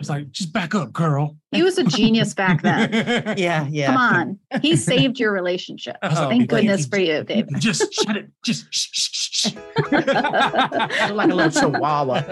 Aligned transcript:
was 0.00 0.08
like, 0.10 0.30
just 0.32 0.52
back 0.52 0.74
up, 0.74 0.92
girl. 0.92 1.36
He 1.52 1.62
was 1.62 1.78
a 1.78 1.84
genius 1.84 2.32
back 2.34 2.62
then. 2.62 2.90
Yeah, 3.36 3.66
yeah. 3.70 3.86
Come 3.86 3.96
on. 3.96 4.38
He 4.62 4.76
saved 4.90 5.18
your 5.20 5.32
relationship. 5.32 5.96
Oh, 6.02 6.08
like, 6.08 6.28
Thank 6.28 6.48
goodness 6.50 6.82
you- 6.84 6.88
for 6.90 6.98
you, 6.98 7.22
David. 7.24 7.54
Just 7.60 7.92
shut 7.92 8.16
it. 8.16 8.30
Just 8.44 8.66
shh, 8.72 8.88
shh, 8.92 9.10
shh, 9.12 9.50
shh. 9.50 9.54
Like 9.92 11.30
a 11.30 11.34
little 11.34 11.50
chihuahua. 11.50 12.14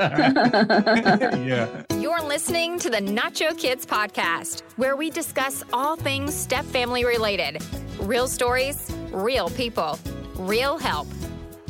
yeah. 1.45 1.83
You're 1.99 2.23
listening 2.23 2.79
to 2.81 2.91
the 2.91 2.99
Nacho 2.99 3.57
Kids 3.59 3.85
podcast, 3.87 4.63
where 4.77 4.97
we 4.97 5.11
discuss 5.11 5.63
all 5.73 5.97
things 5.97 6.35
step 6.35 6.65
family 6.65 7.05
related 7.05 7.63
real 8.01 8.29
stories, 8.29 8.91
real 9.11 9.51
people, 9.51 9.99
real 10.37 10.79
help. 10.79 11.07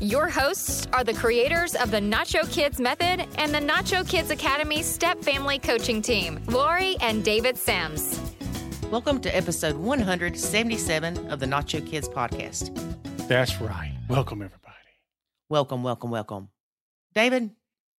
Your 0.01 0.29
hosts 0.29 0.87
are 0.93 1.03
the 1.03 1.13
creators 1.13 1.75
of 1.75 1.91
the 1.91 1.99
Nacho 1.99 2.49
Kids 2.53 2.81
Method 2.81 3.27
and 3.37 3.53
the 3.53 3.59
Nacho 3.59 4.09
Kids 4.09 4.31
Academy 4.31 4.81
Step 4.83 5.21
Family 5.23 5.59
Coaching 5.59 6.01
Team, 6.01 6.41
Lori 6.47 6.97
and 7.01 7.25
David 7.25 7.59
Sims. 7.59 8.21
Welcome 8.93 9.21
to 9.23 9.37
episode 9.37 9.75
177 9.75 11.31
of 11.31 11.41
the 11.41 11.47
Nacho 11.47 11.85
Kids 11.85 12.09
podcast. 12.09 12.73
That's 13.27 13.61
right. 13.61 13.93
Welcome, 14.09 14.41
everybody. 14.41 14.75
Welcome, 15.49 15.83
welcome, 15.83 16.11
welcome. 16.13 16.51
David, 17.15 17.51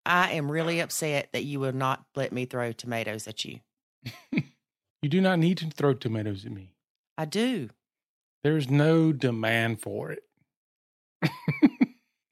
I 0.05 0.31
am 0.31 0.49
really 0.49 0.79
upset 0.79 1.29
that 1.33 1.43
you 1.43 1.59
will 1.59 1.73
not 1.73 2.05
let 2.15 2.31
me 2.31 2.45
throw 2.45 2.71
tomatoes 2.71 3.27
at 3.27 3.43
you. 3.43 3.59
You 5.01 5.07
do 5.07 5.21
not 5.21 5.39
need 5.39 5.57
to 5.59 5.67
throw 5.67 5.93
tomatoes 5.93 6.45
at 6.45 6.51
me. 6.51 6.73
I 7.17 7.23
do. 7.23 7.69
There's 8.43 8.69
no 8.69 9.13
demand 9.13 9.79
for 9.81 10.11
it. 10.11 10.23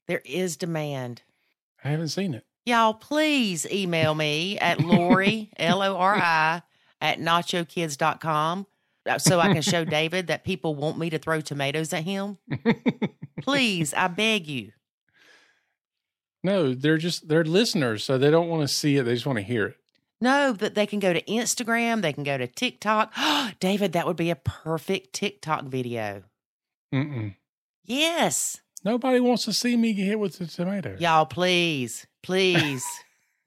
There 0.08 0.22
is 0.24 0.56
demand. 0.56 1.22
I 1.84 1.90
haven't 1.90 2.08
seen 2.08 2.34
it. 2.34 2.44
Y'all, 2.66 2.94
please 2.94 3.66
email 3.70 4.14
me 4.14 4.58
at 4.58 4.80
Lori, 4.84 5.50
L 5.56 5.82
O 5.82 5.96
R 5.96 6.16
I, 6.16 6.62
at 7.00 7.18
nachokids.com 7.18 8.66
uh, 9.08 9.18
so 9.18 9.40
I 9.40 9.52
can 9.52 9.62
show 9.62 9.84
David 9.84 10.26
that 10.26 10.44
people 10.44 10.74
want 10.74 10.98
me 10.98 11.10
to 11.10 11.18
throw 11.18 11.40
tomatoes 11.40 11.92
at 11.92 12.04
him. 12.04 12.38
Please, 13.42 13.94
I 13.94 14.08
beg 14.08 14.46
you. 14.46 14.72
No, 16.42 16.74
they're 16.74 16.98
just 16.98 17.28
they're 17.28 17.44
listeners, 17.44 18.04
so 18.04 18.16
they 18.18 18.30
don't 18.30 18.48
want 18.48 18.68
to 18.68 18.72
see 18.72 18.96
it. 18.96 19.04
They 19.04 19.14
just 19.14 19.26
want 19.26 19.38
to 19.38 19.44
hear 19.44 19.66
it. 19.66 19.76
No, 20.20 20.54
but 20.58 20.74
they 20.74 20.86
can 20.86 20.98
go 20.98 21.12
to 21.12 21.22
Instagram, 21.22 22.02
they 22.02 22.12
can 22.12 22.24
go 22.24 22.36
to 22.36 22.46
TikTok. 22.46 23.12
David, 23.60 23.92
that 23.92 24.06
would 24.06 24.16
be 24.16 24.30
a 24.30 24.36
perfect 24.36 25.12
TikTok 25.12 25.64
video. 25.64 26.24
Mm-mm. 26.92 27.36
Yes. 27.84 28.60
Nobody 28.88 29.20
wants 29.20 29.44
to 29.44 29.52
see 29.52 29.76
me 29.76 29.92
get 29.92 30.06
hit 30.06 30.18
with 30.18 30.38
the 30.38 30.46
tomato. 30.46 30.96
Y'all, 30.98 31.26
please, 31.26 32.06
please 32.22 32.86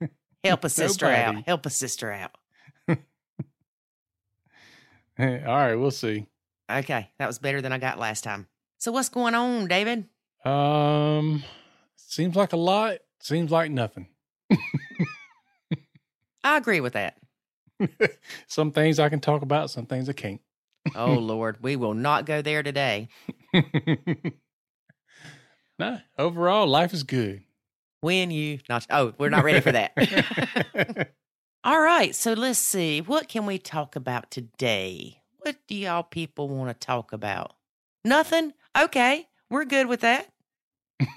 help 0.44 0.62
a 0.62 0.68
sister 0.68 1.06
out. 1.06 1.42
Help 1.46 1.66
a 1.66 1.70
sister 1.70 2.12
out. 2.12 2.30
All 2.88 2.96
right, 5.18 5.74
we'll 5.74 5.90
see. 5.90 6.28
Okay, 6.70 7.10
that 7.18 7.26
was 7.26 7.40
better 7.40 7.60
than 7.60 7.72
I 7.72 7.78
got 7.78 7.98
last 7.98 8.22
time. 8.22 8.46
So, 8.78 8.92
what's 8.92 9.08
going 9.08 9.34
on, 9.34 9.66
David? 9.66 10.04
Um, 10.44 11.42
seems 11.96 12.36
like 12.36 12.52
a 12.52 12.56
lot. 12.56 12.98
Seems 13.18 13.50
like 13.50 13.72
nothing. 13.72 14.06
I 16.44 16.56
agree 16.56 16.78
with 16.78 16.92
that. 16.92 17.18
some 18.46 18.70
things 18.70 19.00
I 19.00 19.08
can 19.08 19.18
talk 19.18 19.42
about, 19.42 19.70
some 19.70 19.86
things 19.86 20.08
I 20.08 20.12
can't. 20.12 20.40
Oh, 20.94 21.14
Lord, 21.14 21.60
we 21.60 21.74
will 21.74 21.94
not 21.94 22.26
go 22.26 22.42
there 22.42 22.62
today. 22.62 23.08
Nah, 25.78 25.98
overall, 26.18 26.66
life 26.66 26.92
is 26.92 27.02
good. 27.02 27.42
When 28.00 28.30
you 28.30 28.58
not, 28.68 28.86
oh, 28.90 29.14
we're 29.18 29.28
not 29.28 29.44
ready 29.44 29.60
for 29.60 29.72
that. 29.72 31.08
All 31.64 31.80
right, 31.80 32.14
so 32.14 32.32
let's 32.32 32.58
see. 32.58 33.00
What 33.00 33.28
can 33.28 33.46
we 33.46 33.58
talk 33.58 33.94
about 33.94 34.30
today? 34.32 35.22
What 35.38 35.56
do 35.68 35.76
y'all 35.76 36.02
people 36.02 36.48
want 36.48 36.68
to 36.70 36.86
talk 36.86 37.12
about? 37.12 37.54
Nothing? 38.04 38.52
Okay, 38.76 39.28
we're 39.48 39.64
good 39.64 39.86
with 39.86 40.00
that. 40.00 40.28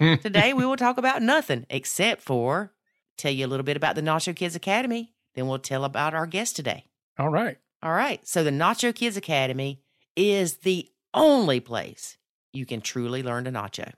Today 0.00 0.52
we 0.52 0.66
will 0.66 0.76
talk 0.76 0.98
about 0.98 1.22
nothing 1.22 1.66
except 1.70 2.22
for 2.22 2.72
tell 3.16 3.32
you 3.32 3.46
a 3.46 3.48
little 3.48 3.64
bit 3.64 3.76
about 3.76 3.94
the 3.94 4.02
Nacho 4.02 4.34
Kids 4.34 4.56
Academy. 4.56 5.14
Then 5.34 5.46
we'll 5.46 5.58
tell 5.58 5.84
about 5.84 6.14
our 6.14 6.26
guest 6.26 6.56
today. 6.56 6.86
All 7.18 7.28
right. 7.28 7.58
All 7.82 7.92
right. 7.92 8.26
So 8.26 8.44
the 8.44 8.50
Nacho 8.50 8.94
Kids 8.94 9.16
Academy 9.16 9.80
is 10.16 10.58
the 10.58 10.88
only 11.14 11.60
place 11.60 12.18
you 12.52 12.66
can 12.66 12.80
truly 12.80 13.22
learn 13.22 13.44
to 13.44 13.50
nacho. 13.50 13.92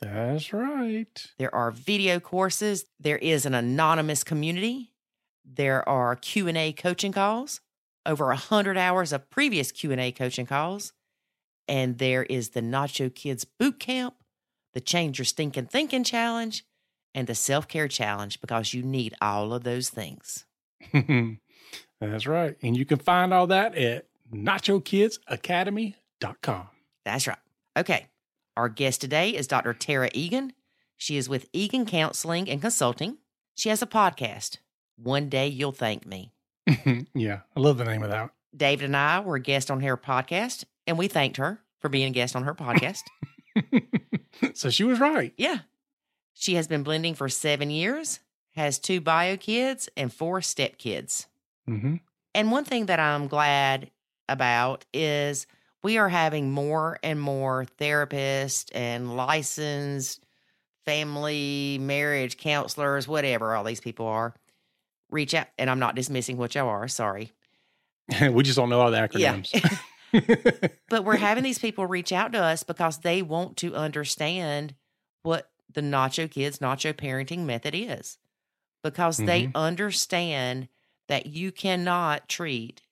That's 0.00 0.52
right. 0.52 1.26
There 1.38 1.54
are 1.54 1.70
video 1.70 2.20
courses, 2.20 2.86
there 2.98 3.18
is 3.18 3.44
an 3.44 3.54
anonymous 3.54 4.24
community, 4.24 4.92
there 5.44 5.86
are 5.88 6.16
Q&A 6.16 6.72
coaching 6.72 7.12
calls, 7.12 7.60
over 8.06 8.26
a 8.26 8.36
100 8.36 8.78
hours 8.78 9.12
of 9.12 9.28
previous 9.28 9.72
Q&A 9.72 10.12
coaching 10.12 10.46
calls, 10.46 10.94
and 11.68 11.98
there 11.98 12.22
is 12.24 12.50
the 12.50 12.62
Nacho 12.62 13.14
Kids 13.14 13.44
Boot 13.44 13.78
Camp, 13.78 14.14
the 14.72 14.80
Change 14.80 15.18
Your 15.18 15.26
Stinking 15.26 15.66
Thinking 15.66 16.04
Challenge, 16.04 16.64
and 17.14 17.26
the 17.26 17.34
Self-Care 17.34 17.88
Challenge 17.88 18.40
because 18.40 18.72
you 18.72 18.82
need 18.82 19.14
all 19.20 19.52
of 19.52 19.64
those 19.64 19.90
things. 19.90 20.46
That's 22.00 22.26
right. 22.26 22.56
And 22.62 22.74
you 22.76 22.86
can 22.86 22.98
find 22.98 23.34
all 23.34 23.48
that 23.48 23.76
at 23.76 24.06
nachokidsacademy.com. 24.32 26.68
That's 27.04 27.26
right. 27.26 27.36
Okay. 27.76 28.06
Our 28.56 28.68
guest 28.68 29.00
today 29.00 29.30
is 29.30 29.46
Dr. 29.46 29.72
Tara 29.74 30.10
Egan. 30.12 30.52
She 30.96 31.16
is 31.16 31.28
with 31.28 31.48
Egan 31.52 31.86
Counseling 31.86 32.48
and 32.50 32.60
Consulting. 32.60 33.18
She 33.54 33.68
has 33.68 33.82
a 33.82 33.86
podcast. 33.86 34.58
One 34.96 35.28
day 35.28 35.48
you'll 35.48 35.72
thank 35.72 36.06
me. 36.06 36.32
yeah, 37.14 37.40
I 37.56 37.60
love 37.60 37.78
the 37.78 37.84
name 37.84 38.02
of 38.02 38.10
that. 38.10 38.30
David 38.54 38.86
and 38.86 38.96
I 38.96 39.20
were 39.20 39.36
a 39.36 39.40
guest 39.40 39.70
on 39.70 39.80
her 39.80 39.96
podcast, 39.96 40.64
and 40.86 40.98
we 40.98 41.08
thanked 41.08 41.36
her 41.38 41.60
for 41.78 41.88
being 41.88 42.08
a 42.08 42.14
guest 42.14 42.36
on 42.36 42.42
her 42.44 42.54
podcast. 42.54 43.02
so 44.54 44.70
she 44.70 44.84
was 44.84 45.00
right. 45.00 45.32
yeah. 45.36 45.60
She 46.34 46.54
has 46.54 46.66
been 46.66 46.82
blending 46.82 47.14
for 47.14 47.28
seven 47.28 47.70
years, 47.70 48.20
has 48.54 48.78
two 48.78 49.00
bio 49.00 49.36
kids 49.36 49.88
and 49.96 50.12
four 50.12 50.40
step 50.42 50.78
kids. 50.78 51.26
hmm 51.66 51.96
And 52.34 52.50
one 52.50 52.64
thing 52.64 52.86
that 52.86 52.98
I'm 53.00 53.28
glad 53.28 53.90
about 54.28 54.84
is 54.92 55.46
we 55.82 55.98
are 55.98 56.08
having 56.08 56.50
more 56.50 56.98
and 57.02 57.20
more 57.20 57.66
therapists 57.78 58.70
and 58.74 59.16
licensed 59.16 60.24
family 60.84 61.78
marriage 61.80 62.36
counselors, 62.36 63.06
whatever 63.06 63.54
all 63.54 63.64
these 63.64 63.80
people 63.80 64.06
are, 64.06 64.34
reach 65.10 65.34
out. 65.34 65.46
And 65.58 65.70
I'm 65.70 65.78
not 65.78 65.94
dismissing 65.94 66.36
what 66.36 66.54
y'all 66.54 66.68
are, 66.68 66.88
sorry. 66.88 67.32
we 68.30 68.42
just 68.42 68.56
don't 68.56 68.70
know 68.70 68.80
all 68.80 68.90
the 68.90 68.98
acronyms. 68.98 69.78
But 70.88 71.04
we're 71.04 71.16
having 71.16 71.44
these 71.44 71.58
people 71.58 71.86
reach 71.86 72.12
out 72.12 72.32
to 72.32 72.42
us 72.42 72.62
because 72.64 72.98
they 72.98 73.22
want 73.22 73.56
to 73.58 73.76
understand 73.76 74.74
what 75.22 75.50
the 75.72 75.82
Nacho 75.82 76.28
Kids 76.28 76.58
Nacho 76.58 76.92
Parenting 76.92 77.44
Method 77.44 77.74
is. 77.76 78.18
Because 78.82 79.18
they 79.18 79.44
mm-hmm. 79.44 79.56
understand 79.56 80.68
that 81.08 81.26
you 81.26 81.52
cannot 81.52 82.28
treat 82.28 82.82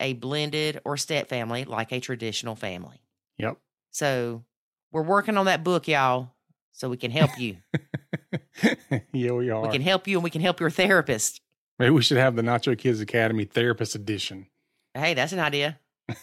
a 0.00 0.14
blended 0.14 0.80
or 0.84 0.96
step 0.96 1.28
family 1.28 1.64
like 1.64 1.92
a 1.92 2.00
traditional 2.00 2.56
family. 2.56 3.00
yep. 3.38 3.56
So 3.90 4.44
we're 4.92 5.02
working 5.02 5.36
on 5.36 5.46
that 5.46 5.62
book, 5.64 5.86
y'all, 5.88 6.30
so 6.72 6.88
we 6.88 6.96
can 6.96 7.10
help 7.10 7.30
you. 7.38 7.58
yeah, 9.12 9.32
we 9.32 9.50
are. 9.50 9.60
we 9.62 9.68
can 9.68 9.82
help 9.82 10.06
you 10.08 10.16
and 10.16 10.24
we 10.24 10.30
can 10.30 10.40
help 10.40 10.60
your 10.60 10.70
therapist. 10.70 11.40
Maybe 11.78 11.90
we 11.90 12.02
should 12.02 12.16
have 12.18 12.36
the 12.36 12.42
Nacho 12.42 12.76
Kids 12.76 13.00
Academy 13.00 13.44
Therapist 13.44 13.94
Edition. 13.94 14.46
Hey, 14.94 15.14
that's 15.14 15.32
an 15.32 15.38
idea. 15.38 15.78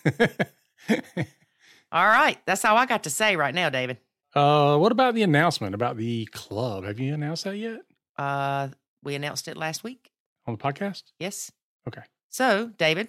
All 1.92 2.06
right. 2.06 2.38
That's 2.46 2.66
all 2.66 2.78
I 2.78 2.86
got 2.86 3.04
to 3.04 3.10
say 3.10 3.36
right 3.36 3.56
now, 3.56 3.70
David. 3.70 3.98
uh, 4.36 4.78
what 4.78 4.92
about 4.92 5.16
the 5.16 5.24
announcement 5.24 5.74
about 5.74 5.98
the 5.98 6.26
club? 6.28 6.84
Have 6.84 7.00
you 7.00 7.14
announced 7.14 7.46
that 7.46 7.58
yet 7.58 7.82
Uh, 8.18 8.70
we 9.04 9.16
announced 9.16 9.48
it 9.48 9.58
last 9.58 9.84
week. 9.84 10.12
on 10.46 10.56
the 10.56 10.62
podcast? 10.62 11.04
Yes. 11.20 11.52
Okay. 11.88 12.02
So, 12.30 12.72
David, 12.78 13.08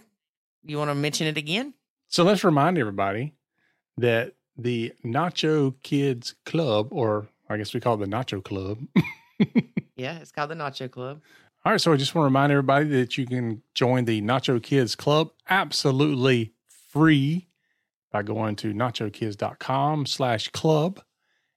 you 0.64 0.78
want 0.78 0.90
to 0.90 0.94
mention 0.94 1.26
it 1.26 1.37
again? 1.37 1.75
So 2.08 2.25
let's 2.25 2.44
remind 2.44 2.78
everybody 2.78 3.34
that 3.96 4.34
the 4.56 4.93
Nacho 5.05 5.75
Kids 5.82 6.34
Club, 6.44 6.88
or 6.90 7.28
I 7.49 7.56
guess 7.56 7.75
we 7.75 7.81
call 7.81 7.94
it 7.94 7.99
the 7.99 8.06
Nacho 8.06 8.43
Club. 8.43 8.78
Yeah, 9.99 10.19
it's 10.20 10.31
called 10.31 10.50
the 10.50 10.55
Nacho 10.55 10.88
Club. 10.88 11.20
All 11.64 11.72
right, 11.72 11.81
so 11.81 11.93
I 11.93 11.96
just 11.96 12.14
want 12.14 12.22
to 12.22 12.28
remind 12.28 12.52
everybody 12.52 12.88
that 12.90 13.19
you 13.19 13.26
can 13.26 13.62
join 13.75 14.05
the 14.05 14.22
Nacho 14.22 14.62
Kids 14.62 14.94
Club 14.94 15.31
absolutely 15.50 16.55
free 16.93 17.49
by 18.12 18.22
going 18.22 18.54
to 18.56 18.72
nachokids.com 18.72 20.06
slash 20.06 20.49
club. 20.50 21.02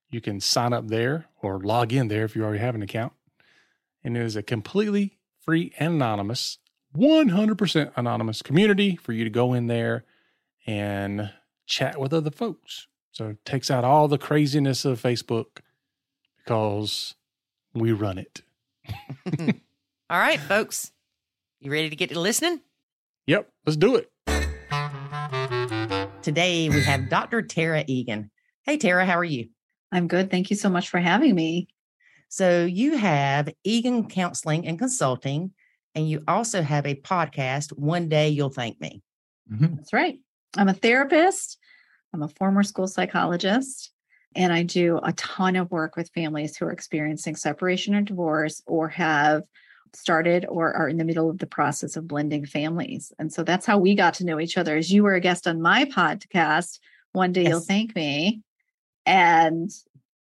You 0.09 0.19
can 0.19 0.39
sign 0.39 0.73
up 0.73 0.87
there 0.87 1.27
or 1.41 1.59
log 1.59 1.93
in 1.93 2.07
there 2.07 2.25
if 2.25 2.35
you 2.35 2.43
already 2.43 2.59
have 2.59 2.73
an 2.73 2.81
account. 2.81 3.13
And 4.03 4.17
it 4.17 4.23
is 4.23 4.35
a 4.35 4.43
completely 4.43 5.19
free 5.39 5.71
and 5.77 5.93
anonymous, 5.93 6.57
100% 6.95 7.91
anonymous 7.95 8.41
community 8.41 8.95
for 8.95 9.13
you 9.13 9.23
to 9.23 9.29
go 9.29 9.53
in 9.53 9.67
there 9.67 10.03
and 10.65 11.31
chat 11.65 11.99
with 11.99 12.13
other 12.13 12.31
folks. 12.31 12.87
So 13.11 13.29
it 13.29 13.45
takes 13.45 13.69
out 13.71 13.83
all 13.83 14.07
the 14.07 14.17
craziness 14.17 14.85
of 14.85 15.01
Facebook 15.01 15.59
because 16.37 17.15
we 17.73 17.91
run 17.91 18.17
it. 18.17 18.41
All 20.09 20.19
right, 20.19 20.39
folks. 20.39 20.91
You 21.59 21.71
ready 21.71 21.89
to 21.89 21.95
get 21.95 22.09
to 22.09 22.19
listening? 22.19 22.61
Yep, 23.27 23.49
let's 23.65 23.77
do 23.77 23.95
it. 23.95 24.11
Today 26.21 26.69
we 26.69 26.81
have 26.83 27.09
Dr. 27.09 27.41
Tara 27.41 27.83
Egan. 27.87 28.31
Hey, 28.63 28.77
Tara, 28.77 29.05
how 29.05 29.17
are 29.17 29.23
you? 29.23 29.49
I'm 29.91 30.07
good. 30.07 30.29
Thank 30.31 30.49
you 30.49 30.55
so 30.55 30.69
much 30.69 30.89
for 30.89 30.99
having 30.99 31.35
me. 31.35 31.67
So, 32.29 32.65
you 32.65 32.95
have 32.95 33.49
Egan 33.63 34.07
Counseling 34.07 34.65
and 34.65 34.79
Consulting, 34.79 35.51
and 35.95 36.09
you 36.09 36.23
also 36.27 36.61
have 36.61 36.85
a 36.85 36.95
podcast, 36.95 37.77
One 37.77 38.09
Day 38.09 38.29
You'll 38.29 38.49
Thank 38.49 38.79
Me. 38.79 39.01
Mm-hmm. 39.51 39.75
That's 39.75 39.93
right. 39.93 40.19
I'm 40.57 40.69
a 40.69 40.73
therapist, 40.73 41.57
I'm 42.13 42.23
a 42.23 42.27
former 42.27 42.63
school 42.63 42.87
psychologist, 42.87 43.91
and 44.35 44.53
I 44.53 44.63
do 44.63 44.99
a 45.03 45.13
ton 45.13 45.55
of 45.55 45.71
work 45.71 45.95
with 45.95 46.11
families 46.13 46.55
who 46.55 46.65
are 46.65 46.71
experiencing 46.71 47.35
separation 47.35 47.95
or 47.95 48.01
divorce 48.01 48.61
or 48.65 48.89
have 48.89 49.43
started 49.93 50.45
or 50.47 50.73
are 50.73 50.87
in 50.87 50.97
the 50.97 51.03
middle 51.03 51.29
of 51.29 51.39
the 51.39 51.47
process 51.47 51.95
of 51.95 52.07
blending 52.07 52.45
families. 52.45 53.11
And 53.19 53.31
so 53.31 53.43
that's 53.43 53.65
how 53.65 53.77
we 53.77 53.95
got 53.95 54.13
to 54.15 54.25
know 54.25 54.39
each 54.39 54.57
other. 54.57 54.77
As 54.77 54.91
you 54.91 55.03
were 55.03 55.15
a 55.15 55.19
guest 55.19 55.47
on 55.47 55.61
my 55.61 55.85
podcast, 55.85 56.79
one 57.11 57.33
day 57.33 57.47
you'll 57.47 57.59
thank 57.59 57.95
me. 57.95 58.41
And 59.05 59.69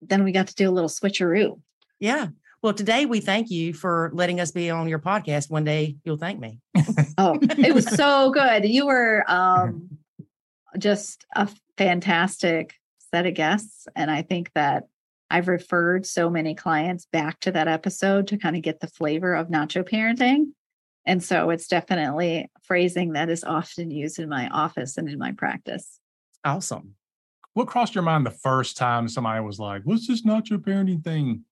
then 0.01 0.23
we 0.23 0.31
got 0.31 0.47
to 0.47 0.55
do 0.55 0.69
a 0.69 0.71
little 0.71 0.89
switcheroo. 0.89 1.59
Yeah. 1.99 2.27
Well, 2.63 2.73
today 2.73 3.05
we 3.05 3.19
thank 3.19 3.51
you 3.51 3.73
for 3.73 4.09
letting 4.13 4.39
us 4.39 4.51
be 4.51 4.69
on 4.69 4.87
your 4.87 4.97
podcast. 4.97 5.51
One 5.51 5.65
day 5.65 5.97
you'll 6.05 6.17
thank 6.17 6.39
me. 6.39 6.59
Oh, 7.17 7.37
it 7.41 7.75
was 7.75 7.85
so 7.95 8.31
good. 8.31 8.65
You 8.65 8.87
were 8.87 9.23
um, 9.27 9.99
just 10.79 11.25
a 11.35 11.47
fantastic 11.77 12.73
set 13.13 13.27
of 13.27 13.35
guests. 13.35 13.87
And 13.95 14.09
I 14.09 14.23
think 14.23 14.51
that 14.55 14.85
I've 15.29 15.47
referred 15.47 16.07
so 16.07 16.29
many 16.29 16.55
clients 16.55 17.05
back 17.05 17.39
to 17.41 17.51
that 17.51 17.67
episode 17.67 18.27
to 18.27 18.37
kind 18.37 18.55
of 18.55 18.63
get 18.63 18.79
the 18.79 18.87
flavor 18.87 19.35
of 19.35 19.49
nacho 19.49 19.87
parenting. 19.87 20.53
And 21.05 21.21
so 21.23 21.51
it's 21.51 21.67
definitely 21.67 22.49
phrasing 22.63 23.13
that 23.13 23.29
is 23.29 23.43
often 23.43 23.91
used 23.91 24.17
in 24.17 24.27
my 24.27 24.47
office 24.49 24.97
and 24.97 25.07
in 25.07 25.19
my 25.19 25.33
practice. 25.33 25.99
Awesome. 26.43 26.95
What 27.53 27.67
crossed 27.67 27.93
your 27.93 28.03
mind 28.03 28.25
the 28.25 28.31
first 28.31 28.77
time 28.77 29.07
somebody 29.07 29.43
was 29.43 29.59
like, 29.59 29.83
"What's 29.83 30.07
this 30.07 30.25
not 30.25 30.49
your 30.49 30.59
parenting 30.59 31.03
thing?" 31.03 31.45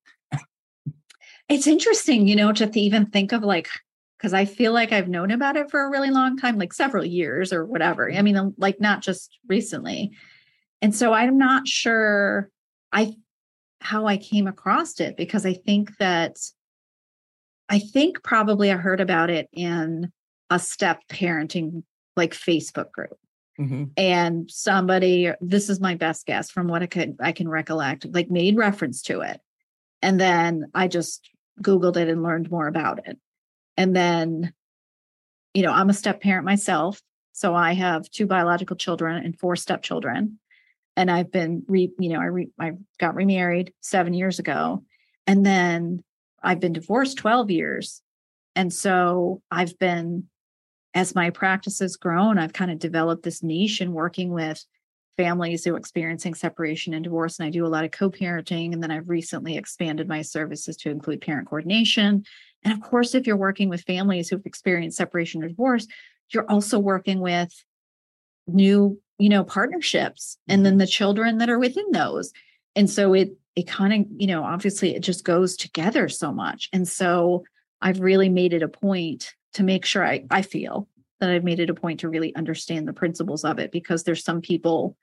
It's 1.52 1.68
interesting, 1.68 2.28
you 2.30 2.36
know, 2.38 2.54
to 2.54 2.80
even 2.80 3.08
think 3.08 3.34
of 3.34 3.44
like, 3.44 3.68
because 4.18 4.34
I 4.34 4.46
feel 4.46 4.72
like 4.72 4.94
I've 4.94 5.10
known 5.10 5.32
about 5.32 5.58
it 5.58 5.70
for 5.70 5.82
a 5.82 5.90
really 5.90 6.10
long 6.10 6.38
time, 6.38 6.58
like 6.58 6.72
several 6.72 7.04
years 7.04 7.52
or 7.52 7.66
whatever. 7.66 8.10
I 8.10 8.22
mean, 8.22 8.38
um, 8.38 8.54
like 8.58 8.80
not 8.80 9.02
just 9.02 9.38
recently. 9.48 10.12
And 10.82 10.96
so 10.96 11.12
I'm 11.12 11.38
not 11.38 11.68
sure 11.68 12.50
I 12.94 13.14
how 13.82 14.08
I 14.08 14.16
came 14.16 14.48
across 14.48 15.00
it 15.02 15.18
because 15.18 15.46
I 15.46 15.54
think 15.54 15.98
that 15.98 16.38
I 17.68 17.80
think 17.80 18.24
probably 18.24 18.72
I 18.72 18.78
heard 18.78 19.02
about 19.02 19.30
it 19.30 19.50
in 19.52 20.12
a 20.50 20.58
step 20.58 21.02
parenting 21.10 21.84
like 22.16 22.34
Facebook 22.34 22.92
group 22.92 23.18
hmm 23.58 23.84
and 23.98 24.50
somebody 24.50 25.32
this 25.42 25.70
is 25.70 25.80
my 25.80 25.96
best 25.96 26.26
guess 26.26 26.50
from 26.50 26.68
what 26.68 26.82
i 26.82 26.86
could 26.86 27.16
i 27.20 27.32
can 27.32 27.50
recollect 27.50 28.06
like 28.14 28.30
made 28.30 28.56
reference 28.56 29.02
to 29.02 29.22
it 29.22 29.42
and 30.02 30.20
then 30.20 30.66
i 30.74 30.88
just 30.88 31.30
googled 31.62 31.98
it 31.98 32.10
and 32.10 32.24
learned 32.24 32.52
more 32.52 32.68
about 32.68 33.08
it. 33.08 33.18
And 33.78 33.96
then 33.96 34.54
you 35.54 35.64
know 35.64 35.72
i'm 35.72 35.90
a 35.90 35.94
step 35.94 36.22
parent 36.22 36.46
myself 36.46 37.02
so 37.34 37.54
i 37.54 37.74
have 37.74 38.10
two 38.10 38.26
biological 38.26 38.76
children 38.76 39.24
and 39.24 39.38
four 39.38 39.56
stepchildren 39.56 40.40
and 40.96 41.12
i've 41.12 41.32
been 41.32 41.64
re 41.68 41.92
you 42.00 42.10
know 42.10 42.20
i 42.20 42.26
re, 42.26 42.50
i 42.60 42.72
got 43.00 43.16
remarried 43.16 43.74
7 43.82 44.14
years 44.14 44.40
ago 44.40 44.84
and 45.28 45.46
then 45.46 46.04
i've 46.44 46.60
been 46.60 46.74
divorced 46.74 47.18
12 47.18 47.52
years 47.52 48.02
and 48.56 48.72
so 48.72 49.42
i've 49.52 49.78
been 49.78 50.28
as 50.94 51.16
my 51.16 51.30
practice 51.30 51.80
has 51.80 51.96
grown, 51.96 52.38
I've 52.38 52.54
kind 52.54 52.70
of 52.70 52.80
developed 52.80 53.24
this 53.24 53.42
niche 53.42 53.80
in 53.80 53.94
working 53.94 54.32
with 54.32 54.66
families 55.18 55.64
who 55.64 55.74
are 55.74 55.78
experiencing 55.78 56.34
separation 56.34 56.94
and 56.94 57.04
divorce. 57.04 57.40
And 57.40 57.48
I 57.48 57.52
do 57.52 57.66
a 57.66 57.68
lot 57.68 57.86
of 57.86 57.92
co 57.92 58.10
parenting. 58.10 58.74
And 58.74 58.82
then 58.82 58.92
I've 58.92 59.10
recently 59.10 59.58
expanded 59.58 60.08
my 60.08 60.22
services 60.22 60.78
to 60.78 60.90
include 60.90 61.22
parent 61.22 61.48
coordination. 61.48 62.24
And 62.64 62.74
of 62.74 62.82
course, 62.82 63.16
if 63.16 63.26
you're 63.28 63.38
working 63.38 63.70
with 63.70 63.82
families 63.82 64.30
who've 64.30 64.46
experienced 64.46 64.98
separation 64.98 65.44
or 65.44 65.48
divorce, 65.48 65.88
you're 66.30 66.50
also 66.50 66.80
working 66.80 67.20
with 67.20 67.54
new, 68.48 69.00
you 69.18 69.30
know, 69.30 69.44
partnerships 69.44 70.38
and 70.48 70.66
then 70.66 70.74
mm-hmm. 70.74 70.80
the 70.80 70.88
children 70.88 71.38
that 71.40 71.50
are 71.50 71.60
within 71.60 71.92
those. 71.92 72.32
And 72.76 72.90
so 72.90 73.14
it, 73.14 73.32
it 73.56 73.68
kind 73.68 73.94
of, 73.94 74.06
you 74.16 74.28
know, 74.28 74.44
obviously 74.44 74.96
it 74.96 75.02
just 75.02 75.24
goes 75.24 75.58
together 75.58 76.08
so 76.08 76.32
much. 76.32 76.70
And 76.72 76.88
so 76.88 77.44
I've 77.82 78.00
really 78.00 78.30
made 78.30 78.54
it 78.54 78.64
a 78.64 78.68
point 78.68 79.34
to 79.54 79.64
make 79.64 79.86
sure 79.86 80.06
I, 80.06 80.26
I 80.32 80.42
feel 80.42 80.88
that 81.22 81.30
I've 81.30 81.46
made 81.46 81.60
it 81.60 81.70
a 81.70 81.74
point 81.74 82.02
to 82.02 82.10
really 82.10 82.36
understand 82.36 82.88
the 82.88 82.94
principles 82.94 83.46
of 83.46 83.60
it 83.60 83.72
because 83.72 84.04
there's 84.04 84.24
some 84.24 84.42
people, 84.42 84.98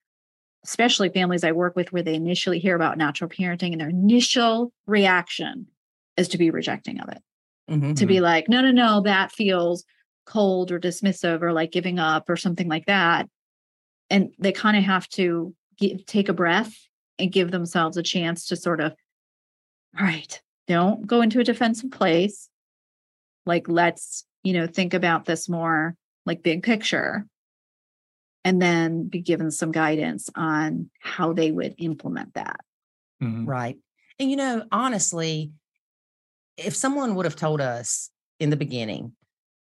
especially 0.65 1.09
families 1.09 1.45
I 1.45 1.53
work 1.53 1.77
with, 1.77 1.93
where 1.93 2.03
they 2.03 2.15
initially 2.15 2.59
hear 2.59 2.77
about 2.77 2.99
nacho 2.99 3.33
parenting 3.33 3.73
and 3.73 3.81
their 3.81 3.89
initial 3.89 4.73
reaction 4.87 5.69
is 6.17 6.29
to 6.29 6.39
be 6.39 6.51
rejecting 6.51 7.01
of 7.01 7.09
it, 7.09 7.23
hmm 7.69 7.95
to 7.95 8.05
be 8.05 8.21
like, 8.21 8.49
no, 8.49 8.61
no, 8.61 8.73
no, 8.73 9.01
that 9.03 9.33
feels 9.33 9.85
cold 10.27 10.71
or 10.71 10.81
dismissive 10.81 11.41
or 11.41 11.53
like 11.53 11.73
giving 11.73 11.99
up 11.99 12.29
or 12.29 12.37
something 12.37 12.69
like 12.69 12.87
that. 12.87 13.29
And 14.11 14.35
they 14.39 14.53
kind 14.53 14.77
of 14.77 14.83
have 14.85 15.09
to 15.11 15.55
give, 15.79 16.05
take 16.05 16.29
a 16.29 16.35
breath 16.35 16.75
and 17.19 17.33
give 17.33 17.51
themselves 17.51 17.97
a 17.97 18.03
chance 18.03 18.47
to 18.47 18.57
sort 18.57 18.81
of, 18.81 18.93
all 19.99 20.05
right, 20.05 20.41
don't 20.67 21.07
go 21.07 21.23
into 21.23 21.41
a 21.41 21.45
defensive 21.45 21.91
place. 21.91 22.49
Like, 23.47 23.69
let's, 23.69 24.27
you 24.43 24.53
know, 24.53 24.67
think 24.67 24.93
about 24.93 25.25
this 25.25 25.49
more 25.49 25.95
like 26.29 26.43
big 26.43 26.63
picture 26.63 27.27
and 28.45 28.63
then 28.63 29.09
be 29.09 29.21
given 29.21 29.51
some 29.51 29.73
guidance 29.73 30.31
on 30.37 30.91
how 31.01 31.33
they 31.33 31.51
would 31.51 31.75
implement 31.79 32.35
that. 32.35 32.61
Mhm. 33.23 33.47
Right. 33.47 33.77
And 34.21 34.31
you 34.31 34.37
know, 34.37 34.65
honestly, 34.71 35.51
if 36.57 36.77
someone 36.77 37.15
would 37.17 37.25
have 37.25 37.37
told 37.37 37.61
us 37.61 38.11
in 38.39 38.51
the 38.51 38.57
beginning, 38.57 39.13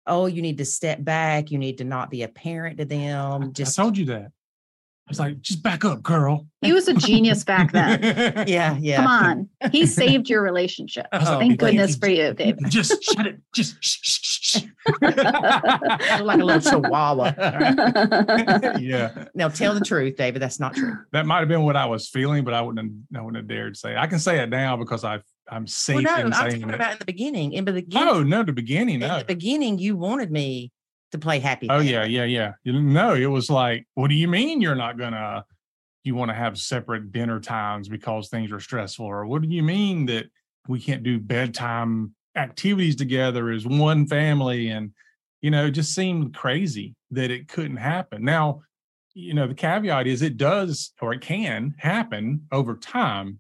oh, 0.07 0.25
you 0.25 0.41
need 0.41 0.57
to 0.59 0.65
step 0.65 1.03
back, 1.03 1.51
you 1.51 1.57
need 1.57 1.77
to 1.79 1.83
not 1.83 2.09
be 2.09 2.23
a 2.23 2.27
parent 2.27 2.77
to 2.77 2.85
them, 2.85 3.53
just 3.53 3.77
I 3.77 3.83
told 3.83 3.97
you 3.97 4.05
that. 4.05 4.31
I 5.05 5.09
was 5.09 5.19
like, 5.19 5.41
"Just 5.41 5.61
back 5.61 5.83
up, 5.83 6.01
girl." 6.01 6.47
He 6.61 6.71
was 6.71 6.88
a 6.88 6.94
genius 6.94 7.44
back 7.44 7.73
then. 7.73 8.01
yeah, 8.47 8.77
yeah. 8.79 8.97
Come 8.97 9.07
on. 9.07 9.50
He 9.69 9.85
saved 9.85 10.29
your 10.29 10.41
relationship. 10.41 11.07
Oh, 11.11 11.19
Thank 11.19 11.39
thank 11.39 11.59
goodness 11.59 11.91
you. 11.95 12.00
for 12.00 12.07
you, 12.07 12.33
Dave. 12.33 12.57
Just 12.69 13.03
shut 13.03 13.27
it. 13.27 13.41
Just 13.53 13.75
shh, 13.83 14.00
shh, 14.01 14.19
shh, 14.21 14.32
shh. 14.53 14.63
Like 16.21 16.39
a 16.39 16.44
little 16.44 16.61
chihuahua. 16.61 17.33
yeah, 18.79 19.25
Now 19.36 19.50
tell 19.50 19.74
the 19.74 19.81
truth, 19.81 20.15
David. 20.15 20.41
That's 20.41 20.60
not 20.60 20.75
true. 20.75 20.98
that 21.12 21.25
might 21.25 21.39
have 21.39 21.48
been 21.48 21.63
what 21.63 21.75
I 21.75 21.86
was 21.86 22.10
feeling, 22.10 22.43
but 22.43 22.53
I 22.53 22.62
wouldn't. 22.62 22.91
Have, 23.12 23.19
I 23.19 23.24
wouldn't 23.24 23.38
have 23.43 23.48
dared 23.48 23.77
say. 23.77 23.91
It. 23.93 23.98
I 23.98 24.07
can 24.07 24.19
say 24.19 24.41
it 24.41 24.50
now 24.50 24.77
because 24.77 25.03
I 25.03 25.19
I'm 25.50 25.67
safe 25.67 26.03
Well, 26.03 26.03
no, 26.03 26.25
in 26.27 26.33
I'm 26.33 26.33
saying 26.33 26.62
talking 26.62 26.69
it. 26.69 26.75
about 26.75 26.93
in 26.93 27.00
the 27.00 27.05
beginning. 27.05 27.53
In 27.53 27.65
the 27.65 27.74
beginning, 27.74 28.07
Oh 28.07 28.24
no, 28.24 28.43
the 28.43 28.53
beginning. 28.53 29.01
in 29.01 29.10
the 29.10 29.25
beginning, 29.27 29.77
you 29.79 29.95
wanted 29.98 30.31
me 30.31 30.72
to 31.12 31.17
play 31.19 31.39
happy. 31.39 31.67
Oh 31.69 31.79
yeah, 31.79 32.03
yeah, 32.05 32.24
yeah. 32.25 32.53
You 32.63 32.74
No, 32.81 33.13
it 33.13 33.25
was 33.27 33.50
like, 33.50 33.88
what 33.95 34.07
do 34.10 34.15
you 34.15 34.27
mean 34.27 34.62
you're 34.62 34.75
not 34.75 34.98
gonna? 34.98 35.45
You 36.03 36.15
want 36.15 36.29
to 36.29 36.36
have 36.36 36.57
separate 36.57 37.12
dinner 37.13 37.39
times 37.39 37.88
because 37.88 38.27
things 38.29 38.51
are 38.51 38.60
stressful, 38.60 39.05
or 39.05 39.25
what 39.25 39.41
do 39.41 39.48
you 39.48 39.63
mean 39.63 40.05
that 40.07 40.25
we 40.67 40.79
can't 40.79 41.03
do 41.03 41.19
bedtime 41.19 42.13
activities 42.36 42.96
together 42.96 43.50
as 43.50 43.66
one 43.66 44.08
family? 44.08 44.70
And 44.70 44.92
you 45.42 45.52
know, 45.52 45.70
just 45.70 45.94
seemed 45.94 46.34
crazy 46.34 46.96
that 47.12 47.32
it 47.32 47.50
couldn't 47.50 47.78
happen. 47.78 48.24
Now, 48.24 48.62
you 49.13 49.34
know, 49.34 49.46
the 49.46 49.54
caveat 49.54 50.08
is 50.08 50.22
it 50.22 50.38
does 50.38 50.94
or 51.02 51.13
it 51.13 51.22
can 51.22 51.75
happen 51.78 52.48
over 52.52 52.75
time, 52.75 53.40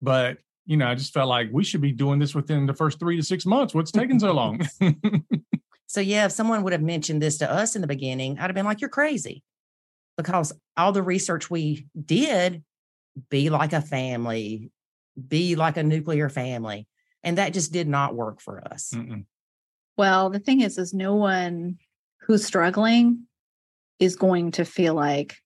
but 0.00 0.38
you 0.64 0.76
know, 0.76 0.86
I 0.86 0.94
just 0.94 1.12
felt 1.12 1.28
like 1.28 1.48
we 1.52 1.64
should 1.64 1.80
be 1.80 1.92
doing 1.92 2.18
this 2.18 2.34
within 2.34 2.66
the 2.66 2.74
first 2.74 2.98
three 2.98 3.16
to 3.16 3.22
six 3.22 3.44
months. 3.44 3.74
What's 3.74 3.90
taking 3.90 4.20
so 4.20 4.32
long? 4.32 4.66
So 5.92 6.00
yeah, 6.00 6.24
if 6.24 6.32
someone 6.32 6.62
would 6.62 6.72
have 6.72 6.80
mentioned 6.80 7.20
this 7.20 7.36
to 7.38 7.52
us 7.52 7.74
in 7.74 7.82
the 7.82 7.86
beginning, 7.86 8.38
I'd 8.38 8.44
have 8.44 8.54
been 8.54 8.64
like, 8.64 8.80
"You're 8.80 8.88
crazy," 8.88 9.42
because 10.16 10.50
all 10.74 10.90
the 10.90 11.02
research 11.02 11.50
we 11.50 11.86
did, 12.02 12.64
be 13.28 13.50
like 13.50 13.74
a 13.74 13.82
family, 13.82 14.70
be 15.28 15.54
like 15.54 15.76
a 15.76 15.82
nuclear 15.82 16.30
family, 16.30 16.86
and 17.22 17.38
that 17.38 17.52
just 17.52 17.72
did 17.72 17.88
not 17.88 18.14
work 18.14 18.40
for 18.40 18.62
us. 18.66 18.92
Mm-mm. 18.94 19.24
Well, 19.96 20.30
the 20.30 20.38
thing 20.38 20.60
is, 20.60 20.78
is 20.78 20.94
no 20.94 21.14
one 21.14 21.78
who's 22.20 22.44
struggling 22.44 23.26
is 23.98 24.16
going 24.16 24.52
to 24.52 24.64
feel 24.64 24.94
like 24.94 25.36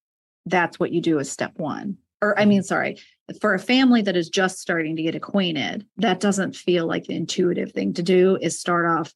that's 0.47 0.79
what 0.79 0.93
you 0.93 1.01
do 1.01 1.19
as 1.19 1.31
step 1.31 1.53
one. 1.57 1.99
Or, 2.23 2.39
I 2.39 2.45
mean, 2.45 2.63
sorry, 2.63 2.99
for 3.41 3.55
a 3.55 3.59
family 3.59 4.01
that 4.03 4.17
is 4.17 4.29
just 4.31 4.59
starting 4.59 4.97
to 4.97 5.03
get 5.03 5.15
acquainted, 5.15 5.87
that 5.99 6.21
doesn't 6.21 6.57
feel 6.57 6.87
like 6.87 7.05
the 7.05 7.17
intuitive 7.17 7.73
thing 7.73 7.93
to 7.95 8.03
do 8.03 8.39
is 8.41 8.59
start 8.59 8.87
off 8.87 9.13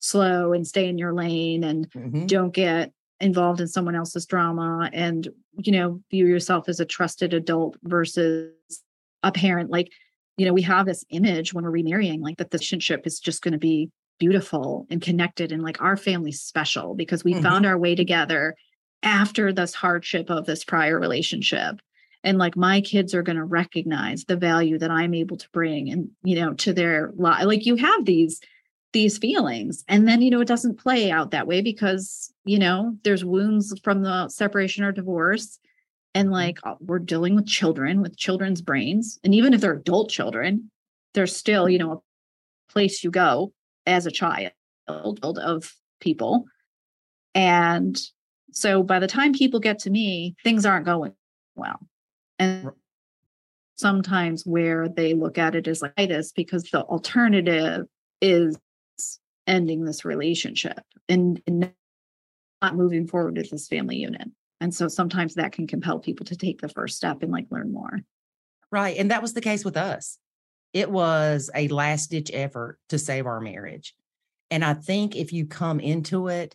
slow 0.00 0.52
and 0.52 0.66
stay 0.66 0.88
in 0.88 0.98
your 0.98 1.12
lane 1.12 1.62
and 1.62 1.90
Mhm. 1.92 2.26
don't 2.26 2.54
get 2.54 2.92
involved 3.20 3.60
in 3.60 3.68
someone 3.68 3.94
else's 3.94 4.26
drama 4.26 4.88
and, 4.92 5.28
you 5.58 5.72
know, 5.72 6.00
view 6.10 6.26
yourself 6.26 6.68
as 6.68 6.80
a 6.80 6.86
trusted 6.86 7.34
adult 7.34 7.76
versus 7.82 8.52
a 9.22 9.30
parent. 9.30 9.70
Like, 9.70 9.92
you 10.36 10.46
know, 10.46 10.52
we 10.52 10.62
have 10.62 10.86
this 10.86 11.04
image 11.10 11.52
when 11.52 11.64
we're 11.64 11.70
remarrying, 11.70 12.20
like 12.20 12.38
that 12.38 12.50
the 12.50 12.56
relationship 12.58 13.06
is 13.06 13.20
just 13.20 13.42
going 13.42 13.52
to 13.52 13.58
be 13.58 13.90
beautiful 14.18 14.86
and 14.90 15.00
connected 15.02 15.50
and 15.52 15.62
like 15.62 15.80
our 15.80 15.96
family's 15.96 16.40
special 16.40 16.94
because 16.94 17.24
we 17.24 17.34
Mhm. 17.34 17.42
found 17.42 17.66
our 17.66 17.78
way 17.78 17.94
together 17.94 18.54
after 19.02 19.52
this 19.52 19.74
hardship 19.74 20.30
of 20.30 20.44
this 20.46 20.64
prior 20.64 20.98
relationship. 20.98 21.80
And 22.22 22.36
like 22.36 22.54
my 22.56 22.82
kids 22.82 23.14
are 23.14 23.22
going 23.22 23.38
to 23.38 23.44
recognize 23.44 24.24
the 24.26 24.36
value 24.36 24.78
that 24.78 24.90
i'm 24.90 25.14
able 25.14 25.38
to 25.38 25.48
bring 25.52 25.90
and 25.90 26.10
you 26.22 26.36
know 26.36 26.52
to 26.54 26.74
their 26.74 27.12
life 27.16 27.44
like 27.46 27.64
you 27.64 27.76
have 27.76 28.04
these 28.04 28.40
these 28.92 29.18
feelings. 29.18 29.84
And 29.88 30.06
then 30.08 30.20
you 30.20 30.30
know 30.30 30.40
it 30.40 30.48
doesn't 30.48 30.78
play 30.80 31.10
out 31.10 31.30
that 31.30 31.46
way 31.46 31.62
because 31.62 32.32
you 32.44 32.58
know 32.58 32.96
there's 33.04 33.24
wounds 33.24 33.72
from 33.82 34.02
the 34.02 34.28
separation 34.28 34.84
or 34.84 34.92
divorce 34.92 35.58
and 36.14 36.30
like 36.30 36.58
uh, 36.64 36.74
we're 36.80 36.98
dealing 36.98 37.34
with 37.34 37.46
children 37.46 38.00
with 38.02 38.16
children's 38.16 38.62
brains 38.62 39.18
and 39.24 39.34
even 39.34 39.54
if 39.54 39.60
they're 39.60 39.74
adult 39.74 40.10
children 40.10 40.70
there's 41.14 41.34
still 41.34 41.68
you 41.68 41.78
know 41.78 41.92
a 41.92 42.72
place 42.72 43.02
you 43.02 43.10
go 43.10 43.52
as 43.86 44.06
a 44.06 44.10
child 44.10 44.52
of 44.88 45.72
people. 46.00 46.44
And 47.34 47.98
so 48.52 48.82
by 48.82 48.98
the 48.98 49.06
time 49.06 49.32
people 49.32 49.60
get 49.60 49.78
to 49.80 49.90
me 49.90 50.34
things 50.42 50.66
aren't 50.66 50.86
going 50.86 51.12
well. 51.54 51.78
And 52.38 52.70
sometimes 53.76 54.44
where 54.44 54.88
they 54.88 55.14
look 55.14 55.38
at 55.38 55.54
it 55.54 55.68
as 55.68 55.82
like 55.82 55.94
this 55.96 56.32
because 56.32 56.64
the 56.64 56.82
alternative 56.82 57.86
is 58.20 58.58
ending 59.46 59.84
this 59.84 60.04
relationship 60.04 60.80
and, 61.08 61.40
and 61.46 61.72
not 62.62 62.76
moving 62.76 63.06
forward 63.06 63.36
with 63.36 63.50
this 63.50 63.68
family 63.68 63.96
unit 63.96 64.28
and 64.60 64.74
so 64.74 64.88
sometimes 64.88 65.34
that 65.34 65.52
can 65.52 65.66
compel 65.66 65.98
people 65.98 66.26
to 66.26 66.36
take 66.36 66.60
the 66.60 66.68
first 66.68 66.96
step 66.96 67.22
and 67.22 67.32
like 67.32 67.46
learn 67.50 67.72
more 67.72 68.00
Right. 68.72 68.96
And 68.98 69.10
that 69.10 69.20
was 69.22 69.32
the 69.34 69.40
case 69.40 69.64
with 69.64 69.76
us. 69.76 70.16
It 70.72 70.88
was 70.88 71.50
a 71.56 71.66
last 71.66 72.08
ditch 72.10 72.30
effort 72.32 72.78
to 72.90 73.00
save 73.00 73.26
our 73.26 73.40
marriage. 73.40 73.94
And 74.48 74.64
I 74.64 74.74
think 74.74 75.16
if 75.16 75.32
you 75.32 75.46
come 75.46 75.80
into 75.80 76.28
it, 76.28 76.54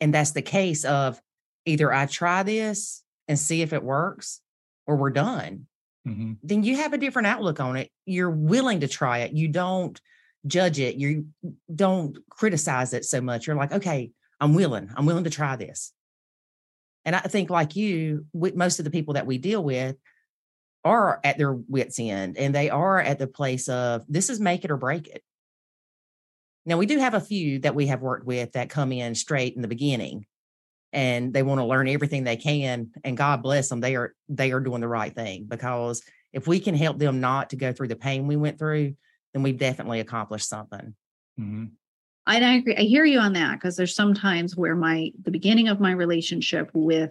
and 0.00 0.14
that's 0.14 0.30
the 0.30 0.40
case 0.40 0.86
of 0.86 1.20
either 1.66 1.92
I 1.92 2.06
try 2.06 2.42
this 2.42 3.02
and 3.28 3.38
see 3.38 3.60
if 3.60 3.74
it 3.74 3.82
works 3.82 4.40
or 4.86 4.96
we're 4.96 5.10
done, 5.10 5.66
Mhm. 6.08 6.38
then 6.42 6.62
you 6.64 6.76
have 6.78 6.94
a 6.94 6.98
different 6.98 7.26
outlook 7.28 7.60
on 7.60 7.76
it. 7.76 7.90
You're 8.06 8.30
willing 8.30 8.80
to 8.80 8.88
try 8.88 9.18
it. 9.18 9.34
You 9.34 9.48
don't 9.48 10.00
judge 10.46 10.80
it. 10.80 10.96
You 10.96 11.26
don't 11.74 12.16
criticize 12.30 12.94
it 12.94 13.04
so 13.04 13.20
much. 13.20 13.46
You're 13.46 13.56
like, 13.56 13.72
okay, 13.72 14.10
I'm 14.40 14.54
willing. 14.54 14.90
I'm 14.96 15.04
willing 15.04 15.24
to 15.24 15.30
try 15.30 15.54
this. 15.56 15.92
And 17.04 17.16
I 17.16 17.20
think, 17.20 17.50
like 17.50 17.76
you, 17.76 18.26
with 18.32 18.54
most 18.54 18.78
of 18.78 18.84
the 18.84 18.90
people 18.90 19.14
that 19.14 19.26
we 19.26 19.38
deal 19.38 19.62
with 19.62 19.96
are 20.84 21.20
at 21.24 21.38
their 21.38 21.52
wits' 21.52 21.98
end 21.98 22.36
and 22.36 22.54
they 22.54 22.70
are 22.70 23.00
at 23.00 23.18
the 23.18 23.26
place 23.26 23.68
of 23.68 24.04
this 24.08 24.30
is 24.30 24.40
make 24.40 24.64
it 24.64 24.70
or 24.70 24.76
break 24.76 25.08
it. 25.08 25.22
Now, 26.64 26.78
we 26.78 26.86
do 26.86 26.98
have 26.98 27.14
a 27.14 27.20
few 27.20 27.58
that 27.60 27.74
we 27.74 27.88
have 27.88 28.02
worked 28.02 28.26
with 28.26 28.52
that 28.52 28.70
come 28.70 28.92
in 28.92 29.14
straight 29.14 29.56
in 29.56 29.62
the 29.62 29.68
beginning 29.68 30.26
and 30.92 31.32
they 31.32 31.42
want 31.42 31.58
to 31.60 31.64
learn 31.64 31.88
everything 31.88 32.24
they 32.24 32.36
can 32.36 32.90
and 33.04 33.16
god 33.16 33.42
bless 33.42 33.68
them 33.68 33.80
they 33.80 33.96
are 33.96 34.14
they 34.28 34.52
are 34.52 34.60
doing 34.60 34.80
the 34.80 34.88
right 34.88 35.14
thing 35.14 35.46
because 35.48 36.02
if 36.32 36.46
we 36.46 36.60
can 36.60 36.74
help 36.74 36.98
them 36.98 37.20
not 37.20 37.50
to 37.50 37.56
go 37.56 37.72
through 37.72 37.88
the 37.88 37.96
pain 37.96 38.26
we 38.26 38.36
went 38.36 38.58
through 38.58 38.94
then 39.32 39.42
we've 39.42 39.58
definitely 39.58 40.00
accomplished 40.00 40.48
something 40.48 40.94
Mhm. 41.40 41.70
I 42.26 42.36
agree. 42.54 42.76
I 42.76 42.82
hear 42.82 43.04
you 43.04 43.18
on 43.18 43.32
that 43.32 43.54
because 43.54 43.76
there's 43.76 43.94
sometimes 43.94 44.56
where 44.56 44.76
my 44.76 45.10
the 45.22 45.30
beginning 45.30 45.68
of 45.68 45.80
my 45.80 45.92
relationship 45.92 46.70
with 46.72 47.10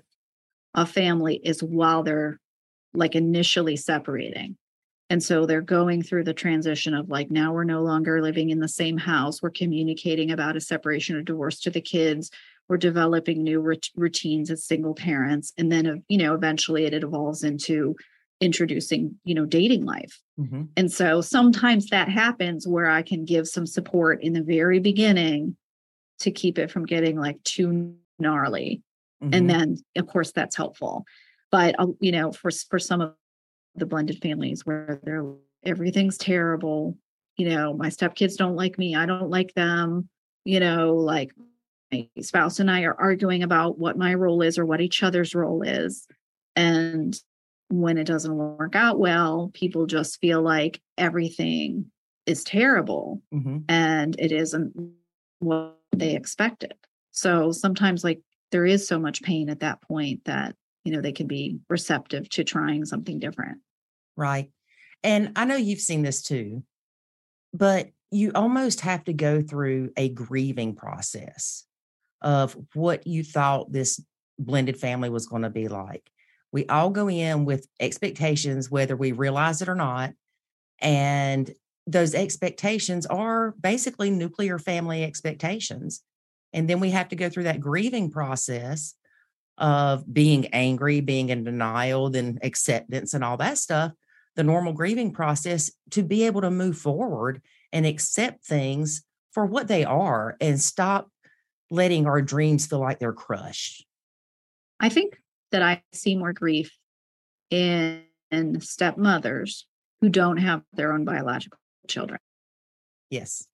a 0.73 0.85
family 0.85 1.35
is 1.43 1.61
while 1.61 2.03
they're 2.03 2.39
like 2.93 3.15
initially 3.15 3.75
separating. 3.75 4.57
And 5.09 5.21
so 5.21 5.45
they're 5.45 5.61
going 5.61 6.01
through 6.01 6.23
the 6.23 6.33
transition 6.33 6.93
of 6.93 7.09
like 7.09 7.29
now 7.29 7.51
we're 7.51 7.65
no 7.65 7.81
longer 7.81 8.21
living 8.21 8.49
in 8.49 8.59
the 8.59 8.69
same 8.69 8.97
house. 8.97 9.41
We're 9.41 9.49
communicating 9.49 10.31
about 10.31 10.55
a 10.55 10.61
separation 10.61 11.17
or 11.17 11.21
divorce 11.21 11.59
to 11.61 11.69
the 11.69 11.81
kids. 11.81 12.31
We're 12.69 12.77
developing 12.77 13.43
new 13.43 13.59
rut- 13.59 13.89
routines 13.97 14.49
as 14.49 14.63
single 14.63 14.93
parents. 14.93 15.51
And 15.57 15.69
then, 15.69 16.03
you 16.07 16.17
know, 16.17 16.33
eventually 16.33 16.85
it 16.85 16.93
evolves 16.93 17.43
into 17.43 17.97
introducing, 18.41 19.15
you 19.23 19.35
know, 19.35 19.45
dating 19.45 19.85
life. 19.85 20.19
Mhm. 20.39 20.67
And 20.75 20.91
so 20.91 21.21
sometimes 21.21 21.89
that 21.89 22.09
happens 22.09 22.67
where 22.67 22.89
I 22.89 23.03
can 23.03 23.23
give 23.23 23.47
some 23.47 23.67
support 23.67 24.21
in 24.23 24.33
the 24.33 24.41
very 24.41 24.79
beginning 24.79 25.55
to 26.19 26.31
keep 26.31 26.57
it 26.57 26.71
from 26.71 26.85
getting 26.85 27.17
like 27.17 27.41
too 27.43 27.95
gnarly. 28.19 28.81
Mhm. 29.23 29.35
And 29.35 29.49
then 29.49 29.77
of 29.95 30.07
course 30.07 30.31
that's 30.31 30.55
helpful. 30.55 31.05
But 31.51 31.79
uh, 31.79 31.87
you 31.99 32.11
know, 32.11 32.31
for 32.31 32.51
for 32.51 32.79
some 32.79 33.01
of 33.01 33.13
the 33.75 33.85
blended 33.85 34.21
families 34.21 34.65
where 34.65 34.99
they're 35.03 35.25
everything's 35.63 36.17
terrible, 36.17 36.97
you 37.37 37.47
know, 37.47 37.73
my 37.73 37.87
stepkids 37.89 38.35
don't 38.35 38.55
like 38.55 38.77
me, 38.79 38.95
I 38.95 39.05
don't 39.05 39.29
like 39.29 39.53
them, 39.53 40.09
you 40.45 40.59
know, 40.59 40.95
like 40.95 41.31
my 41.91 42.09
spouse 42.21 42.59
and 42.59 42.71
I 42.71 42.81
are 42.83 42.99
arguing 42.99 43.43
about 43.43 43.77
what 43.77 43.97
my 43.97 44.15
role 44.15 44.41
is 44.41 44.57
or 44.57 44.65
what 44.65 44.81
each 44.81 45.03
other's 45.03 45.35
role 45.35 45.61
is. 45.61 46.07
And 46.55 47.15
when 47.71 47.97
it 47.97 48.05
doesn't 48.05 48.35
work 48.35 48.75
out 48.75 48.99
well, 48.99 49.51
people 49.53 49.85
just 49.85 50.19
feel 50.19 50.41
like 50.41 50.81
everything 50.97 51.91
is 52.25 52.43
terrible 52.43 53.21
Mhm. 53.33 53.63
and 53.67 54.15
it 54.19 54.31
isn't 54.31 54.73
what 55.39 55.79
they 55.95 56.15
expected. 56.15 56.73
So 57.11 57.51
sometimes, 57.51 58.03
like, 58.03 58.21
there 58.51 58.65
is 58.65 58.87
so 58.87 58.99
much 58.99 59.21
pain 59.21 59.49
at 59.49 59.61
that 59.61 59.81
point 59.81 60.25
that, 60.25 60.55
you 60.83 60.91
know, 60.91 61.01
they 61.01 61.11
can 61.11 61.27
be 61.27 61.59
receptive 61.69 62.29
to 62.29 62.43
trying 62.43 62.85
something 62.85 63.19
different. 63.19 63.59
Right. 64.15 64.51
And 65.03 65.31
I 65.35 65.45
know 65.45 65.55
you've 65.55 65.79
seen 65.79 66.03
this 66.03 66.21
too, 66.21 66.63
but 67.53 67.89
you 68.11 68.31
almost 68.35 68.81
have 68.81 69.05
to 69.05 69.13
go 69.13 69.41
through 69.41 69.91
a 69.97 70.09
grieving 70.09 70.75
process 70.75 71.65
of 72.21 72.55
what 72.73 73.07
you 73.07 73.23
thought 73.23 73.71
this 73.71 73.99
blended 74.37 74.77
family 74.77 75.09
was 75.09 75.27
going 75.27 75.41
to 75.43 75.49
be 75.49 75.67
like. 75.67 76.09
We 76.51 76.65
all 76.67 76.89
go 76.89 77.09
in 77.09 77.45
with 77.45 77.67
expectations, 77.79 78.69
whether 78.69 78.95
we 78.95 79.11
realize 79.11 79.61
it 79.61 79.69
or 79.69 79.75
not. 79.75 80.11
And 80.79 81.49
those 81.87 82.13
expectations 82.13 83.05
are 83.05 83.51
basically 83.59 84.09
nuclear 84.09 84.59
family 84.59 85.03
expectations. 85.03 86.01
And 86.53 86.69
then 86.69 86.79
we 86.79 86.91
have 86.91 87.09
to 87.09 87.15
go 87.15 87.29
through 87.29 87.43
that 87.43 87.61
grieving 87.61 88.11
process 88.11 88.93
of 89.57 90.11
being 90.11 90.47
angry, 90.47 91.01
being 91.01 91.29
in 91.29 91.43
denial, 91.43 92.09
then 92.09 92.39
acceptance 92.41 93.13
and 93.13 93.23
all 93.23 93.37
that 93.37 93.57
stuff, 93.57 93.91
the 94.35 94.43
normal 94.43 94.73
grieving 94.73 95.11
process 95.11 95.71
to 95.91 96.03
be 96.03 96.23
able 96.25 96.41
to 96.41 96.51
move 96.51 96.77
forward 96.77 97.41
and 97.71 97.85
accept 97.85 98.43
things 98.45 99.03
for 99.31 99.45
what 99.45 99.67
they 99.67 99.85
are 99.85 100.35
and 100.41 100.59
stop 100.59 101.09
letting 101.69 102.05
our 102.05 102.21
dreams 102.21 102.65
feel 102.65 102.79
like 102.79 102.99
they're 102.99 103.13
crushed. 103.13 103.85
I 104.79 104.89
think 104.89 105.20
that 105.51 105.61
I 105.61 105.83
see 105.93 106.15
more 106.15 106.33
grief 106.33 106.77
in, 107.49 108.03
in 108.31 108.59
stepmothers 108.61 109.65
who 110.01 110.09
don't 110.09 110.37
have 110.37 110.63
their 110.73 110.93
own 110.93 111.05
biological 111.05 111.59
children 111.87 112.19
Yes. 113.09 113.47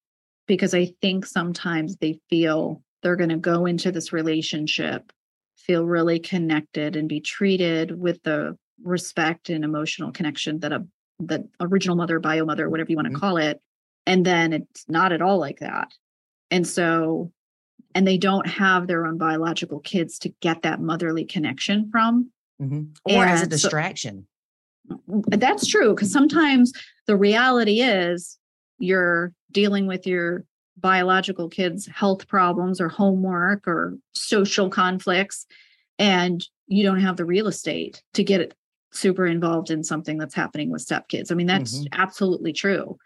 because 0.48 0.74
I 0.74 0.94
think 1.02 1.26
sometimes 1.26 1.98
they 1.98 2.20
feel 2.30 2.82
they're 3.04 3.16
going 3.16 3.30
to 3.30 3.38
go 3.38 3.66
into 3.66 3.92
this 3.92 4.14
relationship, 4.14 5.12
feel 5.58 5.86
really 5.86 6.20
connected, 6.20 6.96
and 6.96 7.10
be 7.10 7.20
treated 7.20 7.98
with 8.00 8.22
the 8.24 8.58
respect 8.84 9.50
and 9.50 9.64
emotional 9.64 10.12
connection 10.12 10.60
that 10.60 10.72
a 10.72 10.86
the 11.20 11.48
original 11.60 11.96
mother, 11.96 12.20
bio 12.20 12.46
mother, 12.46 12.70
whatever 12.70 12.92
you 12.92 12.96
want 12.96 13.08
to 13.08 13.14
Mhm. 13.14 13.20
call 13.20 13.38
it, 13.38 13.60
and 14.06 14.24
then 14.24 14.54
it's 14.54 14.88
not 14.88 15.12
at 15.12 15.22
all 15.24 15.40
like 15.40 15.60
that. 15.60 15.92
And 16.52 16.66
so, 16.68 17.32
and 17.96 18.08
they 18.08 18.18
don't 18.18 18.48
have 18.48 18.88
their 18.88 19.06
own 19.06 19.18
biological 19.18 19.80
kids 19.80 20.20
to 20.20 20.30
get 20.42 20.62
that 20.64 20.80
motherly 20.82 21.26
connection 21.26 21.90
from. 21.92 22.32
Mhm. 22.62 22.96
Or 23.06 23.24
as 23.26 23.42
a 23.42 23.44
And 23.44 23.52
so- 23.52 23.56
distraction. 23.56 24.28
That's 25.08 25.68
true 25.68 25.94
because 25.94 26.12
sometimes 26.12 26.72
the 27.08 27.18
reality 27.18 27.82
is 27.82 28.38
you're 28.80 29.34
dealing 29.52 29.86
with 29.86 30.08
your 30.08 30.46
biological 30.78 31.50
kids' 31.50 31.88
health 31.88 32.28
problems 32.28 32.80
or 32.80 32.88
homework 32.88 33.68
or 33.68 33.98
social 34.14 34.70
conflicts, 34.70 35.46
and 36.00 36.46
you 36.68 36.84
don't 36.84 37.00
have 37.02 37.18
the 37.18 37.26
real 37.26 37.48
estate 37.48 38.02
to 38.14 38.24
get 38.24 38.40
it 38.42 38.54
super 38.92 39.26
involved 39.26 39.70
in 39.72 39.84
something 39.84 40.18
that's 40.18 40.36
happening 40.36 40.70
with 40.70 40.86
stepkids. 40.86 41.32
I 41.32 41.36
mean, 41.36 41.48
that's 41.48 41.80
Mhm. 41.80 41.88
absolutely 41.92 42.54
true. 42.54 42.98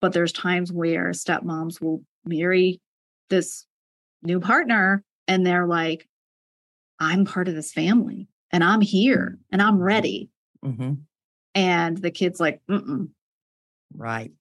But 0.00 0.12
there's 0.12 0.32
times 0.32 0.72
where 0.72 1.10
stepmoms 1.10 1.80
will 1.80 2.02
marry 2.24 2.80
this 3.28 3.66
new 4.22 4.40
partner 4.40 5.04
and 5.28 5.46
they're 5.46 5.66
like, 5.66 6.08
I'm 6.98 7.24
part 7.24 7.48
of 7.48 7.54
this 7.54 7.72
family 7.72 8.28
and 8.50 8.64
I'm 8.64 8.80
here 8.80 9.38
and 9.50 9.60
I'm 9.60 9.78
ready 9.78 10.30
hmm 10.62 10.94
and 11.54 11.96
the 11.96 12.10
kid's 12.10 12.38
like 12.38 12.60
Mm-mm. 12.70 13.08
Right. 13.94 14.32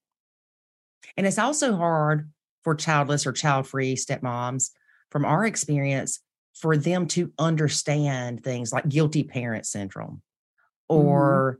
And 1.17 1.25
it's 1.25 1.39
also 1.39 1.75
hard 1.75 2.29
for 2.63 2.75
childless 2.75 3.25
or 3.25 3.31
child 3.31 3.67
free 3.67 3.95
stepmoms, 3.95 4.71
from 5.11 5.23
our 5.23 5.45
experience, 5.45 6.19
for 6.55 6.75
them 6.77 7.07
to 7.07 7.31
understand 7.39 8.43
things 8.43 8.73
like 8.73 8.87
guilty 8.89 9.23
parent 9.23 9.65
syndrome 9.65 10.21
or 10.87 11.59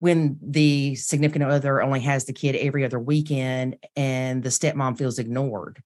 when 0.00 0.38
the 0.42 0.94
significant 0.96 1.44
other 1.44 1.82
only 1.82 2.00
has 2.00 2.24
the 2.24 2.32
kid 2.32 2.56
every 2.56 2.84
other 2.84 2.98
weekend 2.98 3.76
and 3.96 4.42
the 4.42 4.48
stepmom 4.48 4.98
feels 4.98 5.18
ignored. 5.18 5.82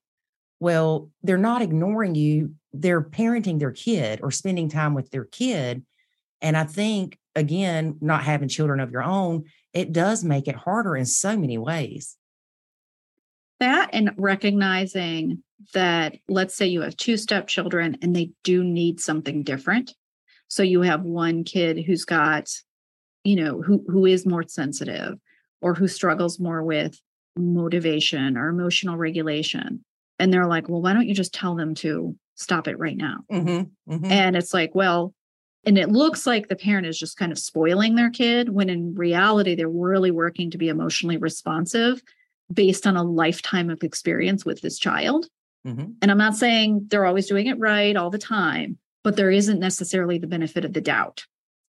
Well, 0.60 1.10
they're 1.22 1.38
not 1.38 1.62
ignoring 1.62 2.14
you. 2.14 2.54
They're 2.72 3.02
parenting 3.02 3.58
their 3.58 3.72
kid 3.72 4.20
or 4.22 4.30
spending 4.30 4.68
time 4.68 4.94
with 4.94 5.10
their 5.10 5.24
kid. 5.24 5.84
And 6.40 6.56
I 6.56 6.64
think, 6.64 7.18
again, 7.34 7.96
not 8.00 8.24
having 8.24 8.48
children 8.48 8.80
of 8.80 8.90
your 8.90 9.02
own, 9.02 9.44
it 9.72 9.92
does 9.92 10.24
make 10.24 10.48
it 10.48 10.56
harder 10.56 10.96
in 10.96 11.06
so 11.06 11.36
many 11.36 11.58
ways. 11.58 12.16
That 13.60 13.90
and 13.92 14.10
recognizing 14.16 15.42
that, 15.74 16.16
let's 16.28 16.54
say 16.54 16.66
you 16.66 16.82
have 16.82 16.96
two 16.96 17.16
stepchildren 17.16 17.98
and 18.02 18.14
they 18.14 18.30
do 18.44 18.62
need 18.62 19.00
something 19.00 19.42
different. 19.42 19.94
So 20.48 20.62
you 20.62 20.82
have 20.82 21.02
one 21.02 21.44
kid 21.44 21.84
who's 21.84 22.04
got, 22.04 22.48
you 23.24 23.36
know, 23.36 23.60
who 23.60 23.84
who 23.88 24.06
is 24.06 24.24
more 24.24 24.44
sensitive 24.46 25.18
or 25.60 25.74
who 25.74 25.88
struggles 25.88 26.38
more 26.38 26.62
with 26.62 26.98
motivation 27.36 28.36
or 28.36 28.48
emotional 28.48 28.96
regulation. 28.96 29.84
And 30.18 30.32
they're 30.32 30.46
like, 30.46 30.68
well, 30.68 30.82
why 30.82 30.92
don't 30.92 31.06
you 31.06 31.14
just 31.14 31.34
tell 31.34 31.54
them 31.54 31.75
to 31.76 32.16
stop 32.34 32.68
it 32.68 32.78
right 32.78 32.96
now? 32.96 33.18
Mm-hmm, 33.30 33.92
mm-hmm. 33.92 34.12
And 34.12 34.37
it's 34.37 34.52
like, 34.52 34.75
well, 34.75 35.14
and 35.64 35.76
it 35.76 35.90
looks 35.90 36.26
like 36.26 36.48
the 36.48 36.56
parent 36.56 36.87
is 36.87 36.98
just 36.98 37.16
kind 37.16 37.32
of 37.32 37.38
spoiling 37.38 37.94
their 37.94 38.10
kid 38.10 38.48
when 38.48 38.70
in 38.70 38.94
reality, 38.94 39.54
they're 39.54 39.68
really 39.68 40.10
working 40.10 40.50
to 40.50 40.58
be 40.58 40.68
emotionally 40.68 41.16
responsive 41.16 42.00
based 42.52 42.87
on 42.87 42.96
a 42.96 43.02
lifetime 43.02 43.70
of 43.70 43.82
experience 43.82 44.44
with 44.44 44.60
this 44.60 44.78
child. 44.78 45.26
Mm-hmm. 45.66 45.92
And 46.00 46.10
I'm 46.10 46.18
not 46.18 46.37
saying 46.37 46.87
they're 46.88 47.04
always 47.04 47.26
doing 47.26 47.46
it 47.46 47.58
right 47.58 47.96
all 47.96 48.10
the 48.10 48.18
time, 48.18 48.78
but 49.04 49.16
there 49.16 49.30
isn't 49.30 49.60
necessarily 49.60 50.18
the 50.18 50.26
benefit 50.26 50.64
of 50.64 50.72
the 50.72 50.80
doubt. 50.80 51.26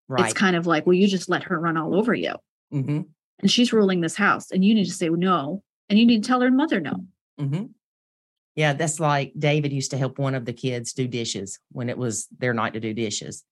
right. 0.08 0.26
It's 0.26 0.34
kind 0.34 0.56
of 0.56 0.66
like, 0.66 0.86
well, 0.86 0.94
you 0.94 1.08
just 1.08 1.30
let 1.30 1.44
her 1.44 1.60
run 1.60 1.78
all 1.78 1.96
over 1.96 2.14
you. 2.14 2.36
mm-hmm. 2.74 3.02
And 3.42 3.52
she's 3.52 3.74
ruling 3.74 4.02
this 4.02 4.16
house. 4.16 4.52
And 4.52 4.64
you 4.64 4.76
need 4.76 4.86
to 4.86 4.92
say 4.92 5.10
no. 5.10 5.64
And 5.90 5.98
you 5.98 6.06
need 6.06 6.24
to 6.24 6.28
tell 6.28 6.42
her 6.42 6.52
mother 6.52 6.80
no. 6.80 7.06
Mm-hmm. 8.58 8.62
Yeah, 8.62 8.74
that's 8.74 9.00
like 9.00 9.34
David 9.38 9.72
used 9.72 9.92
to 9.92 9.98
help 9.98 10.20
one 10.20 10.36
of 10.36 10.46
the 10.46 10.54
kids 10.54 10.94
do 10.94 11.08
dishes 11.08 11.60
when 11.72 11.90
it 11.90 11.98
was 11.98 12.28
their 12.38 12.54
night 12.54 12.74
to 12.74 12.80
do 12.80 12.94
dishes. 12.94 13.44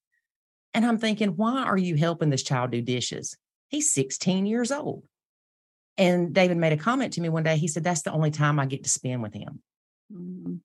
And 0.74 0.86
I'm 0.86 0.98
thinking, 0.98 1.30
why 1.30 1.64
are 1.64 1.78
you 1.78 1.96
helping 1.96 2.30
this 2.30 2.44
child 2.44 2.72
do 2.72 2.82
dishes? 2.82 3.38
He's 3.70 3.94
16 3.94 4.46
years 4.46 4.72
old. 4.72 5.04
And 5.98 6.34
David 6.34 6.58
made 6.58 6.74
a 6.74 6.78
comment 6.78 7.14
to 7.14 7.22
me 7.22 7.30
one 7.30 7.44
day. 7.44 7.58
He 7.58 7.68
said, 7.68 7.84
That's 7.84 8.04
the 8.04 8.12
only 8.12 8.32
time 8.32 8.60
I 8.60 8.66
get 8.66 8.84
to 8.84 8.90
spend 8.90 9.24
with 9.24 9.34
him. 9.34 9.62
Mm, 10.14 10.60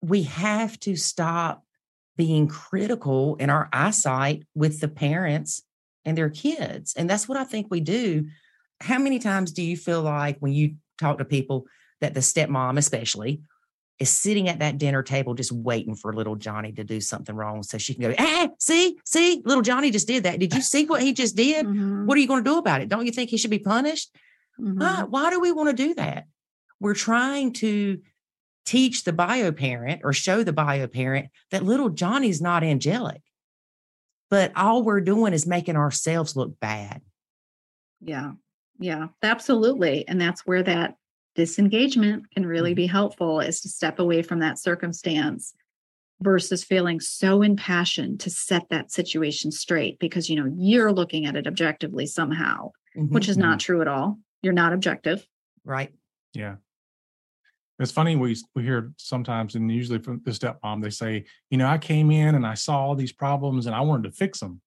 We 0.00 0.22
have 0.24 0.80
to 0.80 0.96
stop 0.96 1.64
being 2.16 2.48
critical 2.48 3.36
in 3.36 3.50
our 3.50 3.68
eyesight 3.72 4.44
with 4.54 4.80
the 4.80 4.88
parents 4.88 5.62
and 6.04 6.16
their 6.16 6.30
kids. 6.30 6.94
And 6.94 7.08
that's 7.08 7.28
what 7.28 7.38
I 7.38 7.44
think 7.44 7.68
we 7.70 7.80
do. 7.80 8.26
How 8.80 8.98
many 8.98 9.18
times 9.18 9.52
do 9.52 9.62
you 9.62 9.76
feel 9.76 10.02
like 10.02 10.38
when 10.40 10.52
you 10.52 10.76
talk 10.98 11.18
to 11.18 11.24
people 11.24 11.66
that 12.00 12.14
the 12.14 12.20
stepmom, 12.20 12.78
especially, 12.78 13.42
is 13.98 14.10
sitting 14.10 14.48
at 14.48 14.60
that 14.60 14.78
dinner 14.78 15.02
table 15.02 15.34
just 15.34 15.50
waiting 15.50 15.94
for 15.96 16.12
little 16.12 16.36
Johnny 16.36 16.70
to 16.72 16.84
do 16.84 17.00
something 17.00 17.34
wrong 17.34 17.62
so 17.64 17.78
she 17.78 17.94
can 17.94 18.02
go, 18.10 18.14
ah, 18.18 18.48
see, 18.60 18.96
see, 19.04 19.42
little 19.44 19.62
Johnny 19.62 19.90
just 19.90 20.06
did 20.06 20.22
that. 20.22 20.38
Did 20.38 20.54
you 20.54 20.60
see 20.60 20.86
what 20.86 21.02
he 21.02 21.12
just 21.12 21.34
did? 21.36 21.66
mhm, 21.66 22.06
What 22.06 22.16
are 22.16 22.20
you 22.20 22.28
going 22.28 22.44
to 22.44 22.48
do 22.50 22.58
about 22.58 22.80
it? 22.80 22.88
Don't 22.88 23.06
you 23.06 23.12
think 23.12 23.30
he 23.30 23.36
should 23.36 23.50
be 23.50 23.58
punished? 23.58 24.14
mhm. 24.60 24.78
Why, 24.80 25.02
why 25.02 25.30
do 25.30 25.40
we 25.40 25.50
want 25.52 25.70
to 25.70 25.74
do 25.88 25.94
that? 25.94 26.26
We're 26.80 26.94
trying 26.94 27.52
to 27.54 28.00
teach 28.64 29.02
the 29.04 29.12
bio 29.12 29.50
parent 29.50 30.02
or 30.04 30.12
show 30.12 30.44
the 30.44 30.52
bio 30.52 30.86
parent 30.86 31.30
that 31.50 31.64
little 31.64 31.88
Johnny's 31.88 32.40
not 32.40 32.62
angelic. 32.62 33.22
But 34.30 34.52
all 34.54 34.82
we're 34.84 35.00
doing 35.00 35.32
is 35.32 35.46
making 35.46 35.74
ourselves 35.76 36.36
look 36.36 36.60
bad. 36.60 37.00
Yeah. 38.00 38.32
Yeah, 38.78 39.08
absolutely. 39.24 40.06
And 40.06 40.20
that's 40.20 40.46
where 40.46 40.62
that 40.62 40.94
disengagement 41.42 42.28
can 42.32 42.44
really 42.44 42.72
Mhm. 42.72 42.76
be 42.76 42.86
helpful 42.86 43.38
is 43.40 43.60
to 43.60 43.68
step 43.68 44.00
away 44.00 44.22
from 44.22 44.40
that 44.40 44.58
circumstance 44.58 45.54
versus 46.20 46.64
feeling 46.64 46.98
so 46.98 47.42
impassioned 47.42 48.18
to 48.18 48.28
set 48.28 48.68
that 48.70 48.90
situation 48.90 49.52
straight 49.52 50.00
because 50.00 50.28
you 50.28 50.34
know 50.34 50.52
you're 50.58 50.92
looking 50.92 51.26
at 51.26 51.36
it 51.36 51.46
objectively 51.46 52.06
somehow, 52.06 52.72
Mhm. 52.96 53.10
which 53.12 53.28
is 53.28 53.36
not 53.38 53.60
true 53.60 53.80
at 53.80 53.86
all. 53.88 54.18
You're 54.42 54.52
not 54.52 54.72
objective. 54.72 55.26
right. 55.64 55.92
Yeah. 56.34 56.56
It's 57.78 57.92
funny 57.92 58.16
we 58.16 58.34
we 58.56 58.62
hear 58.64 58.92
sometimes, 58.96 59.54
and 59.54 59.70
usually 59.70 59.98
from 60.00 60.20
the 60.24 60.32
stepmom, 60.32 60.82
they 60.82 60.90
say, 60.90 61.24
you 61.50 61.58
know, 61.58 61.66
I 61.68 61.78
came 61.78 62.10
in 62.10 62.34
and 62.34 62.44
I 62.46 62.54
saw 62.54 62.78
all 62.80 62.96
these 62.96 63.12
problems 63.12 63.66
and 63.66 63.74
I 63.76 63.82
wanted 63.82 64.04
to 64.10 64.16
fix 64.16 64.40
them. 64.40 64.60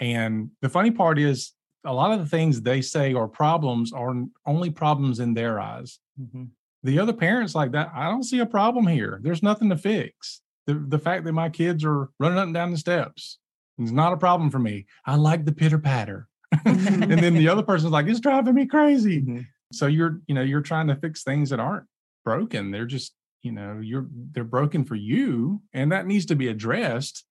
And 0.00 0.50
the 0.62 0.68
funny 0.68 0.90
part 0.90 1.18
is, 1.20 1.52
a 1.84 1.92
lot 1.92 2.12
of 2.12 2.18
the 2.20 2.26
things 2.26 2.60
they 2.62 2.80
say 2.80 3.14
are 3.14 3.28
problems 3.28 3.92
are 3.92 4.14
only 4.46 4.70
problems 4.70 5.20
in 5.20 5.34
their 5.34 5.60
eyes. 5.60 5.98
Mhm. 6.20 6.48
The 6.82 6.98
other 6.98 7.12
parents 7.12 7.54
like 7.54 7.72
that, 7.72 7.90
I 7.94 8.04
don't 8.10 8.22
see 8.24 8.40
a 8.40 8.46
problem 8.46 8.86
here. 8.86 9.18
There's 9.22 9.42
nothing 9.42 9.70
to 9.70 9.76
fix. 9.76 10.40
The 10.66 10.74
the 10.74 10.98
fact 10.98 11.24
that 11.24 11.32
my 11.32 11.48
kids 11.50 11.84
are 11.84 12.10
running 12.18 12.38
up 12.38 12.44
and 12.44 12.54
down 12.54 12.70
the 12.70 12.78
steps 12.78 13.38
is 13.78 13.92
not 13.92 14.12
a 14.12 14.16
problem 14.16 14.50
for 14.50 14.58
me. 14.58 14.86
I 15.04 15.16
like 15.16 15.44
the 15.44 15.52
pitter 15.52 15.78
patter. 15.78 16.28
and 16.64 17.10
then 17.20 17.34
the 17.34 17.48
other 17.48 17.62
person's 17.70 17.92
like, 17.92 18.06
it's 18.06 18.20
driving 18.20 18.54
me 18.54 18.66
crazy 18.66 19.22
Mhm. 19.22 19.46
so 19.72 19.86
you're 19.86 20.20
you 20.28 20.34
know 20.34 20.42
you're 20.42 20.60
trying 20.62 20.86
to 20.86 20.94
fix 20.96 21.22
things 21.24 21.50
that 21.50 21.58
aren't 21.58 21.86
broken 22.24 22.70
they're 22.70 22.86
just 22.86 23.12
you 23.42 23.50
know 23.52 23.80
you're 23.82 24.06
they're 24.32 24.44
broken 24.44 24.84
for 24.84 24.94
you 24.94 25.60
and 25.72 25.90
that 25.92 26.06
needs 26.06 26.26
to 26.26 26.36
be 26.36 26.46
addressed 26.48 27.24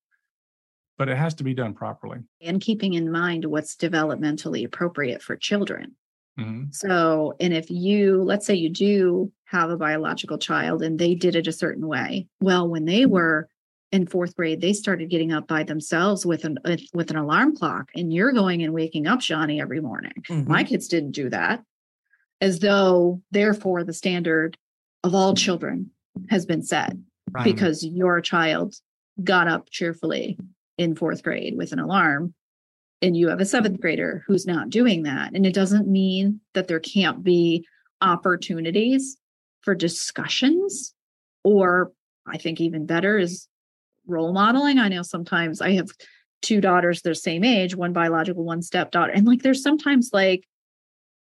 but 0.98 1.10
it 1.10 1.18
has 1.18 1.34
to 1.36 1.44
be 1.44 1.54
done 1.54 1.74
properly 1.74 2.20
and 2.42 2.62
keeping 2.62 2.94
in 2.94 3.12
mind 3.12 3.46
what's 3.46 3.76
developmentally 3.76 4.66
appropriate 4.66 5.22
for 5.22 5.36
children. 5.36 5.96
Mhm. 6.40 6.74
So, 6.74 7.36
and 7.40 7.54
if 7.54 7.70
you, 7.70 8.22
let's 8.24 8.46
say 8.46 8.56
you 8.56 8.70
do 8.70 9.32
have 9.46 9.70
a 9.70 9.78
biological 9.78 10.38
child 10.38 10.82
and 10.82 10.98
they 10.98 11.14
did 11.16 11.36
it 11.36 11.48
a 11.48 11.52
certain 11.52 11.88
way, 11.88 12.28
well, 12.42 12.68
when 12.68 12.86
they 12.86 13.06
were 13.06 13.48
in 13.92 14.08
fourth 14.08 14.36
grade, 14.36 14.60
they 14.60 14.74
started 14.74 15.10
getting 15.12 15.32
up 15.32 15.48
by 15.48 15.62
themselves 15.64 16.26
with 16.26 16.46
an 16.46 16.58
with- 16.66 16.82
with 16.96 17.12
an 17.12 17.18
alarm 17.18 17.56
clock, 17.56 17.92
and 17.96 18.12
you're 18.12 18.32
going 18.32 18.64
and 18.64 18.74
waking 18.74 19.06
up 19.06 19.20
Johnny 19.20 19.62
every 19.62 19.80
morning. 19.82 20.14
Mhm. 20.28 20.48
My 20.48 20.64
kids 20.64 20.88
didn't 20.88 21.12
do 21.12 21.30
that, 21.30 21.64
as 22.42 22.60
though 22.60 23.22
therefore 23.30 23.84
the 23.84 23.94
standard 23.94 24.58
of 25.04 25.14
all 25.14 25.36
children 25.36 25.92
has 26.30 26.46
been 26.48 26.64
set 26.64 26.96
Right. 27.32 27.44
because 27.44 27.84
your 27.86 28.20
child 28.22 28.76
got 29.24 29.48
up 29.48 29.70
cheerfully 29.70 30.40
in 30.78 30.96
fourth 30.96 31.24
grade 31.24 31.56
with 31.58 31.72
an 31.72 31.80
alarm 31.80 32.34
and 33.02 33.18
you 33.18 33.28
have 33.28 33.42
a 33.42 33.46
seventh 33.46 33.82
grader 33.82 34.24
who's 34.28 34.48
not 34.48 34.70
doing 34.70 35.04
that. 35.04 35.34
And 35.34 35.46
it 35.46 35.54
doesn't 35.54 35.88
mean 35.88 36.40
that 36.54 36.68
there 36.68 36.80
can't 36.80 37.24
be 37.24 37.66
opportunities 38.02 39.18
for 39.62 39.74
discussions 39.74 40.94
or 41.44 41.92
i 42.28 42.38
think 42.38 42.60
even 42.60 42.86
better 42.86 43.18
is 43.18 43.48
role 44.06 44.34
modeling. 44.34 44.78
I 44.78 44.90
know 44.90 45.02
sometimes 45.02 45.62
i 45.62 45.72
have 45.72 45.90
two 46.42 46.60
daughters 46.60 47.02
they're 47.02 47.14
same 47.14 47.46
age 47.46 47.76
one 47.76 47.94
biological 47.94 48.44
one 48.44 48.62
stepdaughter 48.62 49.14
and 49.14 49.26
like 49.26 49.42
there's 49.42 49.64
sometimes 49.64 50.10
like 50.12 50.46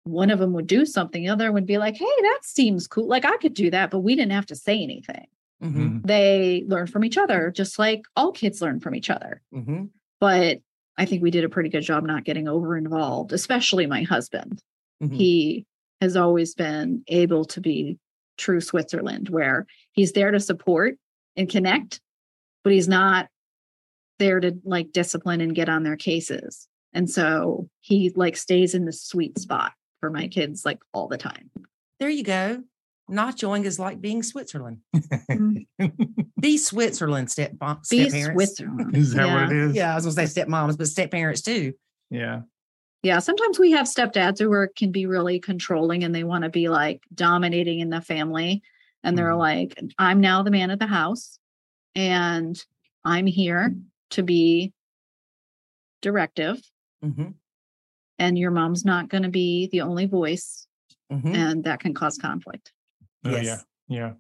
one 0.04 0.32
of 0.32 0.40
them 0.40 0.54
would 0.54 0.68
do 0.68 0.86
something 0.86 1.24
the 1.24 1.30
other 1.30 1.52
would 1.52 1.66
be 1.66 1.78
like 1.78 1.98
hey 1.98 2.06
that 2.22 2.40
seems 2.44 2.88
cool. 2.88 3.08
Like 3.08 3.26
i 3.26 3.36
could 3.38 3.54
do 3.54 3.70
that 3.72 3.92
but 3.92 4.00
we 4.00 4.16
didn't 4.16 4.32
have 4.32 4.46
to 4.48 4.56
say 4.56 4.82
anything 4.82 5.28
Mhm. 5.62 6.02
they 6.06 6.64
learn 6.68 6.88
from 6.88 7.04
each 7.04 7.18
other, 7.18 7.52
just 7.52 7.78
like 7.78 8.02
all 8.16 8.32
kids 8.32 8.62
learn 8.62 8.80
from 8.80 8.96
each 8.96 9.10
other. 9.10 9.42
Mhm. 9.54 9.90
But 10.20 10.60
I 10.98 11.06
think 11.06 11.22
we 11.22 11.32
did 11.32 11.44
a 11.44 11.50
pretty 11.50 11.70
good 11.70 11.82
job 11.84 12.06
not 12.06 12.24
getting 12.26 12.48
over 12.48 12.78
involved, 12.78 13.34
especially 13.34 13.86
my 13.86 14.04
husband. 14.04 14.62
Mhm. 15.02 15.14
He 15.16 15.66
has 16.02 16.16
always 16.16 16.56
been 16.56 17.04
able 17.08 17.46
to 17.46 17.60
be 17.62 17.98
true 18.38 18.62
Switzerland, 18.62 19.30
where 19.30 19.66
he's 19.92 20.14
there 20.14 20.32
to 20.32 20.40
support 20.40 20.98
and 21.36 21.50
connect, 21.50 22.00
but 22.64 22.72
he's 22.74 22.88
not 22.88 23.28
there 24.18 24.40
to 24.40 24.58
like 24.64 24.92
discipline 24.92 25.42
and 25.42 25.56
get 25.56 25.70
on 25.70 25.84
their 25.84 25.98
cases. 25.98 26.68
And 26.94 27.10
so 27.10 27.70
he 27.82 28.12
like 28.16 28.36
stays 28.38 28.74
in 28.74 28.86
the 28.86 28.94
sweet 28.94 29.38
spot 29.40 29.74
for 30.00 30.10
my 30.10 30.28
kids 30.28 30.66
like 30.66 30.80
all 30.94 31.08
the 31.08 31.18
time. 31.18 31.50
There 32.00 32.10
you 32.10 32.24
go. 32.24 32.64
Nachoing 33.10 33.66
is 33.66 33.80
like 33.80 34.00
being 34.02 34.24
Switzerland. 34.24 34.80
Mm. 34.96 35.66
Be 36.40 36.58
Switzerland, 36.58 37.30
step 37.32 37.52
Be 37.60 37.68
step 38.08 38.12
parents. 38.12 38.34
Switzerland. 38.56 38.96
is 38.96 39.14
that 39.14 39.26
Yeah. 39.28 39.34
what 39.44 39.52
it 39.52 39.58
is 39.58 39.76
Yeah, 39.76 39.92
I 39.92 39.96
was 39.96 40.06
gonna 40.06 40.28
say 40.28 40.42
stepmoms, 40.44 40.78
but 40.78 40.88
step 40.88 41.12
parents 41.12 41.42
too. 41.42 41.74
yeah 42.10 42.42
Yeah, 43.04 43.20
sometimes 43.20 43.60
we 43.60 43.72
have 43.72 43.86
stepdads 43.88 44.40
who 44.40 44.52
are 44.52 44.68
can 44.76 44.92
be 44.92 45.06
really 45.06 45.40
controlling 45.40 46.04
and 46.04 46.14
they 46.14 46.24
want 46.24 46.44
to 46.44 46.50
be 46.50 46.70
like 46.70 47.02
dominating 47.14 47.80
in 47.80 47.90
the 47.90 48.02
family. 48.02 48.62
And 49.04 49.18
they're 49.18 49.32
Mhm. 49.32 49.38
like, 49.40 49.80
I'm 49.98 50.20
now 50.20 50.44
the 50.44 50.52
man 50.52 50.72
of 50.72 50.80
the 50.80 50.88
house 50.88 51.40
and 51.96 52.62
I'm 53.06 53.26
here 53.26 53.74
to 54.12 54.24
be 54.24 54.74
directive. 56.02 56.62
Mhm. 57.04 57.36
And 58.18 58.38
your 58.38 58.52
mom's 58.52 58.84
not 58.84 59.08
going 59.10 59.24
to 59.24 59.30
be 59.30 59.68
the 59.72 59.82
only 59.82 60.06
voice. 60.06 60.68
Mhm. 61.12 61.34
And 61.34 61.64
that 61.64 61.80
can 61.80 61.94
cause 61.94 62.18
conflict. 62.18 62.74
Oh, 63.26 63.32
yeah. 63.32 63.42
Yes. 63.42 63.66
yeah. 63.88 64.12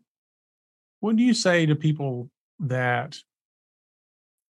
What 0.99 1.15
do 1.15 1.23
you 1.23 1.33
say 1.33 1.65
to 1.65 1.75
people 1.75 2.29
that 2.59 3.17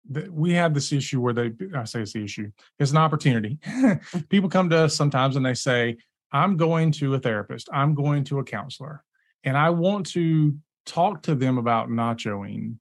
that 0.09 0.31
we 0.31 0.53
have 0.53 0.73
this 0.73 0.93
issue 0.93 1.19
where 1.19 1.33
they 1.33 1.51
i 1.75 1.83
say 1.83 1.99
it's 1.99 2.13
the 2.13 2.23
issue 2.23 2.49
it's 2.79 2.91
an 2.91 2.97
opportunity. 2.97 3.59
People 4.29 4.49
come 4.49 4.69
to 4.69 4.77
us 4.77 4.95
sometimes 4.95 5.35
and 5.35 5.45
they 5.45 5.53
say 5.53 5.97
i'm 6.31 6.55
going 6.55 6.91
to 6.93 7.15
a 7.15 7.19
therapist. 7.19 7.67
I'm 7.73 7.93
going 7.93 8.23
to 8.25 8.39
a 8.39 8.43
counselor. 8.43 9.03
And 9.43 9.57
i 9.57 9.69
want 9.69 10.05
to 10.11 10.55
talk 10.87 11.21
to 11.23 11.35
them 11.35 11.57
about 11.57 11.89
nachoing, 11.89 12.77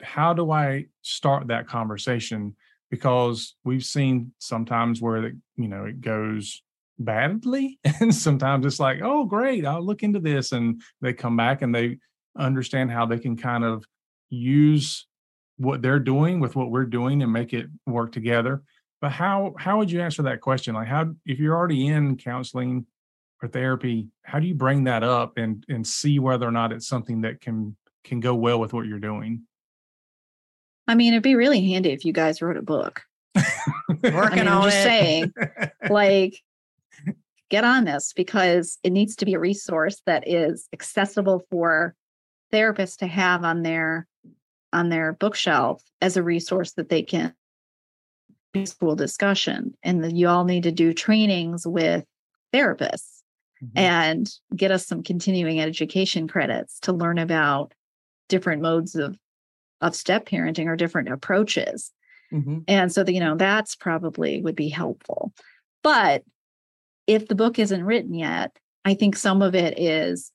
how 0.00 0.32
do 0.32 0.50
I 0.50 0.86
start 1.02 1.48
that 1.48 1.66
conversation? 1.66 2.56
Because 2.90 3.54
we've 3.64 3.84
seen 3.84 4.32
sometimes 4.38 5.02
where 5.02 5.26
it, 5.26 5.34
you 5.56 5.68
know, 5.68 5.84
it 5.84 6.00
goes 6.00 6.62
badly. 7.00 7.78
And 8.00 8.14
sometimes 8.14 8.64
it's 8.64 8.80
like, 8.80 9.00
oh, 9.02 9.24
great, 9.24 9.66
I'll 9.66 9.84
look 9.84 10.02
into 10.02 10.20
this. 10.20 10.52
And 10.52 10.80
they 11.00 11.12
come 11.12 11.36
back 11.36 11.62
and 11.62 11.74
they 11.74 11.98
understand 12.38 12.90
how 12.90 13.06
they 13.06 13.18
can 13.18 13.36
kind 13.36 13.64
of 13.64 13.84
use 14.28 15.06
what 15.56 15.82
they're 15.82 15.98
doing 15.98 16.40
with 16.40 16.56
what 16.56 16.70
we're 16.70 16.84
doing 16.84 17.22
and 17.22 17.32
make 17.32 17.52
it 17.52 17.66
work 17.86 18.12
together. 18.12 18.62
But 19.00 19.12
how 19.12 19.54
how 19.58 19.78
would 19.78 19.90
you 19.90 20.00
answer 20.00 20.22
that 20.22 20.40
question? 20.40 20.74
Like 20.74 20.88
how 20.88 21.14
if 21.26 21.38
you're 21.38 21.56
already 21.56 21.88
in 21.88 22.16
counseling 22.16 22.86
or 23.42 23.48
therapy, 23.48 24.08
how 24.22 24.38
do 24.38 24.46
you 24.46 24.54
bring 24.54 24.84
that 24.84 25.02
up 25.02 25.36
and 25.36 25.64
and 25.68 25.86
see 25.86 26.18
whether 26.18 26.46
or 26.46 26.52
not 26.52 26.72
it's 26.72 26.86
something 26.86 27.22
that 27.22 27.40
can 27.40 27.76
can 28.04 28.20
go 28.20 28.34
well 28.34 28.60
with 28.60 28.72
what 28.72 28.86
you're 28.86 28.98
doing? 28.98 29.42
I 30.86 30.94
mean, 30.94 31.12
it'd 31.12 31.22
be 31.22 31.36
really 31.36 31.64
handy 31.70 31.90
if 31.90 32.04
you 32.04 32.12
guys 32.12 32.42
wrote 32.42 32.56
a 32.56 32.62
book. 32.62 33.02
Working 34.02 34.12
I 34.12 34.28
mean, 34.30 34.48
I'm 34.48 34.58
on 34.58 34.64
just 34.64 34.76
it. 34.78 34.82
saying, 34.82 35.32
like, 35.88 36.42
get 37.50 37.64
on 37.64 37.84
this 37.84 38.12
because 38.14 38.78
it 38.82 38.90
needs 38.90 39.16
to 39.16 39.24
be 39.26 39.34
a 39.34 39.38
resource 39.38 40.00
that 40.06 40.26
is 40.26 40.68
accessible 40.72 41.42
for 41.50 41.94
therapists 42.52 42.96
to 42.98 43.06
have 43.06 43.44
on 43.44 43.62
their 43.62 44.06
on 44.72 44.88
their 44.88 45.12
bookshelf 45.12 45.82
as 46.00 46.16
a 46.16 46.22
resource 46.22 46.72
that 46.74 46.88
they 46.88 47.02
can 47.02 47.34
do 48.54 48.64
school 48.66 48.96
discussion 48.96 49.74
and 49.82 50.02
that 50.04 50.14
you 50.14 50.28
all 50.28 50.44
need 50.44 50.62
to 50.62 50.72
do 50.72 50.92
trainings 50.92 51.66
with 51.66 52.04
therapists 52.52 53.18
Mhm. 53.62 53.70
and 53.76 54.30
get 54.56 54.70
us 54.70 54.86
some 54.86 55.02
continuing 55.02 55.60
education 55.60 56.26
credits 56.26 56.80
to 56.80 56.92
learn 56.92 57.18
about 57.18 57.74
different 58.28 58.62
modes 58.62 58.94
of 58.94 59.18
of 59.82 59.94
step 59.96 60.26
parenting 60.26 60.66
or 60.66 60.76
different 60.76 61.08
approaches 61.08 61.90
Mhm. 62.32 62.64
and 62.68 62.92
so, 62.92 63.02
the, 63.02 63.12
you 63.14 63.20
know, 63.20 63.36
that's 63.36 63.74
probably 63.74 64.40
would 64.42 64.54
be 64.56 64.68
helpful. 64.68 65.32
But 65.82 66.22
if 67.10 67.26
the 67.26 67.34
book 67.34 67.58
isn't 67.58 67.84
written 67.84 68.14
yet, 68.14 68.56
I 68.84 68.94
think 68.94 69.16
some 69.16 69.42
of 69.42 69.56
it 69.56 69.80
is, 69.80 70.30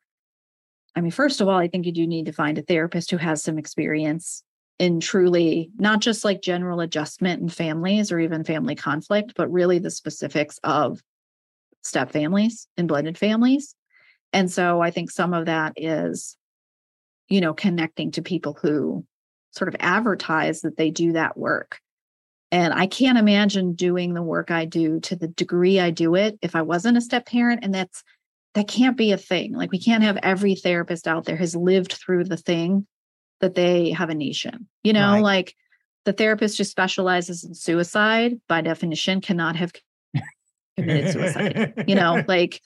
I 0.93 0.99
mean, 0.99 1.11
first 1.11 1.39
of 1.39 1.47
all, 1.47 1.57
I 1.57 1.69
think 1.69 1.85
you 1.85 1.93
do 1.93 2.05
need 2.05 2.25
to 2.25 2.33
find 2.33 2.57
a 2.57 2.63
therapist 2.63 3.09
who 3.09 3.17
has 3.17 3.41
some 3.41 3.57
experience 3.57 4.43
in 4.77 4.99
truly 4.99 5.71
not 5.77 6.01
just 6.01 6.25
like 6.25 6.41
general 6.41 6.81
adjustment 6.81 7.41
in 7.41 7.47
families 7.47 8.11
or 8.11 8.19
even 8.19 8.43
family 8.43 8.75
conflict, 8.75 9.35
but 9.37 9.49
really 9.49 9.79
the 9.79 9.89
specifics 9.89 10.59
of 10.65 10.99
step 11.81 12.11
families 12.11 12.67
and 12.75 12.89
blended 12.89 13.17
families. 13.17 13.73
And 14.33 14.51
so 14.51 14.81
I 14.81 14.91
think 14.91 15.11
some 15.11 15.33
of 15.33 15.45
that 15.45 15.75
is, 15.77 16.35
you 17.29 17.39
know, 17.39 17.53
connecting 17.53 18.11
to 18.11 18.21
people 18.21 18.57
who 18.61 19.05
sort 19.51 19.69
of 19.69 19.77
advertise 19.79 20.59
that 20.61 20.75
they 20.75 20.91
do 20.91 21.13
that 21.13 21.37
work. 21.37 21.79
And 22.51 22.73
I 22.73 22.87
can't 22.87 23.17
imagine 23.17 23.73
doing 23.73 24.13
the 24.13 24.21
work 24.21 24.51
I 24.51 24.65
do 24.65 24.99
to 25.01 25.15
the 25.15 25.27
degree 25.27 25.79
I 25.79 25.89
do 25.89 26.15
it 26.15 26.37
if 26.41 26.55
I 26.55 26.61
wasn't 26.61 26.97
a 26.97 27.01
step 27.01 27.25
parent. 27.25 27.61
And 27.63 27.73
that's 27.73 28.03
that 28.53 28.67
can't 28.67 28.95
be 28.95 29.11
a 29.11 29.17
thing. 29.17 29.53
Like 29.53 29.71
we 29.71 29.79
can't 29.79 30.03
have 30.03 30.17
every 30.23 30.55
therapist 30.55 31.07
out 31.07 31.25
there 31.25 31.35
has 31.35 31.55
lived 31.55 31.93
through 31.93 32.25
the 32.25 32.37
thing 32.37 32.87
that 33.41 33.55
they 33.55 33.91
have 33.91 34.09
a 34.09 34.15
niche 34.15 34.45
in. 34.45 34.67
You 34.83 34.93
know, 34.93 35.13
Right. 35.13 35.23
like 35.23 35.55
the 36.05 36.13
therapist 36.13 36.57
who 36.57 36.63
specializes 36.63 37.43
in 37.43 37.53
suicide 37.55 38.39
by 38.47 38.61
definition 38.61 39.19
cannot 39.21 39.55
have 39.57 39.73
committed 40.77 41.11
suicide. 41.11 41.83
You 41.87 41.95
know, 41.95 42.23
like 42.27 42.61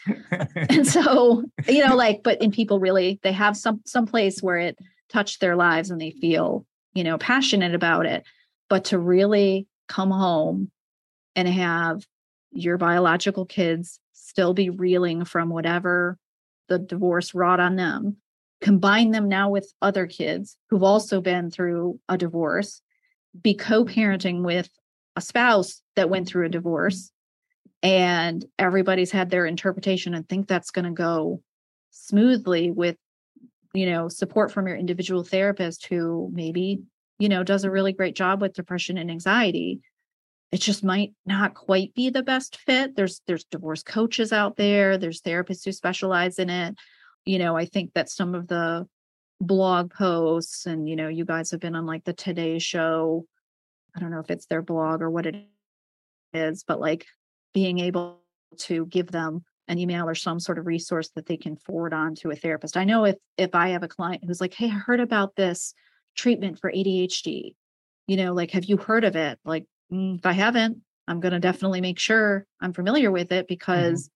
and 0.55 0.85
so 0.85 1.43
you 1.67 1.85
know 1.87 1.95
like 1.95 2.21
but 2.23 2.41
in 2.41 2.51
people 2.51 2.79
really 2.79 3.19
they 3.23 3.31
have 3.31 3.55
some 3.57 3.81
some 3.85 4.05
place 4.05 4.41
where 4.43 4.57
it 4.57 4.77
touched 5.09 5.39
their 5.41 5.55
lives 5.55 5.89
and 5.89 5.99
they 5.99 6.11
feel 6.11 6.65
you 6.93 7.03
know 7.03 7.17
passionate 7.17 7.73
about 7.73 8.05
it 8.05 8.23
but 8.69 8.85
to 8.85 8.99
really 8.99 9.67
come 9.87 10.11
home 10.11 10.71
and 11.35 11.47
have 11.47 12.05
your 12.51 12.77
biological 12.77 13.45
kids 13.45 13.99
still 14.13 14.53
be 14.53 14.69
reeling 14.69 15.25
from 15.25 15.49
whatever 15.49 16.17
the 16.67 16.79
divorce 16.79 17.33
wrought 17.33 17.59
on 17.59 17.75
them 17.75 18.17
combine 18.61 19.11
them 19.11 19.27
now 19.27 19.49
with 19.49 19.73
other 19.81 20.05
kids 20.05 20.57
who've 20.69 20.83
also 20.83 21.21
been 21.21 21.49
through 21.49 21.99
a 22.09 22.17
divorce 22.17 22.81
be 23.41 23.53
co-parenting 23.53 24.43
with 24.43 24.69
a 25.15 25.21
spouse 25.21 25.81
that 25.95 26.09
went 26.09 26.27
through 26.27 26.45
a 26.45 26.49
divorce 26.49 27.11
and 27.81 28.45
everybody's 28.57 29.11
had 29.11 29.29
their 29.29 29.45
interpretation 29.45 30.13
and 30.13 30.27
think 30.27 30.47
that's 30.47 30.71
going 30.71 30.85
to 30.85 30.91
go 30.91 31.41
smoothly 31.91 32.71
with 32.71 32.97
you 33.73 33.85
know 33.85 34.07
support 34.09 34.51
from 34.51 34.67
your 34.67 34.75
individual 34.75 35.23
therapist 35.23 35.85
who 35.87 36.29
maybe 36.33 36.81
you 37.19 37.29
know 37.29 37.43
does 37.43 37.63
a 37.63 37.71
really 37.71 37.93
great 37.93 38.15
job 38.15 38.41
with 38.41 38.53
depression 38.53 38.97
and 38.97 39.11
anxiety 39.11 39.81
it 40.51 40.61
just 40.61 40.83
might 40.83 41.13
not 41.27 41.53
quite 41.53 41.93
be 41.93 42.09
the 42.09 42.23
best 42.23 42.57
fit. 42.57 42.95
There's 42.95 43.21
there's 43.27 43.43
divorce 43.45 43.83
coaches 43.83 44.33
out 44.33 44.57
there 44.57 44.97
there's 44.97 45.21
therapists 45.21 45.63
who 45.63 45.71
specialize 45.71 46.39
in 46.39 46.49
it. 46.49 46.75
You 47.25 47.37
know 47.37 47.55
i 47.55 47.65
think 47.65 47.93
that 47.93 48.09
some 48.09 48.33
of 48.33 48.47
the 48.47 48.87
blog 49.41 49.91
posts 49.93 50.65
and 50.65 50.89
you 50.89 50.95
know 50.95 51.07
you 51.07 51.23
guys 51.23 51.51
have 51.51 51.59
been 51.59 51.75
on 51.75 51.85
like 51.85 52.03
the 52.03 52.13
today 52.13 52.59
show. 52.59 53.25
I 53.95 53.99
don't 53.99 54.11
know 54.11 54.19
if 54.19 54.31
it's 54.31 54.47
their 54.47 54.61
blog 54.61 55.01
or 55.01 55.09
what 55.09 55.25
it 55.25 55.35
is 56.33 56.63
but 56.63 56.79
like 56.79 57.05
being 57.53 57.79
able 57.79 58.21
to 58.57 58.85
give 58.85 59.07
them 59.11 59.43
an 59.67 59.77
email 59.77 60.07
or 60.07 60.15
some 60.15 60.39
sort 60.39 60.57
of 60.57 60.65
resource 60.65 61.09
that 61.15 61.25
they 61.27 61.37
can 61.37 61.55
forward 61.55 61.93
on 61.93 62.15
to 62.15 62.31
a 62.31 62.35
therapist. 62.35 62.75
I 62.75 62.85
know 62.85 63.05
if 63.05 63.15
if 63.37 63.53
I 63.53 63.69
have 63.69 63.83
a 63.83 63.87
client 63.87 64.23
who's 64.25 64.41
like, 64.41 64.53
"Hey, 64.53 64.67
I 64.67 64.69
heard 64.69 64.99
about 64.99 65.35
this 65.35 65.73
treatment 66.15 66.59
for 66.59 66.71
ADHD." 66.71 67.55
You 68.07 68.17
know, 68.17 68.33
like 68.33 68.51
have 68.51 68.65
you 68.65 68.77
heard 68.77 69.03
of 69.03 69.15
it? 69.15 69.39
Like, 69.45 69.65
"Mm, 69.91 70.17
if 70.17 70.25
I 70.25 70.33
haven't, 70.33 70.81
I'm 71.07 71.19
going 71.19 71.33
to 71.33 71.39
definitely 71.39 71.81
make 71.81 71.99
sure 71.99 72.45
I'm 72.61 72.73
familiar 72.73 73.11
with 73.11 73.31
it 73.31 73.47
because 73.47 74.09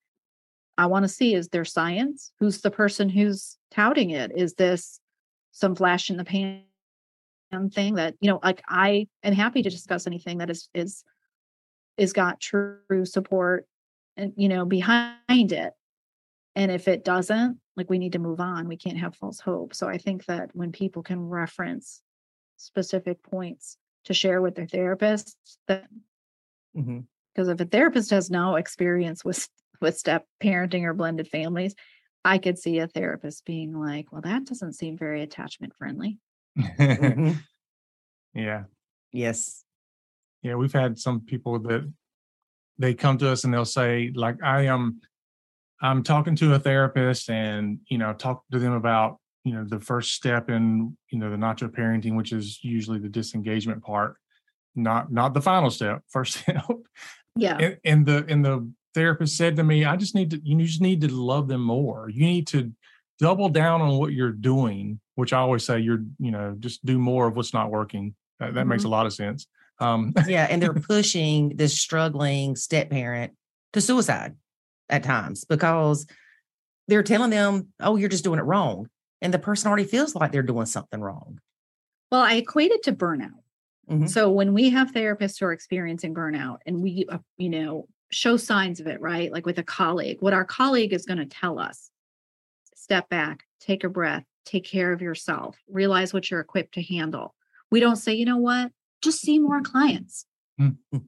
I 0.78 0.86
want 0.86 1.04
to 1.04 1.10
see 1.10 1.34
is 1.34 1.50
there 1.50 1.66
science? 1.66 2.32
Who's 2.40 2.62
the 2.62 2.72
person 2.72 3.10
who's 3.10 3.58
touting 3.72 4.12
it? 4.12 4.32
Is 4.36 4.54
this 4.54 5.00
some 5.52 5.76
flash 5.76 6.10
in 6.10 6.18
the 6.18 6.24
pan 6.24 6.64
thing 7.72 7.96
that, 7.96 8.16
you 8.20 8.30
know, 8.30 8.40
like 8.44 8.62
I 8.68 9.08
am 9.24 9.34
happy 9.34 9.64
to 9.64 9.70
discuss 9.70 10.08
anything 10.08 10.40
that 10.40 10.50
is 10.50 10.70
is 10.74 11.04
is 11.98 12.14
got 12.14 12.40
true 12.40 13.06
support 13.06 13.68
and 14.18 14.34
you 14.36 14.50
know 14.50 14.66
behind 14.66 15.52
it 15.52 15.74
and 16.56 16.72
if 16.72 16.88
it 16.88 17.04
doesn't 17.04 17.58
like 17.76 17.90
we 17.90 17.98
need 18.00 18.14
to 18.14 18.20
move 18.20 18.40
on 18.40 18.68
we 18.68 18.78
can't 18.78 18.98
have 18.98 19.16
false 19.16 19.40
hope 19.40 19.74
so 19.74 19.88
i 19.88 19.98
think 19.98 20.26
that 20.26 20.50
when 20.54 20.72
people 20.72 21.04
can 21.04 21.20
reference 21.20 22.02
specific 22.58 23.22
points 23.24 23.78
to 24.06 24.14
share 24.14 24.42
with 24.42 24.56
their 24.56 24.68
therapists 24.68 25.36
that 25.68 25.86
Mhm. 26.76 27.06
because 27.34 27.50
if 27.50 27.60
a 27.60 27.66
therapist 27.66 28.10
has 28.12 28.30
no 28.32 28.56
experience 28.56 29.24
with 29.24 29.48
with 29.82 29.98
step 29.98 30.26
parenting 30.42 30.84
or 30.84 30.94
blended 30.94 31.28
families 31.28 31.76
i 32.26 32.38
could 32.38 32.58
see 32.58 32.80
a 32.80 32.88
therapist 32.88 33.46
being 33.46 33.78
like 33.78 34.12
well 34.12 34.22
that 34.22 34.46
doesn't 34.46 34.74
seem 34.74 34.98
very 34.98 35.22
attachment 35.22 35.74
friendly 35.76 36.18
Mhm. 36.58 37.40
yeah. 38.34 38.64
Yes. 39.12 39.64
Yeah, 40.42 40.56
we've 40.56 40.74
had 40.74 41.00
some 41.00 41.22
people 41.22 41.60
that 41.60 41.92
they 42.78 42.94
come 42.94 43.18
to 43.20 43.30
us 43.30 43.44
and 43.44 43.54
they'll 43.54 43.66
say, 43.66 44.12
like, 44.14 44.42
I 44.44 44.66
am 44.66 45.00
I'm 45.84 46.02
talking 46.02 46.36
to 46.38 46.54
a 46.54 46.60
therapist 46.60 47.30
and, 47.30 47.80
you 47.90 47.98
know, 47.98 48.14
talk 48.14 48.44
to 48.54 48.58
them 48.58 48.72
about, 48.72 49.18
you 49.44 49.54
know, 49.54 49.66
the 49.66 49.82
first 49.82 50.14
step 50.14 50.50
in, 50.50 50.98
you 51.12 51.20
know, 51.20 51.30
the 51.30 51.36
nacho 51.36 51.68
parenting, 51.68 52.16
which 52.16 52.32
is 52.32 52.64
usually 52.64 53.00
the 53.00 53.10
disengagement 53.10 53.84
part, 53.84 54.16
not 54.76 55.12
not 55.12 55.34
the 55.34 55.42
final 55.42 55.70
step, 55.70 56.02
first 56.10 56.38
step. 56.38 56.66
yeah 57.36 57.58
And, 57.58 57.78
and 57.84 58.06
the 58.06 58.26
and 58.30 58.46
the 58.46 58.72
therapist 58.94 59.36
said 59.36 59.58
to 59.58 59.64
me, 59.64 59.84
I 59.84 59.98
just 59.98 60.16
need 60.16 60.32
to 60.32 60.42
you 60.42 60.58
just 60.66 60.82
need 60.82 61.02
to 61.02 61.10
love 61.10 61.50
them 61.50 61.62
more. 61.62 62.10
You 62.10 62.26
need 62.26 62.48
to 62.48 62.72
double 63.20 63.50
down 63.50 63.82
on 63.82 63.98
what 63.98 64.14
you're 64.14 64.32
doing, 64.32 65.02
which 65.16 65.34
I 65.34 65.40
always 65.40 65.66
say 65.66 65.80
you're, 65.80 66.04
you 66.18 66.32
know, 66.32 66.56
just 66.60 66.84
do 66.86 66.98
more 66.98 67.28
of 67.28 67.36
what's 67.36 67.54
not 67.54 67.72
working. 67.72 68.16
That, 68.40 68.54
that 68.54 68.68
makes 68.68 68.86
a 68.86 68.90
lot 68.90 69.06
of 69.06 69.14
sense. 69.14 69.48
Um 69.80 70.14
Yeah. 70.28 70.48
And 70.50 70.62
they're 70.64 70.74
pushing 70.94 71.58
this 71.58 71.78
struggling 71.78 72.56
step 72.56 72.90
parent 72.90 73.34
to 73.74 73.82
suicide 73.82 74.36
at 74.94 75.04
times 75.04 75.44
because 75.44 76.06
they're 76.88 77.04
telling 77.04 77.32
them, 77.32 77.70
oh, 77.80 77.96
you're 77.96 78.10
just 78.10 78.24
doing 78.24 78.40
it 78.40 78.44
wrong. 78.44 78.88
And 79.22 79.34
the 79.34 79.40
person 79.40 79.68
already 79.68 79.86
feels 79.86 80.14
like 80.16 80.32
they're 80.32 80.44
doing 80.44 80.66
something 80.68 81.02
wrong. 81.02 81.40
well 82.12 82.22
i 82.22 82.34
equate 82.36 82.72
it 82.72 82.84
to 82.84 82.94
burnout 82.94 83.40
Mhm. 83.90 84.10
So 84.10 84.32
when 84.32 84.54
we 84.54 84.70
have 84.70 84.94
therapists 84.94 85.40
who 85.40 85.46
are 85.48 85.52
experiencing 85.52 86.14
burnout 86.14 86.60
and 86.66 86.82
we, 86.82 87.06
uh, 87.10 87.18
you 87.38 87.50
know, 87.50 87.90
show 88.12 88.38
signs 88.38 88.80
of 88.80 88.88
it, 88.88 89.02
right? 89.02 89.30
Like 89.30 89.46
with 89.46 89.58
a 89.60 89.64
colleague, 89.64 90.22
what 90.22 90.34
our 90.34 90.46
colleague 90.46 90.94
is 90.94 91.06
going 91.06 91.18
to 91.18 91.26
tell 91.26 91.60
us 91.60 91.90
step 92.76 93.10
back, 93.10 93.44
take 93.60 93.84
a 93.84 93.90
breath, 93.90 94.24
take 94.46 94.64
care 94.64 94.94
of 94.94 95.02
yourself, 95.02 95.58
realize 95.70 96.14
what 96.14 96.32
you're 96.32 96.40
equipped 96.40 96.76
to 96.76 96.82
handle. 96.82 97.36
We 97.72 97.82
don't 97.82 97.98
say, 97.98 98.14
you 98.14 98.24
know 98.24 98.38
what, 98.38 98.72
just 99.02 99.20
see 99.20 99.38
more 99.38 99.60
clients. 99.62 100.26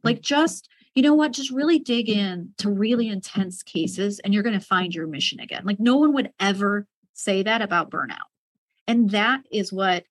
Like 0.04 0.20
just, 0.22 0.68
you 0.96 1.04
know 1.04 1.14
what, 1.14 1.34
just 1.34 1.52
really 1.52 1.78
dig 1.80 2.10
in 2.10 2.54
to 2.58 2.70
really 2.72 3.10
intense 3.10 3.62
cases 3.62 4.20
and 4.20 4.34
you're 4.34 4.44
going 4.44 4.58
to 4.60 4.66
find 4.66 4.96
your 4.96 5.08
mission 5.08 5.40
again. 5.42 5.64
Like 5.66 5.80
no 5.80 5.98
one 5.98 6.14
would 6.14 6.32
ever 6.40 6.88
say 7.14 7.44
that 7.44 7.62
about 7.62 7.92
burnout. 7.92 8.28
And 8.88 9.10
that 9.12 9.42
is 9.52 9.74
what 9.74 10.06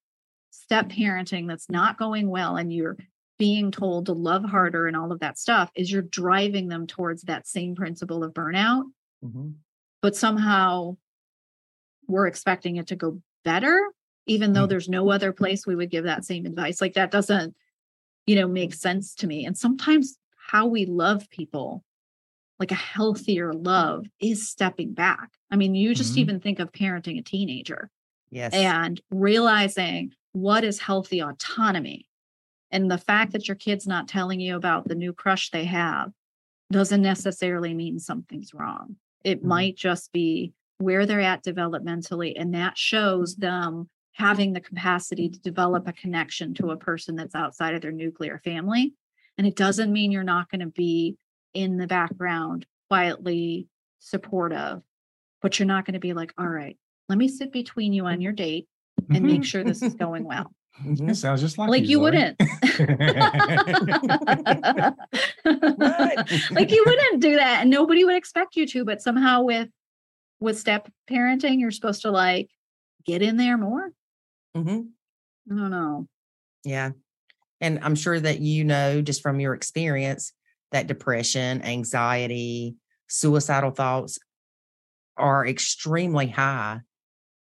step 0.51 0.89
parenting 0.89 1.49
that's 1.49 1.71
not 1.71 1.99
going 1.99 2.29
well 2.29 2.57
and 2.57 2.73
you're 2.73 2.97
being 3.39 3.71
told 3.73 4.07
to 4.07 4.13
love 4.13 4.45
harder 4.45 4.87
and 4.87 4.97
all 4.97 5.11
of 5.11 5.19
that 5.21 5.39
stuff 5.39 5.71
is 5.75 5.91
you're 5.91 6.03
driving 6.03 6.69
them 6.69 6.87
towards 6.87 7.23
that 7.23 7.49
same 7.49 7.75
principle 7.75 8.23
of 8.23 8.33
burnout 8.33 8.85
Mhm. 9.25 9.55
but 10.01 10.15
somehow 10.15 10.97
we're 12.07 12.29
expecting 12.29 12.77
it 12.77 12.87
to 12.89 12.97
go 12.97 13.21
better 13.45 13.81
even 14.27 14.53
though 14.53 14.67
Mm. 14.67 14.69
there's 14.69 14.89
no 14.89 15.11
other 15.11 15.33
place 15.33 15.67
we 15.67 15.75
would 15.75 15.91
give 15.91 16.05
that 16.05 16.25
same 16.25 16.47
advice 16.47 16.81
like 16.81 16.95
that 16.95 17.11
doesn't 17.11 17.57
you 18.27 18.37
know 18.37 18.47
make 18.47 18.73
sense 18.73 19.15
to 19.17 19.27
me 19.27 19.45
and 19.45 19.59
sometimes 19.59 20.17
how 20.55 20.67
we 20.67 20.87
love 20.87 21.29
people 21.31 21.83
like 22.61 22.71
a 22.71 22.77
healthier 22.77 23.53
love 23.53 24.07
is 24.21 24.49
stepping 24.49 24.95
back 24.95 25.31
i 25.51 25.57
mean 25.57 25.75
you 25.75 25.97
just 25.97 26.15
Mhm. 26.15 26.19
even 26.19 26.41
think 26.41 26.61
of 26.61 26.71
parenting 26.71 27.19
a 27.19 27.23
teenager 27.23 27.91
Yes. 28.31 28.55
and 28.55 29.01
realizing 29.11 30.13
what 30.33 30.63
is 30.63 30.79
healthy 30.79 31.21
autonomy 31.21 32.07
and 32.71 32.89
the 32.89 32.99
fact 32.99 33.33
that 33.33 33.49
your 33.49 33.57
kid's 33.57 33.87
not 33.89 34.07
telling 34.07 34.39
you 34.39 34.55
about 34.55 34.87
the 34.87 34.95
new 34.95 35.13
crush 35.13 35.51
they 35.51 35.65
have 35.65 36.13
doesn't 36.71 37.03
necessarily 37.03 37.75
mean 37.75 37.99
something's 37.99 38.55
wrong 38.55 38.95
it 39.25 39.43
Mhm. 39.43 39.47
might 39.49 39.77
just 39.77 40.13
be 40.13 40.53
where 40.79 41.05
they're 41.05 41.21
at 41.21 41.43
developmentally 41.43 42.35
and 42.37 42.55
that 42.55 42.79
shows 42.79 43.35
them 43.35 43.91
having 44.13 44.53
the 44.53 44.61
capacity 44.61 45.29
to 45.29 45.41
develop 45.41 45.89
a 45.89 45.93
connection 45.93 46.55
to 46.55 46.71
a 46.71 46.77
person 46.77 47.17
that's 47.17 47.35
outside 47.35 47.75
of 47.75 47.83
their 47.83 47.91
nuclear 47.91 48.39
family 48.45 48.95
and 49.39 49.47
it 49.47 49.57
doesn't 49.57 49.93
mean 49.93 50.13
you're 50.13 50.23
not 50.23 50.51
going 50.51 50.61
to 50.61 50.67
be 50.67 51.17
in 51.53 51.77
the 51.77 51.87
background 51.87 52.67
quietly 52.89 53.67
supportive 53.99 54.83
but 55.43 55.59
you're 55.59 55.67
not 55.67 55.85
going 55.85 55.95
to 55.95 56.01
be 56.01 56.13
like 56.13 56.33
all 56.39 56.49
right 56.49 56.77
let 57.09 57.19
me 57.19 57.29
sit 57.29 57.53
between 57.53 57.93
you 57.93 58.07
on 58.07 58.21
your 58.21 58.33
date 58.33 58.67
and 59.13 59.25
make 59.25 59.45
sure 59.45 59.63
this 59.65 59.83
is 59.83 59.95
going 59.95 60.25
well. 60.25 60.51
Mhm. 60.83 61.11
It 61.11 61.15
sounds 61.17 61.41
just 61.41 61.59
like 61.59 61.69
like 61.69 61.87
you 61.87 62.01
wouldn't. 62.01 62.41
Like 65.45 66.71
you 66.71 66.85
wouldn't 66.87 67.21
do 67.21 67.37
that 67.37 67.59
and 67.61 67.71
nobody 67.71 68.05
would 68.05 68.17
expect 68.17 68.57
you 68.57 68.67
to 68.69 68.85
but 68.85 69.01
somehow 69.03 69.43
with 69.43 69.69
with 70.41 70.59
step 70.59 70.91
parenting 71.09 71.61
you're 71.61 71.71
supposed 71.71 72.03
to 72.03 72.11
like 72.11 72.49
get 73.07 73.23
in 73.23 73.37
there 73.37 73.57
more. 73.59 73.91
Mm-hmm. 74.57 74.81
i 75.53 75.55
don't 75.57 75.71
know. 75.71 76.09
Yeah. 76.65 76.91
And 77.61 77.79
I'm 77.83 77.95
sure 77.95 78.19
that 78.19 78.41
you 78.41 78.65
know 78.65 79.01
just 79.01 79.23
from 79.23 79.41
your 79.41 79.55
experience 79.55 80.33
that 80.73 80.87
depression, 80.87 81.63
anxiety, 81.63 82.75
suicidal 83.09 83.71
thoughts 83.71 84.19
are 85.17 85.47
extremely 85.47 86.27
high 86.27 86.81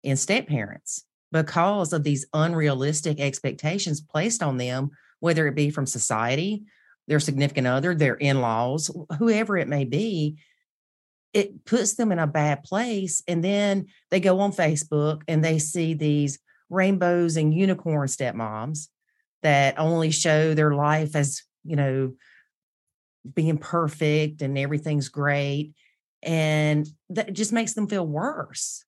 in 0.04 0.18
step 0.18 0.48
parents 0.48 1.06
because 1.32 1.94
of 1.94 2.04
these 2.04 2.26
unrealistic 2.34 3.20
expectations 3.20 4.02
placed 4.02 4.44
on 4.44 4.58
them, 4.58 4.92
whether 5.20 5.48
it 5.48 5.56
be 5.56 5.70
from 5.70 5.86
society, 5.86 6.64
their 7.08 7.20
significant 7.20 7.68
other, 7.68 7.96
their 7.96 8.16
in 8.16 8.42
laws, 8.42 8.92
whoever 9.18 9.58
it 9.58 9.68
may 9.68 9.86
be. 9.86 10.38
It 11.34 11.64
puts 11.64 11.96
them 11.96 12.12
in 12.12 12.20
a 12.20 12.28
bad 12.28 12.64
place. 12.64 13.24
And 13.28 13.42
then 13.42 13.88
they 14.10 14.20
go 14.20 14.42
on 14.42 14.52
Facebook 14.52 15.22
and 15.30 15.44
they 15.44 15.60
see 15.60 15.94
these 15.94 16.40
rainbows 16.70 17.38
and 17.38 17.54
unicorn 17.54 18.10
stepmoms 18.10 18.90
that 19.44 19.80
only 19.80 20.12
show 20.12 20.54
their 20.54 20.74
life 20.74 21.16
as, 21.16 21.44
you 21.64 21.76
know, 21.76 22.14
being 23.34 23.58
perfect 23.58 24.42
and 24.42 24.58
everything's 24.58 25.10
great. 25.10 25.74
And 26.24 26.88
that 27.10 27.34
just 27.34 27.54
makes 27.54 27.74
them 27.74 27.88
feel 27.88 28.06
worse. 28.06 28.84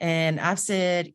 And 0.00 0.40
I've 0.40 0.58
said 0.58 1.12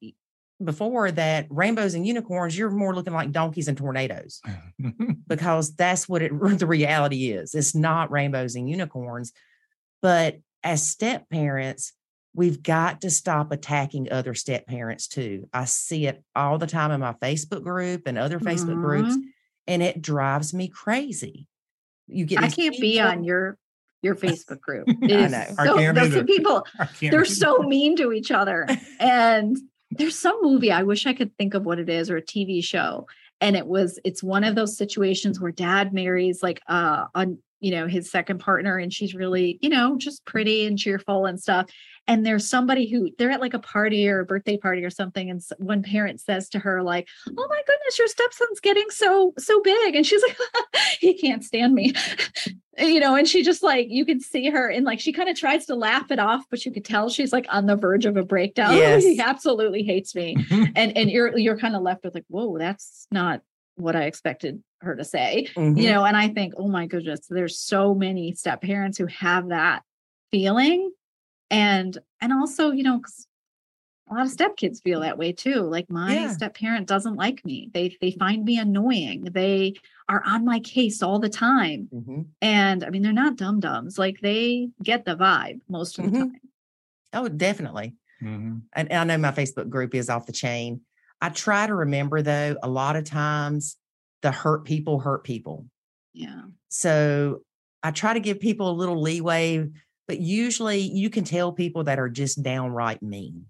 before 0.63 1.11
that 1.11 1.47
rainbows 1.49 1.93
and 1.93 2.05
unicorns, 2.05 2.57
you're 2.57 2.69
more 2.69 2.93
looking 2.93 3.13
like 3.13 3.31
donkeys 3.31 3.67
and 3.67 3.77
tornadoes 3.77 4.41
because 5.27 5.75
that's 5.75 6.09
what 6.09 6.21
it 6.21 6.31
the 6.59 6.67
reality 6.67 7.31
is. 7.31 7.55
It's 7.55 7.75
not 7.75 8.11
rainbows 8.11 8.55
and 8.55 8.69
unicorns. 8.69 9.31
But 10.01 10.39
as 10.63 10.87
step 10.87 11.29
parents, 11.29 11.93
we've 12.33 12.61
got 12.63 13.01
to 13.01 13.09
stop 13.09 13.51
attacking 13.51 14.11
other 14.11 14.33
step 14.33 14.67
parents 14.67 15.07
too. 15.07 15.47
I 15.53 15.65
see 15.65 16.05
it 16.07 16.23
all 16.35 16.57
the 16.57 16.67
time 16.67 16.91
in 16.91 16.99
my 16.99 17.13
Facebook 17.13 17.63
group 17.63 18.03
and 18.05 18.17
other 18.17 18.39
Facebook 18.39 18.81
groups, 18.81 19.15
Mhm. 19.15 19.21
and 19.67 19.81
it 19.83 20.01
drives 20.01 20.53
me 20.53 20.67
crazy. 20.67 21.47
You 22.07 22.25
get 22.25 22.41
i 22.43 22.49
can't 22.49 22.79
be 22.79 22.99
on 22.99 23.23
your 23.23 23.55
your 24.01 24.15
facebook 24.15 24.59
group 24.61 24.87
It 25.03 25.11
I 25.11 25.25
is 25.25 25.31
know. 25.31 25.45
I 25.59 25.65
so- 25.65 25.75
can't 25.77 25.95
those 25.95 26.23
people 26.23 26.65
I 26.79 26.87
they're 27.01 27.23
so 27.25 27.61
it. 27.61 27.67
mean 27.67 27.95
to 27.97 28.11
each 28.11 28.31
other 28.31 28.65
and 28.99 29.55
there's 29.91 30.17
some 30.17 30.39
movie 30.41 30.71
i 30.71 30.81
wish 30.81 31.05
i 31.05 31.13
could 31.13 31.35
think 31.37 31.53
of 31.53 31.65
what 31.65 31.77
it 31.77 31.87
is 31.87 32.09
or 32.09 32.17
a 32.17 32.21
tv 32.21 32.63
show 32.63 33.05
and 33.41 33.55
it 33.55 33.67
was 33.67 33.99
it's 34.03 34.23
one 34.23 34.43
of 34.43 34.55
those 34.55 34.75
situations 34.75 35.39
where 35.39 35.51
dad 35.51 35.93
marries 35.93 36.41
like 36.41 36.61
uh 36.67 37.05
on 37.13 37.37
you 37.59 37.71
know 37.71 37.87
his 37.87 38.09
second 38.09 38.39
partner 38.39 38.77
and 38.77 38.93
she's 38.93 39.13
really 39.13 39.59
you 39.61 39.69
know 39.69 39.97
just 39.97 40.25
pretty 40.25 40.65
and 40.65 40.77
cheerful 40.77 41.25
and 41.25 41.39
stuff. 41.39 41.69
And 42.07 42.25
there's 42.25 42.49
somebody 42.49 42.89
who 42.89 43.11
they're 43.19 43.29
at 43.29 43.41
like 43.41 43.53
a 43.53 43.59
party 43.59 44.09
or 44.09 44.21
a 44.21 44.25
birthday 44.25 44.57
party 44.57 44.83
or 44.83 44.89
something 44.89 45.29
and 45.29 45.41
one 45.57 45.83
parent 45.83 46.19
says 46.19 46.49
to 46.49 46.59
her 46.59 46.81
like 46.81 47.07
oh 47.27 47.47
my 47.49 47.61
goodness 47.67 47.99
your 47.99 48.07
stepson's 48.07 48.59
getting 48.59 48.89
so 48.89 49.33
so 49.37 49.61
big. 49.61 49.95
And 49.95 50.05
she's 50.05 50.23
like 50.23 50.37
he 50.99 51.13
can't 51.17 51.43
stand 51.43 51.73
me. 51.73 51.93
You 52.77 53.01
know 53.01 53.13
and 53.17 53.27
she 53.27 53.43
just 53.43 53.61
like 53.61 53.87
you 53.89 54.05
can 54.05 54.21
see 54.21 54.49
her 54.49 54.69
and 54.69 54.85
like 54.85 55.01
she 55.01 55.11
kind 55.11 55.27
of 55.27 55.35
tries 55.35 55.65
to 55.65 55.75
laugh 55.75 56.11
it 56.11 56.19
off 56.19 56.45
but 56.49 56.63
you 56.63 56.71
could 56.71 56.85
tell 56.85 57.09
she's 57.09 57.33
like 57.33 57.45
on 57.49 57.65
the 57.65 57.75
verge 57.75 58.05
of 58.05 58.15
a 58.15 58.23
breakdown. 58.23 58.73
Yes. 58.77 59.03
he 59.03 59.19
absolutely 59.19 59.83
hates 59.83 60.15
me. 60.15 60.37
And 60.49 60.95
and 60.95 61.11
you're 61.11 61.37
you're 61.37 61.57
kind 61.57 61.75
of 61.75 61.81
left 61.81 62.05
with 62.05 62.15
like 62.15 62.23
whoa 62.29 62.57
that's 62.57 63.05
not 63.11 63.41
what 63.79 63.95
i 63.95 64.03
expected 64.03 64.61
her 64.81 64.95
to 64.95 65.03
say 65.03 65.47
Mhm. 65.55 65.81
you 65.81 65.89
know 65.89 66.03
and 66.05 66.15
i 66.17 66.27
think 66.27 66.53
oh 66.57 66.67
my 66.67 66.85
goodness 66.85 67.21
there's 67.29 67.57
so 67.59 67.93
many 67.95 68.33
step 68.33 68.61
parents 68.61 68.97
who 68.97 69.07
have 69.07 69.49
that 69.49 69.83
feeling 70.31 70.91
and 71.49 71.97
and 72.21 72.31
also 72.33 72.71
you 72.71 72.83
know, 72.83 73.01
a 74.09 74.13
lot 74.13 74.23
of 74.25 74.31
step 74.31 74.55
kids 74.57 74.79
feel 74.81 75.01
that 75.01 75.17
way 75.17 75.31
too 75.31 75.61
like 75.61 75.89
my 75.89 76.13
Yeah. 76.15 76.27
step 76.31 76.55
parent 76.55 76.87
doesn't 76.87 77.15
like 77.15 77.43
me 77.45 77.69
they 77.73 77.95
they 78.01 78.11
find 78.11 78.43
me 78.43 78.57
annoying 78.59 79.23
they 79.31 79.73
are 80.07 80.23
on 80.25 80.45
my 80.45 80.59
case 80.59 81.01
all 81.03 81.19
the 81.19 81.29
time 81.29 81.89
Mhm. 81.93 82.25
and 82.41 82.83
i 82.83 82.89
mean 82.89 83.01
they're 83.03 83.13
not 83.13 83.37
dum 83.37 83.59
dums 83.59 83.97
like 83.99 84.19
they 84.21 84.69
get 84.83 85.05
the 85.05 85.15
vibe 85.15 85.61
most 85.69 85.97
of 85.99 86.05
the 86.05 86.11
Mhm. 86.11 86.19
time 86.31 86.39
Oh, 87.11 87.27
definitely. 87.27 87.95
Mhm. 88.21 88.61
and 88.73 88.93
I 88.93 89.03
know 89.03 89.17
my 89.17 89.31
Facebook 89.31 89.67
group 89.69 89.95
is 89.95 90.09
off 90.11 90.27
the 90.27 90.31
chain. 90.31 90.81
I 91.21 91.29
try 91.29 91.67
to 91.67 91.75
remember 91.75 92.21
though, 92.21 92.55
a 92.61 92.69
lot 92.69 92.95
of 92.95 93.03
times 93.03 93.75
the 94.21 94.31
hurt 94.31 94.65
people 94.65 94.99
hurt 94.99 95.23
people. 95.23 95.65
yeah 96.13 96.43
So 96.69 97.41
I 97.83 97.91
try 97.91 98.13
to 98.13 98.19
give 98.19 98.39
people 98.39 98.69
a 98.69 98.73
little 98.73 99.01
leeway, 99.01 99.67
but 100.07 100.19
usually 100.19 100.79
you 100.79 101.09
can 101.09 101.23
tell 101.23 101.51
people 101.51 101.83
that 101.85 101.99
are 101.99 102.09
just 102.09 102.41
downright 102.43 103.01
mean. 103.01 103.45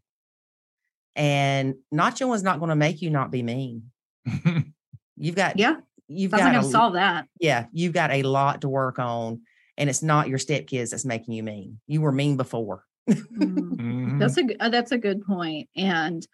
And 1.16 1.76
Nacho 1.94 2.34
is 2.36 2.44
not 2.44 2.60
going 2.60 2.70
to 2.70 2.76
make 2.76 3.02
you 3.02 3.10
not 3.10 3.32
be 3.32 3.44
mean. 3.44 3.92
You've 5.18 5.36
got, 5.36 5.58
yeah 5.60 5.78
you've 6.08 6.32
that's 6.32 6.42
not 6.44 6.54
got, 6.54 6.62
gonna 6.62 6.72
solve 6.72 6.94
that 6.94 7.28
yeah, 7.40 7.66
you've 7.74 7.94
got 7.94 8.10
a 8.12 8.24
lot 8.24 8.62
to 8.62 8.70
work 8.70 9.00
on. 9.00 9.42
And 9.78 9.90
it's 9.90 10.02
not 10.04 10.28
your 10.28 10.38
stepkids 10.40 10.90
that's 10.92 11.06
making 11.06 11.34
you 11.36 11.44
mean. 11.44 11.80
You 11.88 12.02
were 12.02 12.12
mean 12.12 12.36
before. 12.36 12.84
Mm. 13.10 13.76
Mhm. 13.78 14.20
That's 14.20 14.38
a 14.38 14.44
g- 14.44 14.56
uh, 14.60 14.70
that's 14.70 14.92
a 14.92 14.98
good 14.98 15.26
point, 15.26 15.70
and 15.76 16.26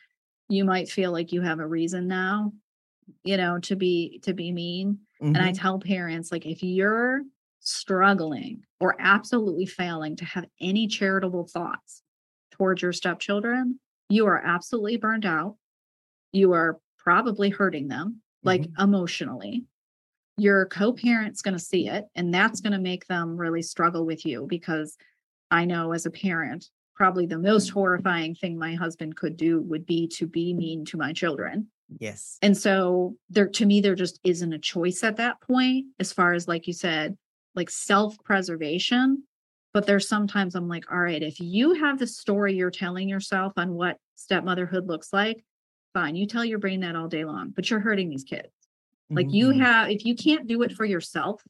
you 0.49 0.65
might 0.65 0.89
feel 0.89 1.11
like 1.11 1.31
you 1.31 1.41
have 1.41 1.59
a 1.59 1.67
reason 1.67 2.07
now, 2.07 2.53
you 3.23 3.37
know, 3.37 3.59
to 3.61 3.75
be 3.75 4.19
to 4.23 4.33
be 4.33 4.51
mean. 4.51 4.99
And 5.33 5.43
I 5.43 5.51
Mhm. 5.51 5.53
tell 5.53 5.79
parents 5.79 6.31
like 6.31 6.45
if 6.45 6.63
you're 6.63 7.23
struggling 7.61 8.63
or 8.79 8.95
absolutely 8.99 9.65
failing 9.65 10.15
to 10.17 10.25
have 10.25 10.45
any 10.61 10.87
charitable 10.87 11.47
thoughts 11.47 12.03
towards 12.51 12.81
your 12.81 12.93
stepchildren, 12.93 13.79
you 14.09 14.27
are 14.27 14.41
absolutely 14.45 14.97
burned 14.97 15.25
out. 15.25 15.57
You 16.33 16.53
are 16.53 16.79
probably 16.97 17.49
hurting 17.49 17.87
them, 17.87 18.21
like 18.43 18.67
emotionally. 18.79 19.65
Your 20.37 20.67
co-parent's 20.67 21.41
going 21.41 21.55
to 21.55 21.59
see 21.63 21.87
it, 21.89 22.05
and 22.15 22.33
that's 22.33 22.61
going 22.61 22.73
to 22.73 22.79
make 22.79 23.07
them 23.07 23.37
really 23.37 23.61
struggle 23.61 24.05
with 24.05 24.25
you 24.25 24.47
because 24.49 24.97
I 25.51 25.65
know 25.65 25.93
as 25.93 26.05
a 26.05 26.11
parent, 26.11 26.69
probably 26.95 27.25
the 27.25 27.37
most 27.37 27.69
horrifying 27.69 28.33
thing 28.35 28.57
my 28.57 28.73
husband 28.75 29.15
could 29.17 29.37
do 29.37 29.61
would 29.61 29.85
be 29.85 30.07
to 30.07 30.25
be 30.25 30.53
mean 30.53 30.85
to 30.85 30.97
my 30.97 31.13
children. 31.13 31.67
yes. 31.99 32.37
And 32.41 32.57
so 32.57 33.15
there 33.29 33.47
to 33.49 33.65
me 33.65 33.81
there 33.81 33.95
just 33.95 34.19
isn't 34.23 34.53
a 34.53 34.59
choice 34.59 35.03
at 35.03 35.17
that 35.17 35.41
point 35.41 35.87
as 35.99 36.13
far 36.13 36.33
as 36.33 36.47
like 36.47 36.67
you 36.67 36.73
said, 36.73 37.17
like 37.53 37.69
self-preservation. 37.69 39.23
But 39.73 39.85
there's 39.85 40.07
sometimes 40.07 40.55
I'm 40.55 40.69
like, 40.69 40.89
all 40.91 40.99
right, 40.99 41.21
if 41.21 41.39
you 41.39 41.73
have 41.73 41.99
the 41.99 42.07
story 42.07 42.55
you're 42.55 42.71
telling 42.71 43.09
yourself 43.09 43.53
on 43.57 43.73
what 43.73 43.97
stepmotherhood 44.15 44.87
looks 44.87 45.11
like, 45.11 45.43
fine, 45.93 46.15
you 46.15 46.27
tell 46.27 46.45
your 46.45 46.59
brain 46.59 46.79
that 46.79 46.95
all 46.95 47.09
day 47.09 47.25
long, 47.25 47.49
but 47.53 47.69
you're 47.69 47.81
hurting 47.81 48.09
these 48.09 48.23
kids. 48.23 48.47
Like 49.09 49.33
you 49.33 49.49
Mhm. 49.49 49.59
have, 49.59 49.89
if 49.91 50.05
you 50.05 50.15
can't 50.15 50.47
do 50.47 50.61
it 50.61 50.71
for 50.71 50.85
yourself, 50.85 51.43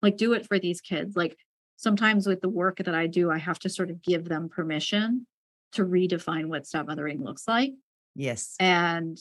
like 0.00 0.16
do 0.16 0.32
it 0.32 0.46
for 0.46 0.58
these 0.58 0.80
kids. 0.80 1.14
Like 1.14 1.36
sometimes 1.76 2.26
with 2.26 2.40
the 2.40 2.48
work 2.48 2.78
that 2.78 2.94
I 2.94 3.06
do, 3.06 3.30
I 3.30 3.38
have 3.38 3.58
to 3.60 3.68
sort 3.68 3.90
of 3.90 4.02
give 4.02 4.24
them 4.28 4.48
permission 4.48 5.26
to 5.72 5.84
redefine 5.84 6.46
what 6.46 6.66
stepmothering 6.66 7.22
looks 7.22 7.46
like. 7.48 7.72
Yes. 8.14 8.56
and 8.60 9.18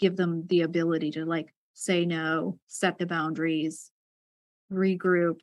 give 0.00 0.16
them 0.16 0.44
the 0.48 0.62
ability 0.62 1.12
to 1.12 1.24
like 1.24 1.54
say 1.72 2.04
no, 2.04 2.58
set 2.66 2.98
the 2.98 3.06
boundaries, 3.06 3.92
regroup, 4.72 5.38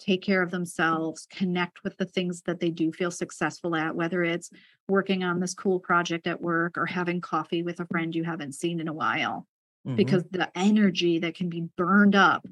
take 0.00 0.22
care 0.22 0.42
of 0.42 0.50
themselves, 0.50 1.26
connect 1.30 1.84
with 1.84 1.96
the 1.96 2.04
things 2.04 2.42
that 2.42 2.58
they 2.58 2.70
do 2.70 2.90
feel 2.90 3.12
successful 3.12 3.76
at, 3.76 3.94
whether 3.94 4.24
it's 4.24 4.50
working 4.88 5.22
on 5.22 5.38
this 5.38 5.54
cool 5.54 5.78
project 5.78 6.26
at 6.26 6.40
work 6.40 6.76
or 6.76 6.86
having 6.86 7.20
coffee 7.20 7.62
with 7.62 7.78
a 7.78 7.86
friend 7.86 8.14
you 8.14 8.24
haven't 8.24 8.52
seen 8.54 8.80
in 8.80 8.88
a 8.88 8.92
while. 8.92 9.46
Mhm. 9.86 9.96
Because 9.96 10.24
the 10.30 10.50
energy 10.56 11.20
that 11.20 11.36
can 11.36 11.48
be 11.48 11.68
burned 11.76 12.16
up 12.16 12.46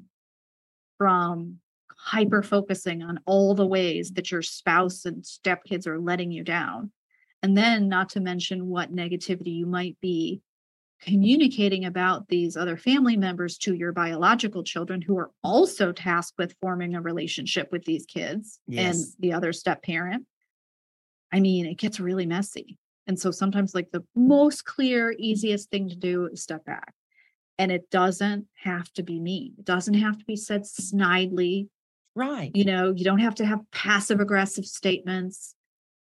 from 0.97 1.60
hyper 2.03 2.41
focusing 2.41 3.03
on 3.03 3.19
all 3.25 3.53
the 3.53 3.65
ways 3.65 4.11
that 4.13 4.31
your 4.31 4.41
spouse 4.41 5.05
and 5.05 5.23
stepkids 5.23 5.85
are 5.85 5.99
letting 5.99 6.31
you 6.31 6.43
down. 6.43 6.91
And 7.43 7.55
then, 7.57 7.87
not 7.87 8.09
to 8.09 8.19
mention 8.19 8.67
what 8.67 8.93
negativity 8.93 9.55
you 9.55 9.65
might 9.65 9.97
be 10.01 10.41
communicating 11.01 11.85
about 11.85 12.27
these 12.27 12.55
other 12.55 12.77
family 12.77 13.17
members 13.17 13.57
to 13.57 13.73
your 13.73 13.91
biological 13.91 14.63
children 14.63 15.01
who 15.01 15.17
are 15.17 15.31
also 15.43 15.91
tasked 15.91 16.37
with 16.37 16.55
forming 16.61 16.93
a 16.93 17.01
relationship 17.01 17.71
with 17.71 17.83
these 17.85 18.05
kids 18.05 18.59
and 18.75 18.95
the 19.19 19.33
other 19.33 19.51
step 19.51 19.81
parent. 19.81 20.25
I 21.31 21.39
mean, 21.39 21.65
it 21.65 21.77
gets 21.77 21.99
really 21.99 22.25
messy. 22.27 22.77
And 23.07 23.19
so 23.19 23.31
sometimes, 23.31 23.73
like, 23.73 23.89
the 23.91 24.03
most 24.15 24.65
clear, 24.65 25.15
easiest 25.17 25.69
thing 25.71 25.89
to 25.89 25.95
do 25.95 26.27
is 26.27 26.43
step 26.43 26.65
back. 26.65 26.93
And 27.57 27.71
it 27.71 27.89
doesn't 27.89 28.45
have 28.63 28.91
to 28.93 29.03
be 29.03 29.19
mean, 29.19 29.53
it 29.57 29.65
doesn't 29.65 29.95
have 29.95 30.17
to 30.17 30.25
be 30.25 30.35
said 30.35 30.63
snidely. 30.63 31.67
Right. 32.15 32.53
You 32.53 32.65
know, 32.65 32.93
you 32.95 33.05
don't 33.05 33.19
have 33.19 33.35
to 33.35 33.45
have 33.45 33.61
passive 33.71 34.19
aggressive 34.19 34.65
statements. 34.65 35.55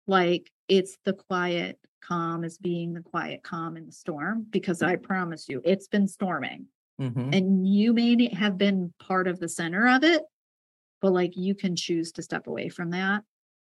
Like, 0.07 0.51
it's 0.69 0.99
the 1.05 1.15
quiet 1.15 1.81
calm 2.03 2.45
as 2.45 2.59
being 2.59 2.95
the 2.95 3.03
quiet 3.03 3.43
calm 3.45 3.77
in 3.77 3.87
the 3.87 3.93
storm, 3.93 4.47
because 4.51 4.83
I 4.83 4.97
promise 4.97 5.49
you, 5.49 5.63
it's 5.65 5.89
been 5.89 6.09
storming 6.09 6.69
Mhm. 6.99 7.33
and 7.33 7.67
you 7.67 7.93
may 7.95 8.29
have 8.35 8.59
been 8.59 8.95
part 9.01 9.29
of 9.29 9.41
the 9.41 9.49
center 9.49 9.89
of 9.89 10.05
it 10.05 10.23
but 11.03 11.13
like 11.13 11.37
you 11.37 11.55
can 11.55 11.77
choose 11.77 12.13
to 12.13 12.23
step 12.23 12.47
away 12.47 12.69
from 12.69 12.91
that 12.91 13.25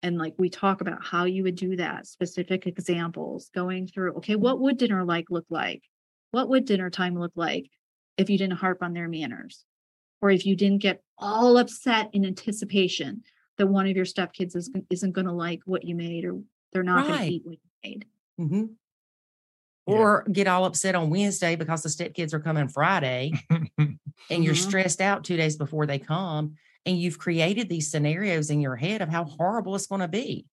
and 0.03 0.17
like 0.17 0.33
we 0.37 0.49
talk 0.49 0.81
about 0.81 1.03
how 1.05 1.25
you 1.25 1.43
would 1.43 1.55
do 1.55 1.75
that 1.75 2.07
specific 2.07 2.67
examples 2.67 3.49
going 3.53 3.87
through 3.87 4.13
okay 4.15 4.35
what 4.35 4.59
would 4.59 4.77
dinner 4.77 5.03
like 5.05 5.25
look 5.29 5.45
like 5.49 5.83
what 6.31 6.49
would 6.49 6.65
dinner 6.65 6.89
time 6.89 7.17
look 7.17 7.33
like 7.35 7.65
if 8.17 8.29
you 8.29 8.37
didn't 8.37 8.57
harp 8.57 8.79
on 8.83 8.93
their 8.93 9.09
manners 9.09 9.65
or 10.23 10.31
if 10.31 10.45
you 10.45 10.55
didn't 10.55 10.81
get 10.81 11.03
all 11.17 11.57
upset 11.57 12.09
in 12.13 12.25
anticipation 12.25 13.21
that 13.57 13.67
one 13.67 13.85
of 13.85 13.93
your 13.95 14.05
stepkids 14.05 14.55
is, 14.55 14.71
isn't 14.89 15.11
going 15.11 15.27
to 15.27 15.33
like 15.33 15.59
what 15.65 15.83
you 15.83 15.95
made 15.95 16.23
or 16.23 16.39
they're 16.71 16.81
not 16.81 17.05
going 17.05 17.19
to 17.19 17.25
eat 17.33 17.41
what 17.45 17.57
you 17.61 17.69
made 17.83 18.05
Mhm. 18.39 18.69
Yeah. 19.85 19.95
Or 19.95 20.23
get 20.31 20.47
all 20.47 20.63
upset 20.63 20.95
on 20.95 21.09
Wednesday 21.09 21.57
because 21.57 21.83
the 21.83 21.89
stepkids 21.89 22.33
are 22.33 22.39
coming 22.39 22.69
Friday 22.69 23.33
and 23.77 23.99
you're 24.29 24.53
Mhm. 24.55 24.67
stressed 24.69 25.01
out 25.01 25.25
two 25.25 25.35
days 25.35 25.57
before 25.57 25.85
they 25.85 25.99
come. 25.99 26.55
And 26.85 26.97
you've 26.97 27.19
created 27.19 27.67
these 27.69 27.91
scenarios 27.91 28.49
in 28.49 28.61
your 28.61 28.77
head 28.77 29.01
of 29.01 29.09
how 29.09 29.25
horrible 29.25 29.75
it's 29.75 29.87
going 29.87 30.01
to 30.01 30.07
be. 30.07 30.45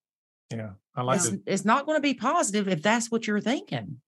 yeah. 0.53 0.73
I 0.97 1.03
like 1.03 1.19
It's, 1.21 1.29
to 1.31 1.41
it's 1.47 1.65
not 1.65 1.87
going 1.87 1.97
to 1.97 2.03
be 2.03 2.15
positive 2.15 2.67
if 2.67 2.83
that's 2.83 3.09
what 3.11 3.29
you're 3.29 3.41
thinking. 3.41 4.01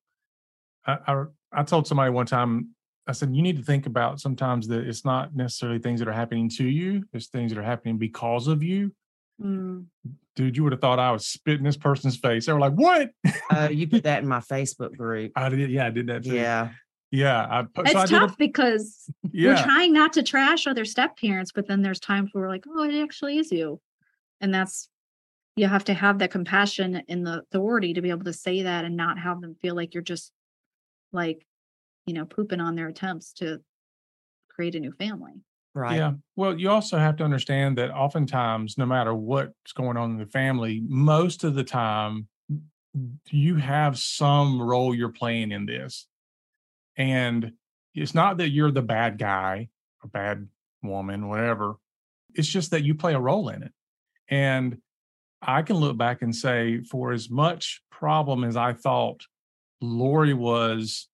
I, 0.85 0.98
I 1.07 1.25
I 1.53 1.62
told 1.62 1.87
somebody 1.87 2.11
one 2.11 2.27
time, 2.27 2.75
I 3.07 3.12
said, 3.12 3.35
you 3.35 3.43
need 3.43 3.57
to 3.57 3.62
think 3.62 3.87
about 3.87 4.21
sometimes 4.21 4.69
that 4.69 4.87
it's 4.87 5.05
not 5.05 5.35
necessarily 5.35 5.79
things 5.79 5.99
that 6.01 6.09
are 6.09 6.12
happening 6.12 6.49
to 6.51 6.65
you, 6.65 7.05
it's 7.12 7.27
things 7.27 7.53
that 7.53 7.59
are 7.59 7.65
happening 7.65 7.99
because 7.99 8.47
of 8.47 8.62
you. 8.62 8.93
Mm. 9.43 9.87
Dude, 10.37 10.57
you 10.57 10.62
would 10.62 10.73
have 10.73 10.81
thought 10.81 10.99
I 10.99 11.11
was 11.11 11.27
spitting 11.27 11.65
this 11.65 11.77
person's 11.77 12.17
face. 12.17 12.47
They 12.47 12.53
were 12.53 12.61
like, 12.61 12.75
What? 12.75 13.11
Uh, 13.51 13.69
you 13.71 13.88
put 13.88 14.05
that 14.05 14.23
in 14.23 14.29
my 14.29 14.38
Facebook 14.51 14.97
group. 14.97 15.33
I 15.37 15.49
did, 15.49 15.71
yeah, 15.71 15.87
I 15.87 15.91
did 15.91 16.07
that 16.07 16.25
too. 16.25 16.35
Yeah. 16.35 16.71
Yeah. 17.11 17.47
I 17.51 17.62
put 17.62 17.87
it's 17.87 17.93
so 17.93 17.99
I 17.99 18.07
did 18.07 18.19
tough 18.19 18.33
a, 18.33 18.37
because 18.38 19.11
we're 19.33 19.62
trying 19.62 19.93
not 19.93 20.15
to 20.15 20.23
trash 20.23 20.67
other 20.67 20.85
step 20.85 21.19
parents, 21.19 21.53
but 21.53 21.67
then 21.67 21.83
there's 21.83 22.01
times 22.01 22.31
where 22.33 22.45
we're 22.45 22.49
like, 22.49 22.65
oh, 22.69 22.85
it 22.85 23.03
actually 23.03 23.38
is 23.38 23.53
you. 23.53 23.81
And 24.41 24.55
that's 24.55 24.88
you 25.57 25.67
have 25.69 25.85
to 25.85 25.95
have 25.95 26.19
that 26.19 26.31
compassion 26.31 27.03
and 27.09 27.27
the 27.27 27.41
authority 27.41 27.95
to 27.95 28.01
be 28.01 28.11
able 28.11 28.25
to 28.25 28.33
say 28.33 28.62
that 28.62 28.85
and 28.85 28.97
not 28.97 29.19
have 29.19 29.41
them 29.41 29.55
feel 29.61 29.75
like 29.75 29.93
you're 29.93 30.03
just 30.03 30.33
like, 31.12 31.47
you 32.07 32.15
know, 32.15 32.25
pooping 32.25 32.61
on 32.61 32.75
their 32.75 32.88
attempts 32.88 33.33
to 33.35 33.61
create 34.49 34.75
a 34.75 34.81
new 34.81 34.93
family. 34.93 35.33
Right. 35.75 35.97
Yeah. 35.97 36.12
Well, 36.37 36.59
you 36.59 36.69
also 36.71 36.99
have 36.99 37.17
to 37.17 37.25
understand 37.25 37.79
that 37.79 37.91
oftentimes, 37.91 38.77
no 38.77 38.85
matter 38.85 39.15
what's 39.15 39.73
going 39.73 39.97
on 39.97 40.11
in 40.11 40.19
the 40.19 40.27
family, 40.27 40.83
most 40.87 41.45
of 41.45 41.55
the 41.55 41.65
time 41.65 42.29
you 43.31 43.57
have 43.57 43.99
some 43.99 44.61
role 44.61 44.95
you're 44.95 45.09
playing 45.09 45.51
in 45.51 45.65
this. 45.65 46.07
And 46.97 47.53
it's 47.95 48.15
not 48.15 48.37
that 48.37 48.51
you're 48.51 48.71
the 48.71 48.83
bad 48.83 49.17
guy 49.19 49.69
or 50.03 50.11
bad 50.11 50.47
woman, 50.83 51.29
whatever. 51.29 51.77
It's 52.35 52.49
just 52.49 52.73
that 52.73 52.85
you 52.85 52.95
play 52.95 53.15
a 53.15 53.21
role 53.21 53.49
in 53.49 53.62
it. 53.62 53.73
And 54.29 54.79
I 55.41 55.62
can 55.62 55.77
look 55.77 55.97
back 55.97 56.21
and 56.21 56.37
say, 56.37 56.83
for 56.83 57.12
as 57.12 57.31
much 57.31 57.81
problem 57.91 58.45
as 58.45 58.57
I 58.57 58.75
thought 58.75 59.23
Lori 59.81 60.35
was 60.35 61.09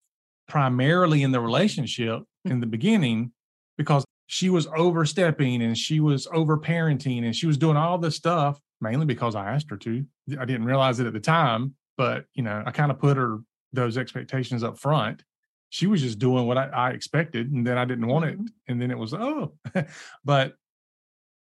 primarily 0.48 1.22
in 1.22 1.30
the 1.32 1.40
relationship 1.40 2.22
in 2.44 2.60
the 2.60 2.66
beginning, 2.66 3.32
because 3.76 4.04
she 4.26 4.50
was 4.50 4.66
overstepping 4.76 5.62
and 5.62 5.76
she 5.76 6.00
was 6.00 6.26
over 6.32 6.58
parenting 6.58 7.24
and 7.24 7.34
she 7.34 7.46
was 7.46 7.56
doing 7.56 7.76
all 7.76 7.98
this 7.98 8.16
stuff 8.16 8.60
mainly 8.80 9.06
because 9.06 9.34
I 9.34 9.50
asked 9.50 9.70
her 9.70 9.76
to. 9.78 10.04
I 10.38 10.44
didn't 10.44 10.64
realize 10.64 11.00
it 11.00 11.06
at 11.06 11.12
the 11.12 11.20
time, 11.20 11.74
but 11.96 12.24
you 12.34 12.42
know, 12.42 12.62
I 12.64 12.70
kind 12.70 12.90
of 12.90 12.98
put 12.98 13.16
her 13.16 13.38
those 13.72 13.98
expectations 13.98 14.62
up 14.62 14.78
front. 14.78 15.22
She 15.70 15.86
was 15.86 16.00
just 16.00 16.18
doing 16.18 16.46
what 16.46 16.56
I, 16.56 16.66
I 16.68 16.90
expected, 16.90 17.52
and 17.52 17.66
then 17.66 17.76
I 17.76 17.84
didn't 17.84 18.06
want 18.06 18.24
it, 18.24 18.38
Mhm. 18.38 18.46
and 18.68 18.80
then 18.80 18.90
it 18.90 18.98
was 18.98 19.12
oh. 19.14 19.52
but 20.24 20.54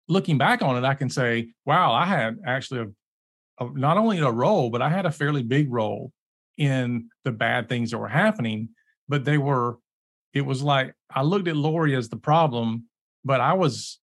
looking 0.09 0.37
back 0.39 0.63
on 0.63 0.77
it, 0.77 0.87
I 0.87 0.95
can 0.95 1.09
say, 1.09 1.53
wow, 1.65 1.93
I 1.93 2.05
had 2.05 2.39
actually 2.47 2.81
a, 3.61 3.65
a 3.65 3.71
not 3.79 3.97
only 3.97 4.19
a 4.19 4.31
role, 4.31 4.69
but 4.71 4.83
I 4.83 4.89
had 4.89 5.07
a 5.07 5.11
fairly 5.11 5.43
big 5.43 5.73
role 5.73 6.13
in 6.59 7.09
the 7.25 7.33
bad 7.33 7.69
things 7.69 7.91
that 7.91 7.99
were 7.99 8.09
happening. 8.09 8.71
But 9.09 9.25
they 9.25 9.39
were 9.39 9.79
it 10.33 10.43
was 10.43 10.63
like 10.63 10.95
I 11.11 11.23
looked 11.23 11.49
at 11.49 11.57
Lori 11.57 11.95
as 11.95 12.09
the 12.09 12.17
problem, 12.17 12.85
but 13.25 13.41
I 13.41 13.53
was 13.55 13.99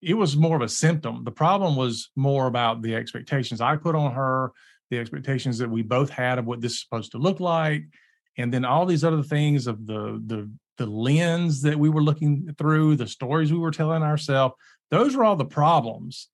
it 0.00 0.14
was 0.14 0.36
more 0.36 0.56
of 0.56 0.62
a 0.62 0.68
symptom. 0.68 1.24
The 1.24 1.30
problem 1.30 1.76
was 1.76 2.10
more 2.16 2.46
about 2.46 2.82
the 2.82 2.94
expectations 2.94 3.60
I 3.60 3.76
put 3.76 3.94
on 3.94 4.12
her, 4.12 4.52
the 4.90 4.98
expectations 4.98 5.58
that 5.58 5.70
we 5.70 5.82
both 5.82 6.10
had 6.10 6.38
of 6.38 6.44
what 6.44 6.60
this 6.60 6.72
is 6.72 6.80
supposed 6.80 7.12
to 7.12 7.18
look 7.18 7.38
like, 7.40 7.84
and 8.36 8.52
then 8.52 8.64
all 8.64 8.84
these 8.84 9.04
other 9.04 9.22
things 9.22 9.66
of 9.66 9.86
the 9.86 10.22
the 10.26 10.50
the 10.78 10.86
lens 10.86 11.62
that 11.62 11.78
we 11.78 11.88
were 11.88 12.02
looking 12.02 12.54
through, 12.58 12.96
the 12.96 13.06
stories 13.06 13.52
we 13.52 13.58
were 13.58 13.70
telling 13.70 14.02
ourselves. 14.02 14.54
Those 14.90 15.14
were 15.14 15.24
all 15.24 15.36
the 15.36 15.44
problems. 15.44 16.28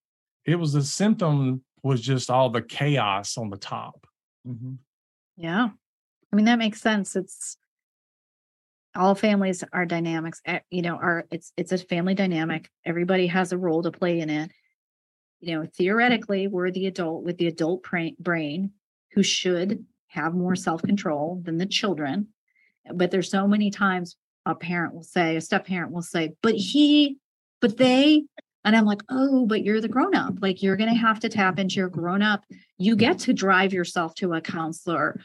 It 0.44 0.56
was 0.56 0.72
the 0.72 0.82
symptom 0.82 1.62
was 1.82 2.00
just 2.00 2.30
all 2.30 2.50
the 2.50 2.62
chaos 2.62 3.36
on 3.36 3.50
the 3.50 3.56
top. 3.56 4.06
Mhm. 4.46 4.78
Yeah. 5.36 5.68
I 6.32 6.36
mean, 6.36 6.46
that 6.46 6.58
makes 6.58 6.80
sense. 6.80 7.16
It's 7.16 7.56
all 8.96 9.14
families 9.14 9.62
are 9.72 9.86
dynamics, 9.86 10.40
eh, 10.44 10.60
you 10.70 10.82
know, 10.82 10.96
are 10.96 11.26
it's 11.30 11.52
it's 11.56 11.72
a 11.72 11.78
family 11.78 12.14
dynamic. 12.14 12.70
Everybody 12.84 13.26
has 13.28 13.52
a 13.52 13.58
role 13.58 13.82
to 13.82 13.90
play 13.90 14.20
in 14.20 14.30
it. 14.30 14.50
You 15.40 15.56
know, 15.56 15.66
theoretically, 15.76 16.48
we're 16.48 16.70
the 16.70 16.86
adult 16.86 17.22
with 17.22 17.38
the 17.38 17.46
adult 17.46 17.84
brain 18.18 18.72
who 19.12 19.22
should 19.22 19.84
have 20.08 20.34
more 20.34 20.56
self-control 20.56 21.42
than 21.44 21.58
the 21.58 21.66
children. 21.66 22.28
But 22.92 23.10
there's 23.10 23.30
so 23.30 23.46
many 23.46 23.70
times 23.70 24.16
a 24.46 24.54
parent 24.54 24.94
will 24.94 25.02
say, 25.02 25.36
a 25.36 25.40
step 25.40 25.66
parent 25.66 25.92
will 25.92 26.02
say, 26.02 26.34
but 26.42 26.54
he, 26.54 27.18
but 27.60 27.76
they, 27.76 28.24
and 28.64 28.74
I'm 28.74 28.86
like, 28.86 29.02
oh, 29.10 29.46
but 29.46 29.62
you're 29.62 29.80
the 29.80 29.88
grown 29.88 30.14
up. 30.14 30.34
Like 30.40 30.62
you're 30.62 30.76
going 30.76 30.92
to 30.92 30.98
have 30.98 31.20
to 31.20 31.28
tap 31.28 31.58
into 31.58 31.76
your 31.76 31.88
grown 31.88 32.22
up. 32.22 32.44
You 32.78 32.96
get 32.96 33.18
to 33.20 33.32
drive 33.32 33.72
yourself 33.72 34.14
to 34.16 34.32
a 34.32 34.40
counselor 34.40 35.20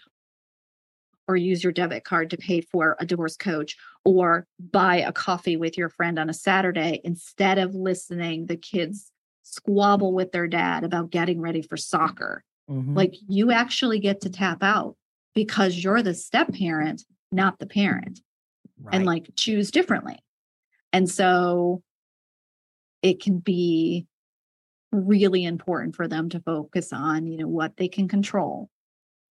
or 1.28 1.36
use 1.36 1.64
your 1.64 1.74
debit 1.74 2.04
card 2.04 2.30
to 2.30 2.38
pay 2.38 2.62
for 2.62 2.98
a 3.00 3.06
divorce 3.06 3.38
coach 3.38 3.76
or 4.04 4.46
buy 4.60 4.98
a 4.98 5.12
coffee 5.12 5.56
with 5.56 5.78
your 5.78 5.90
friend 5.90 6.20
on 6.20 6.30
a 6.30 6.34
Saturday 6.34 7.00
instead 7.04 7.58
of 7.58 7.74
listening 7.76 8.46
the 8.46 8.58
kids 8.58 9.12
squabble 9.44 10.14
with 10.14 10.32
their 10.32 10.48
dad 10.48 10.84
about 10.84 11.10
getting 11.10 11.40
ready 11.40 11.62
for 11.62 11.78
soccer. 11.78 12.44
Mhm. 12.70 12.96
Like 12.96 13.14
you 13.28 13.52
actually 13.52 14.00
get 14.00 14.22
to 14.22 14.30
tap 14.30 14.64
out 14.64 14.96
because 15.34 15.84
you're 15.84 16.02
the 16.02 16.14
step 16.14 16.54
parent, 16.54 17.04
not 17.32 17.60
the 17.60 17.68
parent 17.68 18.22
and 18.92 19.06
like 19.06 19.30
choose 19.36 19.72
differently. 19.72 20.20
And 20.92 21.10
so 21.10 21.82
it 23.02 23.22
can 23.22 23.40
be 23.40 24.08
really 24.92 25.44
important 25.44 25.96
for 25.96 26.08
them 26.08 26.30
to 26.30 26.40
focus 26.40 26.94
on, 26.94 27.26
you 27.28 27.38
know, 27.38 27.48
what 27.48 27.78
they 27.78 27.88
can 27.88 28.08
control 28.08 28.70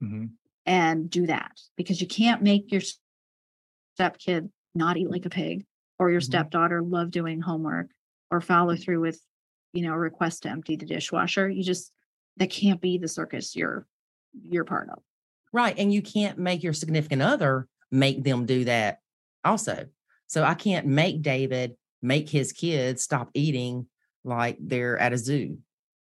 Mhm. 0.02 0.30
And 0.66 1.10
do 1.10 1.26
that 1.26 1.52
because 1.76 2.00
you 2.00 2.06
can't 2.06 2.42
make 2.42 2.70
your 2.70 2.82
stepkid 3.98 4.50
not 4.74 4.96
eat 4.96 5.10
like 5.10 5.26
a 5.26 5.30
pig 5.30 5.66
or 5.98 6.10
your 6.10 6.20
Mhm. 6.20 6.24
stepdaughter 6.24 6.82
love 6.82 7.10
doing 7.10 7.40
homework 7.40 7.90
or 8.30 8.40
follow 8.40 8.76
through 8.76 9.00
with, 9.00 9.20
you 9.72 9.82
know, 9.82 9.92
a 9.92 9.98
request 9.98 10.42
to 10.44 10.50
empty 10.50 10.76
the 10.76 10.86
dishwasher. 10.86 11.48
You 11.48 11.62
just 11.62 11.92
that 12.38 12.50
can't 12.50 12.80
be 12.80 12.96
the 12.98 13.08
circus 13.08 13.54
you're 13.54 13.86
you're 14.42 14.64
part 14.64 14.88
of. 14.88 15.02
Right. 15.52 15.78
And 15.78 15.92
you 15.92 16.00
can't 16.00 16.38
make 16.38 16.62
your 16.62 16.72
significant 16.72 17.20
other 17.20 17.68
make 17.90 18.24
them 18.24 18.46
do 18.46 18.64
that 18.64 19.00
also. 19.44 19.88
So 20.26 20.42
I 20.42 20.54
can't 20.54 20.86
make 20.86 21.20
David 21.20 21.76
make 22.00 22.30
his 22.30 22.52
kids 22.52 23.02
stop 23.02 23.30
eating 23.34 23.86
like 24.24 24.56
they're 24.58 24.98
at 24.98 25.12
a 25.12 25.18
zoo. 25.18 25.58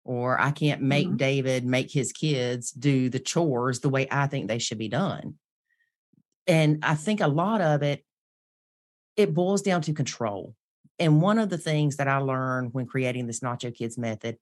Or 0.08 0.40
I 0.40 0.52
can't 0.52 0.82
make 0.82 1.08
Mhm. 1.10 1.18
David 1.18 1.66
make 1.66 1.92
his 1.92 2.14
kids 2.14 2.72
do 2.72 3.10
the 3.10 3.20
chores 3.20 3.82
the 3.82 3.90
way 3.90 4.08
I 4.10 4.28
think 4.28 4.48
they 4.48 4.58
should 4.58 4.78
be 4.78 4.88
done. 4.88 5.38
And 6.48 6.80
I 6.82 6.96
think 6.96 7.20
a 7.20 7.28
lot 7.28 7.60
of 7.60 7.84
it, 7.84 8.06
it 9.18 9.34
boils 9.34 9.62
down 9.62 9.82
to 9.82 9.94
control. 9.94 10.56
And 10.98 11.22
one 11.22 11.40
of 11.40 11.50
the 11.50 11.58
things 11.58 11.98
that 11.98 12.08
I 12.08 12.18
learned 12.20 12.74
when 12.74 12.86
creating 12.86 13.28
this 13.28 13.42
Nacho 13.42 13.76
Kids 13.76 13.98
method 13.98 14.38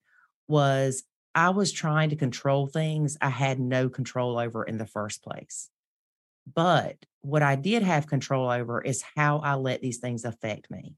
was 0.47 1.03
I 1.33 1.49
was 1.49 1.71
trying 1.71 2.11
to 2.11 2.15
control 2.15 2.67
things 2.67 3.17
I 3.19 3.29
had 3.29 3.59
no 3.59 3.89
control 3.89 4.37
over 4.37 4.63
in 4.63 4.77
the 4.77 4.85
first 4.85 5.23
place. 5.23 5.69
But 6.53 6.97
what 7.21 7.41
I 7.41 7.55
did 7.55 7.81
have 7.83 8.07
control 8.07 8.49
over 8.49 8.81
is 8.81 9.03
how 9.15 9.39
I 9.39 9.55
let 9.55 9.81
these 9.81 9.97
things 9.97 10.25
affect 10.25 10.69
me. 10.69 10.95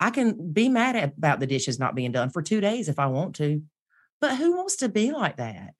I 0.00 0.10
can 0.10 0.52
be 0.52 0.68
mad 0.68 0.96
about 0.96 1.40
the 1.40 1.46
dishes 1.46 1.78
not 1.78 1.94
being 1.94 2.12
done 2.12 2.30
for 2.30 2.42
two 2.42 2.60
days 2.60 2.88
if 2.88 2.98
I 2.98 3.06
want 3.06 3.36
to, 3.36 3.62
but 4.20 4.36
who 4.36 4.56
wants 4.56 4.76
to 4.76 4.88
be 4.88 5.10
like 5.10 5.36
that? 5.36 5.74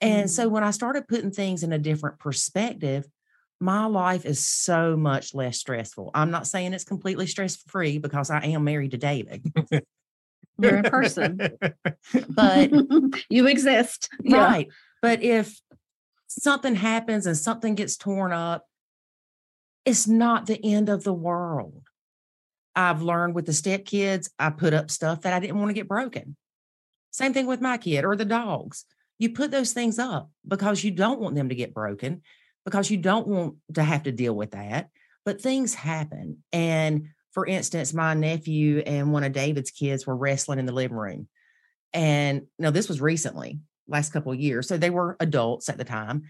And 0.00 0.30
so 0.30 0.44
mm-hmm. 0.44 0.54
when 0.54 0.64
I 0.64 0.70
started 0.70 1.08
putting 1.08 1.30
things 1.30 1.62
in 1.62 1.72
a 1.72 1.78
different 1.78 2.18
perspective, 2.18 3.06
my 3.60 3.84
life 3.84 4.24
is 4.24 4.46
so 4.46 4.96
much 4.96 5.34
less 5.34 5.58
stressful. 5.58 6.10
I'm 6.14 6.30
not 6.30 6.46
saying 6.46 6.72
it's 6.72 6.84
completely 6.84 7.26
stress 7.26 7.56
free 7.56 7.98
because 7.98 8.30
I 8.30 8.40
am 8.46 8.64
married 8.64 8.92
to 8.92 8.96
David, 8.96 9.44
You're 10.58 10.78
a 10.78 10.82
person. 10.84 11.38
but 12.28 12.70
you 13.28 13.46
exist. 13.46 14.08
Yeah. 14.22 14.44
Right. 14.44 14.68
But 15.02 15.22
if 15.22 15.60
something 16.26 16.74
happens 16.74 17.26
and 17.26 17.36
something 17.36 17.74
gets 17.74 17.96
torn 17.96 18.32
up, 18.32 18.64
it's 19.84 20.06
not 20.06 20.46
the 20.46 20.64
end 20.64 20.88
of 20.88 21.04
the 21.04 21.14
world. 21.14 21.82
I've 22.76 23.02
learned 23.02 23.34
with 23.34 23.46
the 23.46 23.52
step 23.52 23.84
kids, 23.84 24.30
I 24.38 24.50
put 24.50 24.74
up 24.74 24.90
stuff 24.90 25.22
that 25.22 25.32
I 25.32 25.40
didn't 25.40 25.58
want 25.58 25.70
to 25.70 25.74
get 25.74 25.88
broken. 25.88 26.36
Same 27.10 27.32
thing 27.32 27.46
with 27.46 27.60
my 27.60 27.76
kid 27.76 28.04
or 28.04 28.14
the 28.16 28.24
dogs. 28.24 28.84
You 29.18 29.30
put 29.30 29.50
those 29.50 29.72
things 29.72 29.98
up 29.98 30.30
because 30.46 30.82
you 30.82 30.90
don't 30.90 31.20
want 31.20 31.34
them 31.34 31.48
to 31.48 31.54
get 31.54 31.74
broken, 31.74 32.22
because 32.64 32.90
you 32.90 32.96
don't 32.96 33.26
want 33.26 33.56
to 33.74 33.82
have 33.82 34.04
to 34.04 34.12
deal 34.12 34.34
with 34.34 34.52
that. 34.52 34.88
But 35.24 35.40
things 35.40 35.74
happen. 35.74 36.38
And 36.52 37.08
for 37.32 37.46
instance, 37.46 37.92
my 37.92 38.14
nephew 38.14 38.78
and 38.78 39.12
one 39.12 39.24
of 39.24 39.32
David's 39.32 39.70
kids 39.70 40.06
were 40.06 40.16
wrestling 40.16 40.58
in 40.58 40.66
the 40.66 40.72
living 40.72 40.96
room. 40.96 41.28
And 41.92 42.46
now 42.58 42.70
this 42.70 42.88
was 42.88 43.00
recently, 43.00 43.58
last 43.88 44.12
couple 44.12 44.32
of 44.32 44.40
years. 44.40 44.68
So 44.68 44.76
they 44.76 44.90
were 44.90 45.16
adults 45.20 45.68
at 45.68 45.76
the 45.76 45.84
time, 45.84 46.22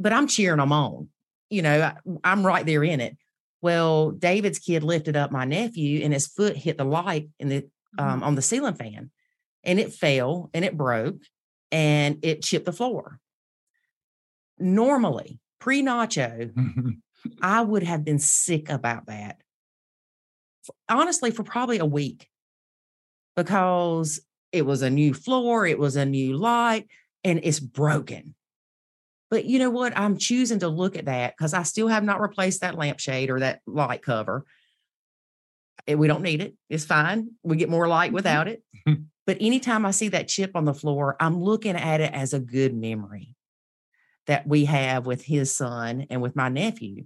but 0.00 0.12
I'm 0.12 0.26
cheering 0.26 0.58
them 0.58 0.72
on. 0.72 1.08
You 1.50 1.62
know, 1.62 1.80
I, 1.82 1.94
I'm 2.24 2.44
right 2.44 2.66
there 2.66 2.82
in 2.82 3.00
it. 3.00 3.16
Well, 3.60 4.12
David's 4.12 4.58
kid 4.58 4.82
lifted 4.82 5.16
up 5.16 5.32
my 5.32 5.44
nephew 5.44 6.02
and 6.04 6.12
his 6.12 6.26
foot 6.26 6.56
hit 6.56 6.78
the 6.78 6.84
light 6.84 7.28
in 7.38 7.48
the 7.48 7.68
um, 7.98 8.22
on 8.22 8.34
the 8.34 8.42
ceiling 8.42 8.74
fan 8.74 9.10
and 9.64 9.80
it 9.80 9.92
fell 9.92 10.50
and 10.54 10.64
it 10.64 10.76
broke 10.76 11.20
and 11.72 12.18
it 12.22 12.42
chipped 12.42 12.66
the 12.66 12.72
floor. 12.72 13.18
Normally, 14.58 15.38
pre 15.60 15.82
nacho, 15.82 16.52
I 17.42 17.62
would 17.62 17.82
have 17.82 18.04
been 18.04 18.18
sick 18.18 18.68
about 18.68 19.06
that. 19.06 19.38
Honestly, 20.88 21.30
for 21.30 21.42
probably 21.42 21.78
a 21.78 21.86
week 21.86 22.28
because 23.36 24.20
it 24.52 24.66
was 24.66 24.82
a 24.82 24.90
new 24.90 25.14
floor, 25.14 25.66
it 25.66 25.78
was 25.78 25.96
a 25.96 26.04
new 26.04 26.36
light, 26.36 26.88
and 27.24 27.40
it's 27.42 27.60
broken. 27.60 28.34
But 29.30 29.44
you 29.44 29.58
know 29.58 29.70
what? 29.70 29.96
I'm 29.96 30.16
choosing 30.16 30.60
to 30.60 30.68
look 30.68 30.96
at 30.96 31.04
that 31.04 31.36
because 31.36 31.52
I 31.54 31.62
still 31.62 31.88
have 31.88 32.04
not 32.04 32.20
replaced 32.20 32.62
that 32.62 32.76
lampshade 32.76 33.28
or 33.30 33.40
that 33.40 33.60
light 33.66 34.02
cover. 34.02 34.44
Eh, 35.86 35.94
We 35.94 36.08
don't 36.08 36.22
need 36.22 36.40
it. 36.40 36.54
It's 36.70 36.84
fine. 36.84 37.32
We 37.42 37.56
get 37.56 37.68
more 37.68 37.88
light 37.88 38.12
without 38.12 38.48
it. 38.48 38.62
but 39.26 39.36
anytime 39.40 39.84
I 39.84 39.90
see 39.90 40.08
that 40.08 40.28
chip 40.28 40.52
on 40.54 40.64
the 40.64 40.74
floor, 40.74 41.16
I'm 41.20 41.40
looking 41.42 41.76
at 41.76 42.00
it 42.00 42.12
as 42.12 42.32
a 42.32 42.40
good 42.40 42.74
memory 42.74 43.34
that 44.26 44.46
we 44.46 44.64
have 44.66 45.06
with 45.06 45.24
his 45.24 45.54
son 45.54 46.06
and 46.10 46.20
with 46.22 46.36
my 46.36 46.48
nephew 46.48 47.04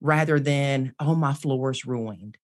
rather 0.00 0.38
than, 0.38 0.94
oh, 1.00 1.14
my 1.14 1.32
floor's 1.32 1.84
ruined. 1.86 2.36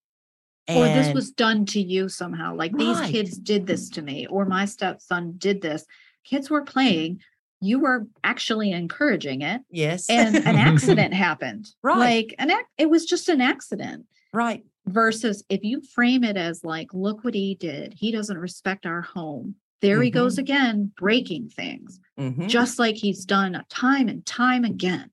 or 0.68 0.84
this 0.86 1.12
was 1.14 1.30
done 1.32 1.66
to 1.66 1.80
you 1.80 2.08
somehow. 2.08 2.54
Like 2.54 2.76
these 2.76 3.00
kids 3.10 3.36
did 3.36 3.66
this 3.66 3.88
to 3.90 4.02
me, 4.02 4.26
or 4.28 4.44
my 4.44 4.64
stepson 4.66 5.34
did 5.36 5.60
this. 5.62 5.84
Kids 6.24 6.48
were 6.48 6.62
playing. 6.62 7.20
You 7.60 7.78
were 7.80 8.06
actually 8.24 8.72
encouraging 8.72 9.42
it, 9.42 9.60
yes. 9.70 10.08
and 10.08 10.36
an 10.36 10.56
accident 10.56 11.12
happened. 11.14 11.68
Right. 11.82 11.98
Like 12.28 12.34
an 12.38 12.50
ac- 12.50 12.64
it 12.78 12.88
was 12.90 13.04
just 13.04 13.28
an 13.28 13.40
accident. 13.40 14.06
right. 14.32 14.64
Versus 14.86 15.44
if 15.50 15.62
you 15.62 15.82
frame 15.94 16.24
it 16.24 16.36
as 16.38 16.64
like, 16.64 16.92
look 16.94 17.22
what 17.22 17.34
he 17.34 17.54
did. 17.54 17.94
He 17.96 18.10
doesn't 18.10 18.38
respect 18.38 18.86
our 18.86 19.02
home. 19.02 19.54
There 19.82 20.00
he 20.02 20.10
goes 20.10 20.36
again, 20.38 20.90
breaking 20.98 21.50
things, 21.50 22.00
Mhm. 22.18 22.48
just 22.48 22.78
like 22.78 22.96
he's 22.96 23.24
done 23.26 23.62
time 23.68 24.08
and 24.08 24.24
time 24.26 24.64
again. 24.64 25.10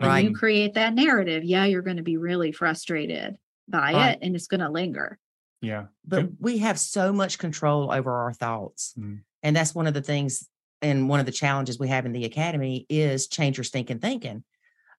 And 0.00 0.08
Right. 0.08 0.24
you 0.24 0.34
create 0.34 0.74
that 0.74 0.94
narrative. 0.94 1.44
Yeah, 1.44 1.66
you're 1.66 1.82
going 1.82 1.98
to 1.98 2.02
be 2.02 2.16
really 2.16 2.52
frustrated 2.52 3.36
by 3.68 3.92
Right. 3.92 4.10
it, 4.12 4.18
and 4.22 4.34
it's 4.34 4.48
going 4.48 4.60
to 4.60 4.70
linger. 4.70 5.18
yeah. 5.60 5.86
but 6.04 6.28
we 6.40 6.58
have 6.58 6.76
so 6.78 7.12
much 7.12 7.38
control 7.38 7.92
over 7.92 8.10
our 8.12 8.32
thoughts 8.32 8.94
Mm. 8.98 9.20
and 9.44 9.54
that's 9.54 9.72
one 9.74 9.86
of 9.86 9.94
the 9.94 10.02
things 10.02 10.48
and 10.82 11.08
one 11.08 11.20
of 11.20 11.26
the 11.26 11.32
challenges 11.32 11.78
we 11.78 11.88
have 11.88 12.04
in 12.04 12.12
the 12.12 12.24
academy 12.24 12.84
is 12.88 13.28
change 13.28 13.56
your 13.56 13.64
stinking 13.64 14.00
thinking 14.00 14.44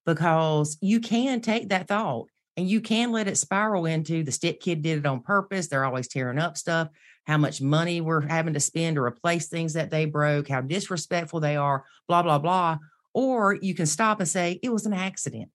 because 0.06 0.78
you 0.82 1.00
can 1.00 1.42
take 1.42 1.70
that 1.70 1.88
thought 1.88 2.28
and 2.58 2.70
you 2.70 2.82
can 2.82 3.12
let 3.12 3.28
it 3.28 3.38
spiral 3.38 3.86
into 3.86 4.24
the 4.24 4.32
step 4.32 4.60
kid 4.60 4.82
did 4.82 5.00
it 5.00 5.06
on 5.06 5.22
purpose 5.22 5.68
they're 5.68 5.86
always 5.86 6.08
tearing 6.08 6.40
up 6.40 6.58
stuff 6.58 6.88
how 7.26 7.38
much 7.38 7.62
money 7.62 8.02
we're 8.02 8.22
having 8.28 8.54
to 8.54 8.60
spend 8.60 8.96
to 8.96 9.02
replace 9.02 9.48
things 9.48 9.74
that 9.74 9.92
they 9.92 10.06
broke 10.06 10.48
how 10.48 10.62
disrespectful 10.62 11.40
they 11.40 11.56
are 11.56 11.84
blah 12.08 12.24
blah 12.24 12.40
blah 12.40 12.78
or 13.14 13.54
you 13.54 13.76
can 13.76 13.86
stop 13.86 14.20
and 14.20 14.30
say 14.30 14.60
it 14.64 14.72
was 14.72 14.86
an 14.86 14.94
accident 14.94 15.50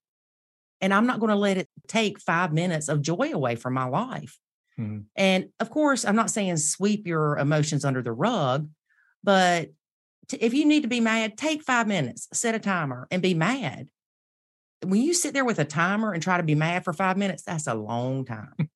and 0.80 0.92
i'm 0.94 1.06
not 1.06 1.20
going 1.20 1.30
to 1.30 1.36
let 1.36 1.56
it 1.56 1.68
take 1.86 2.20
five 2.20 2.52
minutes 2.52 2.88
of 2.88 3.02
joy 3.02 3.30
away 3.32 3.56
from 3.56 3.74
my 3.74 3.84
life 3.84 4.38
Mhm. 4.78 5.06
and 5.16 5.48
of 5.58 5.70
course, 5.70 6.04
I'm 6.04 6.14
not 6.14 6.30
saying 6.30 6.56
sweep 6.58 7.04
your 7.04 7.36
emotions 7.36 7.84
under 7.84 8.00
the 8.00 8.12
rug, 8.12 8.68
but 9.24 9.70
if 10.32 10.54
you 10.54 10.64
need 10.64 10.82
to 10.82 10.88
be 10.88 11.00
mad, 11.00 11.36
take 11.36 11.62
five 11.62 11.86
minutes, 11.86 12.28
set 12.32 12.54
a 12.54 12.58
timer, 12.58 13.06
and 13.10 13.22
be 13.22 13.34
mad. 13.34 13.88
When 14.84 15.00
you 15.02 15.14
sit 15.14 15.34
there 15.34 15.44
with 15.44 15.58
a 15.58 15.64
timer 15.64 16.12
and 16.12 16.22
try 16.22 16.36
to 16.36 16.42
be 16.42 16.54
mad 16.54 16.84
for 16.84 16.92
five 16.92 17.16
minutes, 17.16 17.42
that's 17.42 17.66
a 17.66 17.74
long 17.74 18.24
time. 18.24 18.54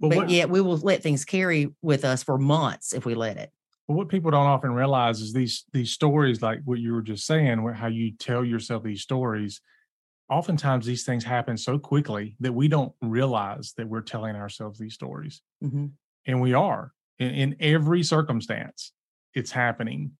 Well, 0.00 0.08
but 0.08 0.16
what, 0.16 0.30
yet 0.30 0.50
we 0.50 0.60
will 0.60 0.78
let 0.78 1.00
things 1.00 1.24
carry 1.24 1.68
with 1.80 2.04
us 2.04 2.24
for 2.24 2.36
months 2.36 2.92
if 2.92 3.06
we 3.06 3.14
let 3.14 3.36
it. 3.36 3.52
well, 3.86 3.96
what 3.96 4.08
people 4.08 4.32
don't 4.32 4.48
often 4.48 4.72
realize 4.72 5.20
is 5.20 5.32
these 5.32 5.64
these 5.72 5.92
stories, 5.92 6.42
like 6.42 6.58
what 6.64 6.80
you 6.80 6.92
were 6.92 7.02
just 7.02 7.24
saying, 7.24 7.62
where 7.62 7.72
how 7.72 7.86
you 7.86 8.10
tell 8.10 8.44
yourself 8.44 8.82
these 8.82 9.02
stories. 9.02 9.60
Oftentimes, 10.28 10.86
these 10.86 11.04
things 11.04 11.22
happen 11.22 11.56
so 11.56 11.78
quickly 11.78 12.34
that 12.40 12.52
we 12.52 12.66
don't 12.66 12.92
realize 13.00 13.74
that 13.76 13.88
we're 13.88 14.00
telling 14.00 14.34
ourselves 14.34 14.76
these 14.76 14.94
stories. 14.94 15.40
Mhm. 15.62 15.92
and 16.26 16.40
we 16.40 16.52
are 16.52 16.92
in, 17.20 17.30
in 17.30 17.56
every 17.60 18.02
circumstance 18.02 18.90
it's 19.34 19.52
happening 19.52 20.12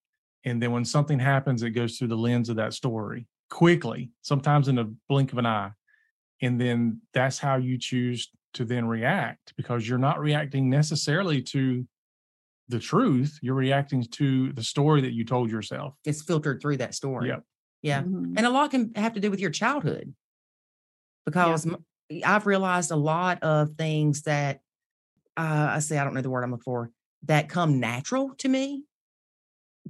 and 0.44 0.60
then 0.62 0.72
when 0.72 0.84
something 0.84 1.18
happens 1.18 1.62
it 1.62 1.70
goes 1.70 1.96
through 1.98 2.08
the 2.08 2.16
lens 2.16 2.48
of 2.48 2.56
that 2.56 2.72
story 2.72 3.26
quickly 3.50 4.10
sometimes 4.22 4.68
in 4.68 4.78
a 4.78 4.84
blink 5.08 5.32
of 5.32 5.38
an 5.38 5.46
eye 5.46 5.70
and 6.40 6.60
then 6.60 7.00
that's 7.14 7.38
how 7.38 7.56
you 7.56 7.78
choose 7.78 8.30
to 8.54 8.64
then 8.64 8.86
react 8.86 9.54
because 9.56 9.88
you're 9.88 9.98
not 9.98 10.20
reacting 10.20 10.68
necessarily 10.68 11.40
to 11.42 11.86
the 12.68 12.78
truth 12.78 13.38
you're 13.42 13.54
reacting 13.54 14.02
to 14.02 14.52
the 14.52 14.62
story 14.62 15.00
that 15.00 15.12
you 15.12 15.24
told 15.24 15.50
yourself 15.50 15.94
It's 16.04 16.22
filtered 16.22 16.60
through 16.60 16.78
that 16.78 16.94
story. 16.94 17.28
Yep. 17.28 17.44
Yeah. 17.82 18.02
Mhm. 18.02 18.34
And 18.36 18.46
a 18.46 18.50
lot 18.50 18.70
can 18.70 18.92
have 18.94 19.14
to 19.14 19.20
do 19.20 19.30
with 19.30 19.40
your 19.40 19.50
childhood 19.50 20.14
because 21.26 21.66
I've 22.24 22.46
realized 22.46 22.90
a 22.90 22.96
lot 22.96 23.42
of 23.42 23.70
things 23.76 24.22
that 24.22 24.60
uh, 25.36 25.70
I 25.72 25.78
say, 25.78 25.98
I 25.98 26.04
don't 26.04 26.14
know 26.14 26.20
the 26.20 26.30
word 26.30 26.44
I'm 26.44 26.50
looking 26.50 26.62
for, 26.62 26.90
that 27.24 27.48
come 27.48 27.80
natural 27.80 28.34
to 28.38 28.48
me 28.48 28.84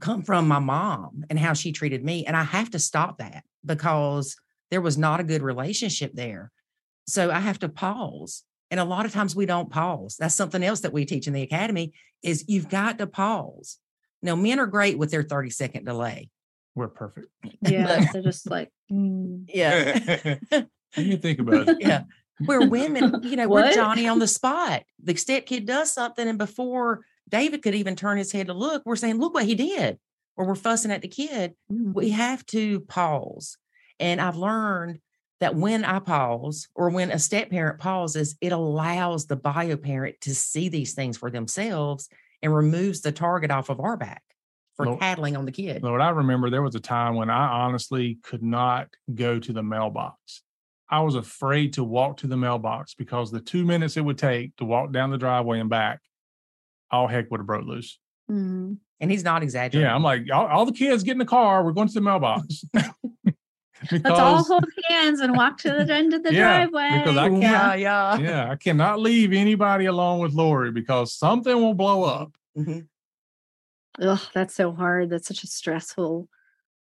come 0.00 0.22
from 0.22 0.48
my 0.48 0.58
mom 0.58 1.24
and 1.30 1.38
how 1.38 1.52
she 1.52 1.72
treated 1.72 2.04
me. 2.04 2.24
And 2.26 2.36
I 2.36 2.44
have 2.44 2.70
to 2.70 2.78
stop 2.78 3.18
that 3.18 3.44
because 3.64 4.36
there 4.70 4.80
was 4.80 4.96
not 4.98 5.20
a 5.20 5.24
good 5.24 5.42
relationship 5.42 6.12
there. 6.14 6.50
So 7.06 7.30
I 7.30 7.40
have 7.40 7.58
to 7.60 7.68
pause. 7.68 8.42
And 8.70 8.80
a 8.80 8.84
lot 8.84 9.04
of 9.04 9.12
times 9.12 9.36
we 9.36 9.44
don't 9.44 9.70
pause. 9.70 10.16
That's 10.18 10.34
something 10.34 10.62
else 10.62 10.80
that 10.80 10.92
we 10.94 11.04
teach 11.04 11.26
in 11.26 11.34
the 11.34 11.42
academy 11.42 11.92
is 12.22 12.44
you've 12.48 12.70
got 12.70 12.98
to 12.98 13.06
pause. 13.06 13.76
Now, 14.22 14.34
men 14.34 14.58
are 14.60 14.66
great 14.66 14.96
with 14.96 15.10
their 15.10 15.22
30 15.22 15.50
second 15.50 15.84
delay. 15.84 16.30
we're 16.74 16.88
perfect 16.88 17.26
Yeah, 17.60 18.06
they're 18.12 18.22
just 18.22 18.48
like, 18.50 18.70
mm, 18.90 19.44
Yeah. 19.52 20.36
you 20.96 21.16
think 21.18 21.38
about 21.40 21.68
it 21.68 21.78
yeah. 21.80 22.04
Where 22.46 22.66
women, 22.66 23.20
you 23.22 23.36
know, 23.36 23.46
we're 23.48 23.72
Johnny 23.72 24.08
on 24.08 24.18
the 24.18 24.26
spot. 24.26 24.82
The 25.04 25.14
step 25.16 25.46
kid 25.46 25.66
does 25.66 25.92
something, 25.92 26.26
and 26.26 26.38
before 26.38 27.02
David 27.32 27.62
could 27.62 27.74
even 27.74 27.96
turn 27.96 28.18
his 28.18 28.30
head 28.30 28.46
to 28.46 28.54
look, 28.54 28.82
we're 28.84 28.94
saying, 28.94 29.18
"Look 29.18 29.34
what 29.34 29.46
he 29.46 29.54
did! 29.56 29.98
or 30.34 30.46
we're 30.46 30.54
fussing 30.54 30.90
at 30.90 31.02
the 31.02 31.08
kid, 31.08 31.54
Mhm. 31.70 31.92
we 31.92 32.08
have 32.08 32.44
to 32.46 32.80
pause. 32.80 33.58
And 34.00 34.18
I've 34.18 34.36
learned 34.38 35.00
that 35.40 35.54
when 35.56 35.84
I 35.84 35.98
pause 35.98 36.68
or 36.74 36.88
when 36.88 37.10
a 37.10 37.18
step 37.18 37.50
parent 37.50 37.78
pauses, 37.78 38.34
it 38.40 38.50
allows 38.50 39.26
the 39.26 39.36
bio 39.36 39.76
parent 39.76 40.16
to 40.22 40.34
see 40.34 40.70
these 40.70 40.94
things 40.94 41.18
for 41.18 41.30
themselves 41.30 42.08
and 42.40 42.54
removes 42.54 43.02
the 43.02 43.12
target 43.12 43.50
off 43.50 43.68
of 43.68 43.78
our 43.78 43.98
back 43.98 44.22
for 44.74 44.86
Well- 44.86 44.96
tattling 44.96 45.36
on 45.36 45.44
the 45.44 45.52
kid. 45.52 45.82
Lord, 45.82 46.00
I 46.00 46.08
remember 46.08 46.48
there 46.48 46.62
was 46.62 46.74
a 46.76 46.80
time 46.80 47.14
when 47.14 47.28
I 47.28 47.48
honestly 47.64 48.18
could 48.22 48.42
not 48.42 48.88
go 49.14 49.38
to 49.38 49.52
the 49.52 49.62
mailbox. 49.62 50.42
I 50.88 51.00
was 51.00 51.14
afraid 51.14 51.74
to 51.74 51.84
walk 51.84 52.16
to 52.18 52.26
the 52.26 52.38
mailbox 52.38 52.94
because 52.94 53.30
the 53.30 53.40
two 53.40 53.66
minutes 53.66 53.98
it 53.98 54.04
would 54.04 54.16
take 54.18 54.56
to 54.56 54.64
walk 54.64 54.92
down 54.92 55.10
the 55.10 55.18
driveway 55.18 55.60
and 55.60 55.68
back, 55.68 56.00
all 56.92 57.08
heck 57.08 57.30
would 57.30 57.40
have 57.40 57.46
broke 57.46 57.66
loose. 57.66 57.98
Mhm. 58.30 58.76
And 59.00 59.10
he's 59.10 59.24
not 59.24 59.42
exaggerating. 59.42 59.88
Yeah, 59.88 59.94
I'm 59.94 60.02
like, 60.04 60.26
all, 60.32 60.46
all 60.46 60.64
the 60.66 60.72
kids 60.72 61.02
get 61.02 61.12
in 61.12 61.18
the 61.18 61.24
car. 61.24 61.64
We're 61.64 61.72
going 61.72 61.88
to 61.88 61.94
the 61.94 62.00
mailbox. 62.00 62.64
Let's 63.90 64.04
all 64.10 64.44
hold 64.44 64.64
hands 64.88 65.18
and 65.18 65.36
walk 65.36 65.58
to 65.58 65.84
the 65.84 65.92
end 65.92 66.14
of 66.14 66.22
the 66.22 66.32
Yeah, 66.32 66.66
driveway. 66.66 67.00
because 67.02 67.16
I 67.16 67.28
can't- 67.28 67.42
yeah, 67.42 67.74
yeah. 67.74 68.18
yeah, 68.18 68.50
I 68.50 68.54
cannot 68.54 69.00
leave 69.00 69.32
anybody 69.32 69.86
alone 69.86 70.20
with 70.20 70.34
Lori 70.34 70.70
because 70.70 71.12
something 71.12 71.54
will 71.56 71.74
blow 71.74 72.04
up. 72.04 72.32
Mhm. 72.56 72.86
Ugh, 74.00 74.20
that's 74.32 74.54
so 74.54 74.72
hard. 74.72 75.10
That's 75.10 75.26
such 75.26 75.42
a 75.42 75.48
stressful 75.48 76.28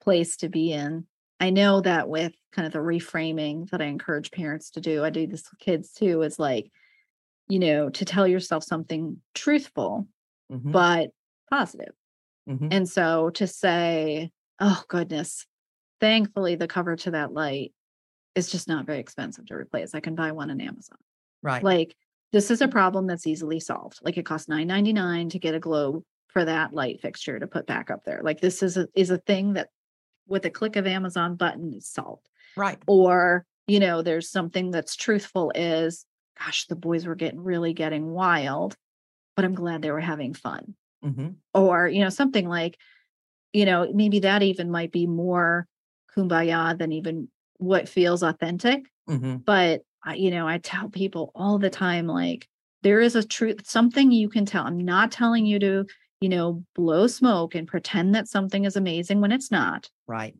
place 0.01 0.37
to 0.37 0.49
be 0.49 0.71
in. 0.71 1.07
I 1.39 1.49
know 1.49 1.81
that 1.81 2.07
with 2.07 2.33
kind 2.51 2.67
of 2.67 2.73
the 2.73 2.79
reframing 2.79 3.69
that 3.71 3.81
I 3.81 3.85
encourage 3.85 4.29
parents 4.31 4.69
to 4.71 4.81
do, 4.81 5.03
I 5.03 5.09
do 5.09 5.25
this 5.25 5.49
with 5.49 5.59
kids 5.59 5.91
too, 5.93 6.21
is 6.21 6.37
like, 6.37 6.71
you 7.49 7.59
know, 7.59 7.89
to 7.89 8.05
tell 8.05 8.27
yourself 8.27 8.63
something 8.63 9.21
truthful, 9.33 10.07
Mhm. 10.51 10.71
but 10.71 11.09
positive. 11.49 11.93
Mhm. 12.49 12.69
And 12.71 12.89
so 12.89 13.29
to 13.31 13.47
say, 13.47 14.31
oh 14.59 14.83
goodness, 14.87 15.45
thankfully 15.99 16.55
the 16.55 16.67
cover 16.67 16.95
to 16.97 17.11
that 17.11 17.33
light 17.33 17.73
is 18.35 18.51
just 18.51 18.67
not 18.67 18.85
very 18.85 18.99
expensive 18.99 19.45
to 19.47 19.55
replace. 19.55 19.93
I 19.93 19.99
can 19.99 20.15
buy 20.15 20.31
one 20.31 20.49
on 20.51 20.59
Amazon. 20.61 20.97
Right. 21.41 21.63
Like 21.63 21.95
this 22.31 22.49
is 22.49 22.61
a 22.61 22.67
problem 22.67 23.05
that's 23.07 23.27
easily 23.27 23.59
solved. 23.59 23.99
Like 24.01 24.17
it 24.17 24.25
costs 24.25 24.49
nine 24.49 24.67
ninety 24.67 24.93
nine 24.93 25.29
to 25.29 25.39
get 25.39 25.53
a 25.55 25.59
globe 25.59 26.03
for 26.27 26.43
that 26.45 26.73
light 26.73 26.99
fixture 26.99 27.39
to 27.39 27.45
put 27.47 27.67
back 27.67 27.91
up 27.91 28.03
there. 28.05 28.21
Like 28.23 28.41
this 28.41 28.63
is 28.63 28.75
a 28.77 28.87
is 28.95 29.11
a 29.11 29.19
thing 29.19 29.53
that 29.53 29.69
with 30.27 30.45
a 30.45 30.49
click 30.49 30.75
of 30.75 30.87
Amazon 30.87 31.35
button 31.35 31.73
is 31.73 31.87
solved. 31.87 32.27
right. 32.55 32.81
Or, 32.87 33.45
you 33.67 33.79
know, 33.79 34.01
there's 34.01 34.29
something 34.31 34.71
that's 34.71 34.95
truthful 34.95 35.51
is 35.53 36.05
gosh, 36.39 36.67
the 36.67 36.75
boys 36.75 37.05
were 37.05 37.15
getting 37.15 37.43
really 37.43 37.73
getting 37.73 38.11
wild, 38.11 38.75
but 39.35 39.45
I'm 39.45 39.55
glad 39.55 39.81
they 39.81 39.91
were 39.91 39.99
having 39.99 40.33
fun. 40.33 40.75
hmm 41.01 41.29
Or, 41.53 41.87
you 41.87 42.01
know, 42.03 42.09
something 42.09 42.47
like, 42.47 42.77
you 43.53 43.65
know, 43.65 43.91
maybe 43.93 44.19
that 44.21 44.43
even 44.43 44.71
might 44.71 44.91
be 44.91 45.07
more 45.07 45.67
kumbaya 46.15 46.77
than 46.77 46.91
even 46.91 47.27
what 47.57 47.89
feels 47.89 48.23
authentic 48.23 48.85
hmm 49.07 49.37
but 49.45 49.81
I, 50.03 50.15
you 50.15 50.31
know 50.31 50.47
i 50.47 50.57
tell 50.59 50.89
people 50.89 51.31
all 51.33 51.57
the 51.57 51.69
time 51.69 52.07
like 52.07 52.47
there 52.83 52.99
is 52.99 53.15
a 53.15 53.23
truth 53.23 53.65
something 53.65 54.11
you 54.11 54.29
can 54.29 54.45
tell 54.45 54.65
i'm 54.65 54.77
not 54.77 55.11
telling 55.11 55.45
you 55.45 55.59
to 55.59 55.85
you 56.21 56.29
know 56.29 56.63
blow 56.75 57.07
smoke 57.07 57.55
and 57.55 57.67
pretend 57.67 58.13
that 58.15 58.27
something 58.27 58.65
is 58.65 58.75
amazing 58.75 59.21
when 59.21 59.31
it's 59.31 59.49
not 59.51 59.89
Right. 60.07 60.35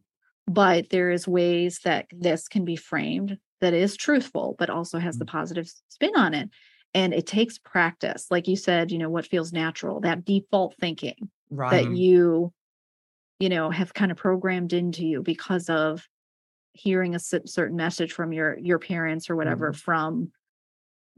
but 0.47 0.89
there 0.89 1.11
is 1.11 1.27
ways 1.27 1.79
that 1.85 2.07
this 2.11 2.47
can 2.47 2.65
be 2.65 2.75
framed 2.75 3.37
that 3.63 3.73
is 3.73 3.95
truthful 3.95 4.55
but 4.59 4.69
also 4.69 4.99
has 4.99 5.17
the 5.17 5.25
positive 5.25 5.71
spin 5.87 6.11
on 6.17 6.33
it 6.33 6.49
and 6.93 7.13
it 7.13 7.25
takes 7.25 7.57
practice 7.57 8.27
like 8.29 8.45
you 8.47 8.57
said 8.57 8.91
you 8.91 8.97
know 8.97 9.09
what 9.09 9.25
feels 9.25 9.53
natural 9.53 10.01
that 10.01 10.25
default 10.25 10.75
thinking 10.79 11.29
Right. 11.49 11.71
that 11.85 11.97
you 11.97 12.51
you 13.39 13.47
know 13.47 13.69
have 13.69 13.93
kind 13.93 14.11
of 14.11 14.17
programmed 14.17 14.73
into 14.73 15.05
you 15.05 15.23
because 15.23 15.69
of 15.69 16.05
hearing 16.73 17.15
a 17.15 17.19
certain 17.19 17.77
message 17.77 18.11
from 18.11 18.33
your 18.33 18.57
your 18.59 18.79
parents 18.79 19.29
or 19.29 19.35
whatever 19.37 19.71
Mm-hmm. 19.71 19.77
from 19.77 20.31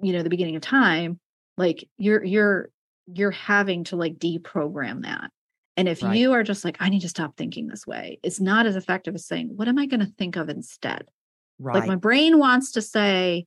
you 0.02 0.14
know 0.14 0.22
the 0.22 0.30
beginning 0.30 0.56
of 0.56 0.62
time 0.62 1.20
like 1.58 1.88
you're 1.98 2.24
you're 2.24 2.70
you're 3.08 3.32
having 3.32 3.86
to 3.86 3.96
like 3.96 4.20
deprogram 4.20 5.02
that 5.04 5.32
and 5.78 5.88
if 5.90 6.04
Right. 6.04 6.16
you 6.16 6.34
are 6.34 6.44
just 6.44 6.64
like 6.64 6.78
i 6.80 6.90
need 6.90 7.02
to 7.02 7.10
stop 7.10 7.38
thinking 7.38 7.68
this 7.68 7.88
way 7.88 8.20
it's 8.22 8.40
not 8.40 8.68
as 8.68 8.76
effective 8.76 9.16
as 9.16 9.26
saying 9.26 9.50
what 9.56 9.68
am 9.68 9.80
i 9.80 9.88
going 9.88 10.02
to 10.02 10.06
think 10.18 10.36
of 10.36 10.50
instead 10.50 11.08
right. 11.60 11.76
like 11.76 11.88
my 11.88 11.96
brain 11.96 12.38
wants 12.40 12.72
to 12.74 12.82
say 12.82 13.46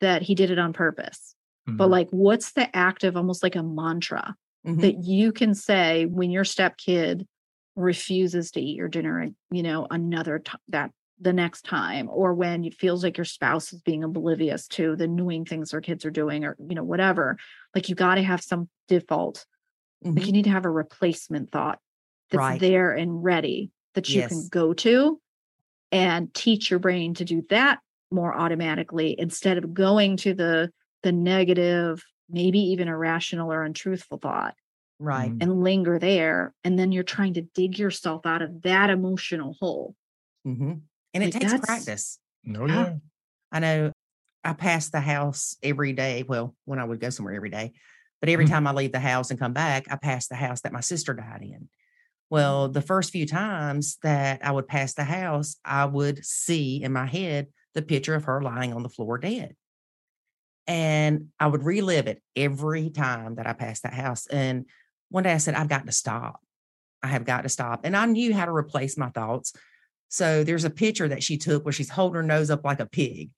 that 0.00 0.22
he 0.22 0.34
did 0.34 0.50
it 0.50 0.58
on 0.58 0.72
purpose 0.72 1.34
but 1.66 1.86
Mhm. 1.86 1.90
like 1.90 2.08
what's 2.10 2.52
the 2.52 2.74
active 2.76 3.16
almost 3.16 3.42
like 3.42 3.56
a 3.56 3.62
mantra 3.62 4.34
Mhm. 4.66 4.80
that 4.80 5.04
you 5.04 5.32
can 5.32 5.54
say 5.54 6.06
when 6.06 6.30
your 6.30 6.44
stepkid 6.44 7.26
refuses 7.76 8.50
to 8.50 8.60
eat 8.60 8.76
your 8.76 8.88
dinner 8.88 9.28
you 9.50 9.62
know 9.62 9.86
another 9.90 10.40
t- 10.40 10.52
that 10.68 10.90
the 11.20 11.32
next 11.32 11.66
time 11.66 12.08
or 12.10 12.34
when 12.34 12.64
it 12.64 12.74
feels 12.74 13.04
like 13.04 13.16
your 13.18 13.24
spouse 13.26 13.72
is 13.74 13.82
being 13.82 14.02
oblivious 14.02 14.66
to 14.66 14.96
the 14.96 15.04
annoying 15.04 15.44
things 15.44 15.70
their 15.70 15.80
kids 15.82 16.04
are 16.04 16.10
doing 16.10 16.44
or 16.44 16.56
you 16.68 16.74
know 16.74 16.82
whatever 16.84 17.36
like 17.74 17.88
you 17.88 17.94
got 17.94 18.14
to 18.16 18.22
have 18.22 18.42
some 18.42 18.68
default 18.88 19.44
like 20.02 20.24
Mhm. 20.24 20.26
you 20.26 20.32
need 20.32 20.44
to 20.44 20.50
have 20.50 20.64
a 20.64 20.70
replacement 20.70 21.50
thought 21.52 21.78
that's 22.30 22.38
Right. 22.38 22.60
there 22.60 22.92
and 22.92 23.22
ready 23.22 23.70
that 23.94 24.08
you 24.08 24.22
can 24.26 24.48
go 24.48 24.72
to 24.72 25.19
and 25.92 26.32
teach 26.34 26.70
your 26.70 26.78
brain 26.80 27.14
to 27.14 27.24
do 27.24 27.42
that 27.50 27.80
more 28.10 28.36
automatically 28.36 29.14
instead 29.18 29.58
of 29.58 29.72
going 29.74 30.16
to 30.18 30.34
the 30.34 30.70
the 31.02 31.12
negative 31.12 32.02
maybe 32.28 32.58
even 32.60 32.88
irrational 32.88 33.52
or 33.52 33.62
untruthful 33.64 34.18
thought 34.18 34.54
Right. 34.98 35.30
Mhm. 35.32 35.40
and 35.42 35.62
linger 35.62 35.98
there 35.98 36.54
and 36.64 36.78
then 36.78 36.92
you're 36.92 37.02
trying 37.02 37.34
to 37.34 37.42
dig 37.42 37.78
yourself 37.78 38.26
out 38.26 38.42
of 38.42 38.62
that 38.62 38.90
emotional 38.90 39.56
hole 39.60 39.94
hmm 40.44 40.72
And 41.14 41.24
it 41.24 41.34
Like, 41.34 41.42
takes 41.42 41.54
practice. 41.64 42.18
oh, 42.48 42.66
yeah. 42.66 42.74
yeah. 42.74 42.94
I 43.52 43.58
know 43.60 43.92
I 44.44 44.52
pass 44.54 44.90
the 44.90 45.00
house 45.00 45.56
every 45.62 45.92
day. 45.92 46.24
Well, 46.26 46.56
when 46.64 46.78
I 46.78 46.84
would 46.84 47.00
go 47.00 47.10
somewhere 47.10 47.34
every 47.34 47.50
day, 47.50 47.72
but 48.20 48.28
every 48.28 48.46
Mhm. 48.46 48.50
time 48.50 48.66
I 48.66 48.72
leave 48.72 48.92
the 48.92 49.00
house 49.00 49.30
and 49.30 49.38
come 49.40 49.52
back, 49.52 49.86
I 49.90 49.96
pass 49.96 50.28
the 50.28 50.34
house 50.36 50.62
that 50.62 50.72
my 50.72 50.80
sister 50.80 51.14
died 51.14 51.42
in. 51.42 51.68
Well, 52.30 52.68
the 52.68 52.80
first 52.80 53.10
few 53.10 53.26
times 53.26 53.98
that 54.02 54.44
I 54.44 54.52
would 54.52 54.68
pass 54.68 54.94
the 54.94 55.04
house, 55.04 55.56
I 55.64 55.84
would 55.84 56.24
see 56.24 56.82
in 56.82 56.92
my 56.92 57.06
head 57.06 57.48
the 57.74 57.82
picture 57.82 58.14
of 58.14 58.24
her 58.24 58.40
lying 58.40 58.72
on 58.72 58.84
the 58.84 58.88
floor 58.88 59.18
dead. 59.18 59.56
And 60.68 61.28
I 61.40 61.48
would 61.48 61.64
relive 61.64 62.06
it 62.06 62.22
every 62.36 62.90
time 62.90 63.34
that 63.34 63.48
I 63.48 63.52
passed 63.52 63.82
that 63.82 63.94
house. 63.94 64.28
And 64.28 64.66
one 65.08 65.24
day 65.24 65.32
I 65.32 65.38
said, 65.38 65.54
I've 65.54 65.68
got 65.68 65.86
to 65.86 65.92
stop. 65.92 66.40
I 67.02 67.08
have 67.08 67.24
got 67.24 67.42
to 67.42 67.48
stop. 67.48 67.80
And 67.82 67.96
I 67.96 68.06
knew 68.06 68.32
how 68.32 68.44
to 68.44 68.54
replace 68.54 68.96
my 68.96 69.08
thoughts. 69.08 69.52
So 70.08 70.44
there's 70.44 70.64
a 70.64 70.70
picture 70.70 71.08
that 71.08 71.24
she 71.24 71.36
took 71.36 71.64
where 71.64 71.72
she's 71.72 71.88
holding 71.88 72.16
her 72.16 72.22
nose 72.22 72.50
up 72.50 72.64
like 72.64 72.78
a 72.78 72.86
pig. 72.86 73.30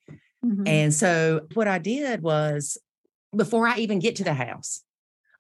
Mhm. 0.45 0.68
And 0.68 0.93
so 0.93 1.47
what 1.55 1.68
I 1.68 1.78
did 1.78 2.22
was 2.22 2.76
before 3.34 3.66
I 3.66 3.78
even 3.78 4.01
get 4.01 4.16
to 4.16 4.24
the 4.24 4.34
house, 4.34 4.82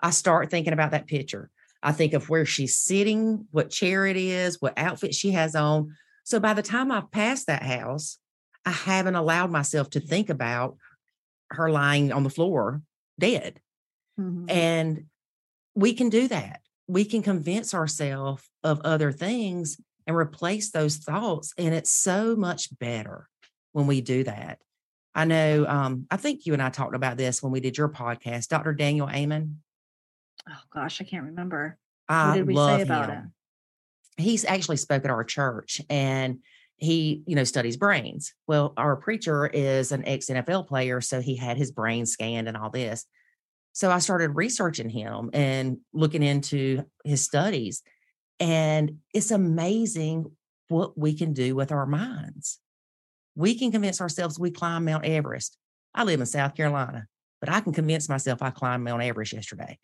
I 0.00 0.10
start 0.10 0.50
thinking 0.50 0.72
about 0.72 0.92
that 0.92 1.06
picture. 1.06 1.50
I 1.82 1.92
think 1.92 2.12
of 2.14 2.28
where 2.28 2.46
she's 2.46 2.78
sitting, 2.78 3.46
what 3.50 3.70
chair 3.70 4.06
it 4.06 4.16
is, 4.16 4.60
what 4.60 4.74
outfit 4.76 5.14
she 5.14 5.32
has 5.32 5.54
on. 5.54 5.96
So 6.24 6.38
by 6.38 6.54
the 6.54 6.62
time 6.62 6.92
I've 6.92 7.10
passed 7.10 7.48
that 7.48 7.62
house, 7.62 8.18
I 8.64 8.70
haven't 8.70 9.16
allowed 9.16 9.50
myself 9.50 9.90
to 9.90 10.00
think 10.00 10.30
about 10.30 10.76
her 11.50 11.70
lying 11.70 12.12
on 12.12 12.22
the 12.22 12.30
floor 12.30 12.82
dead. 13.18 13.60
Mhm. 14.18 14.50
And 14.50 15.04
we 15.74 15.94
can 15.94 16.08
do 16.08 16.28
that. 16.28 16.60
We 16.86 17.04
can 17.04 17.22
convince 17.22 17.74
ourselves 17.74 18.48
of 18.62 18.80
other 18.82 19.10
things 19.10 19.80
and 20.06 20.16
replace 20.16 20.70
those 20.70 20.96
thoughts. 20.96 21.52
And 21.56 21.74
it's 21.74 21.90
so 21.90 22.36
much 22.36 22.76
better 22.78 23.28
when 23.72 23.86
we 23.86 24.00
do 24.00 24.24
that. 24.24 24.58
I 25.14 25.24
know, 25.24 25.66
um, 25.66 26.06
I 26.10 26.16
think 26.16 26.46
you 26.46 26.52
and 26.52 26.62
I 26.62 26.70
talked 26.70 26.94
about 26.94 27.16
this 27.16 27.42
when 27.42 27.52
we 27.52 27.60
did 27.60 27.76
your 27.76 27.88
podcast, 27.88 28.48
Dr. 28.48 28.72
Daniel 28.72 29.08
Amen. 29.08 29.58
Oh 30.48 30.60
gosh 30.72 31.00
i 31.00 31.04
can't 31.04 31.24
remember 31.24 31.78
I 32.08 32.28
what 32.28 32.34
did 32.34 32.46
we 32.46 32.54
love 32.54 32.78
say 32.78 32.82
about 32.82 33.10
him. 33.10 33.32
He's 34.16 34.44
actually 34.44 34.76
spoke 34.76 35.04
at 35.04 35.10
our 35.10 35.24
church 35.24 35.80
and 35.88 36.38
he, 36.76 37.22
you 37.26 37.36
know, 37.36 37.44
studies 37.44 37.76
brains. 37.76 38.34
Well, 38.46 38.74
our 38.76 38.96
preacher 38.96 39.46
is 39.46 39.92
an 39.92 40.06
ex 40.06 40.26
NFL 40.26 40.68
player, 40.68 41.00
so 41.00 41.20
he 41.20 41.36
had 41.36 41.56
his 41.56 41.70
brain 41.70 42.06
scanned 42.06 42.48
and 42.48 42.56
all 42.56 42.70
this. 42.70 43.06
So 43.72 43.90
I 43.90 44.00
started 44.00 44.36
researching 44.36 44.90
him 44.90 45.30
and 45.32 45.78
looking 45.94 46.22
into 46.22 46.84
his 47.04 47.22
studies. 47.22 47.82
And 48.38 48.98
it's 49.14 49.30
amazing 49.30 50.26
what 50.68 50.98
we 50.98 51.14
can 51.14 51.32
do 51.32 51.54
with 51.54 51.72
our 51.72 51.86
minds. 51.86 52.58
We 53.34 53.54
can 53.54 53.72
convince 53.72 54.00
ourselves 54.00 54.38
we 54.38 54.50
climb 54.50 54.84
Mount 54.84 55.06
Everest. 55.06 55.56
I 55.94 56.04
live 56.04 56.20
in 56.20 56.26
South 56.26 56.54
Carolina, 56.54 57.06
but 57.40 57.48
I 57.48 57.60
can 57.60 57.72
convince 57.72 58.08
myself 58.08 58.42
I 58.42 58.50
climbed 58.50 58.84
Mount 58.84 59.02
Everest 59.02 59.32
yesterday. 59.32 59.78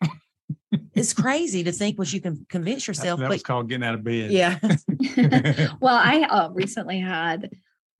It's 0.99 1.13
crazy 1.13 1.63
to 1.63 1.71
think 1.71 1.97
what 1.97 2.11
you 2.13 2.21
can 2.21 2.45
convince 2.49 2.83
That, 2.85 2.87
yourself. 2.89 3.19
that 3.19 3.29
was 3.29 3.41
but 3.41 3.47
called 3.47 3.69
getting 3.69 3.83
out 3.83 3.95
of 3.95 4.03
bed. 4.03 4.31
yeah. 4.31 4.57
well 5.79 5.95
i 5.95 6.27
uh, 6.29 6.49
recently 6.51 6.99
had 6.99 7.49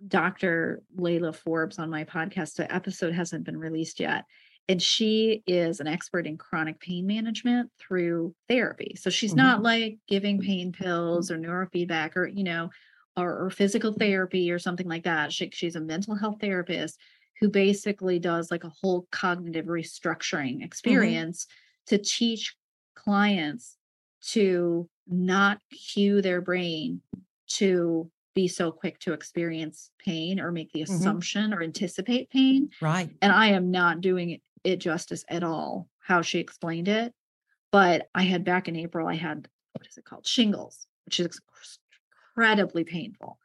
dr 0.07 0.81
layla 0.97 1.35
forbes 1.35 1.77
on 1.79 1.89
my 1.89 2.03
podcast 2.05 2.55
the 2.55 2.73
episode 2.73 3.13
hasn't 3.13 3.43
been 3.43 3.57
released 3.57 3.99
yet 3.99 4.25
and 4.69 4.81
she 4.81 5.43
is 5.47 5.79
an 5.79 5.87
expert 5.87 6.27
in 6.27 6.37
chronic 6.37 6.79
pain 6.79 7.07
management 7.07 7.71
through 7.79 8.35
therapy. 8.47 8.93
So 8.99 9.09
she's 9.09 9.33
Mhm. 9.33 9.37
not 9.37 9.63
like 9.63 9.97
giving 10.07 10.39
pain 10.39 10.71
pills 10.71 11.31
or 11.31 11.39
neurofeedback 11.39 12.15
or, 12.15 12.27
you 12.27 12.43
know, 12.43 12.69
or, 13.17 13.45
or 13.45 13.49
physical 13.49 13.93
therapy 13.93 14.51
or 14.51 14.59
something 14.59 14.87
like 14.87 15.05
that. 15.05 15.33
She, 15.33 15.49
she's 15.51 15.75
a 15.75 15.81
mental 15.81 16.13
health 16.13 16.37
therapist 16.39 16.99
who 17.39 17.49
basically 17.49 18.19
does 18.19 18.51
like 18.51 18.63
a 18.63 18.69
whole 18.69 19.07
cognitive 19.11 19.65
restructuring 19.65 20.63
experience 20.63 21.47
to 21.87 21.97
teach 21.97 22.55
clients 23.03 23.77
to 24.21 24.89
not 25.07 25.59
cue 25.71 26.21
their 26.21 26.41
brain 26.41 27.01
to 27.47 28.11
be 28.35 28.47
so 28.47 28.71
quick 28.71 28.99
to 28.99 29.13
experience 29.13 29.89
pain 29.99 30.39
or 30.39 30.51
make 30.51 30.71
the 30.71 30.81
Mhm. 30.81 30.83
assumption 30.83 31.53
or 31.53 31.63
anticipate 31.63 32.29
pain 32.29 32.69
Right. 32.81 33.09
and 33.21 33.31
I 33.31 33.47
am 33.47 33.71
not 33.71 34.01
doing 34.01 34.29
it, 34.31 34.41
it 34.63 34.77
justice 34.77 35.23
at 35.29 35.43
all 35.43 35.89
how 35.99 36.21
she 36.21 36.39
explained 36.39 36.87
it. 36.87 37.13
But 37.71 38.09
I 38.13 38.23
had 38.23 38.43
back 38.43 38.67
in 38.67 38.75
April, 38.75 39.07
I 39.07 39.15
had 39.15 39.47
what 39.73 39.87
is 39.87 39.97
it 39.97 40.05
called? 40.05 40.27
Shingles, 40.27 40.87
which 41.05 41.19
is 41.19 41.39
incredibly 42.35 42.83
painful. 42.83 43.39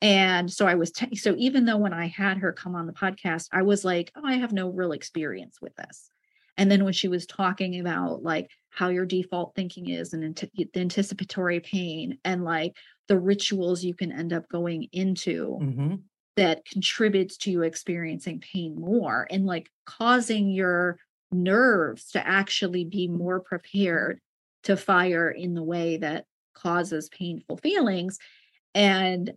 And 0.00 0.52
so 0.52 0.66
I 0.66 0.74
was, 0.74 0.92
t- 0.92 1.16
so 1.16 1.34
even 1.38 1.64
though 1.64 1.76
when 1.78 1.92
I 1.92 2.06
had 2.06 2.38
her 2.38 2.52
come 2.52 2.74
on 2.74 2.86
the 2.86 2.92
podcast, 2.92 3.48
I 3.52 3.62
was 3.62 3.84
like, 3.84 4.12
oh, 4.14 4.22
I 4.24 4.34
have 4.34 4.52
no 4.52 4.68
real 4.68 4.92
experience 4.92 5.60
with 5.60 5.74
this. 5.76 6.10
And 6.58 6.70
then 6.70 6.84
when 6.84 6.92
she 6.92 7.08
was 7.08 7.26
talking 7.26 7.80
about 7.80 8.22
like 8.22 8.50
how 8.70 8.88
your 8.88 9.06
default 9.06 9.54
thinking 9.54 9.88
is 9.88 10.12
and 10.12 10.24
ant- 10.24 10.44
the 10.54 10.68
anticipatory 10.76 11.60
pain 11.60 12.18
and 12.24 12.44
like 12.44 12.76
the 13.08 13.18
rituals 13.18 13.82
you 13.82 13.94
can 13.94 14.12
end 14.12 14.32
up 14.32 14.48
going 14.48 14.88
into 14.92 15.56
hmm 15.56 15.94
that 16.36 16.64
contributes 16.64 17.36
to 17.36 17.50
you 17.50 17.62
experiencing 17.62 18.40
pain 18.40 18.76
more 18.80 19.26
and 19.28 19.44
like 19.44 19.68
causing 19.86 20.50
your 20.50 20.96
nerves 21.32 22.12
to 22.12 22.24
actually 22.24 22.84
be 22.84 23.08
more 23.08 23.40
prepared 23.40 24.20
to 24.62 24.76
fire 24.76 25.28
in 25.28 25.54
the 25.54 25.62
way 25.64 25.96
that 25.96 26.26
causes 26.54 27.08
painful 27.08 27.56
feelings 27.56 28.18
and 28.74 29.32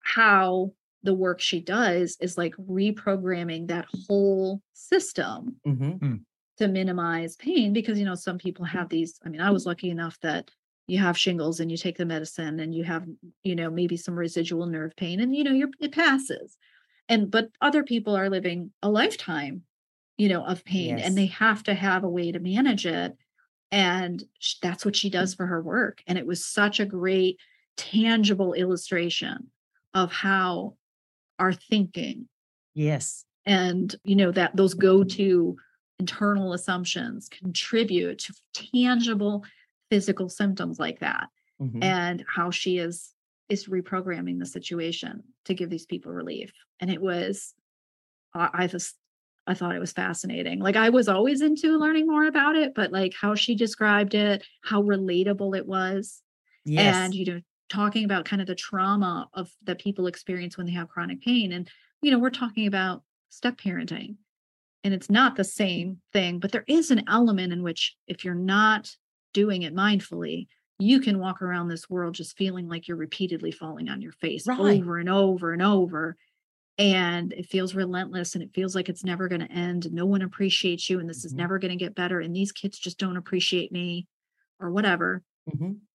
how 0.00 0.72
the 1.02 1.14
work 1.14 1.40
she 1.40 1.60
does 1.60 2.16
is 2.20 2.38
like 2.38 2.54
reprogramming 2.56 3.68
that 3.68 3.86
whole 4.08 4.62
system 4.72 5.56
hmm 5.64 6.16
to 6.58 6.68
minimize 6.68 7.36
pain 7.36 7.72
because 7.72 7.98
you 7.98 8.04
know 8.04 8.14
some 8.14 8.38
people 8.38 8.64
have 8.64 8.88
these 8.88 9.18
i 9.24 9.28
mean 9.28 9.40
i 9.40 9.50
was 9.50 9.66
lucky 9.66 9.90
enough 9.90 10.18
that 10.20 10.50
you 10.86 10.98
have 10.98 11.18
shingles 11.18 11.60
and 11.60 11.70
you 11.70 11.76
take 11.76 11.98
the 11.98 12.04
medicine 12.06 12.60
and 12.60 12.74
you 12.74 12.84
have 12.84 13.04
you 13.42 13.54
know 13.56 13.70
maybe 13.70 13.96
some 13.96 14.14
residual 14.18 14.66
nerve 14.66 14.94
pain 14.96 15.20
and 15.20 15.34
you 15.34 15.44
know 15.44 15.52
you're, 15.52 15.68
it 15.80 15.92
passes 15.92 16.56
and 17.08 17.30
but 17.30 17.48
other 17.60 17.82
people 17.82 18.16
are 18.16 18.30
living 18.30 18.70
a 18.82 18.88
lifetime 18.88 19.62
you 20.16 20.28
know 20.28 20.44
of 20.44 20.64
pain 20.64 20.98
Yes. 20.98 21.06
and 21.06 21.16
they 21.16 21.26
have 21.26 21.62
to 21.64 21.74
have 21.74 22.04
a 22.04 22.08
way 22.08 22.32
to 22.32 22.38
manage 22.38 22.86
it 22.86 23.16
and 23.72 24.22
that's 24.62 24.84
what 24.84 24.96
she 24.96 25.10
does 25.10 25.34
for 25.34 25.46
her 25.46 25.60
work 25.60 26.02
and 26.06 26.16
it 26.18 26.26
was 26.26 26.46
such 26.46 26.80
a 26.80 26.86
great 26.86 27.38
tangible 27.76 28.54
illustration 28.54 29.50
of 29.92 30.10
how 30.12 30.76
our 31.38 31.52
thinking 31.52 32.28
Yes. 32.74 33.24
and 33.44 33.94
you 34.04 34.16
know 34.16 34.30
that 34.32 34.56
those 34.56 34.74
go-to 34.74 35.56
internal 35.98 36.52
assumptions 36.52 37.28
contribute 37.28 38.18
to 38.18 38.34
tangible 38.52 39.44
physical 39.90 40.28
symptoms 40.28 40.78
like 40.78 41.00
that 41.00 41.28
Mhm. 41.60 41.82
and 41.82 42.24
how 42.28 42.50
she 42.50 42.78
is 42.78 43.12
is 43.48 43.66
reprogramming 43.68 44.38
the 44.40 44.44
situation 44.46 45.22
to 45.44 45.54
give 45.54 45.70
these 45.70 45.86
people 45.86 46.12
relief. 46.12 46.52
And 46.80 46.90
it 46.90 47.00
was 47.00 47.54
i 48.34 48.50
i 48.52 48.66
just 48.66 48.96
i 49.46 49.54
thought 49.54 49.74
it 49.76 49.78
was 49.78 49.92
fascinating. 49.92 50.58
Like 50.60 50.76
i 50.76 50.90
was 50.90 51.08
always 51.08 51.40
into 51.40 51.78
learning 51.78 52.06
more 52.06 52.26
about 52.26 52.56
it 52.56 52.74
but 52.74 52.92
like 52.92 53.14
how 53.14 53.34
she 53.34 53.54
described 53.54 54.14
it 54.14 54.44
how 54.62 54.82
relatable 54.82 55.56
it 55.56 55.66
was. 55.66 56.22
Yes. 56.64 56.94
and 56.96 57.14
you 57.14 57.24
know 57.26 57.40
talking 57.68 58.04
about 58.04 58.24
kind 58.24 58.40
of 58.42 58.46
the 58.48 58.54
trauma 58.54 59.28
of 59.32 59.50
that 59.64 59.78
people 59.80 60.06
experience 60.08 60.56
when 60.56 60.66
they 60.66 60.72
have 60.72 60.88
chronic 60.88 61.20
pain. 61.22 61.52
And 61.52 61.70
you 62.02 62.10
know 62.10 62.18
we're 62.18 62.30
talking 62.30 62.66
about 62.66 63.02
step 63.30 63.56
parenting 63.56 64.16
and 64.86 64.94
it's 64.94 65.10
not 65.10 65.34
the 65.36 65.44
same 65.44 66.00
thing 66.12 66.38
but 66.38 66.52
there 66.52 66.64
is 66.68 66.92
an 66.92 67.02
element 67.08 67.52
in 67.52 67.62
which 67.64 67.96
if 68.06 68.24
you're 68.24 68.34
not 68.36 68.96
doing 69.34 69.62
it 69.62 69.74
mindfully 69.74 70.46
you 70.78 71.00
can 71.00 71.18
walk 71.18 71.42
around 71.42 71.66
this 71.68 71.90
world 71.90 72.14
just 72.14 72.36
feeling 72.36 72.68
like 72.68 72.86
you're 72.86 72.96
repeatedly 72.96 73.50
falling 73.50 73.88
on 73.88 74.00
your 74.00 74.12
face 74.12 74.46
Right. 74.46 74.60
over 74.60 74.98
and 74.98 75.08
over 75.08 75.52
and 75.52 75.60
over 75.60 76.16
and 76.78 77.32
it 77.32 77.46
feels 77.48 77.74
relentless 77.74 78.34
and 78.34 78.44
it 78.44 78.54
feels 78.54 78.74
like 78.76 78.88
it's 78.88 79.04
never 79.04 79.28
going 79.28 79.40
to 79.40 79.50
end 79.52 79.92
no 79.92 80.06
one 80.06 80.22
appreciates 80.22 80.88
you 80.88 81.00
and 81.00 81.10
this 81.10 81.24
is 81.24 81.32
Mhm. 81.32 81.38
never 81.38 81.58
going 81.58 81.76
to 81.76 81.84
get 81.84 81.96
better 81.96 82.20
and 82.20 82.34
these 82.36 82.52
kids 82.52 82.78
just 82.78 82.98
don't 82.98 83.16
appreciate 83.16 83.72
me 83.72 84.06
or 84.60 84.70
whatever 84.70 85.24
Mhm. 85.46 85.86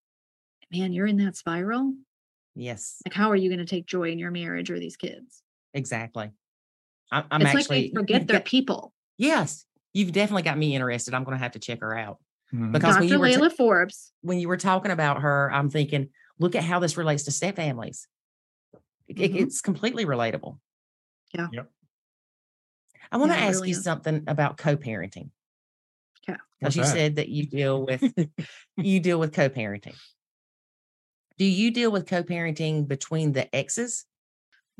man 0.71 0.93
you're 0.93 1.07
in 1.07 1.17
that 1.17 1.35
spiral 1.37 1.93
Yes. 2.55 3.01
like 3.05 3.13
how 3.13 3.29
are 3.31 3.35
you 3.35 3.49
going 3.49 3.59
to 3.59 3.65
take 3.65 3.85
joy 3.85 4.11
in 4.11 4.19
your 4.19 4.31
marriage 4.31 4.69
or 4.69 4.79
these 4.79 4.97
kids 4.97 5.43
Exactly. 5.73 6.31
I'm, 7.11 7.25
I'm 7.31 7.41
it's 7.41 7.55
actually. 7.55 7.83
like 7.83 7.93
they 7.93 7.99
forget 7.99 8.21
you've 8.21 8.27
got- 8.29 8.45
people 8.45 8.93
yes. 9.17 9.65
You've 9.93 10.13
definitely 10.13 10.43
got 10.43 10.57
me 10.57 10.73
interested. 10.73 11.13
I'm 11.13 11.25
going 11.25 11.37
to 11.37 11.43
have 11.43 11.51
to 11.51 11.59
check 11.59 11.81
her 11.81 11.97
out 11.97 12.17
Mhm. 12.53 12.71
because 12.71 12.95
when 12.97 13.09
dr 13.09 13.27
you 13.29 13.39
were 13.41 13.49
ta- 13.49 13.55
forbes 13.55 14.13
when 14.21 14.39
you 14.39 14.47
were 14.47 14.57
talking 14.57 14.91
about 14.91 15.21
her, 15.21 15.51
I'm 15.51 15.69
thinking, 15.69 16.09
look 16.39 16.55
at 16.55 16.63
how 16.63 16.79
this 16.79 16.95
relates 16.95 17.23
to 17.23 17.31
step 17.31 17.57
families. 17.57 18.07
It- 19.09 19.19
it- 19.19 19.31
Mhm. 19.33 19.41
it's 19.41 19.59
completely 19.61 20.05
relatable. 20.05 20.57
Yeah. 21.35 21.47
Yep. 21.51 21.71
I 23.11 23.17
want 23.17 23.31
to 23.33 23.37
Yeah, 23.37 23.45
ask 23.45 23.55
really 23.55 23.69
you 23.71 23.77
is. 23.77 23.83
something 23.83 24.23
about 24.27 24.55
co-parenting. 24.57 25.31
Okay. 26.29 26.39
Because 26.59 26.75
you 26.77 26.83
that? 26.83 26.89
said 26.93 27.15
that 27.17 27.27
you 27.27 27.45
deal 27.45 27.85
with 27.85 28.01
you 28.77 28.99
deal 29.01 29.19
with 29.19 29.33
co-parenting. 29.33 29.95
Do 31.37 31.43
you 31.45 31.71
deal 31.71 31.91
with 31.91 32.07
co-parenting 32.07 32.87
between 32.87 33.33
the 33.33 33.53
exes? 33.53 34.05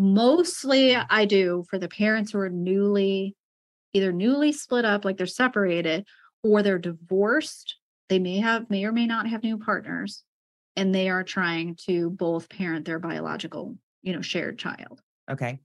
Mostly 0.01 0.95
i 0.95 1.25
do 1.25 1.63
for 1.69 1.77
the 1.77 1.87
parents 1.87 2.31
who 2.31 2.39
are 2.39 2.49
newly 2.49 3.35
either 3.93 4.11
newly 4.11 4.51
split 4.51 4.85
up 4.85 5.05
like 5.05 5.17
they're 5.17 5.27
separated 5.27 6.05
or 6.43 6.63
they're 6.63 6.79
divorced 6.79 7.77
they 8.09 8.19
may 8.19 8.37
have 8.37 8.69
may 8.69 8.83
or 8.85 8.91
may 8.91 9.05
not 9.05 9.27
have 9.27 9.43
new 9.43 9.57
partners 9.57 10.23
and 10.75 10.95
they 10.95 11.09
are 11.09 11.23
trying 11.23 11.75
to 11.75 12.09
both 12.09 12.49
parent 12.49 12.85
their 12.85 12.99
biological 12.99 13.75
you 14.01 14.13
know 14.13 14.21
shared 14.21 14.57
child 14.57 15.01
Okay. 15.31 15.59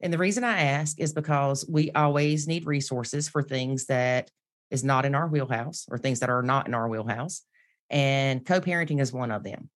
And 0.00 0.12
the 0.12 0.18
reason 0.18 0.44
I 0.44 0.58
ask 0.60 1.00
is 1.00 1.12
because 1.12 1.64
we 1.68 1.90
always 1.92 2.46
need 2.46 2.66
resources 2.66 3.28
for 3.28 3.42
things 3.42 3.86
that 3.86 4.30
is 4.70 4.84
not 4.84 5.04
in 5.04 5.14
our 5.14 5.26
wheelhouse 5.26 5.86
or 5.90 5.98
things 5.98 6.20
that 6.20 6.30
are 6.30 6.42
not 6.42 6.68
in 6.68 6.74
our 6.74 6.88
wheelhouse. 6.88 7.42
And 7.90 8.44
co 8.44 8.60
parenting 8.60 9.00
is 9.00 9.12
one 9.12 9.30
of 9.30 9.42
them. 9.42 9.70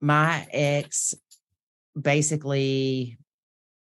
My 0.00 0.46
ex 0.52 1.14
basically 2.00 3.18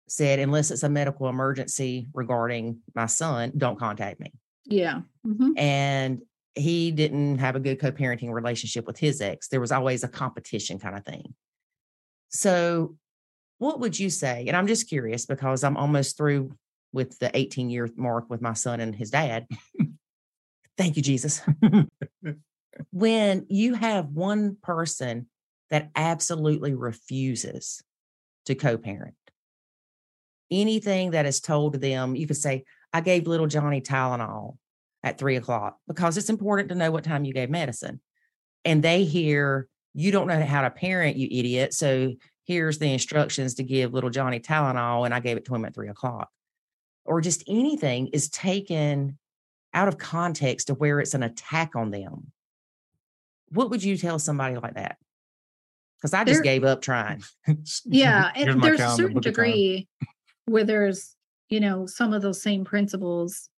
said, 0.08 0.40
unless 0.40 0.72
it's 0.72 0.84
a 0.84 0.90
medical 0.90 1.30
emergency 1.30 2.08
regarding 2.14 2.80
my 2.96 3.06
son, 3.06 3.54
don't 3.58 3.80
contact 3.80 4.20
me. 4.20 4.32
yeah 4.66 5.02
Mhm. 5.26 5.58
And 5.58 6.22
he 6.56 6.92
didn't 6.92 7.38
have 7.38 7.56
a 7.56 7.60
good 7.60 7.80
co 7.80 7.92
parenting 7.92 8.34
relationship 8.34 8.86
with 8.86 8.98
his 8.98 9.22
ex. 9.22 9.48
There 9.48 9.62
was 9.62 9.72
always 9.72 10.04
a 10.04 10.10
competition 10.10 10.80
kind 10.80 10.98
of 10.98 11.06
thing. 11.06 11.34
So, 12.30 12.98
what 13.58 13.80
would 13.80 13.98
you 13.98 14.10
say? 14.10 14.46
And 14.48 14.58
I'm 14.58 14.68
just 14.68 14.90
curious 14.90 15.26
because 15.26 15.64
I'm 15.64 15.78
almost 15.78 16.18
through 16.18 16.56
with 16.92 17.18
the 17.20 17.32
18 17.34 17.70
year 17.70 17.90
mark 17.96 18.30
with 18.30 18.42
my 18.42 18.54
son 18.54 18.80
and 18.80 18.94
his 18.96 19.12
dad. 19.12 19.48
Thank 20.78 20.98
you, 20.98 21.04
Jesus. 21.04 21.42
when 22.92 23.46
you 23.50 23.74
have 23.76 24.10
one 24.10 24.58
person 24.62 25.28
that 25.70 25.92
absolutely 25.96 26.74
refuses 26.74 27.84
to 28.46 28.56
co 28.56 28.78
parent, 28.78 29.16
anything 30.50 31.12
that 31.12 31.26
is 31.26 31.40
told 31.40 31.74
to 31.74 31.80
them, 31.80 32.16
you 32.16 32.28
could 32.28 32.38
say, 32.38 32.66
I 32.94 33.02
gave 33.02 33.28
little 33.28 33.48
Johnny 33.48 33.82
Tylenol 33.82 34.58
at 35.04 35.18
three 35.18 35.36
o'clock 35.36 35.78
because 35.88 36.18
it's 36.18 36.30
important 36.30 36.70
to 36.70 36.76
know 36.76 36.92
what 36.92 37.04
time 37.04 37.26
you 37.26 37.34
gave 37.34 37.50
medicine. 37.50 38.02
And 38.66 38.84
they 38.84 39.04
hear, 39.04 39.68
you 39.94 40.12
don't 40.12 40.28
know 40.28 40.44
how 40.44 40.62
to 40.62 40.70
parent, 40.70 41.18
you 41.18 41.28
idiot. 41.32 41.74
So 41.74 42.14
here's 42.46 42.78
the 42.78 42.92
instructions 42.92 43.56
to 43.56 43.64
give 43.64 43.94
little 43.94 44.10
Johnny 44.10 44.40
Tylenol, 44.40 45.06
and 45.06 45.14
I 45.14 45.20
gave 45.20 45.38
it 45.38 45.46
to 45.46 45.56
him 45.56 45.66
at 45.66 45.74
three 45.74 45.90
o'clock. 45.90 46.30
Or 47.06 47.22
just 47.22 47.44
anything 47.48 48.08
is 48.08 48.30
taken 48.30 49.18
out 49.74 49.88
of 49.88 49.98
context 49.98 50.68
to 50.68 50.74
where 50.74 51.00
it's 51.00 51.14
an 51.14 51.24
attack 51.24 51.76
on 51.76 51.92
them. 51.92 52.32
What 53.50 53.70
would 53.70 53.84
you 53.84 53.98
tell 53.98 54.20
somebody 54.20 54.56
like 54.58 54.76
that? 54.76 54.98
Because 56.02 56.14
I 56.16 56.24
just 56.24 56.38
There- 56.38 56.44
gave 56.44 56.64
up 56.64 56.82
trying. 56.82 57.22
yeah 57.86 58.32
and 58.36 58.62
there's 58.64 58.80
a 58.80 58.84
calendar, 58.84 59.04
certain 59.04 59.18
a 59.18 59.22
time. 59.22 59.32
degree 59.32 59.88
where 60.46 60.64
there's 60.64 61.16
you 61.50 61.60
know 61.60 61.86
some 61.86 62.12
of 62.14 62.22
those 62.24 62.42
same 62.42 62.66
principles 62.66 63.50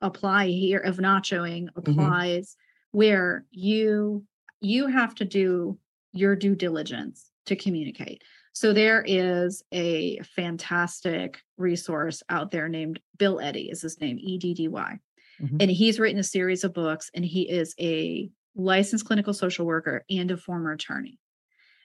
apply 0.00 0.48
here 0.48 0.80
of 0.80 0.96
nachoing 0.96 1.68
applies 1.76 2.56
where 2.90 3.44
you 3.52 4.24
you 4.60 4.88
have 4.88 5.14
to 5.14 5.24
do 5.24 5.78
your 6.12 6.34
due 6.34 6.54
diligence 6.56 7.30
to 7.46 7.54
communicate 7.56 8.22
So 8.52 8.72
there 8.72 9.02
is 9.06 9.62
a 9.72 10.18
fantastic 10.36 11.40
resource 11.56 12.22
out 12.28 12.50
there 12.50 12.68
named 12.68 12.98
Bill 13.16 13.40
Eddy 13.40 13.70
is 13.70 13.80
his 13.82 14.00
name, 14.00 14.18
E 14.20 14.38
D 14.38 14.52
D 14.54 14.68
Y. 14.68 14.98
Mhm. 15.40 15.56
And 15.62 15.70
he's 15.70 15.98
written 16.00 16.18
a 16.18 16.24
series 16.24 16.62
of 16.64 16.74
books 16.74 17.10
and 17.14 17.24
he 17.24 17.48
is 17.48 17.74
a 17.80 18.28
licensed 18.54 19.06
clinical 19.06 19.32
social 19.32 19.64
worker 19.66 20.04
and 20.10 20.30
a 20.30 20.36
former 20.36 20.72
attorney. 20.72 21.18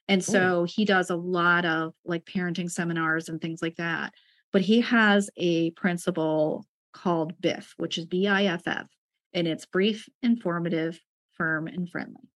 And 0.09 0.23
so 0.23 0.63
he 0.63 0.85
does 0.85 1.09
a 1.09 1.15
lot 1.15 1.65
of 1.65 1.93
like 2.05 2.25
parenting 2.25 2.71
seminars 2.71 3.27
and 3.27 3.41
things 3.41 3.61
like 3.61 3.75
that. 3.75 4.13
But 4.53 4.61
he 4.61 4.81
has 4.81 5.29
a 5.35 5.71
principle 5.71 6.65
called 6.93 7.39
BIFF, 7.41 7.73
which 7.77 7.97
is 7.97 8.05
B 8.05 8.27
I 8.27 8.45
F 8.45 8.63
F, 8.65 8.87
and 9.33 9.47
it's 9.47 9.65
brief, 9.65 10.07
informative, 10.23 10.99
firm, 11.33 11.67
and 11.67 11.89
friendly. 11.89 12.29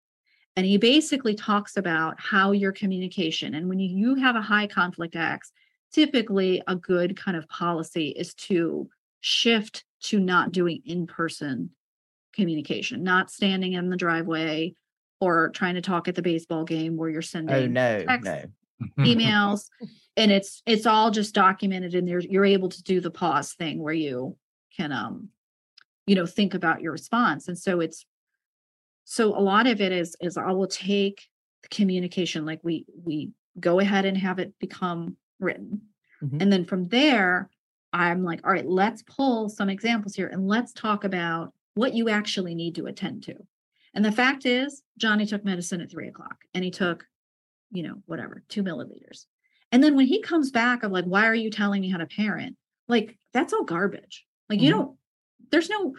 And 0.58 0.66
he 0.66 0.78
basically 0.78 1.34
talks 1.34 1.78
about 1.78 2.20
how 2.20 2.52
your 2.52 2.74
communication, 2.74 3.56
and 3.56 3.70
when 3.70 3.80
you, 3.80 3.90
you 3.90 4.16
have 4.16 4.36
a 4.36 4.42
high 4.42 4.68
conflict 4.68 5.16
X, 5.16 5.52
typically 5.94 6.62
a 6.68 6.76
good 6.76 7.16
kind 7.16 7.38
of 7.38 7.48
policy 7.48 8.10
is 8.10 8.34
to 8.34 8.90
shift 9.22 9.86
to 10.02 10.20
not 10.20 10.52
doing 10.52 10.82
in 10.86 11.08
person 11.08 11.70
communication, 12.34 13.04
not 13.04 13.32
standing 13.32 13.74
in 13.74 13.90
the 13.90 13.98
driveway 13.98 14.74
or 15.22 15.50
trying 15.52 15.76
to 15.76 15.82
talk 15.82 16.08
at 16.10 16.16
the 16.16 16.22
baseball 16.22 16.66
game 16.66 16.98
where 16.98 17.08
you're 17.10 17.22
sending 17.22 17.56
Oh 17.56 17.68
no, 17.68 18.04
text 18.06 18.26
no. 18.26 18.44
emails 19.06 19.70
and 20.18 20.32
it's 20.32 20.62
it's 20.66 20.86
all 20.88 21.12
just 21.12 21.36
documented 21.36 21.94
and 21.94 22.08
there 22.08 22.20
you're 22.20 22.44
able 22.44 22.68
to 22.68 22.82
do 22.84 23.00
the 23.00 23.12
pause 23.12 23.54
thing 23.54 23.80
where 23.82 23.94
you 23.94 24.36
can 24.76 24.92
um 24.92 25.30
you 26.08 26.16
know 26.16 26.26
think 26.26 26.56
about 26.56 26.82
your 26.82 26.92
response 26.92 27.48
and 27.48 27.58
so 27.58 27.80
it's 27.80 28.06
so 29.06 29.38
a 29.38 29.40
lot 29.40 29.68
of 29.68 29.80
it 29.82 29.92
is 29.92 30.16
is 30.20 30.36
i 30.36 30.52
will 30.52 30.66
take 30.68 31.28
the 31.62 31.70
communication 31.70 32.44
like 32.44 32.60
we 32.64 32.86
we 33.06 33.30
go 33.60 33.80
ahead 33.80 34.06
and 34.06 34.18
have 34.18 34.40
it 34.40 34.52
become 34.60 35.16
written 35.40 35.82
Mhm. 36.24 36.42
and 36.42 36.52
then 36.52 36.66
from 36.66 36.88
there 36.88 37.50
i'm 37.94 38.24
like 38.24 38.42
all 38.44 38.52
right 38.52 38.68
let's 38.68 39.04
pull 39.04 39.48
some 39.48 39.70
examples 39.70 40.16
here 40.16 40.28
and 40.28 40.48
let's 40.48 40.74
talk 40.74 41.04
about 41.04 41.54
what 41.76 41.94
you 41.94 42.10
actually 42.10 42.56
need 42.56 42.74
to 42.76 42.88
attend 42.88 43.24
to 43.24 43.36
and 43.94 44.04
the 44.06 44.12
fact 44.12 44.46
is 44.46 44.82
johnny 44.98 45.26
took 45.26 45.44
medicine 45.46 45.82
at 45.82 45.90
three 45.92 46.08
o'clock 46.08 46.38
and 46.54 46.64
he 46.64 46.72
took 46.72 47.06
you 47.72 47.84
know 47.84 47.96
whatever 48.06 48.44
two 48.50 48.64
milliliters 48.64 49.26
and 49.72 49.84
then 49.84 49.96
when 49.96 50.06
he 50.08 50.22
comes 50.22 50.52
back 50.52 50.84
of 50.84 50.92
like 50.92 51.06
why 51.06 51.26
are 51.28 51.36
you 51.36 51.50
telling 51.50 51.82
me 51.82 51.90
how 51.90 51.98
to 51.98 52.06
parent 52.06 52.56
like 52.88 53.18
that's 53.34 53.54
all 53.54 53.64
garbage 53.64 54.26
like 54.50 54.60
you 54.60 54.70
Mhm. 54.70 54.78
don't 54.78 54.98
there's 55.52 55.70
no 55.70 55.96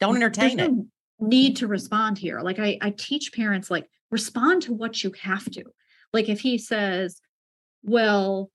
Don't 0.00 0.16
entertain 0.16 0.58
it. 0.58 0.70
no 0.70 0.86
need 1.20 1.56
to 1.58 1.68
respond 1.68 2.18
here. 2.18 2.40
Like 2.40 2.58
I, 2.58 2.76
I 2.82 2.90
teach 2.90 3.32
parents 3.32 3.70
like 3.70 3.88
respond 4.10 4.62
to 4.62 4.74
what 4.74 5.02
you 5.02 5.12
have 5.22 5.48
to. 5.52 5.64
Like 6.12 6.28
if 6.28 6.40
he 6.40 6.58
says, 6.58 7.20
"Well, 7.82 8.50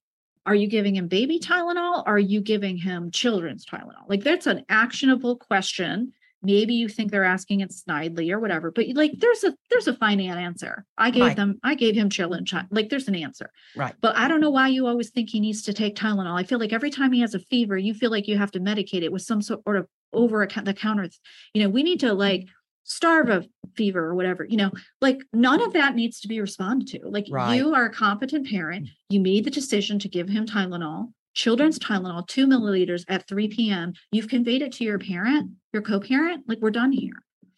are 0.46 0.54
you 0.54 0.68
giving 0.68 0.96
him 0.96 1.08
baby 1.08 1.40
Tylenol? 1.40 2.04
Are 2.06 2.20
you 2.20 2.42
giving 2.42 2.78
him 2.78 3.12
children's 3.12 3.66
Tylenol?" 3.66 4.08
Like 4.10 4.24
that's 4.24 4.46
an 4.46 4.66
actionable 4.70 5.38
question. 5.38 6.12
Maybe 6.42 6.74
you 6.74 6.88
think 6.88 7.12
they're 7.12 7.24
asking 7.26 7.60
it 7.60 7.72
snidely 7.72 8.32
or 8.32 8.40
whatever, 8.40 8.72
but 8.72 8.86
like 8.96 9.12
there's 9.20 9.44
a 9.44 9.54
there's 9.70 9.88
a 9.88 9.94
finite 9.94 10.38
answer. 10.38 10.86
I 10.98 11.12
gave 11.12 11.24
Right. 11.24 11.36
them 11.36 11.60
I 11.64 11.76
gave 11.76 11.96
him 11.96 12.10
children 12.10 12.46
chi- 12.46 12.66
like 12.72 12.90
there's 12.90 13.08
an 13.10 13.16
answer. 13.16 13.50
Right. 13.76 13.94
But 14.02 14.16
I 14.16 14.28
don't 14.28 14.40
know 14.42 14.50
why 14.50 14.70
you 14.70 14.88
always 14.88 15.10
think 15.10 15.30
he 15.30 15.40
needs 15.40 15.62
to 15.64 15.74
take 15.74 15.96
Tylenol. 15.96 16.40
I 16.40 16.44
feel 16.44 16.60
like 16.60 16.72
every 16.74 16.90
time 16.92 17.12
he 17.12 17.20
has 17.22 17.34
a 17.36 17.40
fever, 17.40 17.78
you 17.78 17.94
feel 17.94 18.12
like 18.12 18.28
you 18.28 18.38
have 18.38 18.52
to 18.52 18.60
medicate 18.60 19.02
it 19.04 19.12
with 19.12 19.22
some 19.24 19.42
sort 19.42 19.76
of 19.76 19.88
over 20.14 20.48
the 20.64 20.74
counter. 20.74 21.10
You 21.54 21.64
know, 21.64 21.70
we 21.70 21.84
need 21.84 22.00
to 22.00 22.14
like 22.14 22.48
starve 22.86 23.30
of 23.30 23.48
fever 23.76 24.00
or 24.04 24.16
whatever. 24.16 24.46
You 24.46 24.58
know, 24.58 24.72
like 25.02 25.20
none 25.34 25.62
of 25.62 25.74
that 25.74 25.94
needs 25.96 26.20
to 26.22 26.28
be 26.28 26.40
responded 26.42 26.88
to. 26.90 27.00
Like 27.08 27.28
Right. 27.30 27.56
you 27.58 27.74
are 27.76 27.86
a 27.86 27.92
competent 27.94 28.48
parent. 28.50 28.86
Mm. 28.86 28.90
You 29.10 29.20
made 29.20 29.44
the 29.44 29.52
decision 29.52 30.00
to 30.00 30.10
give 30.10 30.30
him 30.30 30.46
Tylenol, 30.48 31.12
children's 31.36 31.78
Tylenol, 31.78 32.26
two 32.28 32.48
milliliters 32.48 33.04
at 33.08 33.28
3 33.28 33.48
p.m. 33.50 33.94
You've 34.12 34.28
conveyed 34.30 34.64
it 34.64 34.72
to 34.74 34.84
your 34.84 34.98
parent, 34.98 35.52
your 35.74 35.82
co-parent. 35.82 36.46
Like 36.48 36.60
we're 36.60 36.72
done 36.72 36.92
here. 36.92 37.14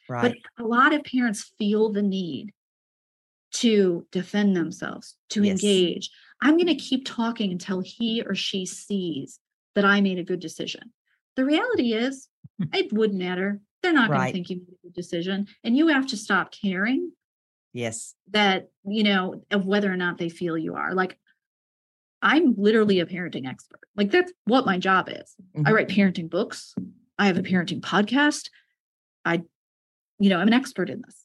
Right. 0.09 0.35
But 0.57 0.63
a 0.63 0.67
lot 0.67 0.93
of 0.93 1.03
parents 1.03 1.51
feel 1.57 1.91
the 1.91 2.01
need 2.01 2.51
to 3.53 4.05
defend 4.11 4.55
themselves, 4.55 5.15
to 5.29 5.43
Yes. 5.43 5.61
engage. 5.61 6.09
I'm 6.41 6.55
going 6.55 6.67
to 6.67 6.75
keep 6.75 7.05
talking 7.05 7.51
until 7.51 7.81
he 7.81 8.23
or 8.23 8.33
she 8.33 8.65
sees 8.65 9.39
that 9.75 9.85
I 9.85 10.01
made 10.01 10.19
a 10.19 10.23
good 10.23 10.39
decision. 10.39 10.93
The 11.35 11.45
reality 11.45 11.93
is, 11.93 12.27
it 12.73 12.91
wouldn't 12.93 13.19
matter. 13.19 13.61
They're 13.81 13.93
not 13.93 14.09
going 14.09 14.27
to 14.27 14.31
think 14.33 14.49
you 14.49 14.57
made 14.57 14.67
a 14.83 14.87
good 14.87 14.93
decision. 14.93 15.47
And 15.63 15.75
you 15.77 15.87
have 15.87 16.07
to 16.07 16.17
stop 16.17 16.51
caring 16.53 17.11
yes. 17.73 18.15
that, 18.31 18.69
you 18.85 19.03
know, 19.03 19.43
of 19.51 19.65
whether 19.65 19.91
or 19.91 19.97
not 19.97 20.17
they 20.17 20.29
feel 20.29 20.57
you 20.57 20.75
are. 20.75 20.93
Like, 20.93 21.17
I'm 22.21 22.53
literally 22.57 22.99
a 22.99 23.05
parenting 23.05 23.47
expert. 23.47 23.81
Like, 23.95 24.11
that's 24.11 24.31
what 24.45 24.65
my 24.65 24.77
job 24.77 25.09
is. 25.09 25.35
I 25.55 25.59
Mhm. 25.59 25.73
write 25.73 25.87
parenting 25.89 26.29
books. 26.29 26.73
I 27.21 27.27
have 27.27 27.37
a 27.37 27.43
parenting 27.43 27.81
podcast. 27.81 28.49
I, 29.23 29.43
you 30.17 30.29
know, 30.31 30.39
I'm 30.39 30.47
an 30.47 30.55
expert 30.55 30.89
in 30.89 31.03
this. 31.05 31.23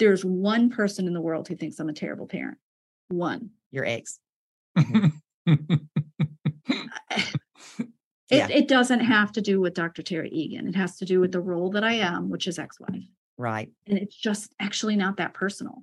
There's 0.00 0.24
one 0.24 0.68
person 0.68 1.06
in 1.06 1.14
the 1.14 1.20
world 1.20 1.46
who 1.46 1.54
thinks 1.54 1.78
I'm 1.78 1.88
a 1.88 1.92
terrible 1.92 2.26
parent. 2.26 2.58
One. 3.08 3.50
Your 3.70 3.84
ex. 3.86 4.18
It, 8.32 8.36
Yeah. 8.36 8.48
it 8.48 8.68
doesn't 8.68 9.00
mm-hmm. 9.00 9.10
have 9.10 9.32
to 9.32 9.40
do 9.40 9.60
with 9.60 9.74
Dr. 9.74 10.04
Tara 10.04 10.28
Egan. 10.30 10.68
It 10.68 10.76
has 10.76 10.98
to 10.98 11.04
do 11.04 11.18
with 11.18 11.32
the 11.32 11.40
role 11.40 11.70
that 11.70 11.82
I 11.82 11.94
am, 11.94 12.30
which 12.30 12.46
is 12.46 12.60
ex 12.60 12.78
wife. 12.78 13.02
Right. 13.36 13.68
And 13.88 13.98
it's 13.98 14.14
just 14.14 14.52
actually 14.60 14.94
not 14.94 15.16
that 15.16 15.34
personal. 15.34 15.82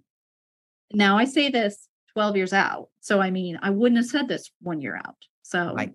Now, 0.94 1.18
I 1.18 1.26
say 1.26 1.50
this 1.50 1.90
12 2.14 2.38
years 2.38 2.54
out. 2.54 2.88
So, 3.02 3.20
I 3.20 3.32
mean, 3.32 3.60
I 3.62 3.72
wouldn't 3.72 3.98
have 3.98 4.06
said 4.06 4.30
this 4.30 4.50
one 4.62 4.80
year 4.80 4.96
out. 4.96 5.18
So, 5.42 5.74
Right. 5.74 5.94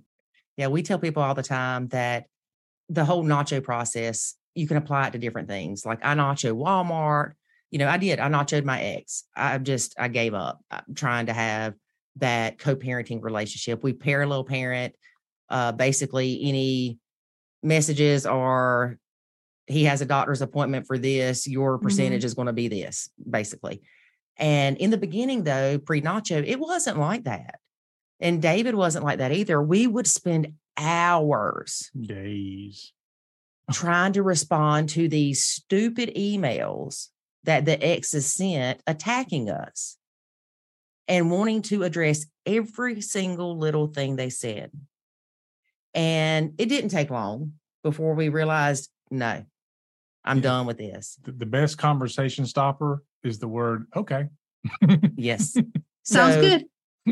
Yeah, 0.58 0.66
we 0.66 0.82
tell 0.82 0.98
people 0.98 1.22
all 1.22 1.34
the 1.34 1.42
time 1.42 1.88
that 1.88 2.26
the 2.88 3.04
whole 3.04 3.24
nacho 3.24 3.62
process, 3.62 4.34
you 4.54 4.66
can 4.66 4.76
apply 4.76 5.08
it 5.08 5.12
to 5.12 5.18
different 5.18 5.48
things. 5.48 5.86
Like 5.86 6.00
I 6.02 6.14
nacho 6.14 6.56
Walmart. 6.56 7.32
You 7.70 7.78
know, 7.78 7.88
I 7.88 7.96
did. 7.96 8.20
I 8.20 8.28
nachoed 8.28 8.64
my 8.64 8.82
ex. 8.82 9.24
I 9.34 9.56
just 9.58 9.98
I 9.98 10.08
gave 10.08 10.34
up. 10.34 10.60
I'm 10.70 10.94
trying 10.94 11.26
to 11.26 11.32
have 11.32 11.74
that 12.16 12.58
co-parenting 12.58 13.22
relationship. 13.22 13.82
We 13.82 13.94
parallel 13.94 14.44
parent. 14.44 14.94
Uh, 15.48 15.72
basically, 15.72 16.40
any 16.42 16.98
messages 17.62 18.26
are 18.26 18.98
he 19.66 19.84
has 19.84 20.00
a 20.00 20.06
doctor's 20.06 20.42
appointment 20.42 20.86
for 20.86 20.98
this. 20.98 21.46
Your 21.46 21.78
percentage 21.78 22.24
is 22.24 22.34
going 22.34 22.46
to 22.46 22.52
be 22.52 22.68
this, 22.68 23.10
basically. 23.30 23.82
And 24.36 24.76
in 24.76 24.90
the 24.90 24.98
beginning, 24.98 25.44
though, 25.44 25.78
pre 25.78 26.02
nacho, 26.02 26.44
it 26.46 26.58
wasn't 26.58 26.98
like 26.98 27.24
that. 27.24 27.58
And 28.20 28.42
David 28.42 28.74
wasn't 28.74 29.04
like 29.04 29.18
that 29.18 29.32
either. 29.32 29.60
We 29.62 29.86
would 29.86 30.06
spend 30.06 30.54
hours 30.76 31.90
Days. 32.00 32.92
trying 33.70 34.12
to 34.14 34.22
respond 34.22 34.88
to 34.90 35.08
these 35.08 35.44
stupid 35.44 36.12
emails 36.16 37.08
that 37.44 37.64
the 37.64 37.82
exes 37.84 38.32
sent 38.32 38.80
attacking 38.86 39.50
us 39.50 39.96
and 41.08 41.30
wanting 41.30 41.62
to 41.62 41.82
address 41.82 42.26
every 42.46 43.00
single 43.00 43.58
little 43.58 43.88
thing 43.88 44.16
they 44.16 44.30
said. 44.30 44.70
And 45.94 46.54
it 46.58 46.66
didn't 46.66 46.90
take 46.90 47.10
long 47.10 47.54
before 47.82 48.14
we 48.14 48.28
realized, 48.28 48.88
no, 49.10 49.44
I'm 50.24 50.36
Yeah. 50.38 50.42
done 50.42 50.66
with 50.66 50.78
this. 50.78 51.18
The, 51.24 51.32
the 51.32 51.46
best 51.46 51.76
conversation 51.78 52.46
stopper 52.46 53.02
is 53.24 53.38
the 53.38 53.48
word 53.48 53.86
okay. 53.94 54.28
Yes. 55.16 55.56
sounds 56.04 56.34
So- 56.34 56.40
good. 56.40 56.64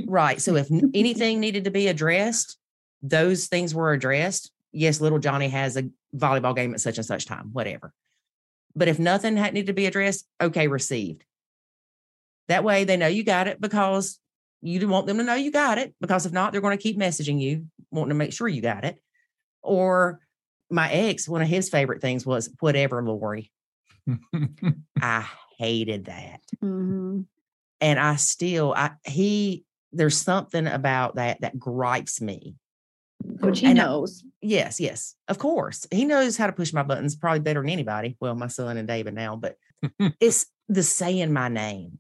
Right. 0.07 0.41
So 0.41 0.55
if 0.55 0.69
anything 0.95 1.41
needed 1.41 1.65
to 1.65 1.71
be 1.73 1.89
addressed, 1.89 2.57
those 3.03 3.47
things 3.47 3.75
were 3.75 3.93
addressed. 3.93 4.51
Yes, 4.73 5.01
little 5.01 5.19
Johnny 5.19 5.49
has 5.49 5.77
a 5.77 5.89
volleyball 6.15 6.55
game 6.55 6.75
at 6.75 6.81
such 6.81 6.99
and 6.99 7.07
such 7.07 7.27
time, 7.27 7.51
whatever. 7.53 7.93
But 8.77 8.89
if 8.89 8.99
nothing 8.99 9.37
had 9.37 9.55
needed 9.55 9.67
to 9.69 9.73
be 9.73 9.87
addressed, 9.87 10.27
okay, 10.41 10.69
received. 10.69 11.25
That 12.49 12.65
way 12.65 12.85
they 12.85 12.97
know 12.97 13.07
you 13.07 13.25
got 13.25 13.49
it 13.49 13.61
because 13.61 14.19
you 14.63 14.87
want 14.89 15.07
them 15.07 15.19
to 15.19 15.25
know 15.25 15.35
you 15.35 15.51
got 15.51 15.79
it. 15.79 15.95
Because 16.01 16.27
if 16.27 16.33
not, 16.33 16.53
they're 16.53 16.61
going 16.61 16.77
to 16.77 16.83
keep 16.83 16.99
messaging 16.99 17.41
you, 17.41 17.67
wanting 17.91 18.11
to 18.11 18.15
make 18.15 18.33
sure 18.33 18.49
you 18.49 18.61
got 18.63 18.85
it. 18.85 19.01
Or 19.63 20.21
my 20.71 20.91
ex, 20.91 21.29
one 21.29 21.43
of 21.43 21.49
his 21.49 21.69
favorite 21.69 22.01
things 22.01 22.25
was 22.27 22.49
whatever, 22.61 23.03
Lori. 23.03 23.51
I 25.01 25.27
hated 25.59 26.07
that 26.07 26.41
Mhm. 26.63 27.27
and 27.81 28.01
I 28.01 28.17
still 28.17 28.73
I 28.75 28.93
he 29.05 29.65
there's 29.93 30.17
something 30.17 30.67
about 30.67 31.17
that 31.17 31.41
that 31.43 31.59
gripes 31.59 32.21
me. 32.21 32.55
Which 33.23 33.61
he 33.61 33.67
And 33.67 33.79
I- 33.81 33.85
knows. 33.85 34.25
Yes, 34.43 34.81
yes. 34.81 35.15
Of 35.29 35.39
course. 35.39 35.87
He 35.91 36.05
knows 36.05 36.37
how 36.37 36.47
to 36.47 36.53
push 36.53 36.73
my 36.73 36.83
buttons 36.83 37.15
probably 37.17 37.41
better 37.41 37.61
than 37.61 37.69
anybody. 37.71 38.17
Well, 38.21 38.35
my 38.35 38.47
son 38.49 38.77
and 38.77 38.89
David 38.89 39.15
now, 39.15 39.37
but 39.37 39.57
it's 40.21 40.47
the 40.69 40.83
saying 40.83 41.33
my 41.33 41.49
name. 41.49 41.99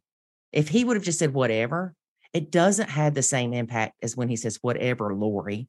If 0.53 0.69
he 0.69 0.85
would 0.85 0.97
have 0.97 1.05
just 1.05 1.19
said 1.19 1.35
whatever, 1.35 1.95
it 2.33 2.51
doesn't 2.51 2.89
have 2.91 3.15
the 3.15 3.23
same 3.23 3.53
impact 3.53 3.97
as 4.03 4.17
when 4.17 4.29
he 4.29 4.37
says 4.37 4.59
whatever, 4.63 5.15
Lori. 5.15 5.69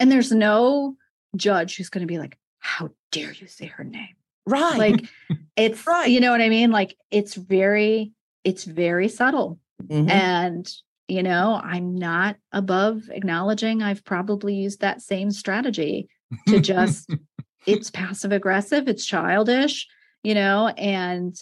And 0.00 0.10
there's 0.10 0.32
no 0.32 0.96
judge 1.36 1.76
who's 1.76 1.90
going 1.90 2.02
to 2.02 2.06
be 2.12 2.18
like, 2.18 2.38
how 2.60 2.90
dare 3.12 3.32
you 3.32 3.46
say 3.46 3.66
her 3.66 3.84
name? 3.84 4.14
Right. 4.46 4.78
Like 4.78 5.08
it's 5.56 5.86
Right. 5.86 6.08
you 6.10 6.20
know 6.20 6.30
what 6.30 6.40
I 6.40 6.48
mean? 6.48 6.70
Like 6.70 6.96
it's 7.10 7.34
very, 7.34 8.12
it's 8.44 8.64
very 8.64 9.08
subtle. 9.08 9.58
Mhm. 9.82 10.10
And 10.10 10.72
you 11.08 11.22
know, 11.22 11.60
I'm 11.64 11.94
not 11.94 12.36
above 12.52 13.08
acknowledging 13.10 13.82
I've 13.82 14.04
probably 14.04 14.54
used 14.54 14.80
that 14.80 15.00
same 15.00 15.30
strategy 15.30 16.08
to 16.48 16.60
just, 16.60 17.10
it's 17.66 17.90
passive 17.90 18.30
aggressive, 18.30 18.86
it's 18.88 19.06
childish, 19.06 19.86
you 20.22 20.34
know, 20.34 20.68
and 20.68 21.34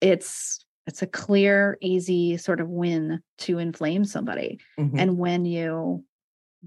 it's, 0.00 0.64
it's 0.86 1.02
a 1.02 1.06
clear, 1.06 1.78
easy 1.80 2.36
sort 2.36 2.60
of 2.60 2.68
win 2.68 3.22
to 3.38 3.58
inflame 3.58 4.04
somebody. 4.04 4.58
Mhm. 4.78 4.98
And 4.98 5.18
when 5.18 5.44
you 5.44 6.04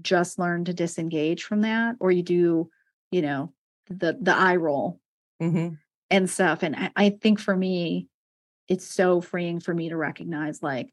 just 0.00 0.38
learn 0.38 0.64
to 0.64 0.72
disengage 0.72 1.44
from 1.44 1.60
that, 1.60 1.96
or 2.00 2.10
you 2.10 2.22
do, 2.22 2.70
you 3.10 3.22
know, 3.22 3.52
the 3.90 4.18
the 4.20 4.34
eye 4.34 4.56
roll 4.56 5.00
Mhm. 5.40 5.78
and 6.10 6.28
stuff. 6.28 6.62
And 6.62 6.74
I, 6.74 6.90
I 6.96 7.10
think 7.10 7.38
for 7.38 7.56
me, 7.56 8.08
it's 8.66 8.86
so 8.86 9.20
freeing 9.20 9.60
for 9.60 9.74
me 9.74 9.88
to 9.88 9.96
recognize 9.96 10.62
like 10.62 10.92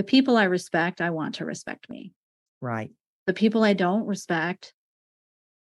the 0.00 0.04
people 0.04 0.38
I 0.38 0.44
respect, 0.44 1.02
I 1.02 1.10
want 1.10 1.34
to 1.34 1.44
respect 1.44 1.90
me. 1.90 2.14
Right. 2.62 2.90
The 3.26 3.34
people 3.34 3.62
I 3.62 3.74
don't 3.74 4.06
respect, 4.06 4.72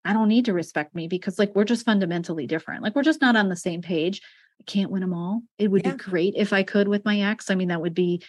I 0.05 0.13
don't 0.13 0.29
need 0.29 0.45
to 0.45 0.53
respect 0.53 0.95
me 0.95 1.09
because 1.09 1.41
like 1.41 1.57
we're 1.57 1.65
just 1.65 1.85
fundamentally 1.85 2.47
different. 2.47 2.85
Like 2.85 2.95
we're 2.95 3.03
just 3.03 3.21
not 3.21 3.35
on 3.35 3.49
the 3.49 3.57
same 3.57 3.83
page. 3.83 4.23
I 4.61 4.63
can't 4.63 4.93
win 4.93 5.01
them 5.01 5.13
all. 5.13 5.43
It 5.59 5.73
would 5.73 5.85
Yeah. 5.85 5.91
be 5.91 5.99
great 5.99 6.35
if 6.37 6.53
I 6.53 6.63
could 6.63 6.87
with 6.87 7.05
my 7.05 7.21
ex. 7.23 7.51
I 7.51 7.57
mean, 7.57 7.67
that 7.67 7.81
would 7.81 7.97
be 7.97 8.23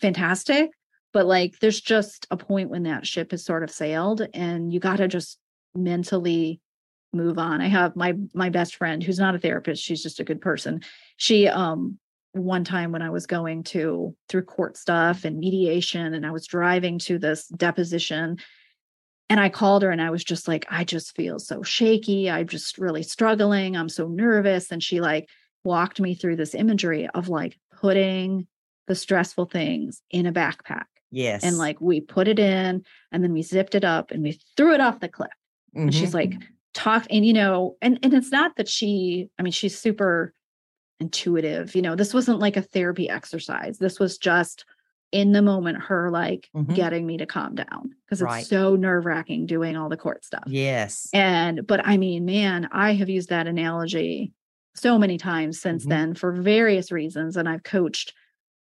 fantastic. 0.00 0.70
But 1.12 1.26
like 1.26 1.60
there's 1.60 1.80
just 1.80 2.26
a 2.32 2.36
point 2.36 2.68
when 2.70 2.82
that 2.82 3.06
ship 3.06 3.30
has 3.30 3.44
sort 3.44 3.62
of 3.62 3.70
sailed 3.70 4.26
and 4.34 4.72
you 4.72 4.80
got 4.80 4.96
to 4.96 5.06
just 5.06 5.38
mentally 5.76 6.60
move 7.12 7.38
on. 7.38 7.60
I 7.60 7.68
have 7.68 7.94
my 7.94 8.14
my 8.34 8.48
best 8.48 8.74
friend 8.74 9.00
who's 9.00 9.20
not 9.20 9.36
a 9.36 9.38
therapist, 9.38 9.80
she's 9.80 10.02
just 10.02 10.18
a 10.18 10.24
good 10.24 10.40
person. 10.40 10.82
She 11.18 11.46
um 11.46 12.00
one 12.38 12.64
time 12.64 12.92
when 12.92 13.02
I 13.02 13.10
was 13.10 13.26
going 13.26 13.62
to 13.64 14.14
through 14.28 14.42
court 14.42 14.76
stuff 14.76 15.24
and 15.24 15.38
mediation 15.38 16.14
and 16.14 16.26
I 16.26 16.30
was 16.30 16.46
driving 16.46 16.98
to 17.00 17.18
this 17.18 17.48
deposition 17.48 18.38
and 19.28 19.40
I 19.40 19.48
called 19.48 19.82
her 19.82 19.90
and 19.90 20.00
I 20.00 20.10
was 20.10 20.24
just 20.24 20.46
like 20.46 20.66
I 20.70 20.84
just 20.84 21.16
feel 21.16 21.38
so 21.38 21.62
shaky. 21.62 22.30
I'm 22.30 22.46
just 22.46 22.78
really 22.78 23.02
struggling. 23.02 23.76
I'm 23.76 23.88
so 23.88 24.08
nervous 24.08 24.70
and 24.70 24.82
she 24.82 25.00
like 25.00 25.28
walked 25.64 26.00
me 26.00 26.14
through 26.14 26.36
this 26.36 26.54
imagery 26.54 27.08
of 27.08 27.28
like 27.28 27.58
putting 27.80 28.46
the 28.86 28.94
stressful 28.94 29.46
things 29.46 30.00
in 30.10 30.26
a 30.26 30.32
backpack 30.32 30.84
Yes. 31.10 31.42
and 31.42 31.58
like 31.58 31.80
we 31.80 32.00
put 32.00 32.28
it 32.28 32.38
in 32.38 32.84
and 33.10 33.24
then 33.24 33.32
we 33.32 33.42
zipped 33.42 33.74
it 33.74 33.84
up 33.84 34.10
and 34.10 34.22
we 34.22 34.38
threw 34.56 34.74
it 34.74 34.80
off 34.80 35.00
the 35.00 35.08
cliff 35.08 35.30
and 35.74 35.94
she's 35.94 36.14
like 36.14 36.30
mm-hmm. 36.30 36.42
talk 36.74 37.06
and 37.10 37.24
you 37.24 37.32
know 37.32 37.76
and 37.82 37.98
and 38.02 38.14
it's 38.14 38.30
not 38.30 38.56
that 38.56 38.68
she 38.68 39.28
i 39.38 39.42
mean 39.42 39.52
she's 39.52 39.78
super 39.78 40.32
intuitive 41.00 41.74
you 41.74 41.82
know 41.82 41.94
this 41.94 42.14
wasn't 42.14 42.38
like 42.38 42.56
a 42.56 42.62
therapy 42.62 43.08
exercise 43.08 43.78
this 43.78 44.00
was 44.00 44.16
just 44.16 44.64
in 45.12 45.32
the 45.32 45.42
moment 45.42 45.80
her 45.82 46.10
like 46.10 46.48
Mhm. 46.54 46.74
getting 46.74 47.06
me 47.06 47.18
to 47.18 47.26
calm 47.26 47.54
down 47.54 47.94
because 48.06 48.22
it's 48.22 48.48
so 48.48 48.76
nerve-wracking 48.76 49.44
doing 49.46 49.76
all 49.76 49.88
the 49.90 49.96
court 49.96 50.24
stuff 50.24 50.44
Yes. 50.46 51.08
and 51.12 51.66
but 51.66 51.86
i 51.86 51.98
mean 51.98 52.24
man 52.24 52.68
i 52.72 52.94
have 52.94 53.10
used 53.10 53.28
that 53.28 53.46
analogy 53.46 54.32
so 54.74 54.98
many 54.98 55.18
times 55.18 55.60
since 55.60 55.84
Mhm. 55.84 55.88
then 55.90 56.14
for 56.14 56.32
various 56.32 56.90
reasons 56.90 57.36
and 57.36 57.46
i've 57.48 57.62
coached 57.62 58.14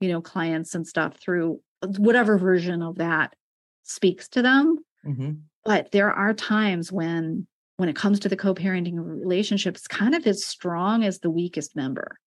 you 0.00 0.08
know 0.08 0.20
clients 0.20 0.74
and 0.74 0.86
stuff 0.88 1.16
through 1.18 1.60
whatever 1.98 2.36
version 2.36 2.82
of 2.82 2.96
that 2.96 3.34
speaks 3.84 4.28
to 4.30 4.42
them 4.42 4.76
Mhm. 5.06 5.42
but 5.64 5.92
there 5.92 6.10
are 6.10 6.34
times 6.34 6.90
when 6.90 7.46
when 7.78 7.88
it 7.88 7.94
comes 7.96 8.18
to 8.20 8.28
the 8.28 8.36
co-parenting 8.36 8.94
relationship 8.98 9.76
it's 9.76 9.86
kind 9.88 10.14
of 10.14 10.26
as 10.26 10.44
strong 10.44 11.04
as 11.04 11.20
the 11.20 11.30
weakest 11.30 11.74
member 11.74 12.18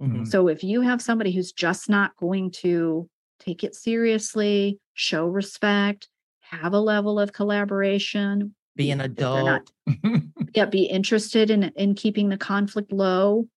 Mhm. 0.00 0.26
so 0.26 0.48
if 0.48 0.64
you 0.64 0.80
have 0.80 1.02
somebody 1.02 1.32
who's 1.32 1.52
just 1.52 1.90
not 1.90 2.16
going 2.16 2.50
to 2.62 3.08
take 3.38 3.62
it 3.64 3.74
seriously 3.74 4.78
show 4.94 5.26
respect 5.26 6.08
have 6.40 6.72
a 6.72 6.80
level 6.80 7.18
of 7.20 7.32
collaboration 7.32 8.54
Be 8.76 8.90
an 8.92 8.98
they're 8.98 9.08
not- 9.44 9.68
adult. 9.86 10.22
yeah 10.54 10.64
be 10.64 10.84
interested 10.84 11.50
in 11.50 11.64
in 11.76 11.94
keeping 11.94 12.28
the 12.28 12.38
conflict 12.38 12.92
low 12.92 13.48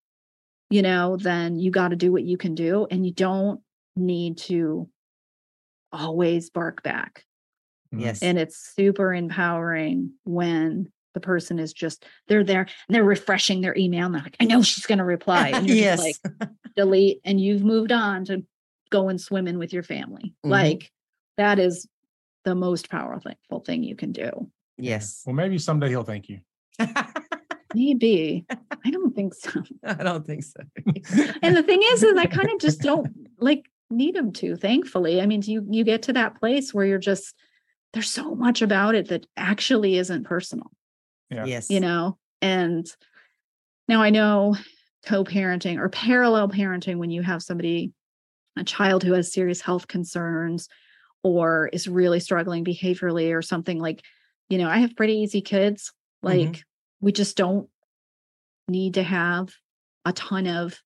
you 0.72 0.82
know 0.82 1.18
then 1.18 1.60
you 1.60 1.70
got 1.70 1.90
to 1.90 1.96
do 1.96 2.12
what 2.12 2.24
you 2.24 2.36
can 2.38 2.56
do 2.56 2.88
and 2.90 3.06
you 3.06 3.14
don't 3.14 3.62
need 3.96 4.38
to 4.40 4.90
always 5.92 6.50
bark 6.50 6.82
back 6.82 7.26
Yes. 7.96 8.24
and 8.24 8.40
it's 8.40 8.58
super 8.76 9.14
empowering 9.14 10.14
when 10.24 10.92
the 11.14 11.20
person 11.20 11.60
is 11.60 11.74
just 11.74 12.06
they're 12.28 12.44
there 12.44 12.62
and 12.62 12.96
they're 12.96 13.04
refreshing 13.04 13.62
their 13.62 13.76
email 13.78 14.06
and 14.06 14.16
they're 14.16 14.22
like 14.24 14.36
i 14.40 14.46
know 14.46 14.62
she's 14.62 14.86
going 14.86 14.98
to 14.98 15.04
reply 15.04 15.50
and 15.50 15.68
you're 15.68 15.78
yes. 15.78 16.04
just 16.06 16.20
like 16.40 16.50
delete 16.76 17.20
and 17.26 17.40
you've 17.40 17.64
moved 17.64 17.92
on 17.92 18.26
to 18.26 18.44
go 18.90 19.10
and 19.10 19.20
swim 19.22 19.48
in 19.48 19.58
with 19.58 19.74
your 19.74 19.84
family 19.84 20.34
Mhm. 20.46 20.50
like 20.50 20.92
that 21.38 21.60
is 21.60 21.88
the 22.46 22.56
most 22.56 22.90
powerful 22.90 23.34
thing 23.66 23.84
you 23.84 23.96
can 23.96 24.12
do 24.12 24.50
yes. 24.78 25.22
Well, 25.26 25.36
maybe 25.36 25.58
someday 25.58 25.90
he'll 25.90 26.04
thank 26.04 26.30
you. 26.30 26.40
maybe 27.76 28.46
i 28.86 28.92
don't 28.92 29.16
think 29.16 29.34
so 29.34 29.64
I 29.84 29.94
don't 30.04 30.26
think 30.26 30.44
so. 30.44 30.60
and 31.42 31.56
the 31.56 31.64
thing 31.64 31.82
is 31.84 32.04
is 32.04 32.18
i 32.18 32.26
kind 32.28 32.52
of 32.52 32.60
just 32.60 32.82
don't 32.82 33.08
like 33.40 33.66
need 33.90 34.16
him 34.16 34.32
to 34.34 34.56
thankfully 34.56 35.22
i 35.22 35.26
mean 35.26 35.42
you 35.44 35.66
you 35.70 35.84
get 35.84 36.04
to 36.04 36.14
that 36.14 36.40
place 36.40 36.74
where 36.74 36.86
you're 36.86 37.00
just 37.00 37.36
there's 37.94 38.10
so 38.10 38.36
much 38.36 38.62
about 38.62 38.96
it 38.96 39.10
that 39.10 39.26
actually 39.38 39.98
isn't 39.98 40.24
personal 40.24 40.72
Yeah. 41.30 41.46
Yes. 41.46 41.70
you 41.70 41.80
know 41.80 42.18
and 42.42 42.86
now 43.88 44.02
i 44.02 44.10
know 44.10 44.56
co-parenting 45.06 45.78
or 45.80 45.90
parallel 45.90 46.48
parenting 46.50 46.98
when 46.98 47.10
you 47.12 47.22
have 47.22 47.42
somebody 47.42 47.92
a 48.58 48.64
child 48.64 49.04
who 49.04 49.14
has 49.14 49.34
serious 49.34 49.62
health 49.62 49.88
concerns 49.88 50.68
or 51.24 51.70
is 51.74 51.88
really 51.88 52.20
struggling 52.20 52.64
behaviorally 52.64 53.34
or 53.36 53.42
something 53.42 53.80
like 53.80 54.02
you 54.50 54.58
know 54.58 54.68
i 54.70 54.78
have 54.78 54.96
pretty 54.96 55.14
easy 55.14 55.42
kids 55.42 55.92
like 56.22 56.50
Mhm. 56.50 56.62
we 57.02 57.12
just 57.12 57.36
don't 57.38 57.68
need 58.68 58.94
to 58.94 59.04
have 59.04 59.50
a 60.06 60.14
ton 60.14 60.48
of 60.48 60.80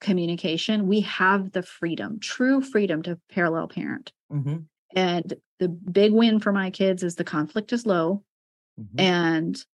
communication 0.00 0.88
we 0.88 1.00
have 1.00 1.52
the 1.52 1.62
freedom 1.62 2.18
true 2.18 2.60
freedom 2.60 3.02
to 3.02 3.18
parallel 3.28 3.68
parent 3.68 4.12
Mhm. 4.32 4.66
and 4.96 5.34
the 5.60 5.68
big 5.68 6.12
win 6.12 6.40
for 6.40 6.52
my 6.52 6.70
kids 6.70 7.02
is 7.04 7.14
the 7.14 7.24
conflict 7.24 7.72
is 7.72 7.86
low 7.86 8.24
Mhm. 8.80 9.00
and 9.00 9.64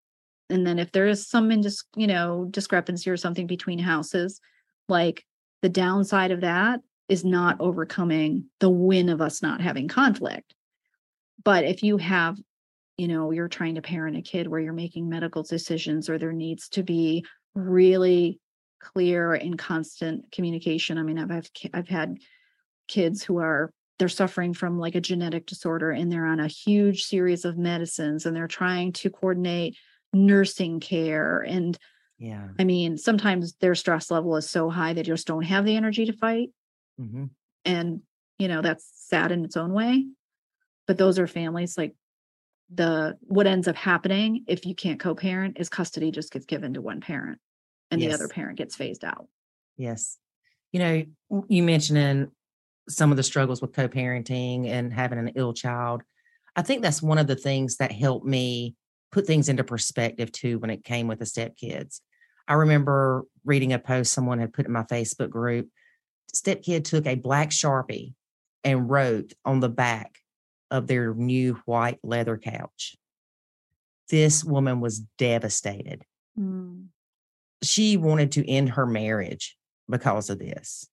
and 0.51 0.67
then 0.67 0.79
if 0.79 0.93
there 0.93 1.07
is 1.07 1.29
some 1.29 1.51
indis, 1.51 1.85
you 1.97 2.07
know 2.07 2.47
discrepancy 2.51 3.11
or 3.11 3.17
something 3.17 3.47
between 3.47 3.79
houses 3.79 4.41
like 4.89 5.25
the 5.63 5.69
downside 5.69 6.31
of 6.31 6.41
that 6.43 6.81
is 7.09 7.25
not 7.25 7.61
overcoming 7.61 8.45
the 8.61 8.71
win 8.71 9.09
of 9.09 9.21
us 9.21 9.43
not 9.43 9.61
having 9.61 9.89
conflict. 9.89 10.55
But 11.43 11.65
if 11.65 11.83
you 11.83 11.97
have 11.99 12.37
you 12.97 13.09
know 13.09 13.31
you're 13.31 13.49
trying 13.49 13.77
to 13.77 13.83
parent 13.83 14.17
a 14.17 14.23
kid 14.23 14.49
where 14.49 14.61
you're 14.61 14.73
making 14.73 15.09
medical 15.09 15.43
decisions 15.43 16.09
or 16.11 16.19
there 16.19 16.33
needs 16.33 16.69
to 16.71 16.83
be 16.83 17.25
really 17.55 18.41
clear 18.81 19.35
and 19.35 19.59
constant 19.59 20.31
communication 20.31 20.99
i 20.99 21.03
mean 21.03 21.19
i've 21.19 21.31
i've, 21.31 21.51
I've 21.73 21.89
had 21.89 22.19
kids 22.87 23.23
who 23.23 23.39
are 23.39 23.73
they're 23.99 24.09
suffering 24.09 24.55
from 24.55 24.79
like 24.79 24.95
a 24.95 25.01
genetic 25.01 25.47
disorder 25.47 25.91
and 25.91 26.11
they're 26.11 26.27
on 26.27 26.41
a 26.41 26.47
huge 26.47 27.05
series 27.05 27.45
of 27.45 27.57
medicines 27.57 28.27
and 28.27 28.37
they're 28.37 28.47
trying 28.47 28.93
to 28.93 29.11
coordinate 29.11 29.77
nursing 30.13 30.81
care 30.81 31.41
and 31.41 31.79
Yeah. 32.19 32.49
i 32.59 32.65
mean 32.65 32.97
sometimes 32.97 33.55
their 33.61 33.75
stress 33.75 34.11
level 34.11 34.37
is 34.37 34.49
so 34.49 34.71
high 34.71 34.93
they 34.93 35.03
just 35.03 35.27
don't 35.27 35.43
have 35.43 35.65
the 35.65 35.77
energy 35.77 36.07
to 36.07 36.13
fight 36.13 36.51
hmm 36.97 37.27
and 37.65 38.03
you 38.39 38.49
know 38.49 38.63
that's 38.63 38.89
sad 38.95 39.33
in 39.33 39.45
its 39.45 39.57
own 39.57 39.73
way 39.73 40.07
but 40.87 40.97
those 40.97 41.19
are 41.19 41.27
families 41.27 41.77
like 41.77 41.95
the 42.73 43.17
what 43.23 43.47
ends 43.47 43.69
up 43.69 43.77
happening 43.77 44.45
if 44.47 44.65
you 44.65 44.75
can't 44.75 45.01
co-parent 45.01 45.59
is 45.59 45.69
custody 45.69 46.11
just 46.11 46.33
gets 46.33 46.47
given 46.47 46.75
to 46.75 46.81
one 46.81 47.01
parent 47.01 47.39
and 47.91 48.01
the 48.01 48.13
other 48.13 48.29
parent 48.29 48.59
gets 48.59 48.77
phased 48.77 49.05
out 49.05 49.27
Yes. 49.79 50.19
You 50.73 50.81
know, 50.81 51.05
you 51.49 51.63
mentioning 51.63 52.31
some 52.91 53.11
of 53.11 53.17
the 53.17 53.23
struggles 53.23 53.63
with 53.63 53.73
co 53.73 53.89
parenting 53.89 54.67
and 54.67 54.93
having 54.93 55.19
an 55.19 55.33
ill 55.35 55.55
child. 55.55 56.03
I 56.57 56.63
think 56.63 56.83
that's 56.83 57.01
one 57.01 57.17
of 57.17 57.27
the 57.27 57.37
things 57.37 57.77
that 57.77 57.93
helped 57.93 58.27
me 58.27 58.75
put 59.11 59.27
things 59.27 59.49
into 59.49 59.65
perspective 59.65 60.33
too 60.33 60.59
when 60.59 60.71
it 60.71 60.85
came 60.85 61.09
with 61.09 61.19
the 61.19 61.25
stepkids. 61.25 62.01
I 62.47 62.55
remember 62.55 63.25
reading 63.45 63.73
a 63.73 63.79
post 63.79 64.13
someone 64.13 64.39
had 64.39 64.53
put 64.53 64.67
in 64.67 64.73
my 64.73 64.85
Facebook 64.85 65.31
group. 65.31 65.69
Stepkid 66.35 66.85
took 66.85 67.07
a 67.07 67.15
black 67.15 67.51
Sharpie 67.51 68.15
and 68.65 68.89
wrote 68.89 69.33
on 69.45 69.61
the 69.61 69.69
back 69.69 70.19
of 70.71 70.87
their 70.87 71.15
new 71.15 71.55
white 71.65 71.99
leather 72.03 72.37
couch. 72.37 72.97
This 74.11 74.45
woman 74.45 74.81
was 74.81 75.01
devastated 75.19 76.05
hmm. 76.37 76.83
she 77.63 77.97
wanted 77.97 78.33
to 78.33 78.49
end 78.49 78.71
her 78.71 78.87
marriage 78.87 79.57
because 79.89 80.31
of 80.31 80.39
this. 80.39 80.89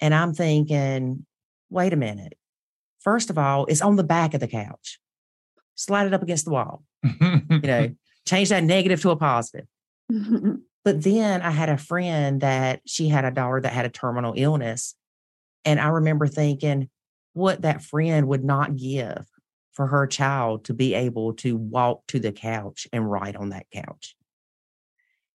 And 0.00 0.14
I'm 0.14 0.32
thinking, 0.32 1.26
wait 1.70 1.92
a 1.92 1.96
minute. 1.96 2.34
First 3.00 3.30
of 3.30 3.38
all, 3.38 3.66
it's 3.66 3.80
on 3.80 3.96
the 3.96 4.04
back 4.04 4.34
of 4.34 4.40
the 4.40 4.48
couch. 4.48 4.98
Slide 5.74 6.06
it 6.06 6.14
up 6.14 6.22
against 6.22 6.44
the 6.44 6.50
wall. 6.50 6.82
You 7.50 7.60
know, 7.62 7.94
change 8.26 8.48
that 8.50 8.64
negative 8.64 9.00
to 9.02 9.10
a 9.10 9.16
positive. 9.16 9.66
But 10.84 11.02
then 11.02 11.42
I 11.42 11.50
had 11.50 11.68
a 11.68 11.76
friend 11.76 12.40
that 12.40 12.80
she 12.86 13.08
had 13.08 13.26
a 13.26 13.30
daughter 13.30 13.60
that 13.60 13.72
had 13.74 13.84
a 13.84 13.90
terminal 13.90 14.32
illness. 14.34 14.94
And 15.66 15.78
I 15.78 15.88
remember 15.88 16.26
thinking, 16.26 16.88
what 17.34 17.60
that 17.62 17.82
friend 17.82 18.26
would 18.28 18.42
not 18.42 18.74
give 18.74 19.26
for 19.72 19.86
her 19.86 20.06
child 20.06 20.64
to 20.64 20.74
be 20.74 20.94
able 20.94 21.34
to 21.34 21.56
walk 21.56 22.06
to 22.08 22.18
the 22.18 22.32
couch 22.32 22.88
and 22.92 23.10
write 23.10 23.36
on 23.36 23.50
that 23.50 23.66
couch. 23.70 24.16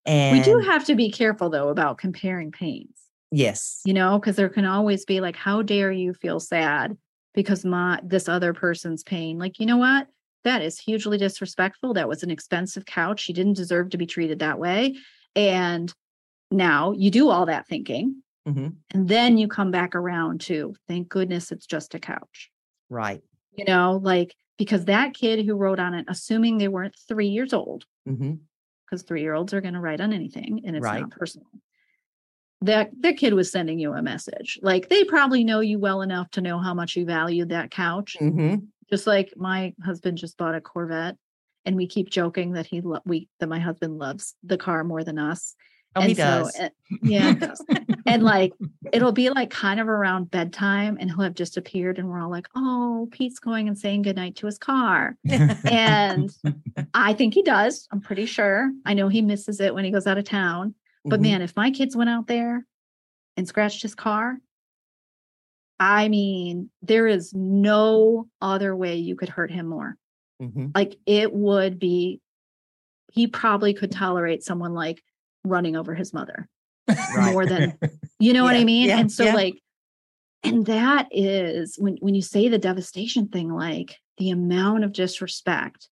And 0.06 0.38
we 0.38 0.44
do 0.44 0.58
have 0.60 0.86
to 0.86 0.96
be 0.96 1.12
careful 1.12 1.50
though 1.50 1.70
about 1.70 1.98
comparing 1.98 2.52
pains. 2.52 2.98
yes. 3.32 3.82
you 3.86 3.94
know 3.94 4.20
because 4.20 4.36
there 4.36 4.50
can 4.50 4.66
always 4.66 5.06
be 5.06 5.22
like 5.22 5.36
how 5.36 5.62
dare 5.62 5.92
you 5.92 6.14
feel 6.14 6.40
sad 6.40 6.98
because 7.34 7.64
my 7.64 8.00
this 8.04 8.28
other 8.28 8.54
person's 8.54 9.04
pain 9.04 9.38
like 9.40 9.60
you 9.60 9.66
know 9.66 9.78
what 9.78 10.08
that 10.44 10.62
is 10.62 10.80
hugely 10.80 11.18
disrespectful 11.18 11.94
that 11.94 12.08
was 12.08 12.24
an 12.24 12.32
expensive 12.32 12.86
couch 12.86 13.20
she 13.22 13.34
didn't 13.34 13.54
deserve 13.54 13.90
to 13.90 13.98
be 13.98 14.06
treated 14.06 14.40
that 14.40 14.60
way 14.60 14.96
and 15.36 15.94
now 16.52 16.92
you 16.92 17.10
do 17.12 17.30
all 17.30 17.46
that 17.46 17.68
thinking 17.68 18.22
Mhm. 18.48 18.76
and 18.94 19.08
then 19.08 19.38
you 19.38 19.48
come 19.48 19.72
back 19.72 19.96
around 19.96 20.42
to 20.42 20.76
thank 20.88 21.08
goodness 21.10 21.52
it's 21.52 21.66
just 21.66 21.96
a 21.96 22.00
couch 22.00 22.52
Right. 22.90 23.22
you 23.56 23.66
know 23.66 24.00
like 24.04 24.36
because 24.58 24.86
that 24.86 25.14
kid 25.14 25.46
who 25.46 25.56
wrote 25.56 25.80
on 25.80 25.94
it 25.94 26.06
assuming 26.08 26.58
they 26.58 26.68
weren't 26.68 26.96
three 27.08 27.28
years 27.28 27.54
old 27.54 27.86
because 28.86 29.04
three 29.04 29.22
year 29.22 29.34
olds 29.34 29.54
are 29.54 29.62
going 29.62 29.74
to 29.74 29.80
write 29.80 30.02
on 30.02 30.14
anything 30.14 30.62
and 30.66 30.76
it's 30.76 30.84
Right. 30.84 31.00
not 31.02 31.12
personal. 31.12 31.48
That 32.62 32.92
that 33.02 33.18
kid 33.18 33.34
was 33.34 33.52
sending 33.52 33.78
you 33.80 33.92
a 33.94 34.02
message. 34.02 34.58
Like 34.62 34.88
they 34.88 35.04
probably 35.04 35.44
know 35.44 35.60
you 35.60 35.80
well 35.80 36.02
enough 36.02 36.30
to 36.32 36.42
know 36.42 36.60
how 36.60 36.74
much 36.74 36.96
you 36.96 37.06
value 37.06 37.44
that 37.46 37.72
couch. 37.72 38.16
hmm 38.20 38.56
Just 38.94 39.08
like 39.08 39.34
my 39.36 39.74
husband 39.84 40.20
just 40.20 40.38
bought 40.38 40.54
a 40.54 40.62
Corvette, 40.62 41.16
and 41.66 41.76
we 41.76 41.88
keep 41.88 42.12
joking 42.12 42.52
that 42.52 42.68
he 42.68 42.80
lo- 42.82 43.00
we 43.06 43.28
that 43.40 43.50
my 43.50 43.58
husband 43.58 43.98
loves 43.98 44.36
the 44.44 44.56
car 44.56 44.84
more 44.84 45.04
than 45.04 45.18
us. 45.18 45.56
Oh, 45.96 46.02
and 46.02 46.10
he 46.10 46.14
does. 46.14 46.56
So, 46.56 46.66
uh, 46.66 46.70
yeah, 47.02 47.30
he 47.34 47.40
does. 47.40 47.66
and 48.06 48.22
like 48.22 48.54
it'll 48.94 49.12
be 49.12 49.32
like 49.32 49.50
kind 49.50 49.80
of 49.80 49.88
around 49.90 50.30
bedtime, 50.30 50.98
and 51.00 51.10
he'll 51.10 51.22
have 51.22 51.34
just 51.34 51.58
appeared, 51.58 51.98
and 51.98 52.08
we're 52.08 52.22
all 52.22 52.30
like, 52.30 52.48
"Oh, 52.56 53.08
Pete's 53.12 53.40
going 53.40 53.68
and 53.68 53.76
saying 53.76 54.04
goodnight 54.04 54.36
to 54.36 54.46
his 54.46 54.60
car." 54.60 55.18
and 55.28 56.30
I 56.94 57.14
think 57.14 57.34
he 57.34 57.42
does. 57.42 57.88
I'm 57.92 58.00
pretty 58.02 58.28
sure. 58.28 58.72
I 58.86 58.94
know 58.94 59.08
he 59.08 59.24
misses 59.24 59.60
it 59.60 59.74
when 59.74 59.86
he 59.86 59.90
goes 59.92 60.06
out 60.06 60.20
of 60.20 60.26
town. 60.26 60.76
But 61.04 61.20
Mhm. 61.20 61.24
man, 61.24 61.42
if 61.42 61.56
my 61.56 61.72
kids 61.72 61.96
went 61.96 62.12
out 62.12 62.28
there 62.28 62.68
and 63.38 63.48
scratched 63.48 63.82
his 63.82 63.96
car, 63.96 64.38
I 65.84 66.08
mean, 66.08 66.70
there 66.82 67.08
is 67.08 67.34
no 67.34 68.28
other 68.42 68.74
way 68.76 68.96
you 68.96 69.16
could 69.18 69.28
hurt 69.30 69.52
him 69.52 69.68
more. 69.68 69.98
Mhm. 70.42 70.72
Like 70.74 70.96
it 71.06 71.34
would 71.34 71.78
be, 71.78 72.22
he 73.12 73.28
probably 73.28 73.74
could 73.74 73.92
tolerate 73.92 74.44
someone 74.44 74.74
like 74.74 75.04
running 75.44 75.76
over 75.76 75.94
his 75.94 76.14
mother 76.14 76.48
Right. 76.88 77.34
more 77.34 77.46
than, 77.46 77.78
you 78.20 78.32
know 78.32 78.44
what 78.44 78.56
I 78.56 78.64
mean? 78.64 78.88
yeah, 78.88 79.00
and 79.00 79.12
so, 79.12 79.26
yeah. 79.26 79.34
like, 79.36 79.56
and 80.44 80.66
that 80.68 81.08
is 81.12 81.76
when 81.78 81.98
when 82.02 82.16
you 82.16 82.22
say 82.22 82.48
the 82.50 82.58
devastation 82.58 83.28
thing, 83.28 83.50
like 83.54 83.98
the 84.18 84.30
amount 84.30 84.84
of 84.86 84.92
disrespect 84.94 85.90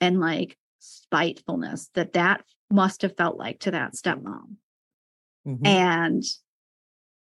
and 0.00 0.20
like 0.20 0.56
spitefulness 0.78 1.90
that 1.94 2.12
that 2.14 2.44
must 2.70 3.02
have 3.02 3.16
felt 3.16 3.36
like 3.38 3.60
to 3.60 3.70
that 3.72 3.92
stepmom 3.94 4.56
Mhm. 5.46 5.66
and 5.66 6.22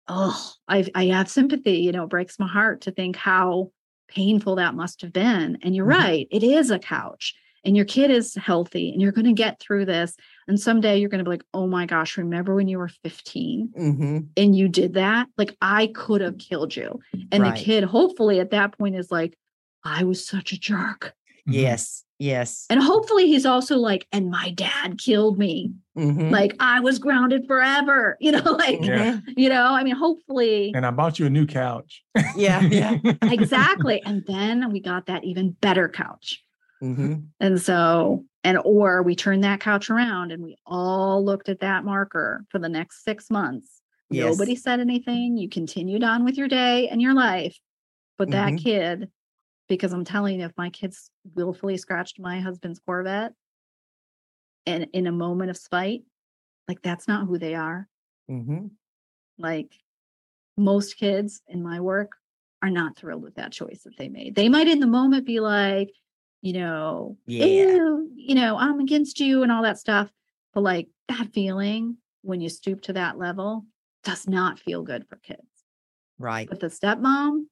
oh 0.09 0.51
i 0.69 0.87
i 0.95 1.07
have 1.07 1.31
sympathy 1.31 1.79
you 1.79 1.93
know 1.93 2.05
it 2.05 2.11
breaks 2.11 2.39
my 2.39 2.47
heart 2.47 2.83
to 2.83 2.91
think 2.91 3.17
how 3.17 3.71
painful 4.09 4.57
that 4.57 4.75
must 4.75 5.01
have 5.01 5.13
been 5.13 5.59
and 5.63 5.75
you're 5.75 5.87
Mhm. 5.87 5.99
right 6.03 6.29
it 6.31 6.43
is 6.43 6.71
a 6.71 6.79
couch 6.79 7.35
and 7.65 7.75
your 7.77 7.87
kid 7.87 8.11
is 8.11 8.35
healthy 8.35 8.91
and 8.93 9.01
you're 9.01 9.13
going 9.13 9.25
to 9.25 9.33
get 9.33 9.59
through 9.59 9.87
this 9.87 10.15
and 10.47 10.61
someday 10.61 10.99
you're 10.99 11.09
going 11.09 11.25
to 11.25 11.29
be 11.29 11.31
like 11.31 11.45
oh 11.55 11.67
my 11.67 11.87
gosh 11.87 12.19
remember 12.19 12.55
when 12.55 12.69
you 12.69 12.79
were 12.79 12.89
15 12.89 13.73
Mhm. 13.77 14.29
and 14.37 14.55
you 14.55 14.69
did 14.69 14.95
that 14.95 15.29
like 15.39 15.57
i 15.63 15.87
could 15.89 16.21
have 16.21 16.37
killed 16.39 16.77
you 16.77 17.01
and 17.33 17.43
Right. 17.43 17.57
the 17.57 17.63
kid 17.65 17.85
hopefully 17.85 18.41
at 18.41 18.51
that 18.51 18.77
point 18.77 18.95
is 18.97 19.11
like 19.11 19.39
i 19.85 20.05
was 20.05 20.27
such 20.27 20.53
a 20.53 20.59
jerk 20.59 21.15
Mm-hmm. 21.47 21.61
Yes. 21.61 22.04
Yes. 22.19 22.67
and 22.71 22.81
hopefully 22.83 23.27
he's 23.27 23.45
also 23.45 23.77
like 23.77 24.07
and 24.13 24.31
my 24.31 24.51
dad 24.51 24.99
killed 24.99 25.39
me 25.39 25.73
Mhm. 25.97 26.31
like 26.31 26.55
i 26.61 26.81
was 26.81 26.99
grounded 26.99 27.47
forever 27.47 28.17
you 28.21 28.33
know 28.33 28.53
like 28.53 28.81
Yeah. 28.83 29.19
You 29.37 29.49
know 29.49 29.67
i 29.67 29.83
mean 29.85 29.95
hopefully 29.97 30.73
And 30.75 30.85
I 30.87 30.91
bought 30.91 31.19
you 31.19 31.27
a 31.27 31.31
new 31.31 31.47
couch. 31.47 32.03
Yeah. 32.37 32.61
Yeah. 32.63 32.99
exactly 33.23 34.03
and 34.05 34.25
then 34.27 34.71
we 34.73 34.81
got 34.81 35.07
that 35.07 35.25
even 35.25 35.51
better 35.61 35.89
couch 35.89 36.43
Mhm. 36.83 37.27
and 37.41 37.61
so 37.61 38.25
and 38.43 38.59
or 38.65 39.03
we 39.03 39.15
turned 39.17 39.43
that 39.45 39.61
couch 39.61 39.89
around 39.91 40.33
and 40.33 40.43
we 40.43 40.57
all 40.67 41.25
looked 41.25 41.49
at 41.49 41.61
that 41.61 41.85
marker 41.85 42.45
for 42.51 42.59
the 42.59 42.69
next 42.69 43.05
six 43.05 43.31
months 43.31 43.81
Yes. 44.11 44.27
nobody 44.33 44.55
said 44.55 44.81
anything 44.81 45.37
you 45.37 45.49
continued 45.49 46.05
on 46.05 46.25
with 46.25 46.37
your 46.37 46.49
day 46.49 46.89
and 46.89 47.01
your 47.03 47.15
life 47.15 47.59
but 48.19 48.31
that 48.31 48.53
Mhm. 48.53 48.63
kid 48.63 49.09
because 49.69 49.93
i'm 49.93 50.05
telling 50.05 50.41
you 50.41 50.47
if 50.47 50.53
my 50.57 50.71
kids 50.71 51.11
willfully 51.35 51.77
scratched 51.77 52.19
my 52.19 52.41
husband's 52.41 52.81
corvette 52.81 53.33
and 54.67 54.87
in 54.93 55.07
a 55.07 55.13
moment 55.13 55.51
of 55.51 55.57
spite 55.57 56.03
like 56.69 56.81
that's 56.83 57.09
not 57.09 57.27
who 57.27 57.39
they 57.39 57.55
are 57.55 57.89
Mhm. 58.31 58.71
like 59.39 59.73
most 60.57 60.97
kids 60.97 61.43
in 61.49 61.63
my 61.63 61.81
work 61.81 62.13
are 62.63 62.71
not 62.71 62.97
thrilled 62.97 63.23
with 63.23 63.35
that 63.35 63.53
choice 63.53 63.83
that 63.83 63.97
they 63.99 64.09
made. 64.09 64.35
They 64.37 64.49
might 64.49 64.69
in 64.69 64.79
the 64.81 64.87
moment 64.87 65.27
be 65.27 65.41
like, 65.41 65.91
you 66.41 66.53
know, 66.55 67.19
Yeah. 67.27 67.99
You 68.17 68.35
know, 68.35 68.57
I'm 68.57 68.81
against 68.81 69.21
you 69.21 69.43
and 69.43 69.51
all 69.53 69.63
that 69.65 69.79
stuff. 69.79 70.11
But 70.55 70.63
like 70.63 70.89
that 71.09 71.35
feeling 71.35 71.99
when 72.23 72.41
you 72.41 72.49
stoop 72.49 72.81
to 72.83 72.93
that 72.95 73.19
level 73.19 73.67
does 74.05 74.27
not 74.29 74.59
feel 74.61 74.83
good 74.83 75.07
for 75.09 75.17
kids. 75.17 75.43
Right. 76.19 76.49
But 76.49 76.61
the 76.61 76.69
stepmom, 76.69 77.47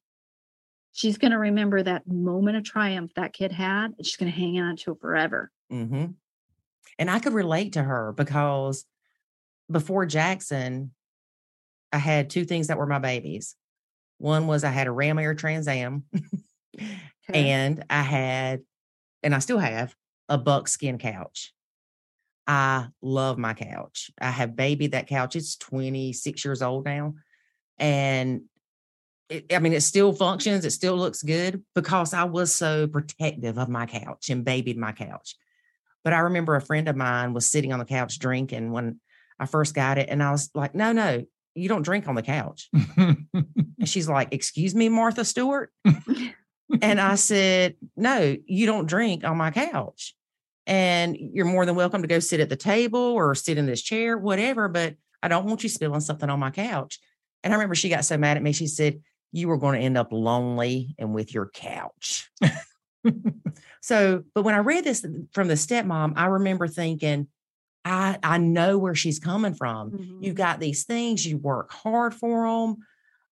she's 0.93 1.19
going 1.19 1.33
to 1.33 1.39
remember 1.39 1.83
that 1.83 2.07
moment 2.07 2.57
of 2.57 2.65
triumph 2.65 3.13
that 3.17 3.33
kid 3.33 3.53
had. 3.53 3.93
And 3.97 4.07
she's 4.07 4.17
going 4.17 4.31
to 4.31 4.39
hang 4.39 4.61
on 4.61 4.77
to 4.77 4.93
it 4.93 5.01
forever. 5.01 5.51
hmm 5.71 6.07
And 6.99 7.11
I 7.11 7.19
could 7.19 7.33
relate 7.33 7.75
to 7.75 7.83
her 7.83 8.13
because 8.13 8.85
before 9.71 10.07
Jackson, 10.07 10.93
I 11.93 11.99
had 11.99 12.31
two 12.31 12.45
things 12.45 12.69
that 12.69 12.79
were 12.79 12.87
my 12.87 12.99
babies. 12.99 13.57
One 14.19 14.47
was 14.47 14.65
I 14.65 14.71
had 14.71 14.87
a 14.87 14.93
Ram 14.93 15.19
Air 15.19 15.35
Trans 15.35 15.67
Am, 15.67 16.05
and 17.29 17.85
I 17.91 18.03
had, 18.03 18.61
and 19.23 19.35
I 19.35 19.41
still 19.41 19.59
have, 19.59 19.95
a 20.29 20.39
buckskin 20.39 20.99
couch. 20.99 21.53
I 22.47 22.89
love 23.03 23.37
my 23.39 23.55
couch. 23.55 24.11
I 24.21 24.31
have 24.31 24.57
babied 24.57 24.93
that 24.93 25.09
couch. 25.09 25.37
It's 25.37 25.57
26 25.57 26.45
years 26.45 26.63
old 26.63 26.85
now. 26.85 27.15
And 27.79 28.43
it, 29.29 29.53
I 29.55 29.59
mean, 29.59 29.73
it 29.73 29.83
still 29.83 30.13
functions, 30.13 30.65
it 30.65 30.73
still 30.73 30.97
looks 30.97 31.23
good 31.23 31.63
because 31.75 32.15
I 32.15 32.25
was 32.25 32.55
so 32.55 32.87
protective 32.87 33.59
of 33.59 33.69
my 33.69 33.87
couch 33.87 34.31
and 34.31 34.45
babied 34.45 34.77
my 34.77 34.93
couch. 34.93 35.37
But 36.05 36.13
I 36.13 36.21
remember 36.21 36.57
a 36.57 36.61
friend 36.61 36.89
of 36.89 36.97
mine 36.97 37.33
was 37.33 37.49
sitting 37.49 37.73
on 37.73 37.79
the 37.79 37.85
couch 37.85 38.19
drinking 38.19 38.73
when 38.73 39.01
I 39.39 39.47
first 39.47 39.75
got 39.75 39.99
it. 39.99 40.09
And 40.09 40.23
I 40.23 40.33
was 40.33 40.51
like, 40.55 40.75
no, 40.75 40.93
no, 40.93 41.25
you 41.55 41.69
don't 41.69 41.83
drink 41.83 42.09
on 42.09 42.15
the 42.15 42.23
couch. 42.23 42.69
And 43.83 43.89
she's 43.89 44.09
like, 44.09 44.29
excuse 44.33 44.75
me, 44.75 44.89
Martha 44.89 45.25
Stewart. 45.25 45.73
and 46.83 47.01
I 47.01 47.17
said, 47.17 47.75
no, 47.97 48.37
you 48.47 48.67
don't 48.67 48.87
drink 48.87 49.25
on 49.25 49.37
my 49.37 49.51
couch. 49.51 50.15
And 50.67 51.17
you're 51.17 51.47
more 51.47 51.67
than 51.67 51.75
welcome 51.75 52.03
to 52.03 52.09
go 52.09 52.21
sit 52.21 52.39
at 52.39 52.49
the 52.49 52.57
table 52.57 53.01
or 53.01 53.35
sit 53.35 53.59
in 53.59 53.67
this 53.67 53.83
chair, 53.83 54.17
whatever. 54.17 54.69
But 54.69 54.95
I 55.21 55.29
don't 55.29 55.47
want 55.47 55.65
you 55.65 55.69
spilling 55.69 56.01
something 56.01 56.31
on 56.31 56.39
my 56.39 56.51
couch. 56.51 57.01
And 57.43 57.53
I 57.53 57.57
remember 57.57 57.75
she 57.75 57.89
got 57.89 58.05
so 58.05 58.17
mad 58.17 58.37
at 58.37 58.43
me. 58.43 58.53
She 58.53 58.69
said, 58.69 59.01
you 59.33 59.49
were 59.49 59.59
going 59.59 59.79
to 59.81 59.85
end 59.85 59.97
up 59.99 60.13
lonely 60.13 60.95
and 60.99 61.15
with 61.15 61.33
your 61.35 61.49
couch. 61.49 62.31
so, 63.81 64.25
but 64.35 64.43
when 64.43 64.55
I 64.55 64.59
read 64.59 64.85
this 64.85 65.05
from 65.33 65.49
the 65.49 65.55
stepmom, 65.55 66.15
I 66.17 66.27
remember 66.27 66.69
thinking, 66.69 67.29
I, 67.85 68.19
I 68.23 68.39
know 68.39 68.79
where 68.79 68.95
she's 68.95 69.19
coming 69.19 69.55
from. 69.55 69.93
Mhm. 69.93 70.25
You 70.25 70.35
got 70.35 70.61
these 70.61 70.85
things, 70.85 71.27
you 71.27 71.39
work 71.39 71.73
hard 71.73 72.15
for 72.15 72.47
them. 72.47 72.77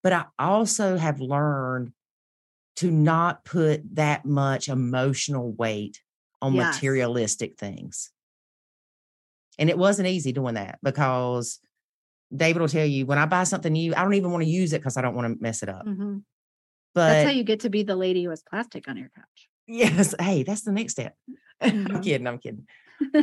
But 0.02 0.12
I 0.12 0.24
also 0.38 0.96
have 0.96 1.20
learned 1.20 1.92
to 2.76 2.90
not 2.90 3.44
put 3.44 3.82
that 3.96 4.24
much 4.24 4.68
emotional 4.68 5.52
weight 5.52 6.02
on 6.42 6.54
Yes. 6.54 6.76
materialistic 6.76 7.58
things. 7.58 8.10
And 9.58 9.68
it 9.68 9.78
wasn't 9.78 10.08
easy 10.08 10.32
doing 10.32 10.54
that 10.54 10.78
because 10.82 11.60
David 12.34 12.60
will 12.60 12.68
tell 12.68 12.86
you 12.86 13.06
when 13.06 13.18
I 13.18 13.26
buy 13.26 13.44
something 13.44 13.72
new, 13.72 13.94
I 13.94 14.02
don't 14.02 14.14
even 14.14 14.30
want 14.30 14.44
to 14.44 14.50
use 14.50 14.72
it 14.72 14.80
because 14.80 14.96
I 14.96 15.02
don't 15.02 15.14
want 15.14 15.32
to 15.36 15.42
mess 15.42 15.62
it 15.62 15.68
up. 15.68 15.86
Mhm. 15.86 16.22
But 16.94 17.08
That's 17.14 17.24
how 17.26 17.30
you 17.30 17.44
get 17.44 17.60
to 17.60 17.70
be 17.70 17.82
the 17.82 17.96
lady 17.96 18.24
who 18.24 18.30
has 18.30 18.42
plastic 18.42 18.88
on 18.88 18.96
your 18.96 19.10
couch. 19.14 19.48
yes, 19.66 20.14
hey, 20.20 20.42
that's 20.42 20.62
the 20.62 20.72
next 20.72 20.92
step. 20.92 21.16
I'm 21.60 21.86
Mhm. 21.86 22.02
kidding, 22.04 22.26
I'm 22.26 22.38
kidding. 22.38 22.66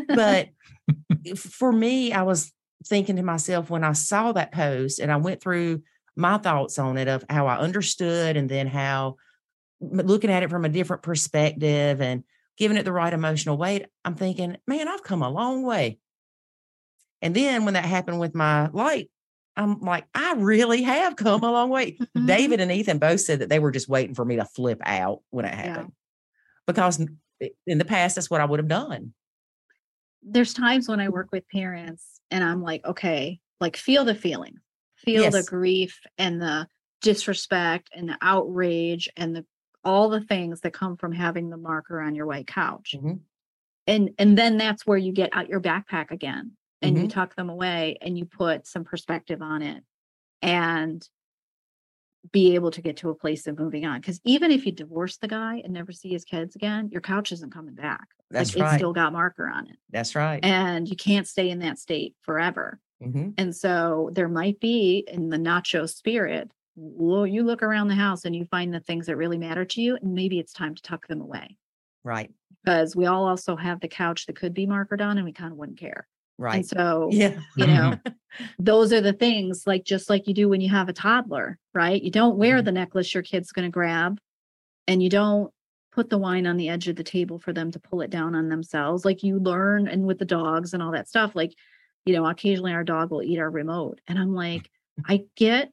But 0.08 0.50
for 1.38 1.72
me, 1.72 2.12
I 2.14 2.24
was 2.24 2.54
thinking 2.86 3.16
to 3.18 3.24
myself 3.24 3.70
when 3.70 3.84
I 3.84 3.94
saw 3.94 4.32
that 4.34 4.52
post 4.52 5.00
and 5.00 5.12
I 5.12 5.18
went 5.18 5.42
through 5.42 5.82
my 6.16 6.38
thoughts 6.38 6.80
on 6.80 6.98
it 6.98 7.08
of 7.08 7.26
how 7.30 7.48
I 7.48 7.58
understood 7.58 8.38
and 8.38 8.50
then 8.50 8.68
how 8.68 9.18
looking 9.80 10.32
at 10.32 10.44
it 10.44 10.50
from 10.50 10.66
a 10.66 10.70
different 10.70 11.04
perspective 11.04 12.02
and 12.02 12.24
giving 12.58 12.78
it 12.78 12.84
the 12.84 12.92
right 12.92 13.14
emotional 13.14 13.58
weight, 13.58 13.86
I'm 14.04 14.16
thinking, 14.16 14.58
man, 14.66 14.88
I've 14.88 15.04
come 15.04 15.22
a 15.22 15.30
long 15.30 15.64
way. 15.64 16.00
And 17.22 17.36
then 17.36 17.66
when 17.66 17.74
that 17.76 17.86
happened 17.86 18.20
with 18.20 18.36
my 18.36 18.68
light 18.70 19.10
I'm 19.60 19.80
like, 19.82 20.06
I 20.14 20.36
really 20.38 20.84
have 20.84 21.16
come 21.16 21.42
a 21.44 21.52
long 21.52 21.70
way. 21.72 21.98
Mhm. 22.16 22.28
David 22.28 22.60
and 22.62 22.72
Ethan 22.72 23.00
both 23.00 23.22
said 23.22 23.40
that 23.40 23.50
they 23.50 23.58
were 23.58 23.72
just 23.72 23.90
waiting 23.90 24.14
for 24.14 24.24
me 24.24 24.36
to 24.36 24.46
flip 24.46 24.80
out 24.86 25.22
when 25.32 25.46
it 25.46 25.50
Yeah. 25.56 25.56
happened. 25.64 25.94
Because 26.68 27.04
in 27.66 27.78
the 27.80 27.86
past, 27.86 28.14
that's 28.16 28.30
what 28.30 28.40
I 28.40 28.46
would 28.46 28.60
have 28.60 28.68
done. 28.68 29.14
there's 30.22 30.54
times 30.54 30.88
when 30.90 31.00
I 31.00 31.10
work 31.10 31.30
with 31.32 31.48
parents 31.50 32.20
and 32.32 32.44
I'm 32.44 32.62
like, 32.62 32.86
okay, 32.86 33.40
like 33.62 33.78
feel 33.78 34.04
the 34.06 34.14
feeling, 34.16 34.58
feel 34.98 35.32
the 35.32 35.42
grief 35.44 36.00
and 36.18 36.42
the 36.42 36.68
disrespect 37.02 37.90
and 37.96 38.10
the 38.10 38.18
outrage 38.22 39.08
and 39.18 39.36
the 39.36 39.46
all 39.84 40.10
the 40.10 40.20
things 40.22 40.62
that 40.62 40.74
come 40.74 40.98
from 40.98 41.14
having 41.14 41.50
the 41.50 41.58
marker 41.58 42.02
on 42.02 42.14
your 42.14 42.26
white 42.28 42.46
couch. 42.48 42.94
Mhm. 42.96 43.22
And 43.88 44.10
and 44.20 44.38
then 44.38 44.58
that's 44.58 44.86
where 44.86 44.98
you 44.98 45.14
get 45.14 45.30
out 45.34 45.48
your 45.50 45.62
backpack 45.62 46.12
again 46.12 46.52
and 46.82 46.98
you 46.98 47.06
Mhm. 47.06 47.10
tuck 47.10 47.36
them 47.36 47.50
away 47.50 47.98
and 48.02 48.18
you 48.18 48.26
put 48.26 48.68
some 48.68 48.84
perspective 48.84 49.42
on 49.42 49.62
it 49.62 49.84
and 50.42 51.08
be 52.32 52.56
able 52.56 52.72
to 52.72 52.82
get 52.82 52.98
to 52.98 53.10
a 53.10 53.16
place 53.16 53.48
of 53.48 53.58
moving 53.58 53.86
on. 53.86 54.02
Because 54.02 54.20
even 54.26 54.52
if 54.52 54.66
you 54.66 54.72
divorce 54.72 55.18
the 55.18 55.28
guy 55.30 55.62
and 55.64 55.74
never 55.74 55.92
see 55.92 56.10
his 56.10 56.26
kids 56.26 56.56
again, 56.56 56.90
your 56.92 57.02
couch 57.02 57.32
isn't 57.32 57.54
coming 57.54 57.74
back. 57.76 58.08
That's 58.30 58.54
like 58.56 58.64
right. 58.64 58.74
it's 58.74 58.80
still 58.80 58.92
got 58.94 59.14
marker 59.14 59.48
on 59.48 59.68
it 59.68 59.78
That's 59.90 60.14
right. 60.14 60.44
and 60.44 60.90
you 60.90 60.98
can't 60.98 61.26
stay 61.28 61.50
in 61.50 61.60
that 61.60 61.80
state 61.80 62.16
forever. 62.24 62.82
Mhm. 63.02 63.34
And 63.38 63.56
so 63.56 64.10
there 64.14 64.28
might 64.28 64.60
be 64.60 65.06
in 65.08 65.30
the 65.30 65.38
nacho 65.38 65.88
spirit, 65.88 66.52
well, 66.76 67.26
you 67.26 67.44
look 67.44 67.64
around 67.64 67.88
the 67.88 67.96
house 67.96 68.26
and 68.26 68.36
you 68.36 68.44
find 68.46 68.74
the 68.74 68.82
things 68.82 69.06
that 69.06 69.16
really 69.16 69.38
matter 69.38 69.64
to 69.64 69.82
you, 69.82 69.96
and 69.96 70.14
maybe 70.14 70.40
it's 70.40 70.52
time 70.52 70.76
to 70.76 70.82
tuck 70.82 71.08
them 71.08 71.22
away 71.22 71.58
Right. 72.04 72.32
because 72.66 72.96
we 72.96 73.06
all 73.06 73.26
also 73.28 73.56
have 73.56 73.80
the 73.80 73.88
couch 73.88 74.26
that 74.26 74.36
could 74.36 74.54
be 74.54 74.68
markered 74.68 75.02
on 75.02 75.18
and 75.18 75.24
we 75.26 75.32
kind 75.32 75.54
of 75.54 75.58
wouldn't 75.58 75.80
care. 75.80 76.08
Right. 76.38 76.58
And 76.58 76.66
so, 76.68 77.10
yeah. 77.12 77.40
you 77.56 77.66
know, 77.68 77.98
those 78.60 78.94
are 78.94 79.02
the 79.02 79.14
things 79.14 79.64
like 79.66 79.84
just 79.84 80.10
like 80.10 80.28
you 80.28 80.34
do 80.34 80.48
when 80.50 80.62
you 80.62 80.70
have 80.70 80.90
a 80.90 80.94
toddler, 80.94 81.58
right? 81.74 82.02
You 82.02 82.12
don't 82.12 82.38
wear 82.38 82.60
Mhm. 82.62 82.66
the 82.66 82.72
necklace 82.74 83.14
your 83.14 83.24
kid's 83.24 83.52
going 83.52 83.66
to 83.68 83.72
grab 83.72 84.20
and 84.88 85.02
you 85.02 85.10
don't 85.10 85.52
put 85.92 86.10
the 86.12 86.18
wine 86.20 86.46
on 86.46 86.58
the 86.58 86.70
edge 86.70 86.88
of 86.88 86.96
the 86.96 87.04
table 87.04 87.40
for 87.40 87.54
them 87.54 87.72
to 87.72 87.80
pull 87.80 88.02
it 88.02 88.12
down 88.12 88.36
on 88.36 88.50
themselves. 88.50 89.04
Like 89.04 89.24
you 89.24 89.40
learn 89.40 89.88
and 89.88 90.06
with 90.06 90.20
the 90.20 90.26
dogs 90.26 90.74
and 90.74 90.84
all 90.84 90.92
that 90.92 91.08
stuff, 91.10 91.32
like, 91.36 91.54
you 92.06 92.14
know, 92.14 92.26
occasionally 92.28 92.74
our 92.74 92.84
dog 92.84 93.10
will 93.10 93.24
eat 93.24 93.40
our 93.40 93.50
remote. 93.50 94.00
And 94.08 94.20
I'm 94.20 94.36
like, 94.36 94.70
I 95.08 95.24
get 95.36 95.72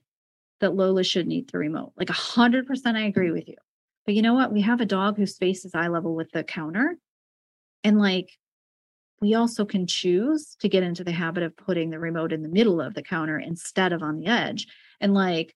that 0.61 0.75
Lola 0.75 1.05
shouldn't 1.05 1.33
eat 1.35 1.53
the 1.53 1.59
remote. 1.59 1.93
Like 1.97 2.09
a 2.09 2.15
hundred 2.15 2.67
percent 2.67 2.97
I 2.97 3.03
agree 3.03 3.33
with 3.33 3.47
you. 3.49 3.57
But 4.07 4.15
you 4.15 4.23
know 4.23 4.35
what? 4.35 4.53
We 4.53 4.63
have 4.63 4.81
a 4.81 4.87
dog 4.87 5.19
whose 5.19 5.37
face 5.37 5.67
is 5.67 5.75
eye 5.75 5.89
level 5.89 6.15
with 6.15 6.31
the 6.33 6.43
counter. 6.43 6.97
And 7.83 7.99
like 7.99 8.31
we 9.21 9.35
also 9.35 9.65
can 9.65 9.87
choose 9.87 10.57
to 10.61 10.69
get 10.69 10.83
into 10.83 11.05
the 11.05 11.13
habit 11.13 11.43
of 11.43 11.57
putting 11.57 11.91
the 11.91 11.99
remote 11.99 12.33
in 12.33 12.43
the 12.43 12.49
middle 12.49 12.81
of 12.81 12.95
the 12.95 13.03
counter 13.03 13.39
instead 13.39 13.93
of 13.93 14.03
on 14.03 14.17
the 14.19 14.27
edge. 14.27 14.67
And 15.01 15.15
like, 15.15 15.55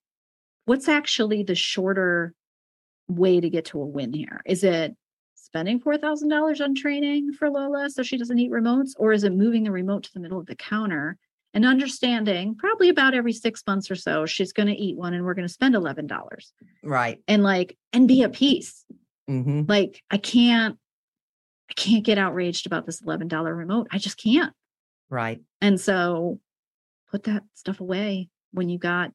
what's 0.64 0.88
actually 0.88 1.42
the 1.42 1.54
shorter 1.54 2.34
way 3.08 3.40
to 3.40 3.50
get 3.50 3.66
to 3.66 3.80
a 3.80 3.86
win 3.86 4.12
here? 4.12 4.40
Is 4.46 4.64
it 4.64 4.96
spending 5.34 5.80
$4,000 5.80 6.60
on 6.60 6.74
training 6.74 7.32
for 7.32 7.50
Lola 7.50 7.88
so 7.90 8.02
she 8.02 8.18
doesn't 8.18 8.38
eat 8.38 8.50
remotes? 8.50 8.90
Or 8.98 9.12
is 9.12 9.24
it 9.24 9.32
moving 9.32 9.64
the 9.64 9.72
remote 9.72 10.02
to 10.04 10.12
the 10.12 10.20
middle 10.20 10.38
of 10.38 10.46
the 10.46 10.56
counter 10.56 11.16
and 11.54 11.64
understanding 11.64 12.54
probably 12.54 12.90
about 12.90 13.14
every 13.14 13.32
six 13.32 13.62
months 13.66 13.90
or 13.90 13.94
so, 13.94 14.26
she's 14.26 14.52
going 14.52 14.66
to 14.68 14.74
eat 14.74 14.96
one 14.96 15.14
and 15.14 15.24
we're 15.24 15.32
going 15.34 15.48
to 15.48 15.52
spend 15.52 15.74
$11 15.74 16.08
Right. 16.82 17.18
and 17.26 17.42
like, 17.42 17.76
and 17.92 18.06
be 18.06 18.22
at 18.22 18.32
peace 18.32 18.84
hmm 19.26 19.62
like 19.68 20.02
i 20.10 20.16
can't 20.16 20.78
i 21.70 21.72
can't 21.74 22.04
get 22.04 22.18
outraged 22.18 22.66
about 22.66 22.86
this 22.86 23.00
$11 23.02 23.56
remote 23.56 23.88
i 23.90 23.98
just 23.98 24.16
can't 24.22 24.52
Right. 25.10 25.40
and 25.60 25.80
so 25.80 26.40
put 27.10 27.24
that 27.24 27.42
stuff 27.54 27.80
away 27.80 28.28
when 28.52 28.68
you 28.68 28.78
got 28.78 29.12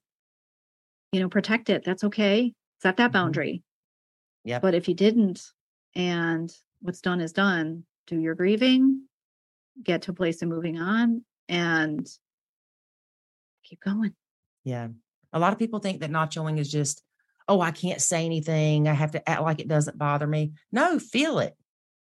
you 1.12 1.20
know 1.20 1.30
protect 1.30 1.70
it 1.70 1.84
that's 1.86 2.04
okay 2.04 2.54
set 2.82 2.98
that 2.98 3.10
Mhm. 3.12 3.14
boundary 3.14 3.64
Yep. 4.46 4.62
but 4.62 4.74
if 4.76 4.88
you 4.88 4.96
didn't 4.96 5.42
and 5.96 6.52
what's 6.82 7.02
done 7.02 7.22
is 7.22 7.32
done 7.34 7.86
do 8.08 8.20
your 8.20 8.36
grieving 8.36 9.04
get 9.84 10.02
to 10.04 10.12
a 10.12 10.16
place 10.16 10.42
of 10.42 10.50
moving 10.50 10.78
on 10.80 11.24
and 11.50 12.08
keep 13.64 13.80
going 13.82 14.14
Yeah. 14.66 14.90
A 15.34 15.40
lot 15.40 15.52
of 15.54 15.60
people 15.60 15.80
think 15.80 16.00
that 16.02 16.12
nachoing 16.12 16.60
is 16.60 16.72
just, 16.72 17.02
oh, 17.48 17.60
I 17.60 17.72
can't 17.72 18.00
say 18.00 18.24
anything. 18.26 18.88
I 18.88 18.94
have 18.94 19.12
to 19.12 19.30
act 19.30 19.42
like 19.42 19.60
it 19.60 19.68
doesn't 19.68 19.98
bother 19.98 20.28
me. 20.28 20.54
No, 20.72 21.00
feel 21.00 21.40
it, 21.40 21.56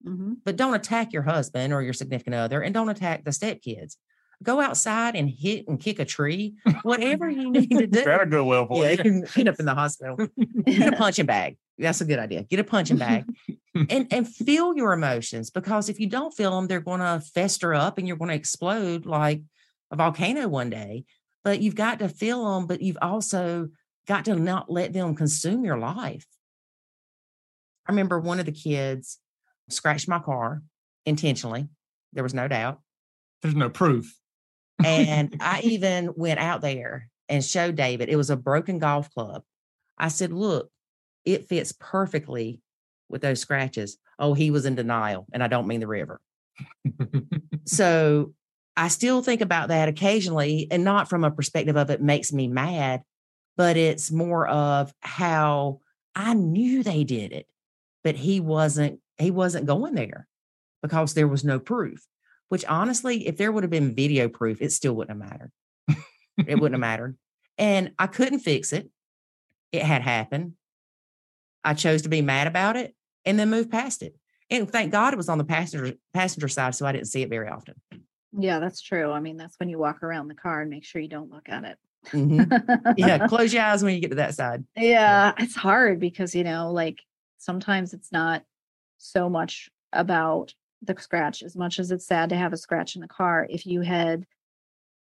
hmm 0.05 0.35
but 0.45 0.57
don't 0.57 0.75
attack 0.75 1.13
your 1.13 1.23
husband 1.23 1.73
or 1.73 1.83
your 1.83 1.93
significant 1.93 2.35
other 2.35 2.61
and 2.63 2.73
don't 2.75 2.89
attack 2.89 3.25
the 3.25 3.31
stepkids. 3.31 3.97
Go 4.43 4.61
outside 4.61 5.17
and 5.17 5.31
hit 5.31 5.67
and 5.67 5.81
kick 5.81 5.99
a 5.99 6.05
tree, 6.05 6.55
whatever 6.83 7.29
you 7.31 7.51
need 7.51 7.71
to 7.71 7.87
do. 7.87 8.05
That'll 8.05 8.27
go 8.27 8.45
well 8.45 8.67
for 8.67 8.85
Yeah, 8.85 8.91
you. 8.91 8.97
you 8.99 9.03
can 9.03 9.27
end 9.37 9.49
up 9.49 9.59
in 9.59 9.65
the 9.67 9.75
hospital. 9.75 10.19
Get 10.67 10.93
a 10.93 10.97
punching 10.97 11.27
bag. 11.27 11.57
That's 11.79 12.01
a 12.01 12.05
good 12.05 12.19
idea. 12.19 12.43
Get 12.43 12.61
a 12.61 12.65
punching 12.65 12.99
bag 12.99 13.25
and 13.75 14.07
and 14.13 14.29
feel 14.29 14.77
your 14.77 14.93
emotions 14.93 15.51
because 15.51 15.89
if 15.89 15.99
you 15.99 16.07
don't 16.09 16.33
feel 16.35 16.51
them, 16.55 16.67
they're 16.67 16.81
going 16.81 17.01
to 17.01 17.23
fester 17.35 17.73
up 17.75 17.99
and 17.99 18.07
you're 18.07 18.17
going 18.19 18.29
to 18.31 18.35
explode 18.37 19.07
like 19.07 19.43
a 19.91 19.97
volcano 19.97 20.49
one 20.49 20.71
day. 20.71 21.05
But 21.43 21.61
you've 21.63 21.75
got 21.75 21.99
to 22.01 22.09
feel 22.09 22.45
them, 22.55 22.67
but 22.67 22.83
you've 22.83 22.99
also 23.01 23.69
got 24.07 24.25
to 24.27 24.37
not 24.37 24.71
let 24.71 24.93
them 24.93 25.15
consume 25.15 25.65
your 25.65 25.79
life. 25.79 26.27
I 27.87 27.93
remember 27.93 28.19
one 28.19 28.41
of 28.41 28.47
the 28.47 28.53
kids 28.53 29.19
scratched 29.69 30.09
my 30.09 30.19
car 30.19 30.63
intentionally. 31.05 31.69
There 32.13 32.23
was 32.23 32.35
no 32.35 32.49
doubt. 32.49 32.81
There's 33.43 33.55
no 33.55 33.71
proof. 33.71 34.19
And 34.85 35.37
I 35.41 35.61
even 35.63 36.13
went 36.17 36.41
out 36.41 36.61
there 36.61 37.09
and 37.29 37.45
showed 37.45 37.77
David 37.77 38.09
it 38.09 38.17
was 38.17 38.31
a 38.31 38.37
broken 38.37 38.79
golf 38.79 39.13
club. 39.13 39.43
I 39.99 40.09
said, 40.09 40.33
Look, 40.33 40.71
it 41.25 41.49
fits 41.49 41.73
perfectly 41.79 42.61
with 43.09 43.23
those 43.23 43.41
scratches. 43.41 43.99
Oh, 44.19 44.35
he 44.35 44.51
was 44.51 44.67
in 44.67 44.75
denial. 44.75 45.27
And 45.33 45.43
I 45.43 45.49
don't 45.49 45.67
mean 45.67 45.81
the 45.81 45.87
river. 45.87 46.21
So 47.67 48.33
I 48.77 48.89
still 48.89 49.23
think 49.23 49.41
about 49.41 49.69
that 49.69 49.89
occasionally, 49.89 50.69
and 50.71 50.85
not 50.85 51.11
from 51.11 51.25
a 51.25 51.31
perspective 51.31 51.77
of 51.77 51.91
it 51.91 52.01
makes 52.01 52.33
me 52.33 52.47
mad, 52.47 53.03
but 53.57 53.77
it's 53.77 54.11
more 54.13 54.47
of 54.47 54.93
how 55.01 55.81
I 56.15 56.35
knew 56.35 56.83
they 56.83 57.05
did 57.05 57.33
it, 57.33 57.47
but 58.05 58.15
he 58.15 58.41
wasn't, 58.41 59.01
he 59.19 59.31
wasn't 59.31 59.67
going 59.67 59.95
there 59.95 60.27
because 60.83 61.15
there 61.15 61.29
was 61.29 61.45
no 61.45 61.59
proof. 61.59 62.07
Which 62.49 62.65
honestly, 62.67 63.27
if 63.27 63.37
there 63.37 63.51
would 63.51 63.65
have 63.65 63.71
been 63.71 63.95
video 63.95 64.29
proof, 64.29 64.63
it 64.63 64.71
still 64.73 64.95
wouldn't 64.95 65.21
have 65.21 65.31
mattered. 65.31 65.51
it 66.47 66.55
wouldn't 66.55 66.75
have 66.75 66.81
mattered. 66.91 67.17
And 67.59 67.93
I 67.99 68.07
couldn't 68.07 68.39
fix 68.41 68.73
it. 68.73 68.89
It 69.73 69.83
had 69.83 70.03
happened. 70.03 70.53
I 71.65 71.75
chose 71.75 72.03
to 72.03 72.09
be 72.09 72.23
mad 72.23 72.47
about 72.47 72.77
it 72.77 72.95
and 73.25 73.39
then 73.39 73.51
move 73.51 73.69
past 73.71 74.03
it. 74.03 74.15
And 74.49 74.71
thank 74.71 74.93
God 74.93 75.13
it 75.13 75.17
was 75.17 75.29
on 75.29 75.39
the 75.39 75.45
passenger 75.45 75.95
passenger 76.15 76.47
side, 76.47 76.77
so 76.77 76.87
I 76.87 76.93
didn't 76.93 77.09
see 77.09 77.23
it 77.23 77.31
very 77.31 77.49
often. 77.49 77.75
yeah 78.39 78.59
that's 78.61 78.81
true 78.83 79.11
i 79.13 79.19
mean 79.21 79.37
that's 79.39 79.57
when 79.59 79.69
you 79.71 79.79
walk 79.79 80.03
around 80.03 80.29
the 80.29 80.35
car 80.35 80.61
and 80.61 80.69
make 80.71 80.85
sure 80.85 81.01
you 81.01 81.09
don't 81.09 81.31
look 81.31 81.49
at 81.49 81.65
it 81.65 81.79
Mhm. 82.13 82.95
Yeah, 82.99 83.27
close 83.33 83.53
your 83.53 83.63
eyes 83.65 83.83
when 83.83 83.95
you 83.95 84.01
get 84.01 84.11
to 84.11 84.17
that 84.17 84.35
side. 84.35 84.65
yeah 84.77 85.33
it's 85.39 85.57
hard 85.57 85.99
because 85.99 86.35
you 86.35 86.45
know 86.45 86.71
like 86.73 87.01
sometimes 87.39 87.95
it's 87.95 88.13
not 88.13 88.43
so 88.99 89.29
much 89.29 89.69
about 89.93 90.55
the 90.83 90.95
scratch 90.99 91.43
as 91.43 91.57
much 91.57 91.79
as 91.79 91.91
it's 91.91 92.07
sad 92.07 92.29
to 92.29 92.37
have 92.37 92.53
a 92.53 92.57
scratch 92.57 92.95
in 92.97 93.01
the 93.01 93.09
car 93.09 93.47
if 93.51 93.67
you 93.67 93.81
had 93.81 94.27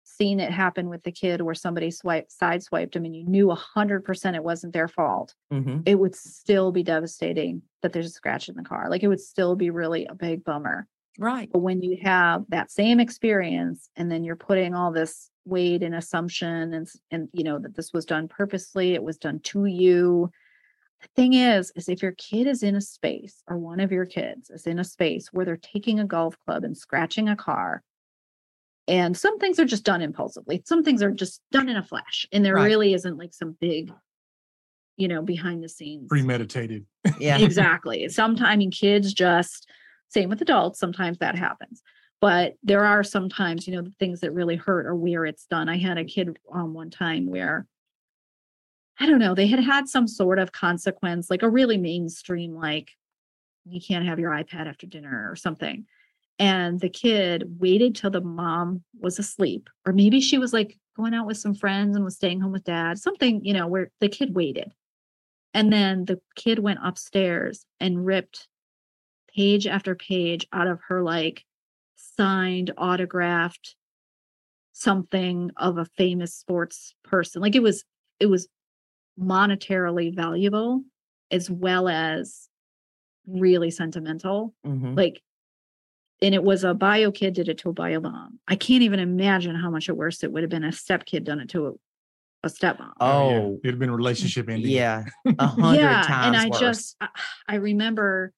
seen 0.03 0.39
it 0.39 0.51
happen 0.51 0.89
with 0.89 1.01
the 1.03 1.11
kid 1.11 1.41
where 1.41 1.55
somebody 1.55 1.89
swiped 1.89 2.31
sideswiped 2.37 2.91
them 2.93 3.05
and 3.05 3.15
you 3.15 3.25
knew 3.25 3.47
100% 3.47 4.35
it 4.35 4.43
wasn't 4.43 4.73
their 4.73 4.87
fault 4.87 5.33
hmm 5.51 5.79
it 5.85 5.99
would 5.99 6.15
still 6.15 6.71
be 6.71 6.83
devastating 6.83 7.61
that 7.81 7.91
there's 7.91 8.05
a 8.05 8.09
scratch 8.09 8.47
in 8.47 8.55
the 8.55 8.63
car 8.63 8.89
like 8.89 9.03
it 9.03 9.07
would 9.07 9.19
still 9.19 9.55
be 9.55 9.69
really 9.69 10.05
a 10.05 10.15
big 10.15 10.43
bummer 10.43 10.87
Right. 11.19 11.49
but 11.51 11.59
when 11.59 11.81
you 11.81 11.97
have 12.03 12.43
that 12.49 12.71
same 12.71 12.99
experience 12.99 13.89
and 13.95 14.11
then 14.11 14.23
you're 14.23 14.35
putting 14.35 14.73
all 14.73 14.91
this 14.91 15.29
weight 15.45 15.83
and 15.83 15.93
assumption 15.93 16.73
and 16.73 16.87
and 17.11 17.29
you 17.33 17.43
know 17.43 17.59
that 17.59 17.75
this 17.75 17.91
was 17.93 18.05
done 18.05 18.27
purposely, 18.27 18.93
it 18.93 19.03
was 19.03 19.17
done 19.17 19.39
to 19.41 19.65
you. 19.65 20.31
The 21.03 21.09
thing 21.15 21.33
is, 21.33 21.71
is 21.75 21.89
if 21.89 22.01
your 22.01 22.13
kid 22.13 22.47
is 22.47 22.63
in 22.63 22.75
a 22.75 22.81
space 22.81 23.43
or 23.47 23.57
one 23.57 23.79
of 23.79 23.91
your 23.91 24.05
kids 24.05 24.49
is 24.49 24.65
in 24.65 24.79
a 24.79 24.83
space 24.83 25.27
where 25.33 25.45
they're 25.45 25.57
taking 25.57 25.99
a 25.99 26.05
golf 26.05 26.35
club 26.45 26.63
and 26.63 26.77
scratching 26.77 27.27
a 27.29 27.35
car, 27.35 27.83
and 28.87 29.15
some 29.15 29.37
things 29.37 29.59
are 29.59 29.65
just 29.65 29.83
done 29.83 30.01
impulsively, 30.01 30.61
some 30.65 30.83
things 30.83 31.03
are 31.03 31.11
just 31.11 31.41
done 31.51 31.69
in 31.69 31.77
a 31.77 31.83
flash, 31.83 32.25
and 32.31 32.43
there 32.43 32.55
Right. 32.55 32.65
really 32.65 32.93
isn't 32.93 33.17
like 33.17 33.33
some 33.33 33.55
big, 33.59 33.91
you 34.97 35.07
know, 35.07 35.21
behind 35.21 35.61
the 35.63 35.69
scenes 35.69 36.07
Premeditated. 36.09 36.85
Yeah. 37.19 37.37
exactly. 37.41 38.07
Sometimes, 38.09 38.47
I 38.49 38.55
mean, 38.55 38.71
kids 38.71 39.13
just, 39.13 39.69
same 40.09 40.29
with 40.29 40.41
adults, 40.41 40.79
sometimes 40.79 41.17
that 41.19 41.35
happens. 41.35 41.81
But 42.21 42.53
there 42.63 42.85
are 42.85 43.03
sometimes, 43.03 43.67
you 43.67 43.75
know, 43.75 43.81
the 43.81 43.93
things 43.99 44.21
that 44.21 44.33
really 44.33 44.55
hurt 44.55 44.85
or 44.85 44.95
where 44.95 45.25
it's 45.25 45.45
done. 45.47 45.67
I 45.67 45.77
had 45.77 45.97
a 45.97 46.05
kid 46.05 46.37
um, 46.53 46.73
one 46.73 46.89
time 46.89 47.29
where, 47.29 47.67
I 48.99 49.05
don't 49.07 49.19
know, 49.19 49.33
they 49.35 49.47
had 49.47 49.59
had 49.59 49.87
some 49.87 50.07
sort 50.07 50.39
of 50.39 50.51
consequence, 50.51 51.29
like 51.29 51.41
a 51.41 51.49
really 51.49 51.77
mainstream, 51.77 52.53
like 52.55 52.91
you 53.65 53.81
can't 53.81 54.05
have 54.05 54.19
your 54.19 54.31
iPad 54.31 54.67
after 54.67 54.85
dinner 54.87 55.27
or 55.29 55.35
something. 55.35 55.85
And 56.39 56.79
the 56.79 56.89
kid 56.89 57.59
waited 57.59 57.95
till 57.95 58.11
the 58.11 58.21
mom 58.21 58.83
was 58.99 59.19
asleep, 59.19 59.69
or 59.85 59.93
maybe 59.93 60.19
she 60.19 60.37
was 60.37 60.53
like 60.53 60.77
going 60.95 61.13
out 61.13 61.27
with 61.27 61.37
some 61.37 61.55
friends 61.55 61.95
and 61.95 62.05
was 62.05 62.15
staying 62.15 62.41
home 62.41 62.51
with 62.51 62.63
dad, 62.63 62.99
something, 62.99 63.43
you 63.43 63.53
know, 63.53 63.67
where 63.67 63.91
the 63.99 64.09
kid 64.09 64.35
waited. 64.35 64.71
And 65.53 65.71
then 65.71 66.05
the 66.05 66.19
kid 66.35 66.59
went 66.59 66.79
upstairs 66.83 67.65
and 67.79 68.05
ripped 68.05 68.47
page 69.35 69.67
after 69.67 69.95
page 69.95 70.47
out 70.51 70.67
of 70.67 70.79
her 70.87 71.03
like 71.03 71.45
signed, 71.95 72.71
autographed 72.77 73.75
something 74.73 75.51
of 75.57 75.77
a 75.77 75.85
famous 75.85 76.33
sports 76.33 76.95
person. 77.03 77.41
Like 77.41 77.55
it 77.55 77.63
was, 77.63 77.83
it 78.19 78.25
was 78.25 78.47
monetarily 79.19 80.15
valuable 80.15 80.83
as 81.31 81.49
well 81.49 81.87
as 81.87 82.49
really 83.27 83.71
sentimental. 83.71 84.53
Mhm. 84.65 84.97
Like, 84.97 85.21
and 86.21 86.33
it 86.35 86.43
was 86.43 86.63
a 86.63 86.73
bio 86.73 87.11
kid 87.11 87.33
did 87.33 87.49
it 87.49 87.57
to 87.59 87.69
a 87.69 87.73
bio 87.73 87.99
mom. 87.99 88.39
I 88.47 88.55
can't 88.55 88.83
even 88.83 88.99
imagine 88.99 89.55
how 89.55 89.69
much 89.69 89.89
worse 89.89 90.23
it 90.23 90.31
would 90.31 90.43
have 90.43 90.49
been 90.49 90.63
if 90.63 90.75
step 90.75 91.05
kid 91.05 91.23
done 91.23 91.39
it 91.39 91.49
to 91.49 91.67
a, 91.67 91.71
a 92.43 92.49
stepmom. 92.49 92.91
yeah. 92.99 93.05
Oh, 93.07 93.59
it'd 93.63 93.79
been 93.79 93.91
relationship 93.91 94.49
ending. 94.49 94.71
yeah, 94.71 95.05
a 95.39 95.47
hundred 95.47 95.79
yeah, 95.81 96.01
times 96.03 96.27
and 96.27 96.35
I 96.37 96.49
worse. 96.49 96.59
just 96.59 96.95
I, 97.01 97.07
I 97.47 97.55
remember, 97.55 98.33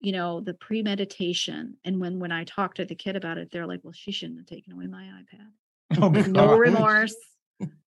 you 0.00 0.12
know, 0.12 0.40
the 0.40 0.54
premeditation, 0.54 1.76
and 1.84 2.00
when 2.00 2.18
when 2.18 2.32
I 2.32 2.44
talked 2.44 2.78
to 2.78 2.84
the 2.84 2.94
kid 2.94 3.16
about 3.16 3.38
it, 3.38 3.50
they're 3.50 3.66
like, 3.66 3.80
"Well, 3.82 3.92
she 3.92 4.12
shouldn't 4.12 4.38
have 4.38 4.46
taken 4.46 4.72
away 4.72 4.86
my 4.86 5.04
iPad." 5.04 6.02
Oh, 6.02 6.08
no 6.10 6.56
remorse 6.58 7.14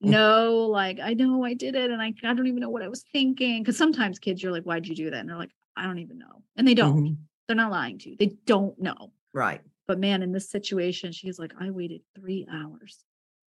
no 0.02 0.68
like 0.72 1.00
i 1.04 1.14
know 1.14 1.44
i 1.44 1.54
did 1.54 1.76
it 1.76 1.92
and 1.92 2.02
i, 2.02 2.14
I 2.24 2.34
don't 2.34 2.48
even 2.48 2.60
know 2.62 2.70
what 2.70 2.84
i 2.84 2.88
was 2.88 3.04
thinking. 3.12 3.62
Because 3.64 3.78
sometimes 3.78 4.20
kids 4.20 4.42
you're 4.42 4.52
like 4.52 4.64
why'd 4.64 4.88
you 4.88 4.96
do 4.96 5.10
that? 5.10 5.20
And 5.20 5.30
they're 5.30 5.38
like 5.38 5.52
i 5.76 5.84
don't 5.84 6.00
even 6.00 6.18
know. 6.18 6.44
And 6.56 6.68
they 6.68 6.74
don't. 6.74 7.04
Mhm. 7.04 7.18
they're 7.48 7.56
not 7.56 7.72
lying 7.72 8.00
to 8.00 8.10
you. 8.10 8.16
They 8.20 8.34
don't 8.46 8.80
know. 8.82 9.12
Right. 9.34 9.62
but 9.88 10.00
man 10.00 10.24
in 10.24 10.32
this 10.32 10.50
situation 10.50 11.12
she's 11.12 11.38
like 11.40 11.54
i 11.60 11.70
waited 11.70 12.02
three 12.16 12.48
hours 12.52 13.04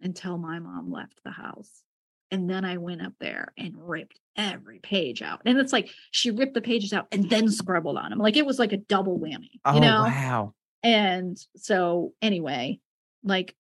until 0.03 0.37
my 0.39 0.59
mom 0.59 0.91
left 0.91 1.20
the 1.24 1.31
house 1.31 1.82
and 2.31 2.49
then 2.51 2.65
i 2.65 2.77
went 2.77 3.03
up 3.03 3.12
there 3.20 3.53
and 3.59 3.74
ripped 3.77 4.19
every 4.37 4.78
page 4.78 5.20
out. 5.23 5.41
And 5.45 5.59
it's 5.59 5.73
like 5.73 5.91
she 6.11 6.31
ripped 6.31 6.55
the 6.55 6.61
pages 6.62 6.93
out 6.93 7.07
and 7.12 7.28
then 7.31 7.51
scribbled 7.51 7.97
on 7.99 8.11
them 8.11 8.19
like 8.19 8.37
it 8.37 8.47
was 8.47 8.59
like 8.59 8.73
a 8.73 8.77
double 8.78 9.19
whammy 9.19 9.61
Oh 9.65 9.74
you 9.74 9.81
know? 9.81 10.03
wow. 10.05 10.55
and 10.82 11.39
so 11.57 12.12
anyway 12.23 12.81
like 13.24 13.55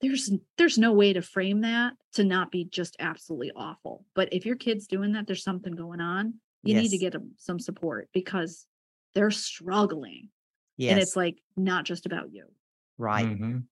there's 0.00 0.30
there's 0.58 0.78
no 0.78 0.92
way 0.92 1.12
to 1.12 1.22
frame 1.22 1.60
that 1.62 1.92
to 2.14 2.24
not 2.24 2.50
be 2.50 2.64
just 2.64 2.96
absolutely 2.98 3.52
awful 3.56 4.04
but 4.14 4.28
if 4.32 4.44
your 4.46 4.56
kid's 4.56 4.86
doing 4.86 5.12
that 5.12 5.26
there's 5.26 5.42
something 5.44 5.72
going 5.74 6.00
on 6.00 6.34
you 6.62 6.74
need 6.74 6.88
to 6.90 6.98
get 6.98 7.12
them 7.12 7.32
some 7.38 7.58
support 7.60 8.08
because 8.12 8.66
they're 9.14 9.30
struggling 9.30 10.28
Yes. 10.76 10.90
and 10.92 11.00
it's 11.00 11.16
like 11.16 11.38
not 11.56 11.84
just 11.84 12.04
about 12.06 12.32
you 12.32 12.44
right. 12.98 13.24
Mhm. 13.26 13.64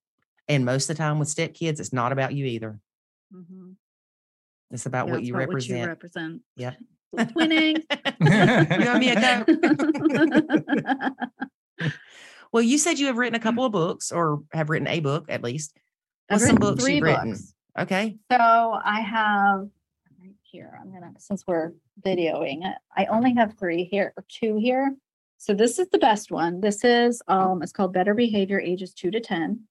And 0.47 0.63
most 0.65 0.89
of 0.89 0.95
the 0.95 1.01
time 1.01 1.17
with 1.19 1.27
step 1.27 1.53
kids, 1.55 1.79
it's 1.79 1.91
not 1.93 2.11
about 2.11 2.33
you 2.33 2.45
either. 2.45 2.79
Mhm. 3.33 3.75
It's 4.71 4.85
about 4.85 5.07
Yeah, 5.07 5.11
what 5.13 5.19
it's 5.21 5.27
you 5.27 5.33
about 5.35 5.39
represent. 5.47 5.79
what 5.79 5.83
you 5.83 5.87
represent 5.87 6.41
Yep. 6.55 6.77
twinning 7.15 7.83
you 8.81 8.87
owe 8.89 8.99
me 8.99 9.09
a 9.09 9.15
go. 11.05 11.89
Well, 12.51 12.63
you 12.63 12.77
said 12.77 12.99
you 12.99 13.07
have 13.07 13.17
written 13.17 13.35
a 13.35 13.39
couple 13.39 13.65
of 13.65 13.71
books 13.73 14.11
or 14.13 14.43
have 14.53 14.69
written 14.69 14.87
a 14.87 14.99
book 15.01 15.25
at 15.27 15.43
least. 15.43 15.75
I've 16.29 16.35
What's 16.35 16.47
some 16.47 16.55
written 16.55 16.69
books 16.69 16.83
three 16.83 16.95
you've 16.95 17.03
written? 17.03 17.31
books. 17.31 17.53
Okay. 17.77 18.17
So 18.31 18.37
I 18.39 19.01
have 19.01 19.67
right 20.21 20.33
here. 20.41 20.77
I'm 20.81 20.91
gonna 20.91 21.11
since 21.19 21.43
we're 21.45 21.73
videoing 22.05 22.65
it, 22.65 22.77
I 22.95 23.05
only 23.05 23.33
have 23.35 23.57
three 23.57 23.83
here 23.85 24.13
or 24.17 24.23
two 24.27 24.57
here. 24.57 24.95
So 25.37 25.53
this 25.53 25.77
is 25.77 25.89
the 25.89 25.99
best 25.99 26.31
one. 26.31 26.61
This 26.61 26.83
is 26.83 27.21
um 27.27 27.61
it's 27.61 27.71
called 27.71 27.93
Better 27.93 28.13
Behavior 28.13 28.59
Ages 28.59 28.93
Two 28.93 29.11
to 29.11 29.19
Ten 29.19 29.61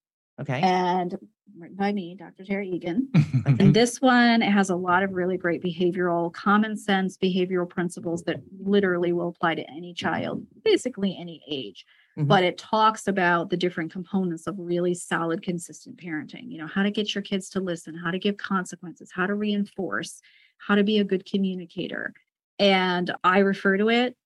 Okay. 0.41 0.61
and 0.61 1.17
written 1.57 1.77
by 1.77 1.93
me, 1.93 2.17
Dr. 2.19 2.45
Tara 2.45 2.65
Egan. 2.65 3.09
And 3.47 3.75
this 3.75 4.01
one 4.01 4.43
it 4.43 4.51
has 4.51 4.71
a 4.71 4.77
lot 4.77 5.03
of 5.03 5.13
really 5.13 5.37
great 5.37 5.63
behavioral, 5.63 6.33
common 6.33 6.77
sense 6.77 7.17
behavioral 7.19 7.69
principles 7.69 8.23
that 8.25 8.41
literally 8.59 9.13
will 9.13 9.29
apply 9.29 9.55
to 9.57 9.71
any 9.71 9.93
child, 9.95 10.47
basically 10.65 11.17
any 11.19 11.43
age. 11.49 11.85
Mhm. 12.17 12.29
But 12.29 12.45
it 12.45 12.59
talks 12.59 13.09
about 13.09 13.51
the 13.51 13.57
different 13.57 13.91
components 13.93 14.47
of 14.47 14.57
really 14.59 14.95
solid, 14.95 15.43
consistent 15.43 15.97
parenting. 15.97 16.51
You 16.51 16.59
know, 16.59 16.67
how 16.67 16.83
to 16.85 16.91
get 16.91 17.15
your 17.15 17.23
kids 17.23 17.49
to 17.51 17.61
listen, 17.61 17.95
how 17.97 18.11
to 18.11 18.19
give 18.19 18.37
consequences, 18.37 19.11
how 19.13 19.27
to 19.27 19.35
reinforce, 19.35 20.21
how 20.59 20.77
to 20.77 20.85
be 20.85 20.99
a 20.99 21.05
good 21.05 21.25
communicator. 21.27 22.15
And 22.59 23.13
I 23.25 23.39
refer 23.41 23.77
to 23.79 23.89
it 23.89 24.17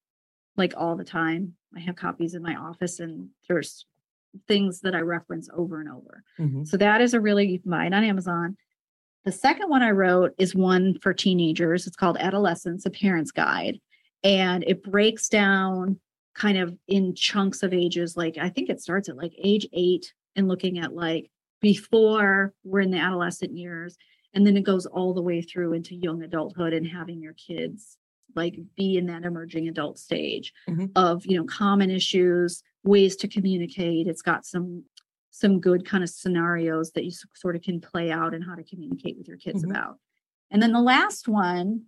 like 0.57 0.75
all 0.77 0.97
the 0.97 1.05
time. 1.05 1.55
I 1.75 1.81
have 1.81 1.97
copies 1.97 2.35
in 2.35 2.43
my 2.43 2.57
office, 2.57 3.01
and 3.01 3.31
there's 3.49 3.87
things 4.47 4.81
that 4.81 4.95
I 4.95 5.01
reference 5.01 5.49
over 5.55 5.81
and 5.81 5.89
over. 5.89 6.23
Mhm. 6.39 6.67
So 6.67 6.77
that 6.77 7.01
is 7.01 7.15
a 7.15 7.21
really 7.21 7.51
you 7.51 7.59
can 7.59 7.71
buy 7.71 7.87
it 7.87 7.95
on 7.95 8.05
Amazon. 8.05 8.57
The 9.25 9.33
second 9.33 9.69
one 9.71 9.83
I 9.83 9.91
wrote 9.91 10.35
is 10.39 10.55
one 10.55 10.99
for 11.01 11.15
teenagers. 11.15 11.87
It's 11.87 11.97
called 11.97 12.19
Adolescence, 12.19 12.85
a 12.87 12.91
Parent's 12.91 13.31
Guide. 13.33 13.81
And 14.23 14.63
it 14.67 14.83
breaks 14.83 15.29
down 15.29 15.99
kind 16.39 16.57
of 16.59 16.77
in 16.87 17.15
chunks 17.15 17.63
of 17.65 17.73
ages. 17.75 18.17
Like 18.17 18.39
I 18.39 18.49
think 18.49 18.71
it 18.71 18.81
starts 18.81 19.09
at 19.09 19.17
like 19.17 19.33
age 19.43 19.67
eight 19.73 20.15
and 20.37 20.47
looking 20.47 20.79
at 20.79 20.95
like 20.95 21.31
before 21.61 22.55
we're 22.65 22.81
in 22.81 22.93
the 22.93 22.99
adolescent 22.99 23.57
years. 23.57 23.97
And 24.35 24.47
then 24.47 24.57
it 24.57 24.63
goes 24.63 24.87
all 24.87 25.13
the 25.15 25.23
way 25.23 25.43
through 25.43 25.73
into 25.73 25.97
young 25.97 26.23
adulthood 26.23 26.73
and 26.73 26.87
having 26.87 27.21
your 27.21 27.33
kids 27.35 27.99
like 28.37 28.57
be 28.77 28.97
in 28.97 29.07
that 29.07 29.25
emerging 29.25 29.67
adult 29.69 29.99
stage 29.99 30.53
Mhm. 30.69 30.93
of, 30.95 31.27
you 31.27 31.37
know, 31.37 31.45
common 31.45 31.91
issues, 31.91 32.63
ways 32.85 33.17
to 33.17 33.27
communicate. 33.29 34.07
It's 34.07 34.23
got 34.23 34.45
some 34.47 34.85
some 35.31 35.61
good 35.61 35.85
kind 35.87 36.03
of 36.03 36.11
scenarios 36.11 36.91
that 36.93 37.05
you 37.05 37.13
sort 37.35 37.55
of 37.55 37.63
can 37.63 37.81
play 37.81 38.11
out 38.11 38.35
and 38.35 38.43
how 38.45 38.57
to 38.57 38.65
communicate 38.65 39.17
with 39.17 39.29
your 39.29 39.37
kids 39.37 39.63
Mhm. 39.65 39.71
about. 39.71 39.99
And 40.51 40.61
then 40.63 40.73
the 40.73 40.81
last 40.81 41.29
one, 41.29 41.85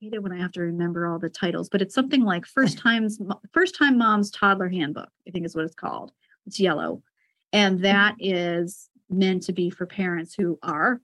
hate 0.00 0.14
it 0.14 0.22
when 0.22 0.32
I 0.32 0.38
have 0.38 0.52
to 0.52 0.60
remember 0.60 1.06
all 1.06 1.18
the 1.18 1.28
titles, 1.28 1.68
but 1.68 1.82
it's 1.82 1.94
something 1.94 2.22
like 2.24 2.46
first 2.46 2.78
times 2.78 3.18
first 3.52 3.76
time 3.76 3.98
mom's 3.98 4.30
toddler 4.30 4.68
handbook, 4.68 5.08
I 5.26 5.30
think 5.30 5.46
is 5.46 5.56
what 5.56 5.64
it's 5.64 5.74
called. 5.74 6.12
It's 6.46 6.60
yellow. 6.60 7.02
And 7.52 7.76
mm-hmm. 7.76 7.82
that 7.84 8.16
is 8.18 8.88
meant 9.10 9.44
to 9.44 9.52
be 9.52 9.70
for 9.70 9.86
parents 9.86 10.34
who 10.34 10.58
are 10.62 11.00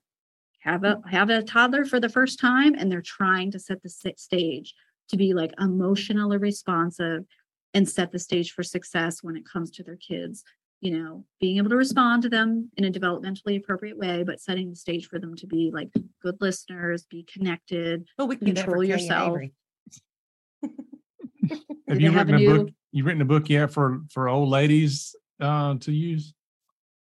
have 0.59 0.83
a 0.83 0.95
mm-hmm. 0.95 1.09
have 1.09 1.29
a 1.29 1.43
toddler 1.43 1.85
for 1.85 1.99
the 1.99 2.09
first 2.09 2.39
time 2.39 2.75
and 2.75 2.91
they're 2.91 3.01
trying 3.01 3.51
to 3.51 3.59
set 3.59 3.81
the 3.83 3.89
stage 3.89 4.73
to 5.09 5.17
be 5.17 5.33
like 5.33 5.53
emotionally 5.59 6.37
responsive 6.37 7.25
and 7.73 7.87
set 7.87 8.11
the 8.11 8.19
stage 8.19 8.51
for 8.51 8.63
success 8.63 9.23
when 9.23 9.35
it 9.35 9.45
comes 9.45 9.71
to 9.71 9.83
their 9.83 9.97
kids 9.97 10.43
you 10.81 10.91
know 10.91 11.23
being 11.39 11.57
able 11.57 11.69
to 11.69 11.77
respond 11.77 12.23
to 12.23 12.29
them 12.29 12.69
in 12.75 12.83
a 12.83 12.91
developmentally 12.91 13.57
appropriate 13.57 13.97
way 13.97 14.23
but 14.23 14.41
setting 14.41 14.69
the 14.69 14.75
stage 14.75 15.07
for 15.07 15.19
them 15.19 15.35
to 15.35 15.47
be 15.47 15.71
like 15.73 15.89
good 16.21 16.35
listeners 16.41 17.05
be 17.05 17.23
connected 17.23 18.03
Oh, 18.17 18.25
we 18.25 18.35
can 18.35 18.47
do 18.47 18.53
that 18.53 18.65
for 18.65 18.71
Control 18.71 18.85
Kay 18.85 18.91
and 18.91 19.01
yourself. 19.01 19.39
Have 21.87 22.01
you 22.01 22.11
have 22.11 22.27
written 22.27 22.35
a, 22.35 22.37
new- 22.37 22.57
book? 22.65 22.73
You 22.91 23.03
written 23.03 23.21
a 23.21 23.25
book 23.25 23.49
yet 23.49 23.71
for 23.71 24.01
for 24.11 24.29
old 24.29 24.49
ladies 24.49 25.15
uh, 25.39 25.75
to 25.75 25.91
use? 25.91 26.33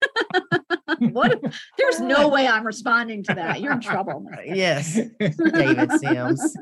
what 0.99 1.39
there's 1.77 1.99
no 2.01 2.27
way 2.27 2.45
i'm 2.45 2.65
responding 2.65 3.23
to 3.23 3.33
that 3.33 3.61
you're 3.61 3.71
in 3.71 3.79
trouble. 3.79 4.25
Yes, 4.45 4.99
David 5.19 5.91
Sims. 5.93 6.57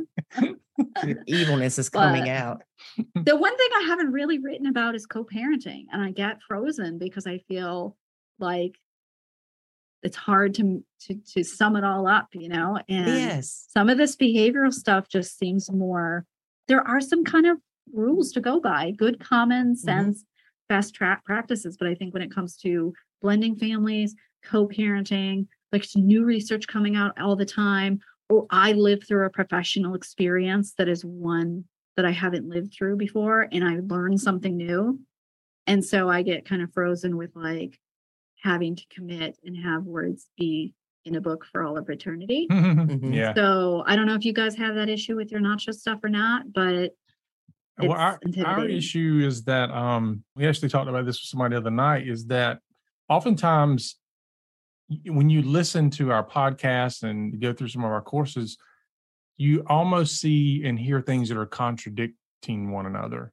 Your 1.05 1.23
evilness 1.27 1.79
is 1.79 1.89
coming 1.89 2.23
But- 2.23 2.29
out. 2.29 2.61
the 3.15 3.35
one 3.35 3.55
thing 3.57 3.69
I 3.75 3.83
haven't 3.87 4.11
really 4.11 4.39
written 4.39 4.65
about 4.67 4.95
is 4.95 5.05
co-parenting, 5.05 5.85
and 5.91 6.01
I 6.01 6.11
get 6.11 6.41
frozen 6.47 6.97
because 6.97 7.27
I 7.27 7.39
feel 7.47 7.95
like 8.39 8.77
it's 10.03 10.17
hard 10.17 10.55
to 10.55 10.83
to 11.07 11.15
to 11.33 11.43
sum 11.43 11.75
it 11.75 11.83
all 11.83 12.07
up, 12.07 12.29
you 12.33 12.49
know. 12.49 12.79
And 12.89 13.07
Yes. 13.07 13.67
some 13.69 13.89
of 13.89 13.97
this 13.97 14.15
behavioral 14.15 14.73
stuff 14.73 15.07
just 15.07 15.37
seems 15.37 15.71
more. 15.71 16.25
There 16.67 16.85
are 16.87 17.01
some 17.01 17.23
kind 17.23 17.45
of 17.45 17.57
rules 17.93 18.31
to 18.31 18.41
go 18.41 18.59
by, 18.59 18.91
good 18.91 19.19
common 19.19 19.73
mm-hmm. 19.73 19.75
sense, 19.75 20.25
best 20.69 20.95
track 20.95 21.23
practices. 21.25 21.77
But 21.77 21.87
I 21.87 21.95
think 21.95 22.13
when 22.13 22.23
it 22.23 22.33
comes 22.33 22.57
to 22.57 22.93
blending 23.21 23.55
families, 23.55 24.15
co-parenting, 24.43 25.47
like 25.71 25.85
new 25.95 26.23
research 26.23 26.67
coming 26.67 26.95
out 26.95 27.19
all 27.19 27.35
the 27.35 27.45
time, 27.45 27.99
or 28.31 28.47
I 28.49 28.71
live 28.71 29.03
through 29.05 29.25
a 29.25 29.29
professional 29.29 29.93
experience 29.93 30.73
that 30.77 30.87
is 30.87 31.03
one 31.03 31.65
that 31.97 32.05
I 32.05 32.11
haven't 32.11 32.47
lived 32.47 32.73
through 32.73 32.95
before 32.95 33.47
and 33.51 33.63
I 33.63 33.79
learned 33.83 34.21
something 34.21 34.55
new. 34.55 34.99
And 35.67 35.83
so 35.83 36.09
I 36.09 36.21
get 36.21 36.45
kind 36.45 36.61
of 36.61 36.73
frozen 36.73 37.17
with 37.17 37.35
like 37.35 37.77
having 38.41 38.75
to 38.77 38.83
commit 38.89 39.37
and 39.43 39.55
have 39.57 39.83
words 39.83 40.27
be 40.37 40.73
in 41.03 41.15
a 41.15 41.21
book 41.21 41.45
for 41.51 41.63
all 41.63 41.77
of 41.77 41.89
eternity. 41.89 42.47
Mhm. 42.49 43.13
Yeah. 43.13 43.33
So 43.35 43.83
I 43.85 43.95
don't 43.95 44.05
know 44.07 44.15
if 44.15 44.23
you 44.25 44.33
guys 44.33 44.55
have 44.55 44.75
that 44.75 44.89
issue 44.89 45.15
with 45.15 45.31
your 45.31 45.41
nacho 45.41 45.73
stuff 45.73 45.99
or 46.03 46.09
not, 46.09 46.51
but 46.53 46.91
Well, 47.79 47.91
our, 47.91 48.19
our 48.45 48.65
issue 48.67 49.21
is 49.25 49.43
that 49.43 49.69
um, 49.71 50.23
we 50.35 50.47
actually 50.47 50.69
talked 50.69 50.89
about 50.89 51.05
this 51.05 51.17
with 51.21 51.27
somebody 51.29 51.53
the 51.55 51.57
other 51.59 51.71
night. 51.71 52.07
Is 52.07 52.25
that 52.27 52.59
oftentimes 53.09 53.95
y- 53.95 54.00
when 55.05 55.29
you 55.29 55.41
listen 55.41 55.89
to 55.91 56.11
our 56.11 56.25
podcast 56.25 57.03
and 57.03 57.39
go 57.39 57.53
through 57.53 57.69
some 57.69 57.83
of 57.83 57.91
our 57.91 58.01
courses, 58.01 58.57
you 59.37 59.63
almost 59.67 60.19
see 60.19 60.63
and 60.65 60.79
hear 60.79 61.01
things 61.01 61.29
that 61.29 61.37
are 61.37 61.45
contradicting 61.45 62.71
one 62.71 62.85
another. 62.85 63.31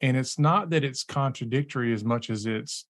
And 0.00 0.16
it's 0.16 0.38
not 0.38 0.70
that 0.70 0.84
it's 0.84 1.04
contradictory 1.04 1.92
as 1.92 2.04
much 2.04 2.30
as 2.30 2.46
it's 2.46 2.86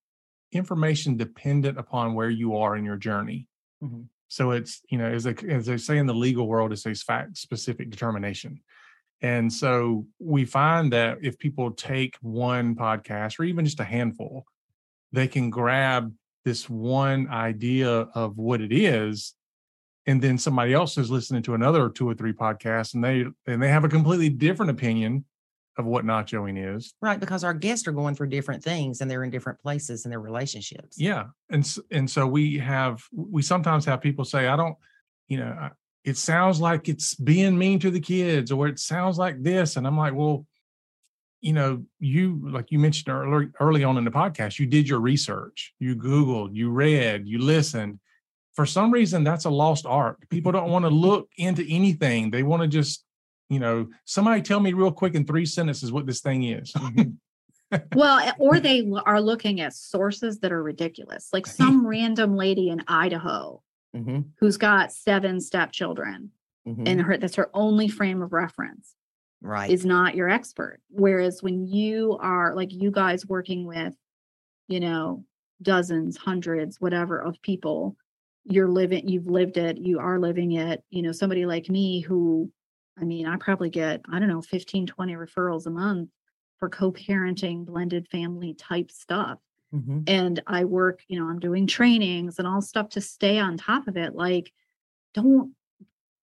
information 0.52 1.16
dependent 1.16 1.78
upon 1.78 2.14
where 2.14 2.30
you 2.30 2.56
are 2.56 2.76
in 2.76 2.84
your 2.84 2.96
journey. 2.96 3.48
Mhm. 3.82 4.08
So 4.28 4.50
it's, 4.52 4.82
you 4.90 4.98
know, 4.98 5.06
as 5.06 5.24
they, 5.24 5.34
as 5.48 5.66
they 5.66 5.76
say 5.76 5.98
in 5.98 6.06
the 6.06 6.14
legal 6.14 6.48
world, 6.48 6.72
it's 6.72 6.86
a 6.86 6.94
fact 6.94 7.36
specific 7.36 7.90
determination. 7.90 8.60
And 9.20 9.52
so 9.52 10.06
we 10.18 10.44
find 10.44 10.92
that 10.92 11.18
if 11.22 11.38
people 11.38 11.70
take 11.70 12.16
one 12.20 12.74
podcast 12.74 13.38
or 13.38 13.44
even 13.44 13.64
just 13.64 13.80
a 13.80 13.84
handful, 13.84 14.44
they 15.12 15.28
can 15.28 15.50
grab 15.50 16.12
this 16.44 16.68
one 16.68 17.28
idea 17.28 17.90
of 17.90 18.36
what 18.36 18.60
it 18.60 18.72
is. 18.72 19.34
And 20.06 20.20
then 20.20 20.36
somebody 20.36 20.74
else 20.74 20.98
is 20.98 21.10
listening 21.10 21.42
to 21.44 21.54
another 21.54 21.88
two 21.88 22.08
or 22.08 22.14
three 22.14 22.34
podcasts 22.34 22.94
and 22.94 23.02
they 23.02 23.24
and 23.46 23.62
they 23.62 23.68
have 23.68 23.84
a 23.84 23.88
completely 23.88 24.28
different 24.28 24.70
opinion 24.70 25.24
of 25.76 25.86
what 25.86 26.04
nachoing 26.04 26.76
is. 26.76 26.94
Right. 27.00 27.18
Because 27.18 27.44
our 27.44 27.54
guests 27.54 27.88
are 27.88 27.92
going 27.92 28.14
through 28.14 28.28
different 28.28 28.62
things 28.62 29.00
and 29.00 29.10
they're 29.10 29.24
in 29.24 29.30
different 29.30 29.60
places 29.60 30.04
in 30.04 30.10
their 30.10 30.20
relationships. 30.20 30.98
Yeah, 30.98 31.26
and 31.50 31.66
and 31.90 32.08
so 32.10 32.26
we 32.26 32.58
have 32.58 33.02
we 33.12 33.42
sometimes 33.42 33.84
have 33.86 34.00
people 34.00 34.24
say, 34.24 34.46
I 34.46 34.56
don't, 34.56 34.76
you 35.28 35.38
know, 35.38 35.70
it 36.04 36.16
sounds 36.16 36.60
like 36.60 36.88
it's 36.88 37.14
being 37.14 37.56
mean 37.56 37.78
to 37.80 37.90
the 37.90 38.00
kids, 38.00 38.52
or 38.52 38.68
it 38.68 38.78
sounds 38.78 39.18
like 39.18 39.42
this, 39.42 39.76
and 39.76 39.86
I'm 39.86 39.96
like, 39.96 40.14
well, 40.14 40.46
you 41.44 41.52
know, 41.52 41.84
you 42.00 42.40
like 42.50 42.72
you 42.72 42.78
mentioned 42.78 43.14
early 43.14 43.48
early 43.60 43.84
on 43.84 43.98
in 43.98 44.04
the 44.04 44.10
podcast, 44.10 44.58
you 44.58 44.64
did 44.64 44.88
your 44.88 44.98
research, 44.98 45.74
you 45.78 45.94
Googled, 45.94 46.54
you 46.54 46.70
read, 46.70 47.28
you 47.28 47.38
listened. 47.38 48.00
For 48.54 48.64
some 48.64 48.90
reason, 48.90 49.24
that's 49.24 49.44
a 49.44 49.50
lost 49.50 49.84
art. 49.84 50.26
People 50.30 50.52
don't 50.52 50.70
want 50.70 50.86
to 50.86 50.88
look 50.88 51.28
into 51.36 51.62
anything; 51.70 52.30
they 52.30 52.42
want 52.42 52.62
to 52.62 52.68
just, 52.68 53.04
you 53.50 53.58
know, 53.58 53.88
somebody 54.06 54.40
tell 54.40 54.58
me 54.58 54.72
real 54.72 54.90
quick 54.90 55.14
in 55.14 55.26
three 55.26 55.44
sentences 55.44 55.92
what 55.92 56.06
this 56.06 56.20
thing 56.22 56.44
is. 56.44 56.72
Mhm. 56.72 57.16
Well, 57.92 58.32
or 58.38 58.60
they 58.60 58.88
are 59.04 59.20
looking 59.20 59.60
at 59.60 59.74
sources 59.74 60.38
that 60.40 60.52
are 60.52 60.62
ridiculous, 60.62 61.30
like 61.32 61.44
some 61.44 61.84
random 61.84 62.36
lady 62.36 62.68
in 62.68 62.84
Idaho 62.86 63.62
Mhm, 63.96 64.26
who's 64.38 64.56
got 64.56 64.92
seven 64.92 65.40
stepchildren, 65.40 66.30
mhm. 66.68 66.84
and 66.86 67.02
her 67.02 67.16
that's 67.18 67.34
her 67.34 67.50
only 67.52 67.88
frame 67.88 68.22
of 68.22 68.32
reference 68.32 68.94
right. 69.44 69.70
is 69.70 69.84
not 69.84 70.14
your 70.14 70.28
expert. 70.28 70.80
Whereas 70.90 71.42
when 71.42 71.66
you 71.66 72.18
are 72.20 72.54
like 72.54 72.72
you 72.72 72.90
guys 72.90 73.26
working 73.26 73.66
with, 73.66 73.94
you 74.68 74.80
know, 74.80 75.24
dozens, 75.62 76.16
hundreds, 76.16 76.80
whatever 76.80 77.20
of 77.20 77.40
people, 77.42 77.96
you're 78.44 78.68
living, 78.68 79.08
you've 79.08 79.26
lived 79.26 79.56
it, 79.56 79.78
you 79.78 79.98
are 79.98 80.18
living 80.18 80.52
it. 80.52 80.84
You 80.90 81.02
know, 81.02 81.12
somebody 81.12 81.46
like 81.46 81.68
me 81.68 82.00
who, 82.00 82.52
I 82.98 83.04
mean, 83.04 83.26
I 83.26 83.36
probably 83.36 83.70
get, 83.70 84.02
I 84.10 84.18
don't 84.18 84.28
know, 84.28 84.42
15, 84.42 84.86
20 84.86 85.14
referrals 85.14 85.66
a 85.66 85.70
month 85.70 86.10
for 86.58 86.68
co-parenting, 86.68 87.64
blended 87.66 88.08
family 88.08 88.54
type 88.54 88.90
stuff 88.90 89.38
Mhm. 89.72 90.06
and 90.06 90.42
I 90.46 90.64
work, 90.64 91.02
you 91.08 91.18
know, 91.18 91.28
I'm 91.28 91.40
doing 91.40 91.66
trainings 91.66 92.38
and 92.38 92.46
all 92.46 92.60
stuff 92.60 92.90
to 92.90 93.00
stay 93.00 93.38
on 93.38 93.56
top 93.56 93.88
of 93.88 93.96
it. 93.96 94.14
Like, 94.14 94.52
don't 95.14 95.54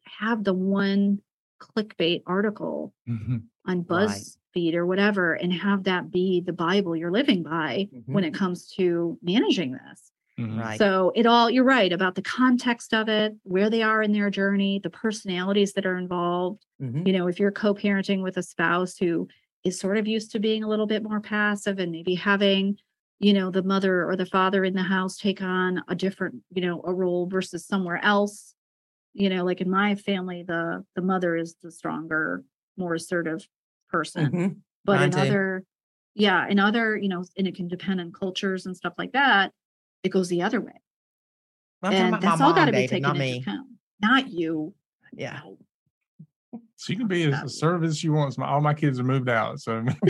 have 0.06 0.44
the 0.44 0.54
one 0.54 1.22
clickbait 1.62 2.24
article 2.26 2.94
Mhm. 3.08 3.44
on 3.66 3.86
Right. 3.90 4.10
BuzzFeed 4.10 4.74
or 4.74 4.86
whatever 4.86 5.34
and 5.36 5.54
have 5.54 5.84
that 5.86 6.12
be 6.12 6.42
the 6.42 6.54
Bible 6.54 6.96
you're 6.96 7.12
living 7.12 7.44
by 7.44 7.88
when 8.08 8.24
it 8.24 8.34
comes 8.34 8.68
to 8.78 9.18
managing 9.22 9.74
this. 9.74 10.12
Mhm. 10.40 10.58
Right. 10.58 10.78
So 10.80 11.12
it 11.16 11.26
all, 11.26 11.50
you're 11.50 11.64
right 11.64 11.94
about 11.94 12.16
the 12.16 12.22
context 12.22 12.94
of 12.94 13.08
it, 13.10 13.36
where 13.44 13.70
they 13.70 13.84
are 13.84 14.02
in 14.02 14.12
their 14.14 14.30
journey, 14.30 14.80
the 14.82 14.90
personalities 14.90 15.74
that 15.74 15.86
are 15.86 15.98
involved 15.98 16.66
Mhm. 16.82 17.06
you 17.08 17.14
know 17.14 17.28
if 17.28 17.40
you're 17.40 17.52
co-parenting 17.52 18.22
with 18.24 18.38
a 18.38 18.44
spouse 18.44 18.98
who 18.98 19.28
is 19.64 19.80
sort 19.80 19.98
of 19.98 20.08
used 20.08 20.32
to 20.32 20.40
being 20.40 20.64
a 20.64 20.68
little 20.68 20.88
bit 20.88 21.04
more 21.04 21.22
passive 21.22 21.78
and 21.80 21.92
maybe 21.92 22.16
having 22.16 22.78
you 23.20 23.34
know 23.34 23.52
the 23.52 23.62
mother 23.64 24.08
or 24.10 24.16
the 24.16 24.26
father 24.26 24.64
in 24.66 24.74
the 24.74 24.82
house 24.84 25.16
take 25.18 25.42
on 25.42 25.84
a 25.88 25.96
different 25.96 26.36
you 26.54 26.62
know 26.62 26.82
a 26.86 26.94
role 26.94 27.28
versus 27.28 27.66
somewhere 27.66 28.00
else 28.04 28.56
you 29.14 29.30
know 29.30 29.44
like 29.44 29.62
in 29.62 29.70
my 29.70 29.96
family 29.96 30.44
the 30.44 30.84
the 30.96 31.02
mother 31.02 31.36
is 31.36 31.56
the 31.62 31.72
stronger 31.72 32.44
more 32.78 32.94
assertive 32.96 33.48
person 33.90 34.32
Mhm. 34.32 34.56
but 34.86 34.96
mine 34.98 35.04
in 35.06 35.12
too. 35.12 35.20
other 35.20 35.64
yeah 36.16 36.48
in 36.48 36.60
other 36.60 36.96
you 36.98 37.10
know 37.10 37.24
and 37.38 37.48
it 37.48 37.56
can 37.56 37.68
depend 37.68 38.00
on 38.00 38.12
cultures 38.12 38.66
and 38.66 38.76
stuff 38.76 38.94
like 38.98 39.12
that 39.14 39.52
it 40.04 40.10
goes 40.10 40.30
the 40.30 40.42
other 40.42 40.62
way 40.62 40.80
I'm 41.84 41.94
and 41.94 42.08
about 42.10 42.22
my 42.22 42.30
that's 42.30 42.42
all 42.42 42.54
got 42.54 42.66
to 42.66 42.72
be 42.72 42.88
taken 42.88 43.02
not 43.02 43.16
into 43.16 43.20
me. 43.26 43.40
account 43.40 43.68
not 44.02 44.30
you 44.32 44.74
Yeah. 45.14 45.40
No. 45.44 45.58
She 46.78 46.96
can 46.96 47.08
be 47.08 47.24
as 47.26 47.32
Not 47.32 47.44
me. 47.44 47.46
assertive 47.48 47.84
as 47.84 47.98
she 47.98 48.10
wants. 48.10 48.38
My, 48.40 48.48
all 48.48 48.60
my 48.60 48.74
kids 48.74 49.00
are 49.00 49.04
moved 49.04 49.30
out, 49.30 49.60
so 49.62 49.86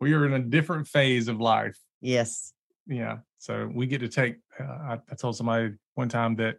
we 0.00 0.12
are 0.14 0.26
in 0.26 0.32
a 0.32 0.38
different 0.40 0.86
phase 0.88 1.28
of 1.28 1.40
life. 1.40 1.76
Yes. 2.00 2.52
Yeah, 2.86 3.18
so 3.38 3.70
we 3.72 3.86
get 3.86 4.00
to 4.00 4.08
take. 4.08 4.36
Uh, 4.58 4.64
I, 4.64 4.98
I 5.10 5.14
told 5.14 5.36
somebody 5.36 5.74
one 5.94 6.08
time 6.08 6.34
that 6.36 6.56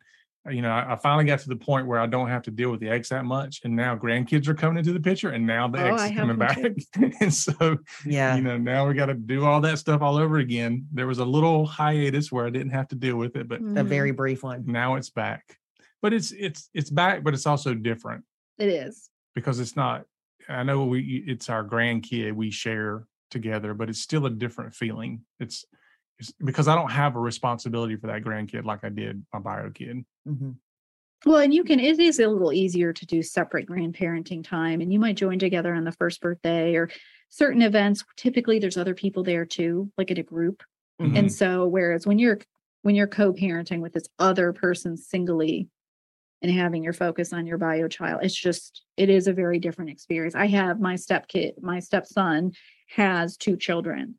you 0.50 0.62
know 0.62 0.72
I, 0.72 0.94
I 0.94 0.96
finally 0.98 1.26
got 1.26 1.40
to 1.40 1.50
the 1.50 1.56
point 1.56 1.88
where 1.88 2.00
I 2.00 2.06
don't 2.06 2.28
have 2.28 2.44
to 2.44 2.52
deal 2.52 2.70
with 2.72 2.80
the 2.80 2.90
ex 2.90 3.10
that 3.10 3.26
much, 3.26 3.62
and 3.64 3.76
now 3.76 3.96
grandkids 3.96 4.48
are 4.48 4.54
coming 4.54 4.78
into 4.78 4.94
the 4.94 5.00
picture, 5.00 5.30
and 5.30 5.46
now 5.48 5.68
the 5.68 5.90
Oh, 5.90 5.96
is 5.96 6.02
have 6.02 6.16
coming 6.16 6.38
back, 6.38 6.58
and 7.22 7.34
so 7.34 7.78
Yeah. 8.06 8.36
you 8.36 8.42
know 8.42 8.58
now 8.58 8.88
we 8.88 8.94
got 8.94 9.08
to 9.08 9.14
do 9.14 9.46
all 9.46 9.62
that 9.62 9.80
stuff 9.80 10.02
all 10.02 10.18
over 10.18 10.38
again. 10.38 10.88
There 10.92 11.08
was 11.08 11.20
a 11.20 11.26
little 11.26 11.66
hiatus 11.66 12.32
where 12.32 12.46
I 12.46 12.50
didn't 12.50 12.72
have 12.72 12.88
to 12.90 12.96
deal 12.96 13.18
with 13.18 13.36
it, 13.36 13.48
but 13.48 13.62
a 13.62 13.84
very 13.84 14.12
mm. 14.12 14.18
brief 14.18 14.44
one. 14.44 14.64
now 14.66 14.96
it's 14.96 15.10
back. 15.10 15.58
But 16.02 16.14
it's 16.14 16.32
it's 16.32 16.70
it's 16.74 16.90
back, 16.90 17.24
but 17.24 17.34
it's 17.34 17.46
also 17.46 17.74
different. 17.74 18.24
it 18.60 18.70
is 18.70 19.10
because 19.36 19.60
it's 19.60 19.76
not 19.76 20.06
i 20.50 20.62
know 20.64 20.86
we 20.86 21.24
it's 21.28 21.50
our 21.50 21.64
grandkid 21.64 22.34
we 22.34 22.52
share 22.52 23.08
together 23.32 23.74
but 23.74 23.90
it's 23.90 24.00
still 24.02 24.26
a 24.26 24.30
different 24.30 24.74
feeling 24.76 25.22
it's 25.40 25.66
because 26.44 26.68
i 26.68 26.76
don't 26.76 26.92
have 26.92 27.16
a 27.16 27.20
responsibility 27.20 27.96
for 27.96 28.08
that 28.08 28.24
grandkid 28.24 28.64
like 28.64 28.84
i 28.84 28.90
did 28.90 29.24
my 29.34 29.40
bio 29.40 29.70
kid 29.70 30.06
Mhm. 30.28 30.56
Well, 31.26 31.38
and 31.38 31.54
you 31.54 31.64
can, 31.64 31.80
it 31.80 32.00
is 32.00 32.20
a 32.20 32.28
little 32.28 32.52
easier 32.52 32.92
to 32.92 33.06
do 33.06 33.24
separate 33.24 33.66
grandparenting 33.66 34.44
time, 34.44 34.82
and 34.82 34.92
you 34.92 35.00
might 35.00 35.16
join 35.16 35.40
together 35.40 35.74
on 35.74 35.86
the 35.86 35.94
first 35.94 36.20
birthday 36.20 36.76
or 36.76 36.90
certain 37.30 37.62
events. 37.62 38.04
Typically, 38.18 38.60
there's 38.60 38.76
other 38.76 38.94
people 38.94 39.24
there 39.24 39.46
too, 39.46 39.90
like 39.98 40.12
in 40.12 40.18
a 40.18 40.24
group. 40.24 40.64
Mhm. 41.02 41.18
And 41.18 41.32
so, 41.32 41.66
whereas 41.66 42.06
when 42.06 42.20
you're 42.20 42.40
when 42.82 42.96
you're 42.96 43.08
co-parenting 43.08 43.80
with 43.80 43.94
this 43.94 44.10
other 44.20 44.52
person 44.52 44.98
singly 44.98 45.70
and 46.42 46.52
having 46.52 46.84
your 46.84 46.92
focus 46.92 47.32
on 47.32 47.48
your 47.48 47.58
bio 47.58 47.88
child, 47.88 48.20
it's 48.24 48.36
just 48.36 48.84
it 48.98 49.10
is 49.10 49.28
a 49.28 49.34
very 49.34 49.60
different 49.60 49.92
experience. 49.92 50.36
I 50.36 50.48
have 50.48 50.82
my 50.82 50.98
step 50.98 51.30
kid, 51.30 51.54
my 51.62 51.80
stepson 51.80 52.52
has 52.90 53.38
two 53.38 53.56
children, 53.56 54.16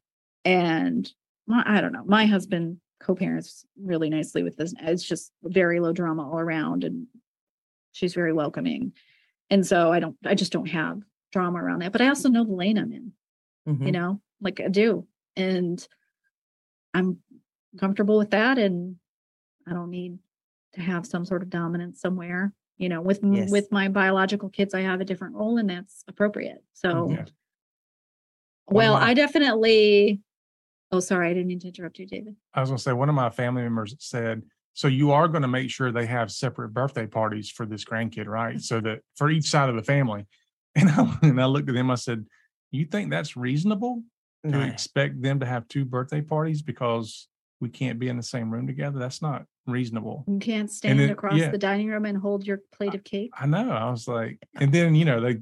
and 0.46 1.12
my, 1.46 1.62
I 1.66 1.80
don't 1.80 1.92
know, 1.92 2.04
my 2.06 2.26
husband 2.26 2.78
co-parents 3.00 3.64
really 3.80 4.08
nicely 4.08 4.42
with 4.42 4.56
this. 4.56 4.74
It's 4.80 5.02
just 5.02 5.32
very 5.42 5.80
low 5.80 5.92
drama 5.92 6.28
all 6.30 6.38
around, 6.38 6.84
and 6.84 7.06
she's 7.92 8.14
very 8.14 8.32
welcoming. 8.32 8.92
And 9.50 9.66
so 9.66 9.92
I 9.92 10.00
don't, 10.00 10.16
I 10.24 10.34
just 10.34 10.52
don't 10.52 10.68
have 10.68 11.02
drama 11.32 11.62
around 11.62 11.80
that. 11.82 11.92
But 11.92 12.00
I 12.00 12.08
also 12.08 12.28
know 12.28 12.44
the 12.44 12.52
lane 12.54 12.78
I'm 12.78 12.92
in 12.92 13.12
Mhm. 13.68 13.86
you 13.86 13.92
know, 13.92 14.20
like 14.40 14.60
I 14.60 14.68
do. 14.68 15.06
And 15.36 15.86
I'm 16.92 17.18
comfortable 17.78 18.18
with 18.18 18.30
that. 18.30 18.58
And 18.58 18.96
I 19.66 19.72
don't 19.72 19.90
need 19.90 20.18
to 20.74 20.80
have 20.80 21.06
some 21.06 21.24
sort 21.24 21.42
of 21.42 21.50
dominance 21.50 22.00
somewhere. 22.00 22.52
You 22.78 22.88
know, 22.88 23.00
with 23.00 23.20
Yes. 23.22 23.50
with 23.50 23.70
my 23.72 23.88
biological 23.88 24.48
kids, 24.48 24.74
I 24.74 24.80
have 24.82 25.00
a 25.00 25.04
different 25.04 25.34
role 25.34 25.58
and 25.58 25.68
that's 25.70 26.04
appropriate. 26.08 26.62
So 26.74 27.10
Yeah. 27.10 27.24
Well, 28.66 28.96
I 28.96 29.14
definitely 29.14 30.20
oh 30.94 31.00
sorry, 31.00 31.28
I 31.30 31.34
didn't 31.34 31.48
mean 31.48 31.60
to 31.60 31.68
interrupt 31.68 31.98
you, 31.98 32.06
David. 32.06 32.36
i 32.54 32.60
was 32.60 32.70
going 32.70 32.76
to 32.78 32.82
say 32.82 32.92
one 32.92 33.08
of 33.08 33.14
my 33.14 33.30
family 33.30 33.62
members 33.62 33.94
said 33.98 34.42
so 34.76 34.88
you 34.88 35.12
are 35.12 35.28
going 35.28 35.42
to 35.42 35.48
make 35.48 35.70
sure 35.70 35.92
they 35.92 36.06
have 36.06 36.30
separate 36.32 36.70
birthday 36.70 37.06
parties 37.06 37.48
for 37.50 37.64
this 37.66 37.84
grandkid 37.84 38.26
right 38.26 38.60
so 38.60 38.80
that 38.80 39.00
for 39.16 39.30
each 39.30 39.48
side 39.50 39.68
of 39.68 39.76
the 39.76 39.82
family 39.82 40.26
and 40.74 40.88
I, 40.90 41.18
and 41.22 41.40
I 41.40 41.44
looked 41.46 41.68
at 41.68 41.74
them 41.74 41.90
i 41.90 41.94
said 41.94 42.24
you 42.72 42.84
think 42.84 43.10
that's 43.10 43.36
reasonable 43.36 44.02
to 44.44 44.50
No. 44.50 44.60
expect 44.60 45.22
them 45.22 45.40
to 45.40 45.46
have 45.46 45.68
two 45.68 45.84
birthday 45.84 46.20
parties 46.20 46.60
because 46.62 47.28
we 47.60 47.68
can't 47.68 47.98
be 47.98 48.08
in 48.08 48.16
the 48.16 48.22
same 48.22 48.50
room 48.52 48.66
together 48.66 48.98
that's 48.98 49.22
not 49.22 49.44
reasonable 49.66 50.24
You 50.26 50.38
can't 50.38 50.70
stand 50.70 50.98
then- 50.98 51.10
across 51.10 51.38
yeah. 51.38 51.50
the 51.50 51.58
dining 51.58 51.88
room 51.88 52.04
and 52.04 52.18
hold 52.18 52.46
your 52.46 52.60
plate 52.76 52.94
of 52.94 53.04
cake. 53.04 53.30
I 53.38 53.46
know. 53.46 53.70
I 53.70 53.88
was 53.90 54.06
like, 54.08 54.38
and 54.56 54.70
then 54.72 54.94
you 54.94 55.04
know 55.06 55.20
they 55.20 55.36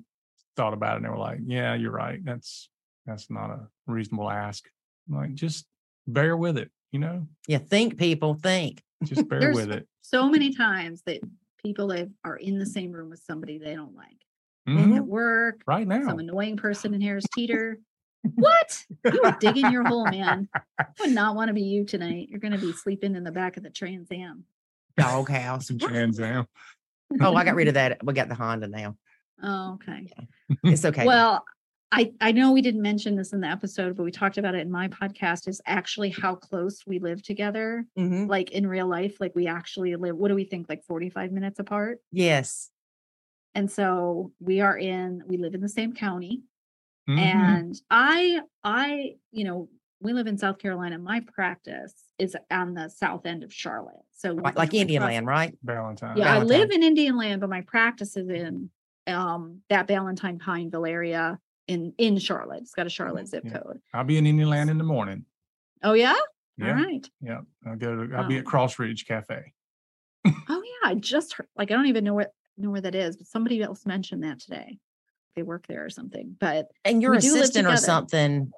thought 0.56 0.74
about 0.74 0.92
it 0.92 0.96
and 0.96 1.04
they 1.06 1.08
were 1.08 1.18
like, 1.18 1.40
"Yeah, 1.44 1.74
you're 1.74 1.90
right. 1.90 2.20
That's 2.24 2.68
that's 3.06 3.28
not 3.30 3.50
a 3.50 3.60
reasonable 3.88 4.30
ask." 4.30 4.62
I'm 5.08 5.16
like, 5.16 5.34
just 5.34 5.66
bear 6.06 6.36
with 6.36 6.58
it. 6.58 6.70
You 6.90 6.98
know, 7.00 7.26
Yeah. 7.48 7.58
Think, 7.58 7.96
people, 7.98 8.34
think. 8.34 8.82
just 9.04 9.26
bear 9.28 9.40
There's 9.40 9.56
with 9.56 9.70
it. 9.72 9.88
So 10.02 10.28
many 10.28 10.54
times 10.54 11.02
that 11.06 11.20
people 11.64 11.88
that 11.88 12.08
are 12.24 12.36
in 12.36 12.58
the 12.58 12.66
same 12.66 12.92
room 12.92 13.08
with 13.10 13.20
somebody 13.26 13.58
they 13.58 13.74
don't 13.74 13.94
like. 13.94 14.16
Mhm. 14.68 14.96
At 14.96 15.06
work, 15.06 15.62
Right 15.66 15.86
now, 15.86 16.06
some 16.06 16.18
annoying 16.20 16.56
person 16.56 16.94
in 16.94 17.00
Harris 17.00 17.24
Teeter. 17.34 17.80
what? 18.36 18.84
You 19.04 19.20
were 19.24 19.36
digging 19.40 19.72
your 19.72 19.84
hole, 19.84 20.04
man. 20.06 20.48
I 20.78 20.84
would 21.00 21.10
not 21.10 21.34
want 21.34 21.48
to 21.48 21.54
be 21.54 21.62
you 21.62 21.84
tonight. 21.84 22.28
You're 22.30 22.38
going 22.38 22.52
to 22.52 22.58
be 22.58 22.72
sleeping 22.72 23.16
in 23.16 23.24
the 23.24 23.32
back 23.32 23.56
of 23.56 23.64
the 23.64 23.70
Trans 23.70 24.08
Am. 24.12 24.44
Doghouse. 24.96 25.66
some 25.66 25.78
Trans 25.78 26.20
Am. 26.20 26.46
oh, 27.20 27.34
I 27.34 27.44
got 27.44 27.56
rid 27.56 27.66
of 27.68 27.74
that. 27.74 28.04
We 28.04 28.12
got 28.14 28.28
the 28.28 28.34
Honda 28.36 28.68
now. 28.68 28.96
Oh, 29.42 29.72
okay. 29.74 30.08
It's 30.62 30.84
okay. 30.84 31.06
Well, 31.06 31.44
I, 31.94 32.10
I 32.22 32.32
know 32.32 32.52
we 32.52 32.62
didn't 32.62 32.80
mention 32.80 33.16
this 33.16 33.34
in 33.34 33.40
the 33.42 33.48
episode, 33.48 33.96
but 33.98 34.04
we 34.04 34.10
talked 34.10 34.38
about 34.38 34.54
it 34.54 34.60
in 34.62 34.70
my 34.70 34.88
podcast 34.88 35.46
is 35.46 35.60
actually 35.66 36.08
how 36.08 36.34
close 36.34 36.86
we 36.86 36.98
live 36.98 37.22
together, 37.22 37.84
Mhm. 37.98 38.28
like 38.28 38.50
in 38.52 38.66
real 38.66 38.86
life. 38.88 39.20
Like 39.20 39.34
we 39.36 39.46
actually 39.46 39.94
live, 39.96 40.16
what 40.16 40.28
do 40.28 40.34
we 40.34 40.44
think, 40.44 40.70
like 40.70 40.82
45 40.84 41.32
minutes 41.32 41.58
apart? 41.58 41.98
Yes. 42.10 42.70
And 43.54 43.70
so 43.70 44.32
we 44.40 44.62
are 44.62 44.76
in, 44.76 45.22
we 45.26 45.36
live 45.36 45.52
in 45.54 45.60
the 45.60 45.68
same 45.68 45.92
county. 45.92 46.42
Mhm. 47.10 47.18
And 47.18 47.80
I, 47.90 48.40
I, 48.64 49.16
you 49.30 49.44
know, 49.44 49.68
we 50.00 50.14
live 50.14 50.26
in 50.26 50.38
South 50.38 50.58
Carolina. 50.58 50.98
My 50.98 51.20
practice 51.20 51.92
is 52.18 52.34
on 52.50 52.72
the 52.72 52.88
south 52.88 53.26
end 53.26 53.44
of 53.44 53.52
Charlotte. 53.52 54.00
So 54.12 54.32
Like, 54.32 54.56
like 54.56 54.72
Indian 54.72 55.02
land, 55.02 55.26
right? 55.26 55.56
Ballantyne. 55.62 56.16
Yeah, 56.16 56.32
I 56.34 56.38
live 56.42 56.70
in 56.70 56.82
Indian 56.82 57.16
land, 57.18 57.42
but 57.42 57.50
my 57.50 57.60
practice 57.60 58.16
is 58.16 58.28
in 58.30 58.70
um 59.08 59.60
that 59.68 59.88
Ballantyne 59.88 60.38
Pineville 60.38 60.86
area 60.86 61.38
in 61.68 61.92
in 61.98 62.18
Charlotte. 62.18 62.62
It's 62.62 62.74
got 62.74 62.86
a 62.86 62.90
Charlotte 62.90 63.24
mm, 63.24 63.28
zip 63.28 63.44
Yeah. 63.46 63.58
code. 63.58 63.80
I'll 63.94 64.04
be 64.04 64.18
in 64.18 64.26
Indian 64.26 64.50
Land 64.50 64.70
in 64.70 64.78
the 64.78 64.84
morning. 64.84 65.24
Oh 65.82 65.92
yeah? 65.94 66.14
Yeah. 66.56 66.68
All 66.68 66.74
right. 66.74 67.08
Yeah. 67.20 67.40
I'll 67.66 67.76
go 67.76 68.06
to, 68.06 68.16
I'll 68.16 68.28
be 68.28 68.36
at 68.36 68.40
um 68.40 68.46
Oh. 68.46 68.50
Cross 68.50 68.78
Ridge 68.78 69.06
Cafe. 69.06 69.52
Oh 70.26 70.32
yeah. 70.62 70.90
I 70.90 70.94
just 70.94 71.34
heard 71.34 71.46
like 71.56 71.70
I 71.70 71.74
don't 71.74 71.86
even 71.86 72.04
know 72.04 72.14
where 72.14 72.28
know 72.56 72.70
where 72.70 72.80
that 72.82 72.94
is, 72.94 73.16
but 73.16 73.26
somebody 73.26 73.62
else 73.62 73.86
mentioned 73.86 74.22
that 74.24 74.40
today. 74.40 74.78
They 75.34 75.42
work 75.42 75.66
there 75.66 75.84
or 75.84 75.90
something. 75.90 76.36
But 76.38 76.68
And 76.84 77.00
your 77.00 77.16
do 77.16 77.26
live 77.32 77.36
assistant 77.42 77.66
or 77.66 77.76
something 77.76 78.52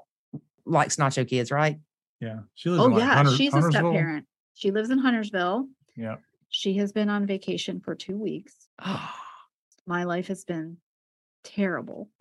likes 0.66 0.96
Nacho 0.96 1.26
Kids, 1.26 1.50
right? 1.52 1.78
Yeah. 2.20 2.40
She 2.54 2.68
lives 2.70 2.82
oh 2.82 2.86
in 2.86 2.92
like 2.92 3.00
yeah, 3.00 3.14
Hunter- 3.14 3.30
she's 3.36 3.54
a 3.54 3.62
step 3.62 3.82
parent. 3.82 4.26
She 4.54 4.70
lives 4.70 4.90
in 4.90 4.98
Huntersville. 4.98 5.68
Yeah. 5.96 6.16
She 6.48 6.74
has 6.78 6.92
been 6.92 7.08
on 7.10 7.26
vacation 7.26 7.80
for 7.80 7.94
two 7.94 8.16
weeks. 8.18 8.54
My 9.86 10.04
life 10.04 10.28
has 10.28 10.44
been 10.44 10.78
terrible. 11.44 12.08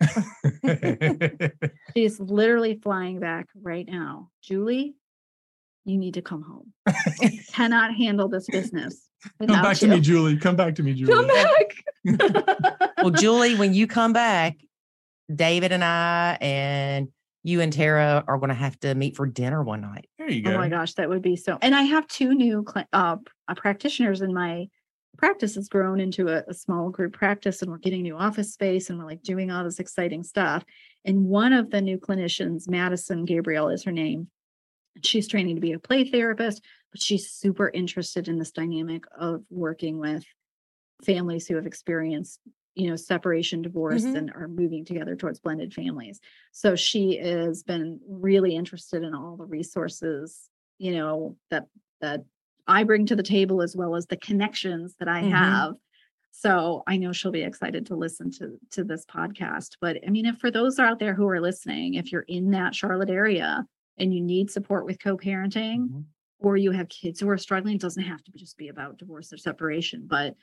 She's 1.96 2.20
literally 2.20 2.78
flying 2.82 3.18
back 3.18 3.48
right 3.60 3.86
now. 3.88 4.30
Julie, 4.42 4.94
you 5.84 5.98
need 5.98 6.14
to 6.14 6.22
come 6.22 6.42
home. 6.42 6.72
Cannot 7.52 7.94
handle 7.94 8.28
this 8.28 8.46
business. 8.46 9.08
Come 9.22 9.32
without 9.40 9.62
back 9.62 9.76
to 9.78 9.88
me, 9.88 10.00
Julie. 10.00 10.36
Come 10.36 10.56
back 10.56 10.74
to 10.76 10.82
me, 10.82 10.94
Julie. 10.94 11.12
Come 11.12 11.26
back. 11.26 12.94
well, 12.98 13.10
Julie, 13.10 13.56
when 13.56 13.74
you 13.74 13.86
come 13.86 14.12
back, 14.12 14.56
David 15.34 15.72
and 15.72 15.82
I 15.82 16.36
and 16.40 17.08
you 17.42 17.60
and 17.60 17.72
Tara 17.72 18.24
are 18.26 18.38
going 18.38 18.48
to 18.48 18.54
have 18.54 18.78
to 18.80 18.94
meet 18.94 19.16
for 19.16 19.26
dinner 19.26 19.62
one 19.62 19.82
night. 19.82 20.08
There 20.18 20.30
you 20.30 20.42
go. 20.42 20.52
Oh 20.52 20.58
my 20.58 20.68
gosh, 20.68 20.94
that 20.94 21.08
would 21.08 21.22
be 21.22 21.36
so. 21.36 21.58
And 21.62 21.74
I 21.74 21.82
have 21.82 22.06
two 22.08 22.34
new 22.34 22.62
cli- 22.62 22.86
uh, 22.92 23.16
uh, 23.48 23.54
practitioners 23.54 24.22
in 24.22 24.32
my 24.32 24.68
practice 25.16 25.54
has 25.54 25.68
grown 25.68 26.00
into 26.00 26.28
a, 26.28 26.42
a 26.48 26.54
small 26.54 26.90
group 26.90 27.12
practice, 27.12 27.62
and 27.62 27.70
we're 27.70 27.78
getting 27.78 28.02
new 28.02 28.16
office 28.16 28.52
space, 28.52 28.90
and 28.90 28.98
we're 28.98 29.04
like 29.06 29.22
doing 29.22 29.50
all 29.50 29.64
this 29.64 29.80
exciting 29.80 30.22
stuff. 30.22 30.64
And 31.04 31.24
one 31.26 31.52
of 31.52 31.70
the 31.70 31.80
new 31.80 31.98
clinicians, 31.98 32.68
Madison 32.68 33.24
Gabriel, 33.24 33.68
is 33.68 33.84
her 33.84 33.92
name. 33.92 34.28
She's 35.02 35.28
training 35.28 35.56
to 35.56 35.60
be 35.60 35.72
a 35.72 35.78
play 35.78 36.04
therapist, 36.04 36.62
but 36.92 37.02
she's 37.02 37.30
super 37.30 37.68
interested 37.68 38.28
in 38.28 38.38
this 38.38 38.52
dynamic 38.52 39.04
of 39.18 39.42
working 39.50 39.98
with 39.98 40.24
families 41.04 41.46
who 41.46 41.56
have 41.56 41.66
experienced 41.66 42.40
you 42.76 42.88
know 42.88 42.96
separation 42.96 43.62
divorce 43.62 44.02
Mhm. 44.04 44.16
and 44.16 44.30
are 44.32 44.48
moving 44.48 44.84
together 44.84 45.14
towards 45.14 45.38
blended 45.38 45.72
families 45.74 46.20
so 46.52 46.74
she 46.74 47.16
has 47.18 47.62
been 47.62 48.00
really 48.08 48.56
interested 48.56 49.02
in 49.04 49.14
all 49.14 49.36
the 49.36 49.44
resources 49.44 50.48
you 50.78 50.92
know 50.92 51.36
that 51.50 51.66
that 52.00 52.24
i 52.66 52.82
bring 52.84 53.06
to 53.06 53.16
the 53.16 53.22
table 53.22 53.62
as 53.62 53.74
well 53.76 53.94
as 53.94 54.06
the 54.06 54.16
connections 54.16 54.94
that 54.98 55.08
i 55.08 55.22
Mhm. 55.22 55.30
have 55.30 55.74
so 56.30 56.82
i 56.86 56.96
know 56.96 57.12
she'll 57.12 57.30
be 57.30 57.42
excited 57.42 57.86
to 57.86 57.96
listen 57.96 58.30
to 58.32 58.58
to 58.70 58.84
this 58.84 59.04
podcast 59.06 59.76
but 59.80 59.98
i 60.06 60.10
mean 60.10 60.26
if 60.26 60.36
for 60.38 60.50
those 60.50 60.78
out 60.78 60.98
there 60.98 61.14
who 61.14 61.26
are 61.28 61.40
listening 61.40 61.94
if 61.94 62.10
you're 62.12 62.22
in 62.28 62.50
that 62.50 62.74
charlotte 62.74 63.10
area 63.10 63.64
and 63.98 64.12
you 64.14 64.20
need 64.20 64.50
support 64.50 64.84
with 64.84 65.00
co-parenting 65.02 65.88
Mhm. 65.88 66.04
or 66.40 66.56
you 66.56 66.72
have 66.72 66.88
kids 66.88 67.20
who 67.20 67.28
are 67.28 67.38
struggling 67.38 67.76
it 67.76 67.80
doesn't 67.80 68.02
have 68.04 68.22
to 68.24 68.32
just 68.32 68.56
be 68.58 68.68
about 68.68 68.98
divorce 68.98 69.32
or 69.32 69.36
separation 69.36 70.06
but 70.06 70.34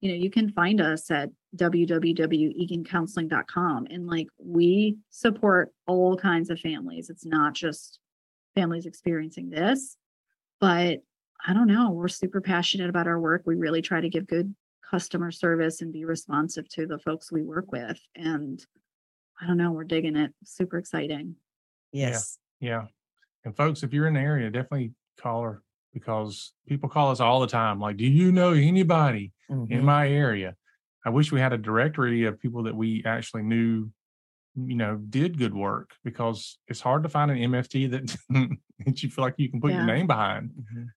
you 0.00 0.10
know 0.10 0.16
you 0.16 0.30
can 0.30 0.50
find 0.50 0.80
us 0.80 1.10
at 1.10 1.30
www.egancounseling.com 1.56 3.86
and 3.90 4.06
like 4.06 4.26
we 4.38 4.96
support 5.10 5.72
all 5.86 6.16
kinds 6.16 6.50
of 6.50 6.58
families 6.60 7.08
it's 7.10 7.24
not 7.26 7.54
just 7.54 7.98
families 8.54 8.86
experiencing 8.86 9.50
this 9.50 9.96
but 10.60 11.00
i 11.46 11.52
don't 11.52 11.66
know 11.68 11.90
we're 11.90 12.08
super 12.08 12.40
passionate 12.40 12.88
about 12.88 13.06
our 13.06 13.20
work 13.20 13.42
we 13.46 13.54
really 13.56 13.82
try 13.82 14.00
to 14.00 14.08
give 14.08 14.26
good 14.26 14.54
customer 14.88 15.30
service 15.30 15.82
and 15.82 15.92
be 15.92 16.04
responsive 16.04 16.68
to 16.68 16.86
the 16.86 16.98
folks 16.98 17.32
we 17.32 17.42
work 17.42 17.70
with 17.72 17.98
and 18.14 18.64
i 19.40 19.46
don't 19.46 19.56
know 19.56 19.72
we're 19.72 19.84
digging 19.84 20.16
it 20.16 20.32
super 20.44 20.78
exciting 20.78 21.36
Yes. 21.92 22.38
Yeah. 22.60 22.86
And 23.44 23.56
folks, 23.56 23.82
if 23.82 23.94
you're 23.94 24.06
in 24.08 24.14
the 24.14 24.20
area, 24.20 24.50
definitely 24.50 24.92
call 25.18 25.42
her 25.44 25.62
because 25.94 26.52
people 26.66 26.90
call 26.90 27.10
us 27.10 27.20
all 27.20 27.40
the 27.40 27.46
time. 27.46 27.80
Like, 27.80 27.96
do 27.96 28.04
you 28.04 28.32
know 28.32 28.52
anybody 28.52 29.32
in 29.48 29.66
Mhm. 29.66 29.82
my 29.82 30.06
area? 30.08 30.56
I 31.06 31.10
wish 31.10 31.32
we 31.32 31.40
had 31.40 31.54
a 31.54 31.58
directory 31.58 32.24
of 32.24 32.38
people 32.38 32.64
that 32.64 32.76
we 32.76 33.02
actually 33.06 33.44
knew, 33.44 33.90
you 34.56 34.74
know, 34.74 34.96
did 34.96 35.38
good 35.38 35.54
work 35.54 35.92
because 36.04 36.58
it's 36.68 36.80
hard 36.80 37.02
to 37.04 37.08
find 37.08 37.30
an 37.30 37.38
MFT 37.38 37.86
that, 37.86 38.14
that 38.84 39.02
you 39.02 39.08
feel 39.08 39.24
like 39.24 39.36
you 39.38 39.48
can 39.48 39.60
put 39.60 39.72
your 39.72 39.84
name 39.86 40.06
behind. 40.08 40.50
Mhm. 40.50 40.88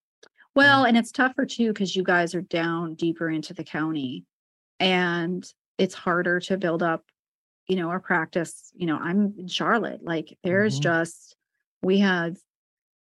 Well, 0.56 0.84
and 0.86 0.98
it's 0.98 1.12
tougher 1.12 1.46
too 1.46 1.70
because 1.70 1.96
you 1.96 2.04
guys 2.04 2.34
are 2.36 2.42
down 2.42 2.96
deeper 2.96 3.30
into 3.30 3.54
the 3.54 3.64
county 3.64 4.26
and 4.80 5.46
it's 5.78 5.96
harder 5.96 6.40
to 6.42 6.58
build 6.58 6.84
up, 6.84 7.06
you 7.68 7.76
know, 7.76 7.90
our 7.90 8.00
practice. 8.00 8.72
You 8.76 8.88
know, 8.88 8.98
I'm 8.98 9.36
in 9.38 9.48
Charlotte. 9.48 10.04
Like 10.04 10.38
there's 10.44 10.80
Mhm. 10.80 10.80
just 10.80 11.36
we 11.82 12.00
have 12.00 12.38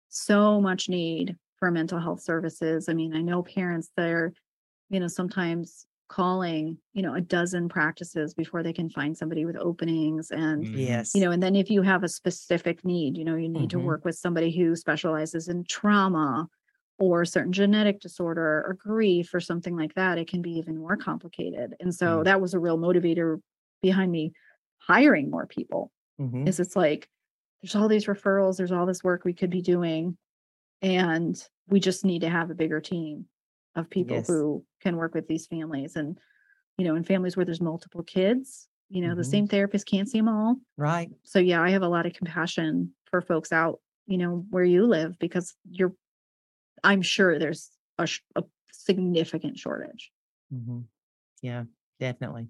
so 0.09 0.61
much 0.61 0.89
need 0.89 1.37
for 1.59 1.71
mental 1.71 2.01
health 2.01 2.23
services. 2.23 2.89
I 2.89 2.95
mean, 2.95 3.15
I 3.17 3.23
know 3.23 3.43
parents 3.43 3.91
that 3.97 4.09
are, 4.11 4.35
you 4.91 5.01
know, 5.01 5.09
sometimes 5.09 5.87
calling, 6.09 6.79
you 6.95 7.03
know, 7.03 7.15
a 7.15 7.21
dozen 7.23 7.69
practices 7.69 8.35
before 8.35 8.63
they 8.63 8.73
can 8.75 8.91
find 8.91 9.17
somebody 9.19 9.45
with 9.47 9.57
openings 9.57 10.31
and. 10.31 10.71
Yes. 10.73 11.13
you 11.15 11.21
know 11.23 11.31
and 11.33 11.43
then 11.43 11.57
if 11.57 11.71
you 11.71 11.83
have 11.83 12.05
a 12.05 12.09
specific 12.09 12.85
need 12.85 13.17
you 13.19 13.25
know 13.25 13.37
you 13.37 13.49
need 13.49 13.69
Mhm. 13.69 13.71
to 13.71 13.81
work 13.81 14.05
with 14.05 14.17
somebody 14.17 14.51
who 14.57 14.77
specializes 14.77 15.49
in 15.49 15.65
trauma 15.65 16.49
or 17.01 17.25
certain 17.25 17.53
genetic 17.53 18.01
disorder 18.01 18.65
or 18.67 18.75
grief 18.79 19.35
or 19.35 19.41
something 19.41 19.77
like 19.77 19.95
that 19.95 20.19
it 20.19 20.29
can 20.29 20.43
be 20.43 20.53
even 20.53 20.79
more 20.79 20.97
complicated 20.97 21.75
and 21.81 21.95
so 21.95 22.23
Mm. 22.23 22.25
that 22.25 22.41
was 22.41 22.55
a 22.55 22.61
real 22.61 22.79
motivator 22.79 23.41
behind 23.83 24.13
me 24.13 24.33
hiring 24.79 25.31
more 25.31 25.47
people 25.47 25.91
Mhm. 26.19 26.45
is 26.47 26.61
it's 26.61 26.77
like 26.77 27.09
there's 27.63 27.75
all 27.77 27.89
these 27.89 28.07
referrals 28.07 28.59
there's 28.59 28.73
all 28.73 28.87
this 28.87 29.05
work 29.05 29.25
we 29.25 29.35
could 29.35 29.51
be 29.51 29.63
doing 29.63 30.17
and 30.83 31.49
we 31.69 31.81
just 31.81 32.05
need 32.05 32.21
to 32.21 32.31
have 32.31 32.51
a 32.51 32.55
bigger 32.55 32.81
team 32.81 33.27
of 33.77 33.91
people 33.91 34.17
Yes. 34.17 34.27
who 34.27 34.65
can 34.81 34.97
work 34.97 35.15
with 35.15 35.29
these 35.29 35.47
families 35.47 35.97
and 35.97 36.19
you 36.79 36.85
know 36.85 36.97
in 36.97 37.05
families 37.05 37.37
where 37.37 37.47
there's 37.47 37.61
multiple 37.63 38.03
kids 38.03 38.69
you 38.91 39.03
know 39.03 39.15
the 39.15 39.23
Mhm. 39.23 39.25
same 39.25 39.47
therapist 39.47 39.87
can't 39.87 40.09
see 40.09 40.19
them 40.19 40.29
all 40.29 40.57
Right. 40.77 41.13
so 41.25 41.39
yeah 41.39 41.63
i 41.63 41.71
have 41.71 41.83
a 41.83 41.89
lot 41.89 42.07
of 42.07 42.13
compassion 42.15 42.95
for 43.11 43.21
folks 43.23 43.53
out 43.53 43.81
you 44.07 44.19
know 44.19 44.47
where 44.51 44.65
you 44.65 44.87
live 44.87 45.19
because 45.19 45.57
you're 45.71 45.95
i'm 46.85 47.03
sure 47.03 47.39
there's 47.39 47.71
a, 47.99 48.09
a 48.37 48.43
significant 48.73 49.59
shortage 49.59 50.11
Mhm. 50.53 50.85
Yeah, 51.43 51.63
definitely. 52.01 52.49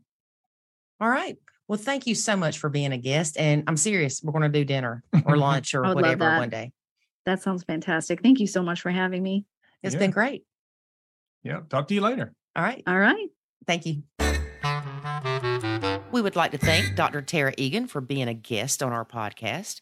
All 1.01 1.09
right. 1.11 1.37
Well, 1.69 1.79
thank 1.79 2.07
you 2.07 2.15
so 2.15 2.35
much 2.35 2.59
for 2.59 2.69
being 2.71 2.93
a 2.93 2.97
guest. 2.97 3.37
And 3.39 3.63
I'm 3.69 3.77
serious. 3.77 4.23
We're 4.25 4.33
going 4.33 4.51
to 4.51 4.59
do 4.59 4.65
dinner 4.65 5.05
or 5.27 5.37
lunch 5.37 5.75
or 5.75 5.85
I 5.85 5.89
would 5.89 5.97
love 5.97 6.03
whatever 6.03 6.25
that. 6.25 6.39
one 6.39 6.49
day. 6.49 6.73
that 7.27 7.43
sounds 7.43 7.63
fantastic 7.63 8.23
thank 8.23 8.41
you 8.41 8.47
so 8.47 8.63
much 8.63 8.81
for 8.81 8.91
having 8.91 9.23
me 9.23 9.45
It's 9.83 9.93
Yeah. 9.95 9.99
been 10.01 10.11
great. 10.13 10.45
Yeah. 11.45 11.61
Talk 11.69 11.89
to 11.89 11.95
you 11.95 12.01
later. 12.01 12.33
All 12.57 12.63
right. 12.65 12.83
all 12.87 12.99
right 12.99 13.29
Thank 13.67 13.85
you. 13.87 14.03
We 16.11 16.23
would 16.23 16.35
like 16.37 16.51
to 16.53 16.59
thank 16.59 16.97
Dr. 16.97 17.21
Tara 17.23 17.53
Egan 17.57 17.87
for 17.87 18.01
being 18.01 18.29
a 18.29 18.35
guest 18.35 18.83
on 18.83 18.93
our 18.93 19.05
podcast. 19.05 19.81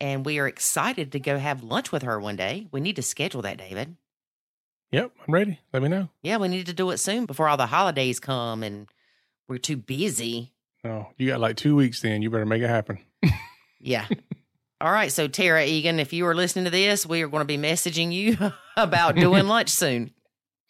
And 0.00 0.26
we 0.26 0.38
are 0.38 0.46
excited 0.46 1.12
to 1.12 1.20
go 1.20 1.38
have 1.38 1.62
lunch 1.62 1.92
with 1.92 2.02
her 2.02 2.20
one 2.20 2.36
day. 2.36 2.66
We 2.72 2.80
need 2.80 2.96
to 2.96 3.02
schedule 3.02 3.42
that, 3.42 3.58
David. 3.58 3.96
Yep. 4.90 5.12
I'm 5.26 5.34
ready. 5.34 5.60
Let 5.72 5.82
me 5.82 5.88
know. 5.88 6.08
Yeah, 6.22 6.36
we 6.36 6.48
need 6.48 6.66
to 6.66 6.72
do 6.72 6.90
it 6.90 6.98
soon 6.98 7.26
before 7.26 7.48
all 7.48 7.56
the 7.56 7.66
holidays 7.66 8.20
come 8.20 8.62
and 8.62 8.88
we're 9.48 9.58
too 9.58 9.76
busy. 9.76 10.52
Oh, 10.84 11.06
you 11.16 11.28
got 11.28 11.40
like 11.40 11.56
two 11.56 11.74
weeks 11.74 12.00
then. 12.00 12.22
You 12.22 12.30
better 12.30 12.46
make 12.46 12.62
it 12.62 12.68
happen. 12.68 12.98
Yeah. 13.84 14.06
all 14.80 14.90
right. 14.90 15.12
So, 15.12 15.28
Tara 15.28 15.64
Egan, 15.64 16.00
if 16.00 16.12
you 16.12 16.26
are 16.26 16.34
listening 16.34 16.64
to 16.64 16.70
this, 16.70 17.06
we 17.06 17.22
are 17.22 17.28
going 17.28 17.42
to 17.42 17.44
be 17.44 17.58
messaging 17.58 18.12
you 18.12 18.36
about 18.76 19.14
doing 19.14 19.46
lunch 19.46 19.68
soon. 19.68 20.12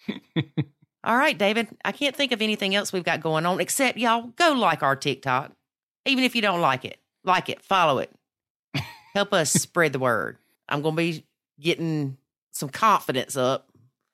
All 1.05 1.17
right, 1.17 1.37
David. 1.37 1.69
I 1.85 1.93
can't 1.93 2.17
think 2.17 2.33
of 2.33 2.41
anything 2.41 2.75
else 2.75 2.93
we've 2.93 3.05
got 3.05 3.21
going 3.21 3.45
on 3.45 3.61
except 3.61 3.99
y'all 3.99 4.29
go 4.37 4.53
like 4.53 4.83
our 4.83 4.97
TikTok. 4.97 5.53
Even 6.07 6.25
if 6.25 6.35
you 6.35 6.41
don't 6.43 6.63
like 6.63 6.85
it, 6.85 6.99
like 7.25 7.51
it, 7.51 7.63
follow 7.63 7.99
it. 7.99 8.11
Help 9.15 9.33
us 9.33 9.53
spread 9.53 9.93
the 9.93 9.99
word. 9.99 10.39
I'm 10.69 10.83
going 10.83 10.95
to 10.95 11.03
be 11.03 11.25
getting 11.61 12.17
some 12.51 12.69
confidence 12.69 13.37
up. 13.37 13.69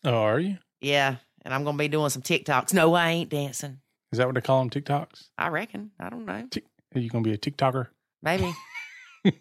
Oh, 0.05 0.15
are 0.15 0.41
you? 0.41 0.59
Yeah. 0.81 1.17
And 1.43 1.55
I'm 1.55 1.65
going 1.65 1.77
to 1.77 1.79
be 1.79 1.89
doing 1.89 2.11
some 2.11 2.23
TikToks. 2.23 2.75
No, 2.75 2.95
I 2.95 3.11
ain't 3.11 3.31
dancing. 3.31 3.81
Is 4.13 4.19
that 4.19 4.27
what 4.27 4.35
they 4.35 4.41
call 4.41 4.59
them? 4.61 4.71
TikToks? 4.71 5.29
I 5.39 5.49
reckon. 5.49 5.93
I 5.99 6.11
don't 6.11 6.27
know. 6.27 6.49
Are 6.95 6.99
you 7.01 7.09
going 7.09 7.25
to 7.25 7.31
be 7.31 7.35
a 7.35 7.39
TikToker? 7.39 7.87
Maybe. 8.23 8.53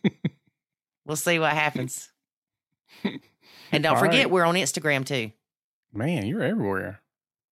we'll 1.05 1.17
see 1.17 1.39
what 1.39 1.51
happens. 1.53 2.09
And 3.71 3.83
don't 3.83 3.95
All 3.95 3.99
forget, 3.99 4.25
right. 4.25 4.31
we're 4.31 4.45
on 4.45 4.55
Instagram 4.55 5.05
too. 5.05 5.31
Man, 5.93 6.25
you're 6.25 6.41
everywhere. 6.41 7.01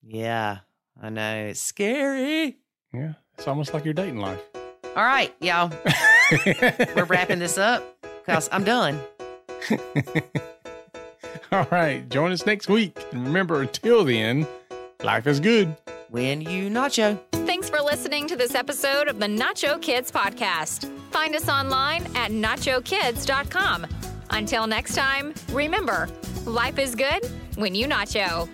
Yeah, 0.01 0.59
I 1.01 1.09
know. 1.09 1.45
It's 1.47 1.59
scary. 1.59 2.57
Yeah. 2.93 3.13
It's 3.37 3.47
almost 3.47 3.73
like 3.73 3.85
your 3.85 3.93
dating 3.93 4.17
life. 4.17 4.41
All 4.95 5.03
right, 5.03 5.33
y'all. 5.41 5.71
We're 6.95 7.05
wrapping 7.05 7.37
this 7.39 7.57
up 7.57 7.96
because 8.27 8.49
I'm 8.51 8.63
done. 8.63 8.99
All 11.51 11.65
right. 11.71 12.07
Join 12.09 12.31
us 12.31 12.45
next 12.45 12.67
week. 12.69 12.97
And 13.11 13.25
remember, 13.25 13.61
until 13.61 14.03
then, 14.03 14.45
life 15.01 15.25
is 15.27 15.39
good. 15.39 15.75
When 16.09 16.41
you 16.41 16.69
nacho. 16.69 17.19
Thanks 17.31 17.69
for 17.69 17.81
listening 17.81 18.27
to 18.27 18.35
this 18.35 18.55
episode 18.55 19.07
of 19.07 19.19
the 19.19 19.25
Nacho 19.25 19.81
Kids 19.81 20.11
Podcast. 20.11 20.89
Find 21.11 21.35
us 21.35 21.49
online 21.49 22.03
at 22.15 22.31
nachokids.com. 22.31 23.87
Until 24.29 24.67
next 24.67 24.95
time, 24.95 25.33
remember, 25.51 26.07
life 26.45 26.79
is 26.79 26.95
good 26.95 27.25
when 27.55 27.75
you 27.75 27.87
nacho. 27.87 28.47